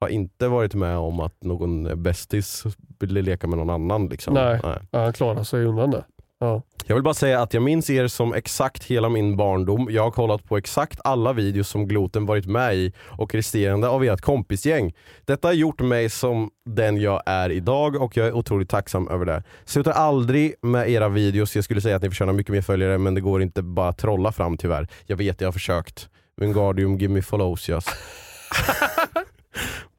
Har 0.00 0.08
inte 0.08 0.48
varit 0.48 0.74
med 0.74 0.96
om 0.96 1.20
att 1.20 1.42
någon 1.42 2.02
bästis 2.02 2.64
ville 3.00 3.22
leka 3.22 3.46
med 3.46 3.58
någon 3.58 3.70
annan. 3.70 4.08
Liksom. 4.08 4.34
Nej. 4.34 4.60
Ja, 4.62 4.78
han 4.90 5.12
klarar 5.12 5.42
sig 5.42 5.64
undan 5.64 5.90
det. 5.90 6.04
Ja. 6.40 6.62
Jag 6.86 6.94
vill 6.94 7.04
bara 7.04 7.14
säga 7.14 7.42
att 7.42 7.54
jag 7.54 7.62
minns 7.62 7.90
er 7.90 8.06
som 8.06 8.34
exakt 8.34 8.84
hela 8.84 9.08
min 9.08 9.36
barndom. 9.36 9.88
Jag 9.90 10.02
har 10.02 10.10
kollat 10.10 10.44
på 10.44 10.56
exakt 10.56 11.00
alla 11.04 11.32
videos 11.32 11.68
som 11.68 11.88
Gloten 11.88 12.26
varit 12.26 12.46
med 12.46 12.76
i 12.76 12.92
och 13.00 13.34
resterande 13.34 13.88
av 13.88 14.04
ert 14.04 14.20
kompisgäng. 14.20 14.94
Detta 15.24 15.48
har 15.48 15.52
gjort 15.52 15.80
mig 15.80 16.10
som 16.10 16.50
den 16.66 17.00
jag 17.00 17.22
är 17.26 17.50
idag 17.50 18.02
och 18.02 18.16
jag 18.16 18.26
är 18.26 18.32
otroligt 18.32 18.70
tacksam 18.70 19.08
över 19.08 19.24
det. 19.24 19.42
Sluta 19.64 19.92
aldrig 19.92 20.54
med 20.62 20.90
era 20.90 21.08
videos. 21.08 21.54
Jag 21.54 21.64
skulle 21.64 21.80
säga 21.80 21.96
att 21.96 22.02
ni 22.02 22.08
förtjänar 22.08 22.32
mycket 22.32 22.52
mer 22.52 22.62
följare 22.62 22.98
men 22.98 23.14
det 23.14 23.20
går 23.20 23.42
inte 23.42 23.62
bara 23.62 23.88
att 23.88 23.98
trolla 23.98 24.32
fram 24.32 24.56
tyvärr. 24.56 24.88
Jag 25.06 25.16
vet, 25.16 25.40
jag 25.40 25.48
har 25.48 25.52
försökt. 25.52 26.08
Wingardium 26.36 26.98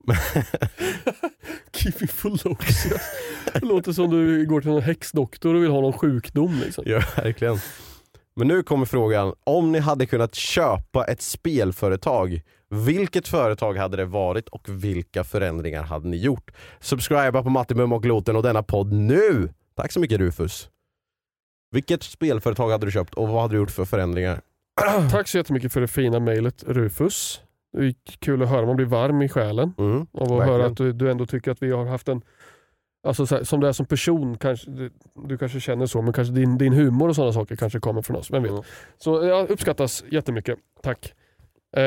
give 1.85 1.97
me 1.99 2.07
Follows. 2.07 2.87
Det 3.53 3.65
låter 3.65 3.91
som 3.91 4.09
du 4.09 4.45
går 4.45 4.61
till 4.61 4.69
någon 4.69 4.81
häxdoktor 4.81 5.55
och 5.55 5.63
vill 5.63 5.71
ha 5.71 5.81
någon 5.81 5.93
sjukdom. 5.93 6.61
Liksom. 6.65 6.83
Ja, 6.87 7.01
verkligen. 7.15 7.57
Men 8.35 8.47
nu 8.47 8.63
kommer 8.63 8.85
frågan, 8.85 9.33
om 9.43 9.71
ni 9.71 9.79
hade 9.79 10.05
kunnat 10.05 10.35
köpa 10.35 11.05
ett 11.05 11.21
spelföretag, 11.21 12.41
vilket 12.69 13.27
företag 13.27 13.77
hade 13.77 13.97
det 13.97 14.05
varit 14.05 14.49
och 14.49 14.69
vilka 14.69 15.23
förändringar 15.23 15.83
hade 15.83 16.07
ni 16.07 16.17
gjort? 16.17 16.51
Subscriba 16.79 17.43
på 17.43 17.49
Mattimum 17.49 17.93
och 17.93 18.03
Gloten 18.03 18.35
och 18.35 18.43
denna 18.43 18.63
podd 18.63 18.93
nu! 18.93 19.49
Tack 19.75 19.91
så 19.91 19.99
mycket 19.99 20.17
Rufus. 20.17 20.69
Vilket 21.71 22.03
spelföretag 22.03 22.69
hade 22.69 22.87
du 22.87 22.91
köpt 22.91 23.13
och 23.13 23.27
vad 23.27 23.41
hade 23.41 23.53
du 23.53 23.57
gjort 23.57 23.71
för 23.71 23.85
förändringar? 23.85 24.41
Tack 25.11 25.27
så 25.27 25.37
jättemycket 25.37 25.73
för 25.73 25.81
det 25.81 25.87
fina 25.87 26.19
mejlet 26.19 26.63
Rufus. 26.67 27.41
Det 27.77 27.85
är 27.85 27.93
kul 28.19 28.41
att 28.43 28.49
höra, 28.49 28.65
man 28.65 28.75
blir 28.75 28.85
varm 28.85 29.21
i 29.21 29.29
själen. 29.29 29.73
Mm, 29.77 29.91
Av 29.97 30.05
att 30.11 30.19
verkligen. 30.21 30.47
höra 30.49 30.65
att 30.65 30.77
du, 30.77 30.93
du 30.93 31.11
ändå 31.11 31.25
tycker 31.25 31.51
att 31.51 31.61
vi 31.63 31.71
har 31.71 31.85
haft 31.85 32.07
en 32.07 32.21
Alltså 33.03 33.25
så 33.25 33.35
här, 33.35 33.43
som 33.43 33.59
du 33.59 33.67
är 33.67 33.71
som 33.71 33.85
person, 33.85 34.37
kanske, 34.37 34.71
du, 34.71 34.91
du 35.27 35.37
kanske 35.37 35.59
känner 35.59 35.85
så, 35.85 36.01
men 36.01 36.13
kanske 36.13 36.33
din, 36.33 36.57
din 36.57 36.73
humor 36.73 37.09
och 37.09 37.15
sådana 37.15 37.33
saker 37.33 37.55
kanske 37.55 37.79
kommer 37.79 38.01
från 38.01 38.15
oss. 38.17 38.31
Vem 38.31 38.43
vet? 38.43 38.51
Mm. 38.51 38.63
Så 38.97 39.23
jag 39.25 39.49
uppskattas 39.49 40.03
jättemycket. 40.11 40.57
Tack. 40.83 41.13
Eh, 41.77 41.83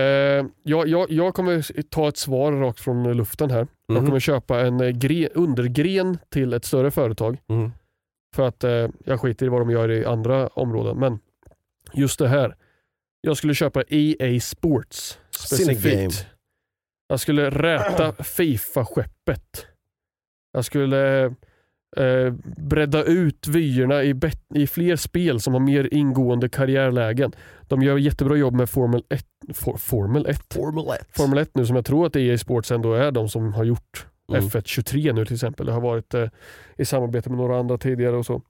jag, 0.62 0.88
jag, 0.88 1.10
jag 1.10 1.34
kommer 1.34 1.82
ta 1.82 2.08
ett 2.08 2.16
svar 2.16 2.52
rakt 2.52 2.80
från 2.80 3.12
luften 3.16 3.50
här. 3.50 3.66
Jag 3.86 3.96
Mhm. 3.96 4.06
kommer 4.06 4.20
köpa 4.20 4.60
en 4.60 4.80
eh, 4.80 4.88
gre, 4.90 5.28
undergren 5.34 6.18
till 6.28 6.52
ett 6.52 6.64
större 6.64 6.90
företag. 6.90 7.38
Mm. 7.48 7.70
För 8.34 8.48
att 8.48 8.64
eh, 8.64 8.88
jag 9.04 9.20
skiter 9.20 9.46
i 9.46 9.48
vad 9.48 9.60
de 9.60 9.70
gör 9.70 9.90
i 9.90 10.04
andra 10.04 10.48
områden. 10.48 10.98
Men 10.98 11.18
just 11.92 12.18
det 12.18 12.28
här. 12.28 12.56
Jag 13.26 13.36
skulle 13.36 13.54
köpa 13.54 13.82
EA 13.88 14.40
Sports 14.40 15.18
specifikt. 15.30 16.26
Jag 17.08 17.20
skulle 17.20 17.50
räta 17.50 18.12
Fifa-skeppet. 18.22 19.66
Jag 20.52 20.64
skulle 20.64 21.24
eh, 21.96 22.30
bredda 22.56 23.04
ut 23.04 23.46
vyerna 23.46 24.02
i, 24.04 24.20
i 24.54 24.66
fler 24.66 24.96
spel 24.96 25.40
som 25.40 25.52
har 25.52 25.60
mer 25.60 25.88
ingående 25.94 26.48
karriärlägen. 26.48 27.32
De 27.62 27.82
gör 27.82 27.98
jättebra 27.98 28.36
jobb 28.36 28.54
med 28.54 28.70
Formel 28.70 29.04
1, 29.08 29.26
for, 29.54 29.76
Formel 29.76 30.26
1. 30.26 30.54
Formel 30.54 30.88
1. 30.88 31.06
Formel 31.16 31.38
1 31.38 31.50
nu 31.54 31.66
som 31.66 31.76
jag 31.76 31.84
tror 31.84 32.06
att 32.06 32.16
EA 32.16 32.38
Sports 32.38 32.70
ändå 32.70 32.94
är 32.94 33.10
de 33.10 33.28
som 33.28 33.52
har 33.52 33.64
gjort 33.64 34.06
Mm. 34.28 34.44
F1 34.44 34.62
23 34.64 35.12
nu 35.12 35.24
till 35.24 35.34
exempel. 35.34 35.66
Det 35.66 35.72
har 35.72 35.80
varit 35.80 36.14
eh, 36.14 36.28
i 36.76 36.84
samarbete 36.84 37.30
med 37.30 37.38
några 37.38 37.58
andra 37.58 37.78
tidigare 37.78 38.16
och 38.16 38.26
så. 38.26 38.42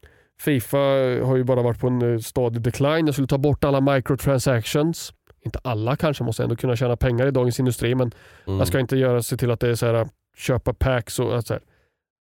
Fifa 0.45 0.79
har 1.25 1.37
ju 1.37 1.45
bara 1.45 1.63
varit 1.63 1.81
på 1.81 1.87
en 1.87 2.13
eh, 2.15 2.19
stadig 2.19 2.63
decline. 2.63 3.07
Jag 3.07 3.15
skulle 3.15 3.29
ta 3.29 3.39
bort 3.39 3.65
alla 3.65 3.81
microtransactions. 3.81 5.13
Inte 5.45 5.59
alla 5.65 5.97
kanske, 5.97 6.25
måste 6.25 6.43
ändå 6.43 6.57
kunna 6.57 6.77
tjäna 6.77 6.97
pengar 6.97 7.27
i 7.27 7.31
dagens 7.31 7.59
industri 7.59 7.95
men 7.95 8.13
Mm. 8.47 8.59
jag 8.59 8.69
ska 8.69 8.81
inte 8.81 8.97
göra 8.97 9.23
se 9.23 9.37
till 9.37 9.51
att 9.51 9.61
det 9.61 9.69
är 9.69 9.75
så 9.75 9.87
här, 9.87 10.09
köpa 10.37 10.75
packs 10.75 11.19
och 11.19 11.45
så, 11.45 11.53
här, 11.55 11.63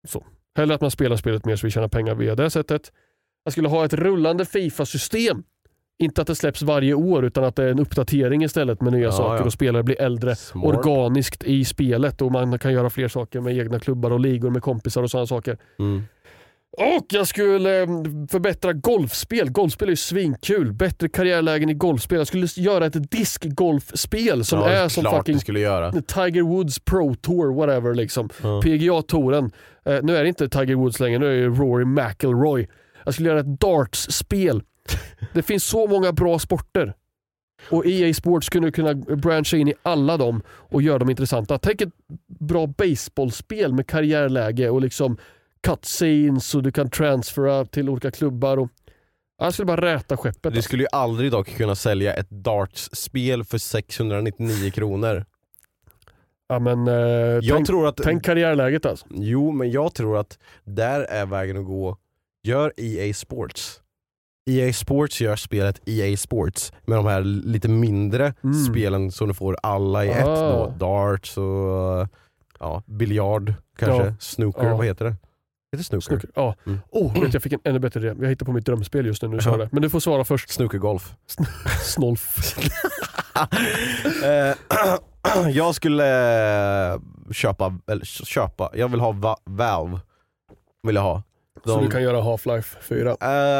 så. 0.07 0.23
Hellre 0.55 0.75
att 0.75 0.81
man 0.81 0.91
spelar 0.91 1.15
spelet 1.15 1.45
mer 1.45 1.55
så 1.55 1.67
vi 1.67 1.71
tjänar 1.71 1.87
pengar 1.87 2.15
via 2.15 2.35
det 2.35 2.49
sättet. 2.49 2.91
Jag 3.43 3.51
skulle 3.51 3.67
ha 3.67 3.85
ett 3.85 3.93
rullande 3.93 4.45
Fifa-system. 4.45 5.43
Inte 5.99 6.21
att 6.21 6.27
det 6.27 6.35
släpps 6.35 6.61
varje 6.61 6.93
år 6.93 7.25
utan 7.25 7.43
att 7.43 7.55
det 7.55 7.63
är 7.63 7.67
en 7.71 7.79
uppdatering 7.79 8.43
istället 8.43 8.81
med 8.81 8.93
nya 8.93 9.03
Ja, 9.03 9.11
saker 9.11 9.39
ja. 9.41 9.43
och 9.45 9.53
spelare 9.53 9.83
blir 9.83 10.01
äldre 10.01 10.35
Smart. 10.35 10.65
organiskt 10.65 11.43
i 11.43 11.65
spelet 11.65 12.21
och 12.21 12.31
man 12.31 12.59
kan 12.59 12.73
göra 12.73 12.89
fler 12.89 13.07
saker 13.07 13.41
med 13.41 13.57
egna 13.57 13.79
klubbar 13.79 14.11
och 14.11 14.19
ligor 14.19 14.49
med 14.49 14.61
kompisar 14.61 15.03
och 15.03 15.11
sådana 15.11 15.27
saker. 15.27 15.57
Mm. 15.79 16.03
Och 16.77 17.05
jag 17.09 17.27
skulle 17.27 17.81
eh, 17.81 17.87
förbättra 18.31 18.73
golfspel. 18.73 19.49
Golfspel 19.49 19.87
är 19.87 19.91
ju 19.91 19.95
svinkul. 19.95 20.73
Bättre 20.73 21.09
karriärlägen 21.09 21.69
i 21.69 21.73
golfspel. 21.73 22.17
Jag 22.17 22.27
skulle 22.27 22.47
göra 22.55 22.85
ett 22.85 23.11
diskgolfspel 23.11 24.45
som 24.45 24.59
ja, 24.59 24.69
är 24.69 24.89
som 24.89 25.03
fucking. 25.03 25.39
Tiger 26.01 26.41
Woods 26.41 26.79
Pro 26.79 27.15
Tour, 27.15 27.53
whatever 27.53 27.93
liksom. 27.93 28.29
Ja. 28.43 28.61
PGA-touren. 28.61 29.51
Eh, 29.85 29.99
nu 30.03 30.17
är 30.17 30.23
det 30.23 30.29
inte 30.29 30.49
Tiger 30.49 30.75
Woods 30.75 30.99
längre, 30.99 31.19
nu 31.19 31.25
är 31.25 31.41
det 31.41 31.47
Rory 31.47 31.85
McIlroy. 31.85 32.67
Jag 33.05 33.13
skulle 33.13 33.29
göra 33.29 33.39
ett 33.39 33.59
darts-spel. 33.59 34.61
Det 35.33 35.41
finns 35.41 35.63
så 35.63 35.87
många 35.87 36.11
bra 36.11 36.39
sporter. 36.39 36.93
Och 37.69 37.85
EA 37.85 38.13
Sports 38.13 38.47
skulle 38.47 38.71
kunna 38.71 38.93
branscha 38.93 39.57
in 39.57 39.67
i 39.67 39.73
alla 39.83 40.17
dem 40.17 40.41
och 40.49 40.81
göra 40.81 40.99
dem 40.99 41.09
intressanta. 41.09 41.57
Tänk 41.57 41.81
ett 41.81 41.89
bra 42.39 42.67
baseballspel 42.67 43.73
med 43.73 43.87
karriärläge 43.87 44.69
och 44.69 44.81
liksom 44.81 45.17
cutscenes 45.67 46.55
och 46.55 46.63
du 46.63 46.71
kan 46.71 46.89
transfera 46.89 47.65
till 47.65 47.89
olika 47.89 48.11
klubbar. 48.11 48.57
Och... 48.57 48.69
Ja, 49.37 49.45
Jag 49.45 49.53
skulle 49.53 49.65
bara 49.65 49.81
räta 49.81 50.17
skeppet. 50.17 50.43
Du 50.43 50.49
alltså. 50.49 50.61
skulle 50.61 50.83
ju 50.83 50.89
aldrig 50.91 51.31
dock 51.31 51.49
kunna 51.49 51.75
sälja 51.75 52.13
ett 52.13 52.29
darts-spel 52.29 53.43
för 53.43 53.57
699 53.57 54.71
kronor. 54.71 55.25
Ja, 56.47 56.59
men, 56.59 56.87
eh, 56.87 56.93
Jag 56.93 57.55
tänk, 57.55 57.67
tror 57.67 57.87
att... 57.87 57.97
tänk 58.03 58.23
karriärläget 58.25 58.85
alltså. 58.85 59.05
Jo, 59.09 59.51
men 59.51 59.71
jag 59.71 59.93
tror 59.93 60.17
att 60.17 60.37
där 60.63 61.01
är 61.01 61.25
vägen 61.25 61.57
att 61.57 61.65
gå. 61.65 61.97
Gör 62.43 62.73
EA 62.77 63.13
Sports. 63.13 63.81
EA 64.49 64.73
Sports 64.73 65.21
gör 65.21 65.35
spelet 65.35 65.81
EA 65.85 66.17
Sports 66.17 66.73
med 66.85 66.97
de 66.97 67.05
här 67.05 67.21
lite 67.21 67.67
mindre 67.69 68.33
Mm. 68.43 68.53
spelen 68.65 69.11
som 69.11 69.27
du 69.27 69.33
får 69.33 69.57
alla 69.63 70.05
i 70.05 70.09
ett. 70.09 70.25
Ah. 70.27 70.51
Då. 70.51 70.73
Darts 70.85 71.37
och 71.37 72.07
ja, 72.59 72.83
biljard 72.85 73.53
kanske. 73.77 74.05
Ja. 74.05 74.13
Snooker, 74.19 74.63
Ja. 74.65 74.77
vad 74.77 74.85
heter 74.85 75.05
det? 75.05 75.15
Heter 75.71 75.83
snooker? 75.83 76.01
Snooker. 76.05 76.29
Ja. 76.35 76.55
Mm. 76.65 76.79
Oh, 76.91 77.21
vet, 77.23 77.33
jag 77.33 77.43
fick 77.43 77.53
en 77.53 77.59
ännu 77.63 77.79
bättre 77.79 77.99
idé. 77.99 78.15
Jag 78.21 78.29
hittar 78.29 78.45
på 78.45 78.51
mitt 78.51 78.65
drömspel 78.65 79.05
just 79.05 79.21
nu. 79.21 79.27
nu 79.27 79.39
sa 79.41 79.49
Ja. 79.49 79.53
jag 79.57 79.59
det. 79.59 79.69
Men 79.71 79.81
du 79.81 79.89
får 79.89 79.99
svara 79.99 80.23
först. 80.25 80.49
Snookergolf. 80.49 81.13
Snolf. 81.83 82.37
Eh, 84.25 84.55
jag 85.53 85.75
skulle 85.75 86.05
eh, 86.93 86.99
köpa, 87.31 87.73
eller 87.91 88.05
köpa, 88.05 88.69
jag 88.73 88.87
vill 88.91 88.99
ha 88.99 89.11
Va- 89.11 89.37
Valve. 89.45 89.99
Vill 90.83 90.95
jag 90.95 91.01
ha. 91.03 91.23
Så 91.65 91.75
De- 91.75 91.85
du 91.85 91.91
kan 91.91 92.03
göra 92.03 92.21
Half-Life 92.21 92.77
4. 92.81 93.09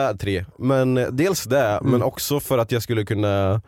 Eh, 0.10 0.16
tre. 0.18 0.46
Men 0.58 0.98
eh, 0.98 1.08
dels 1.08 1.44
det, 1.44 1.66
Mm. 1.66 1.92
men 1.92 2.04
också 2.04 2.40
för 2.40 2.58
att 2.58 2.72
jag 2.72 2.84
skulle 2.84 3.06
kunna 3.06 3.62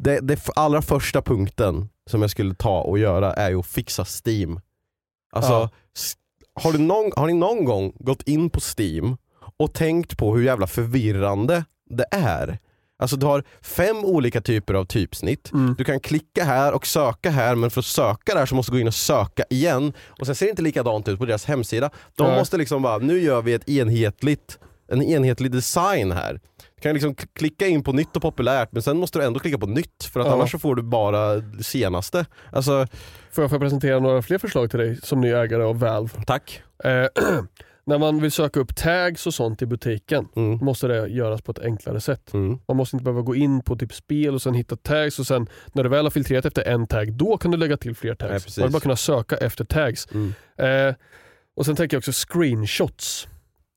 det, 0.00 0.20
det 0.20 0.48
allra 0.56 0.82
första 0.82 1.22
punkten 1.22 1.88
som 2.10 2.20
jag 2.22 2.30
skulle 2.30 2.54
ta 2.54 2.80
och 2.80 2.98
göra 2.98 3.32
är 3.34 3.50
ju 3.50 3.58
att 3.58 3.66
fixa 3.66 4.04
Steam. 4.24 4.60
Alltså, 5.32 5.52
Ja. 5.52 5.70
Har, 6.54 6.72
du 6.72 6.78
någon, 6.78 7.12
har 7.16 7.26
ni 7.26 7.32
någon 7.32 7.64
gång 7.64 7.92
gått 7.98 8.22
in 8.22 8.50
på 8.50 8.60
Steam 8.78 9.16
och 9.56 9.72
tänkt 9.72 10.18
på 10.18 10.36
hur 10.36 10.44
jävla 10.44 10.66
förvirrande 10.66 11.64
det 11.90 12.06
är? 12.10 12.58
Alltså 12.98 13.16
du 13.16 13.26
har 13.26 13.44
fem 13.62 14.04
olika 14.04 14.40
typer 14.40 14.74
av 14.74 14.84
typsnitt. 14.84 15.52
Mm. 15.52 15.74
Du 15.78 15.84
kan 15.84 16.00
klicka 16.00 16.44
här 16.44 16.72
och 16.72 16.86
söka 16.86 17.30
här 17.30 17.54
men 17.54 17.70
för 17.70 17.80
att 17.80 17.84
söka 17.86 18.34
där 18.34 18.46
så 18.46 18.54
måste 18.54 18.72
du 18.72 18.76
gå 18.76 18.80
in 18.80 18.86
och 18.86 18.94
söka 18.94 19.44
igen. 19.50 19.92
Och 20.18 20.26
sen 20.26 20.34
ser 20.34 20.46
det 20.46 20.50
inte 20.50 20.62
likadant 20.62 21.08
ut 21.08 21.18
på 21.18 21.26
deras 21.26 21.44
hemsida. 21.44 21.90
De 22.16 22.26
Nej. 22.26 22.38
måste 22.38 22.56
liksom 22.56 22.82
bara, 22.82 22.98
nu 22.98 23.20
gör 23.20 23.42
vi 23.42 23.52
ett 23.52 23.68
enhetligt, 23.68 24.58
en 24.94 25.02
enhetlig 25.02 25.52
design 25.52 26.12
här. 26.12 26.40
Du 26.76 26.80
kan 26.82 26.92
liksom 26.94 27.14
klicka 27.14 27.66
in 27.66 27.82
på 27.84 27.92
nytt 27.92 28.16
och 28.16 28.22
populärt 28.22 28.68
men 28.72 28.82
sen 28.82 28.96
måste 28.96 29.18
du 29.18 29.24
ändå 29.24 29.40
klicka 29.40 29.58
på 29.58 29.66
nytt 29.66 30.04
för 30.12 30.20
att 30.20 30.26
Ja. 30.26 30.32
annars 30.32 30.50
så 30.50 30.58
får 30.58 30.74
du 30.74 30.82
bara 30.82 31.34
det 31.36 31.64
senaste. 31.64 32.26
Alltså, 32.52 32.86
Får 33.32 33.44
jag 33.44 33.50
få 33.50 33.58
presentera 33.58 33.98
några 33.98 34.22
fler 34.22 34.38
förslag 34.38 34.70
till 34.70 34.78
dig 34.78 34.96
som 35.02 35.20
ny 35.20 35.28
ägare 35.32 35.62
av 35.62 35.78
Valve? 35.78 36.10
tack. 36.26 36.62
Eh, 36.84 36.90
när 37.86 37.98
man 37.98 38.20
vill 38.20 38.32
söka 38.32 38.60
upp 38.60 38.76
tags 38.76 39.26
och 39.26 39.34
sånt 39.34 39.62
i 39.62 39.66
butiken 39.66 40.28
Mm. 40.36 40.58
måste 40.64 40.86
det 40.86 41.08
göras 41.08 41.42
på 41.42 41.52
ett 41.52 41.58
enklare 41.58 42.00
sätt. 42.00 42.32
Mm. 42.34 42.58
Man 42.68 42.76
måste 42.76 42.96
inte 42.96 43.04
behöva 43.04 43.22
gå 43.22 43.34
in 43.34 43.62
på 43.62 43.76
typ 43.76 43.94
spel 43.94 44.34
och 44.34 44.42
sen 44.42 44.54
hitta 44.54 44.76
tags 44.76 45.18
och 45.18 45.26
sen 45.26 45.46
när 45.72 45.82
du 45.82 45.88
väl 45.88 46.04
har 46.04 46.10
filtrerat 46.10 46.44
efter 46.44 46.62
en 46.62 46.86
tag, 46.86 47.12
då 47.12 47.36
kan 47.38 47.50
du 47.50 47.56
lägga 47.56 47.76
till 47.76 47.94
fler 47.96 48.14
tags. 48.14 48.56
Nej, 48.56 48.62
man 48.62 48.66
vill 48.68 48.72
bara 48.72 48.80
kunna 48.80 48.96
söka 48.96 49.36
efter 49.36 49.64
tags. 49.64 50.08
Mm. 50.14 50.34
Eh, 50.88 50.94
och 51.56 51.66
Sen 51.66 51.76
tänker 51.76 51.94
jag 51.96 51.98
också 52.00 52.12
screenshots. 52.12 53.28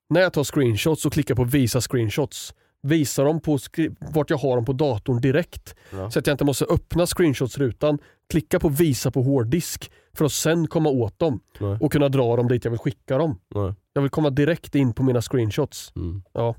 När 0.10 0.22
jag 0.22 0.34
tar 0.34 0.44
screenshots 0.44 1.06
och 1.06 1.14
klickar 1.14 1.36
på 1.36 1.44
visa 1.44 1.82
screenshots, 1.82 2.54
visar 2.82 3.26
dem 3.26 3.40
på 3.40 3.58
vart 4.14 4.30
jag 4.30 4.38
har 4.38 4.56
dem 4.56 4.66
på 4.66 4.74
datorn 4.74 5.22
direkt. 5.22 5.76
Ja. 5.92 6.12
Så 6.12 6.20
att 6.20 6.28
jag 6.28 6.34
inte 6.34 6.46
måste 6.46 6.66
öppna 6.66 7.06
screenshots-rutan, 7.06 8.00
klicka 8.30 8.60
på 8.60 8.70
visa 8.70 9.12
på 9.12 9.22
hårddisk 9.22 9.92
för 10.14 10.26
att 10.26 10.32
sen 10.32 10.68
komma 10.68 10.90
åt 10.90 11.20
dem 11.20 11.40
Nej. 11.60 11.78
och 11.82 11.92
kunna 11.92 12.10
dra 12.10 12.36
dem 12.36 12.48
dit 12.48 12.64
jag 12.66 12.72
vill 12.72 12.80
skicka 12.80 13.18
dem. 13.18 13.40
Nej. 13.56 13.74
Jag 13.94 14.02
vill 14.02 14.12
komma 14.12 14.30
direkt 14.30 14.76
in 14.76 14.94
på 14.94 15.04
mina 15.04 15.22
screenshots. 15.22 15.92
Mm. 15.96 16.22
Ja. 16.34 16.56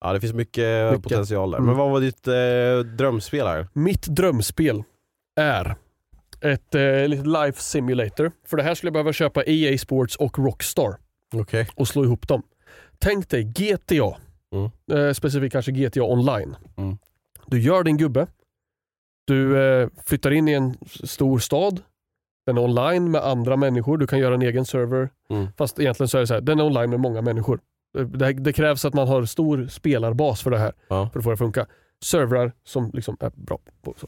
Ja 0.00 0.12
det 0.12 0.20
finns 0.20 0.32
mycket, 0.32 0.90
Mycket. 0.92 1.02
potential 1.02 1.50
där. 1.50 1.58
Mm. 1.58 1.66
Men 1.68 1.76
vad 1.76 1.90
var 1.90 2.00
ditt 2.00 2.26
eh, 2.28 2.94
drömspel 2.96 3.46
här? 3.46 3.68
Mitt 3.72 4.02
drömspel 4.06 4.82
är 5.36 5.76
ett 6.40 6.74
eh, 6.74 7.08
litet 7.08 7.26
life 7.26 7.62
simulator. 7.62 8.32
För 8.46 8.56
det 8.56 8.62
här 8.62 8.74
skulle 8.74 8.88
jag 8.88 8.92
behöva 8.92 9.12
köpa 9.12 9.44
EA 9.46 9.78
Sports 9.78 10.16
och 10.16 10.38
Rockstar 10.38 10.96
Okej. 11.34 11.68
och 11.74 11.88
slå 11.88 12.04
ihop 12.04 12.28
dem. 12.28 12.42
Tänk 13.02 13.28
dig 13.28 13.44
GTA, 13.44 14.16
Mm. 14.52 14.70
eh, 14.92 15.12
specifikt 15.12 15.52
kanske 15.52 15.72
GTA 15.72 16.02
online. 16.02 16.56
Mm. 16.76 16.98
Du 17.46 17.60
gör 17.60 17.82
din 17.84 17.96
gubbe, 17.96 18.26
du 19.26 19.62
eh, 19.62 19.88
flyttar 20.06 20.30
in 20.30 20.48
i 20.48 20.52
en 20.52 20.74
stor 21.04 21.38
stad, 21.38 21.82
den 22.46 22.58
är 22.58 22.62
online 22.64 23.10
med 23.10 23.20
andra 23.24 23.56
människor, 23.56 23.98
du 23.98 24.06
kan 24.06 24.18
göra 24.18 24.34
en 24.34 24.42
egen 24.42 24.64
server. 24.64 25.10
Mm. 25.30 25.46
Fast 25.58 25.78
egentligen 25.80 26.08
så 26.08 26.16
är 26.16 26.20
det 26.20 26.26
så 26.26 26.34
här, 26.34 26.40
den 26.40 26.58
är 26.60 26.64
online 26.64 26.90
med 26.90 27.00
många 27.00 27.22
människor. 27.22 27.60
Eh, 27.98 28.04
Det, 28.06 28.32
det 28.32 28.52
krävs 28.52 28.84
att 28.84 28.94
man 28.94 29.08
har 29.08 29.24
stor 29.24 29.66
spelarbas 29.66 30.42
för 30.42 30.50
det 30.50 30.58
här 30.58 30.72
Ja. 30.88 31.10
för 31.12 31.18
att 31.18 31.24
få 31.24 31.30
det 31.30 31.34
att 31.34 31.38
funka. 31.38 31.66
Servrar 32.04 32.52
som 32.64 32.90
liksom 32.94 33.16
är 33.20 33.30
bra 33.34 33.58
på 33.82 33.94
så. 33.96 34.06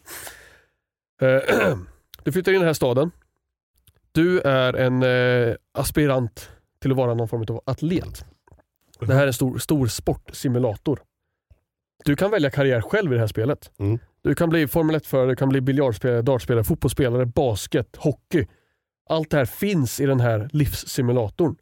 Eh, 1.27 1.77
Du 2.25 2.33
flyttar 2.33 2.53
in 2.53 2.57
i 2.57 2.59
den 2.59 2.67
här 2.67 2.75
staden. 2.75 3.11
Du 4.13 4.41
är 4.41 4.73
en 4.75 5.03
eh, 5.03 5.55
aspirant 5.73 6.51
till 6.81 6.91
att 6.91 6.97
vara 6.97 7.15
någon 7.15 7.29
form 7.29 7.45
av 7.49 7.63
atlet. 7.67 8.25
Det 9.07 9.15
här 9.15 9.23
är 9.23 9.27
en 9.27 9.33
stor, 9.33 9.59
stor 9.59 9.87
sportsimulator. 9.87 11.01
Du 12.05 12.17
kan 12.17 12.31
välja 12.31 12.51
karriär 12.51 12.81
själv 12.81 13.13
i 13.13 13.15
det 13.15 13.21
här 13.21 13.27
spelet. 13.27 13.71
Mm. 13.79 13.99
Du 14.23 14.35
kan 14.35 14.51
bli 14.51 14.69
Formel 14.69 14.97
1-förare, 14.97 15.29
du 15.29 15.37
kan 15.37 15.49
bli 15.49 15.61
biljardspelare, 15.61 16.23
dartspelare, 16.23 16.65
fotbollsspelare, 16.65 17.27
basket, 17.27 17.97
hockey. 17.97 18.47
Allt 19.09 19.31
det 19.31 19.37
här 19.37 19.45
finns 19.45 20.01
i 20.01 20.07
den 20.07 20.21
här 20.21 20.49
livssimulatorn. 20.53 21.57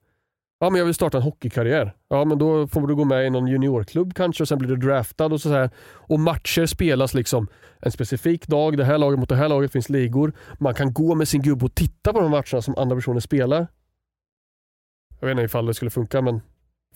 Ja, 0.59 0.71
men 0.71 0.79
jag 0.79 0.87
vill 0.87 0.95
starta 0.95 1.19
en 1.19 1.23
hockeykarriär. 1.23 1.95
Ja, 2.09 2.25
men 2.25 2.39
då 2.39 2.67
får 2.67 2.87
du 2.87 2.95
gå 2.95 3.05
med 3.05 3.27
i 3.27 3.31
någon 3.31 3.47
juniorklubb 3.47 4.15
kanske 4.15 4.43
och 4.43 4.49
sen 4.49 4.59
blir 4.59 4.69
du 4.69 4.77
draftad 4.77 5.27
och 5.27 5.41
så 5.41 5.49
här. 5.49 5.71
Och 5.81 6.21
matcher 6.21 6.67
spelas 6.67 7.15
liksom 7.15 7.49
en 7.79 7.93
specifik 7.93 8.47
dag. 8.47 8.77
Det 8.77 8.85
här 8.85 8.99
laget 8.99 9.19
mot 9.19 9.29
det 9.29 9.37
här 9.37 9.49
laget 9.49 9.73
finns 9.73 9.89
ligor. 9.89 10.33
Man 10.59 10.75
kan 10.75 10.93
gå 10.93 11.15
med 11.15 11.29
sin 11.29 11.43
gubbe 11.43 11.65
och 11.65 11.75
titta 11.75 12.13
på 12.13 12.21
de 12.21 12.31
matcherna 12.31 12.63
som 12.63 12.75
andra 12.77 12.97
personer 12.97 13.21
spelar. 13.21 13.67
Jag 15.21 15.29
vet 15.29 15.33
inte 15.33 15.43
ifall 15.43 15.67
det 15.67 15.75
skulle 15.75 15.91
funka, 15.91 16.23
men 16.23 16.41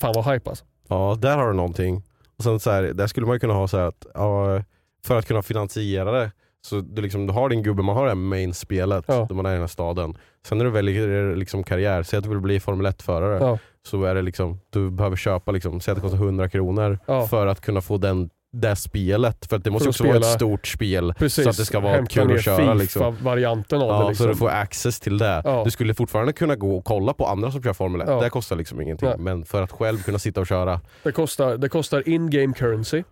fan 0.00 0.12
vad 0.16 0.24
hype 0.24 0.50
alltså. 0.50 0.64
Ja, 0.88 1.16
där 1.20 1.36
har 1.36 1.46
du 1.48 1.52
någonting. 1.54 2.02
Och 2.38 2.44
sen 2.44 2.60
så 2.60 2.70
här, 2.70 2.82
där 2.82 3.06
skulle 3.06 3.26
man 3.26 3.34
ju 3.36 3.40
kunna 3.40 3.54
ha 3.54 3.68
så 3.68 3.76
att 3.76 4.06
ja, 4.14 4.62
för 5.04 5.18
att 5.18 5.26
kunna 5.26 5.42
finansiera 5.42 6.12
det 6.12 6.30
så 6.66 6.80
du, 6.80 7.02
liksom, 7.02 7.26
du 7.26 7.32
har 7.32 7.48
din 7.48 7.62
gubbe, 7.62 7.82
man 7.82 7.96
har 7.96 8.02
det 8.04 8.10
här 8.10 8.14
main-spelet 8.16 9.04
Ja. 9.08 9.26
där 9.28 9.34
man 9.34 9.46
är 9.46 9.50
i 9.50 9.52
den 9.52 9.60
här 9.62 9.66
staden. 9.68 10.16
Sen 10.46 10.58
när 10.58 10.64
du 10.64 10.70
väljer 10.70 11.36
liksom 11.36 11.64
karriär, 11.64 12.02
säg 12.02 12.16
att 12.16 12.22
du 12.24 12.30
vill 12.30 12.40
bli 12.40 12.60
Formel 12.60 12.86
1-förare, 12.86 13.38
Ja. 13.44 13.58
så 13.86 14.04
är 14.04 14.14
det 14.14 14.22
liksom, 14.22 14.58
du 14.70 14.90
behöver 14.90 15.16
köpa, 15.16 15.52
liksom, 15.52 15.80
säg 15.80 15.92
att 15.92 15.96
det 15.96 16.02
kostar 16.02 16.18
100 16.18 16.48
kronor 16.48 16.98
Ja. 17.06 17.26
för 17.26 17.46
att 17.46 17.60
kunna 17.60 17.80
få 17.80 17.96
den, 17.98 18.30
det 18.60 18.76
spelet. 18.76 19.46
För 19.46 19.56
att 19.56 19.64
det 19.64 19.70
måste 19.70 19.84
För 19.84 19.90
också 19.90 20.04
vara 20.04 20.16
ett 20.16 20.24
stort 20.24 20.66
spel 20.66 21.14
Precis. 21.18 21.44
så 21.44 21.50
att 21.50 21.56
det 21.56 21.64
ska 21.64 21.80
vara 21.80 22.06
kul 22.06 22.34
att 22.34 22.44
köra. 22.44 22.74
Liksom. 22.74 23.14
FIFA-varianten 23.16 23.82
av 23.82 23.88
det. 23.88 23.94
Ja, 23.94 24.08
Liksom. 24.08 24.24
Så 24.24 24.32
du 24.32 24.36
får 24.36 24.48
access 24.48 25.00
till 25.00 25.18
det. 25.18 25.42
Ja. 25.44 25.62
Du 25.64 25.70
skulle 25.70 25.94
fortfarande 25.94 26.32
kunna 26.32 26.56
gå 26.56 26.76
och 26.76 26.84
kolla 26.84 27.12
på 27.12 27.26
andra 27.26 27.50
som 27.50 27.62
kör 27.62 27.72
Formel 27.72 28.00
1. 28.00 28.08
Ja. 28.08 28.20
Det 28.20 28.30
kostar 28.30 28.56
liksom 28.56 28.80
ingenting. 28.80 29.08
Nej. 29.08 29.18
Men 29.18 29.44
för 29.44 29.62
att 29.62 29.72
själv 29.72 30.02
kunna 30.02 30.18
sitta 30.18 30.40
och 30.40 30.46
köra. 30.46 30.80
Det 31.02 31.12
kostar, 31.12 31.56
det 31.56 31.68
kostar 31.68 32.08
in-game 32.08 32.54
currency 32.54 33.02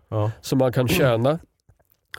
som 0.41 0.59
man 0.59 0.73
kan 0.73 0.89
tjäna 0.89 1.39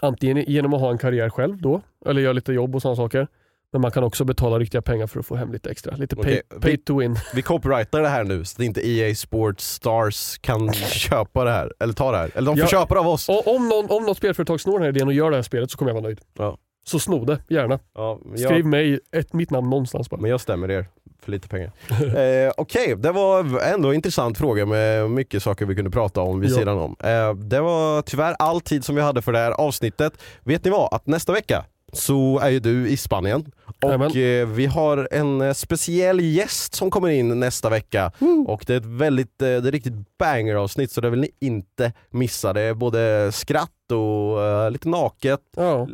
antingen 0.02 0.44
genom 0.48 0.74
att 0.74 0.82
ha 0.82 0.92
en 0.92 0.98
karriär 0.98 1.30
själv 1.30 1.62
då, 1.62 1.82
eller 2.06 2.22
göra 2.22 2.34
lite 2.34 2.54
jobb 2.54 2.76
och 2.76 2.82
sådana 2.82 2.96
saker. 2.96 3.28
Men 3.74 3.82
man 3.82 3.92
kan 3.92 4.04
också 4.04 4.26
betala 4.26 4.60
riktiga 4.60 4.82
pengar 4.82 5.08
för 5.08 5.20
att 5.20 5.26
få 5.26 5.36
hem 5.36 5.52
lite 5.52 5.70
extra. 5.72 5.96
Lite 5.96 6.16
pay, 6.16 6.24
Okej, 6.50 6.60
pay 6.62 6.78
to 6.78 7.00
win. 7.00 7.16
Vi 7.36 7.42
copyrightar 7.42 8.02
det 8.02 8.08
här 8.08 8.24
nu 8.24 8.46
så 8.46 8.56
att 8.62 8.66
inte 8.66 8.88
EA 8.90 9.16
Sports 9.16 9.66
Stars 9.74 10.38
kan 10.42 10.74
köpa 10.74 11.44
det 11.44 11.52
här. 11.52 11.74
Eller 11.80 11.94
ta 11.94 12.12
det 12.12 12.18
här. 12.18 12.32
Eller 12.36 12.46
de 12.52 12.56
får 12.58 12.64
Ja. 12.64 12.68
köpa 12.82 12.94
det 12.94 13.00
av 13.00 13.08
oss. 13.08 13.30
Om, 13.30 13.70
någon, 13.70 13.90
om 13.98 14.06
något 14.06 14.18
spelföretag 14.18 14.62
snor 14.62 14.74
den 14.74 14.82
här 14.82 14.90
idén 14.90 15.08
och 15.08 15.14
gör 15.14 15.30
det 15.30 15.36
här 15.38 15.44
spelet 15.44 15.72
så 15.72 15.78
kommer 15.78 15.90
jag 15.92 15.94
vara 15.96 16.04
nöjd. 16.04 16.20
Ja. 16.38 16.58
Så 16.86 17.00
sno 17.00 17.26
det, 17.26 17.40
gärna. 17.50 17.80
Ja, 17.96 18.20
men 18.26 18.38
Skriv 18.38 18.52
jag, 18.58 18.66
mig 18.66 19.00
ett, 19.16 19.34
mitt 19.34 19.52
namn 19.52 19.70
någonstans 19.70 20.10
bara. 20.10 20.22
men 20.22 20.30
jag 20.32 20.42
stämmer 20.42 20.72
er 20.72 20.86
för 21.24 21.32
lite 21.32 21.48
pengar. 21.48 21.72
eh, 22.48 22.52
Okej, 22.58 22.96
det 22.98 23.12
var 23.12 23.60
ändå 23.74 23.90
en 23.90 23.96
intressant 23.96 24.38
fråga 24.38 24.66
med 24.66 25.12
mycket 25.12 25.44
saker 25.44 25.66
vi 25.66 25.76
kunde 25.76 25.92
prata 25.92 26.22
om 26.22 26.40
vid 26.40 26.52
Ja. 26.52 26.56
sidan 26.56 26.78
om. 26.78 26.96
Eh, 27.04 27.34
det 27.34 27.60
var 27.62 28.02
tyvärr 28.02 28.36
all 28.40 28.62
tid 28.62 28.86
som 28.86 28.96
vi 28.96 29.02
hade 29.02 29.22
för 29.22 29.32
det 29.32 29.40
här 29.40 29.52
avsnittet. 29.52 30.14
Vet 30.44 30.66
ni 30.66 30.72
vad? 30.72 30.94
Att 30.94 31.08
nästa 31.08 31.34
vecka 31.34 31.66
så 31.94 32.40
är 32.40 32.50
ju 32.50 32.60
du 32.60 32.88
i 32.88 32.98
Spanien 32.98 33.52
Och 33.82 34.16
eh, 34.16 34.48
vi 34.48 34.66
har 34.66 35.08
en 35.12 35.42
eh, 35.42 35.54
speciell 35.54 36.20
gäst 36.20 36.76
som 36.76 36.92
kommer 36.92 37.10
in 37.10 37.40
nästa 37.40 37.70
vecka. 37.70 38.12
Och 38.48 38.64
det 38.68 38.74
är 38.74 38.78
ett 38.78 38.86
väldigt, 38.86 39.42
eh, 39.42 39.46
det 39.48 39.54
är 39.54 39.58
ett 39.58 39.66
riktigt 39.66 40.18
banger-avsnitt 40.20 40.92
så 40.92 41.02
det 41.02 41.10
vill 41.10 41.20
ni 41.22 41.30
inte 41.42 41.94
missa. 42.10 42.54
Det 42.54 42.62
är 42.62 42.74
både 42.74 43.32
skratt 43.32 43.70
och 43.92 44.42
eh, 44.44 44.72
lite 44.72 44.90
naket, 44.90 45.40
Ja, 45.58 45.88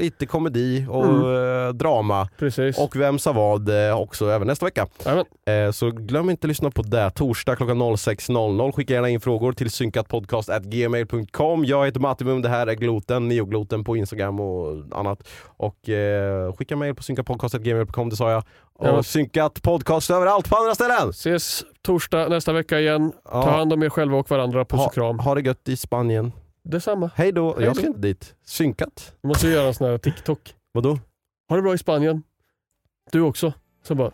lite 0.00 0.26
komedi 0.26 0.86
och 0.90 1.04
Mm. 1.04 1.66
eh, 1.68 1.72
drama. 1.74 2.28
precis. 2.38 2.78
Och 2.78 2.96
Vem 2.96 3.18
sa 3.18 3.32
vad 3.32 3.70
också 4.02 4.30
även 4.30 4.46
nästa 4.46 4.64
vecka. 4.66 4.86
Så 5.72 5.90
glöm 5.90 6.30
inte 6.30 6.44
att 6.44 6.48
lyssna 6.48 6.70
på 6.70 6.82
det. 6.82 7.10
Torsdag 7.10 7.56
klockan 7.56 7.78
06.00. 7.82 8.72
Skicka 8.72 8.94
gärna 8.94 9.08
in 9.08 9.20
frågor 9.20 9.52
till 9.52 9.70
synkatpodcast.gmail.com. 9.70 11.64
Jag 11.64 11.84
heter 11.86 12.00
Mattimum, 12.00 12.42
det 12.42 12.48
här 12.48 12.66
är 12.66 12.74
Gloten, 12.74 13.28
Neogloten 13.28 13.84
på 13.84 13.96
Instagram 13.96 14.40
och 14.40 14.82
annat. 14.92 15.28
Och 15.56 15.76
skicka 16.58 16.76
mail 16.76 16.93
på 16.94 17.02
synkatpodcast.gmail.com, 17.02 18.08
det 18.10 18.16
sa 18.16 18.30
jag. 18.30 18.42
Och 18.72 18.86
Ja. 18.86 19.02
synkat 19.02 19.62
podcast 19.62 20.10
överallt 20.10 20.48
på 20.50 20.56
andra 20.56 20.74
ställen! 20.74 21.10
Ses 21.10 21.64
torsdag 21.82 22.28
nästa 22.28 22.52
vecka 22.52 22.80
igen. 22.80 23.12
Ja. 23.24 23.42
Ta 23.42 23.50
hand 23.50 23.72
om 23.72 23.82
er 23.82 23.88
själva 23.88 24.16
och 24.16 24.30
varandra. 24.30 24.64
Puss 24.64 24.80
Ha, 24.80 24.86
och 24.86 24.94
kram. 24.94 25.18
ha 25.18 25.34
det 25.34 25.40
gött 25.40 25.68
i 25.68 25.76
Spanien. 25.76 26.32
Detsamma. 26.64 27.10
Hej 27.14 27.32
då. 27.32 27.56
Jag 27.60 27.76
ska 27.76 27.86
inte 27.86 27.98
dit. 28.00 28.34
Synkat? 28.46 29.12
Vi 29.22 29.28
måste 29.28 29.48
göra 29.48 29.66
en 29.66 29.74
sån 29.74 29.86
här 29.90 29.98
TikTok. 29.98 30.54
Vadå? 30.72 30.98
Ha 31.48 31.56
det 31.56 31.62
bra 31.62 31.74
i 31.74 31.78
Spanien. 31.78 32.22
Du 33.12 33.20
också. 33.20 33.52
Sen 33.86 33.96
bara, 33.96 34.10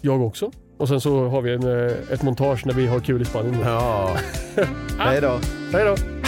jag 0.00 0.22
också. 0.22 0.50
Och 0.78 0.88
sen 0.88 1.00
så 1.00 1.28
har 1.28 1.42
vi 1.42 1.52
en, 1.54 1.62
eh, 1.86 1.92
ett 2.12 2.22
montage 2.22 2.66
när 2.66 2.74
vi 2.74 2.86
har 2.86 3.00
kul 3.00 3.22
i 3.22 3.24
Spanien. 3.24 3.60
Ja. 3.64 4.16
Hej 4.98 5.20
då. 5.20 5.38
Hej 5.72 5.84
då! 5.84 6.27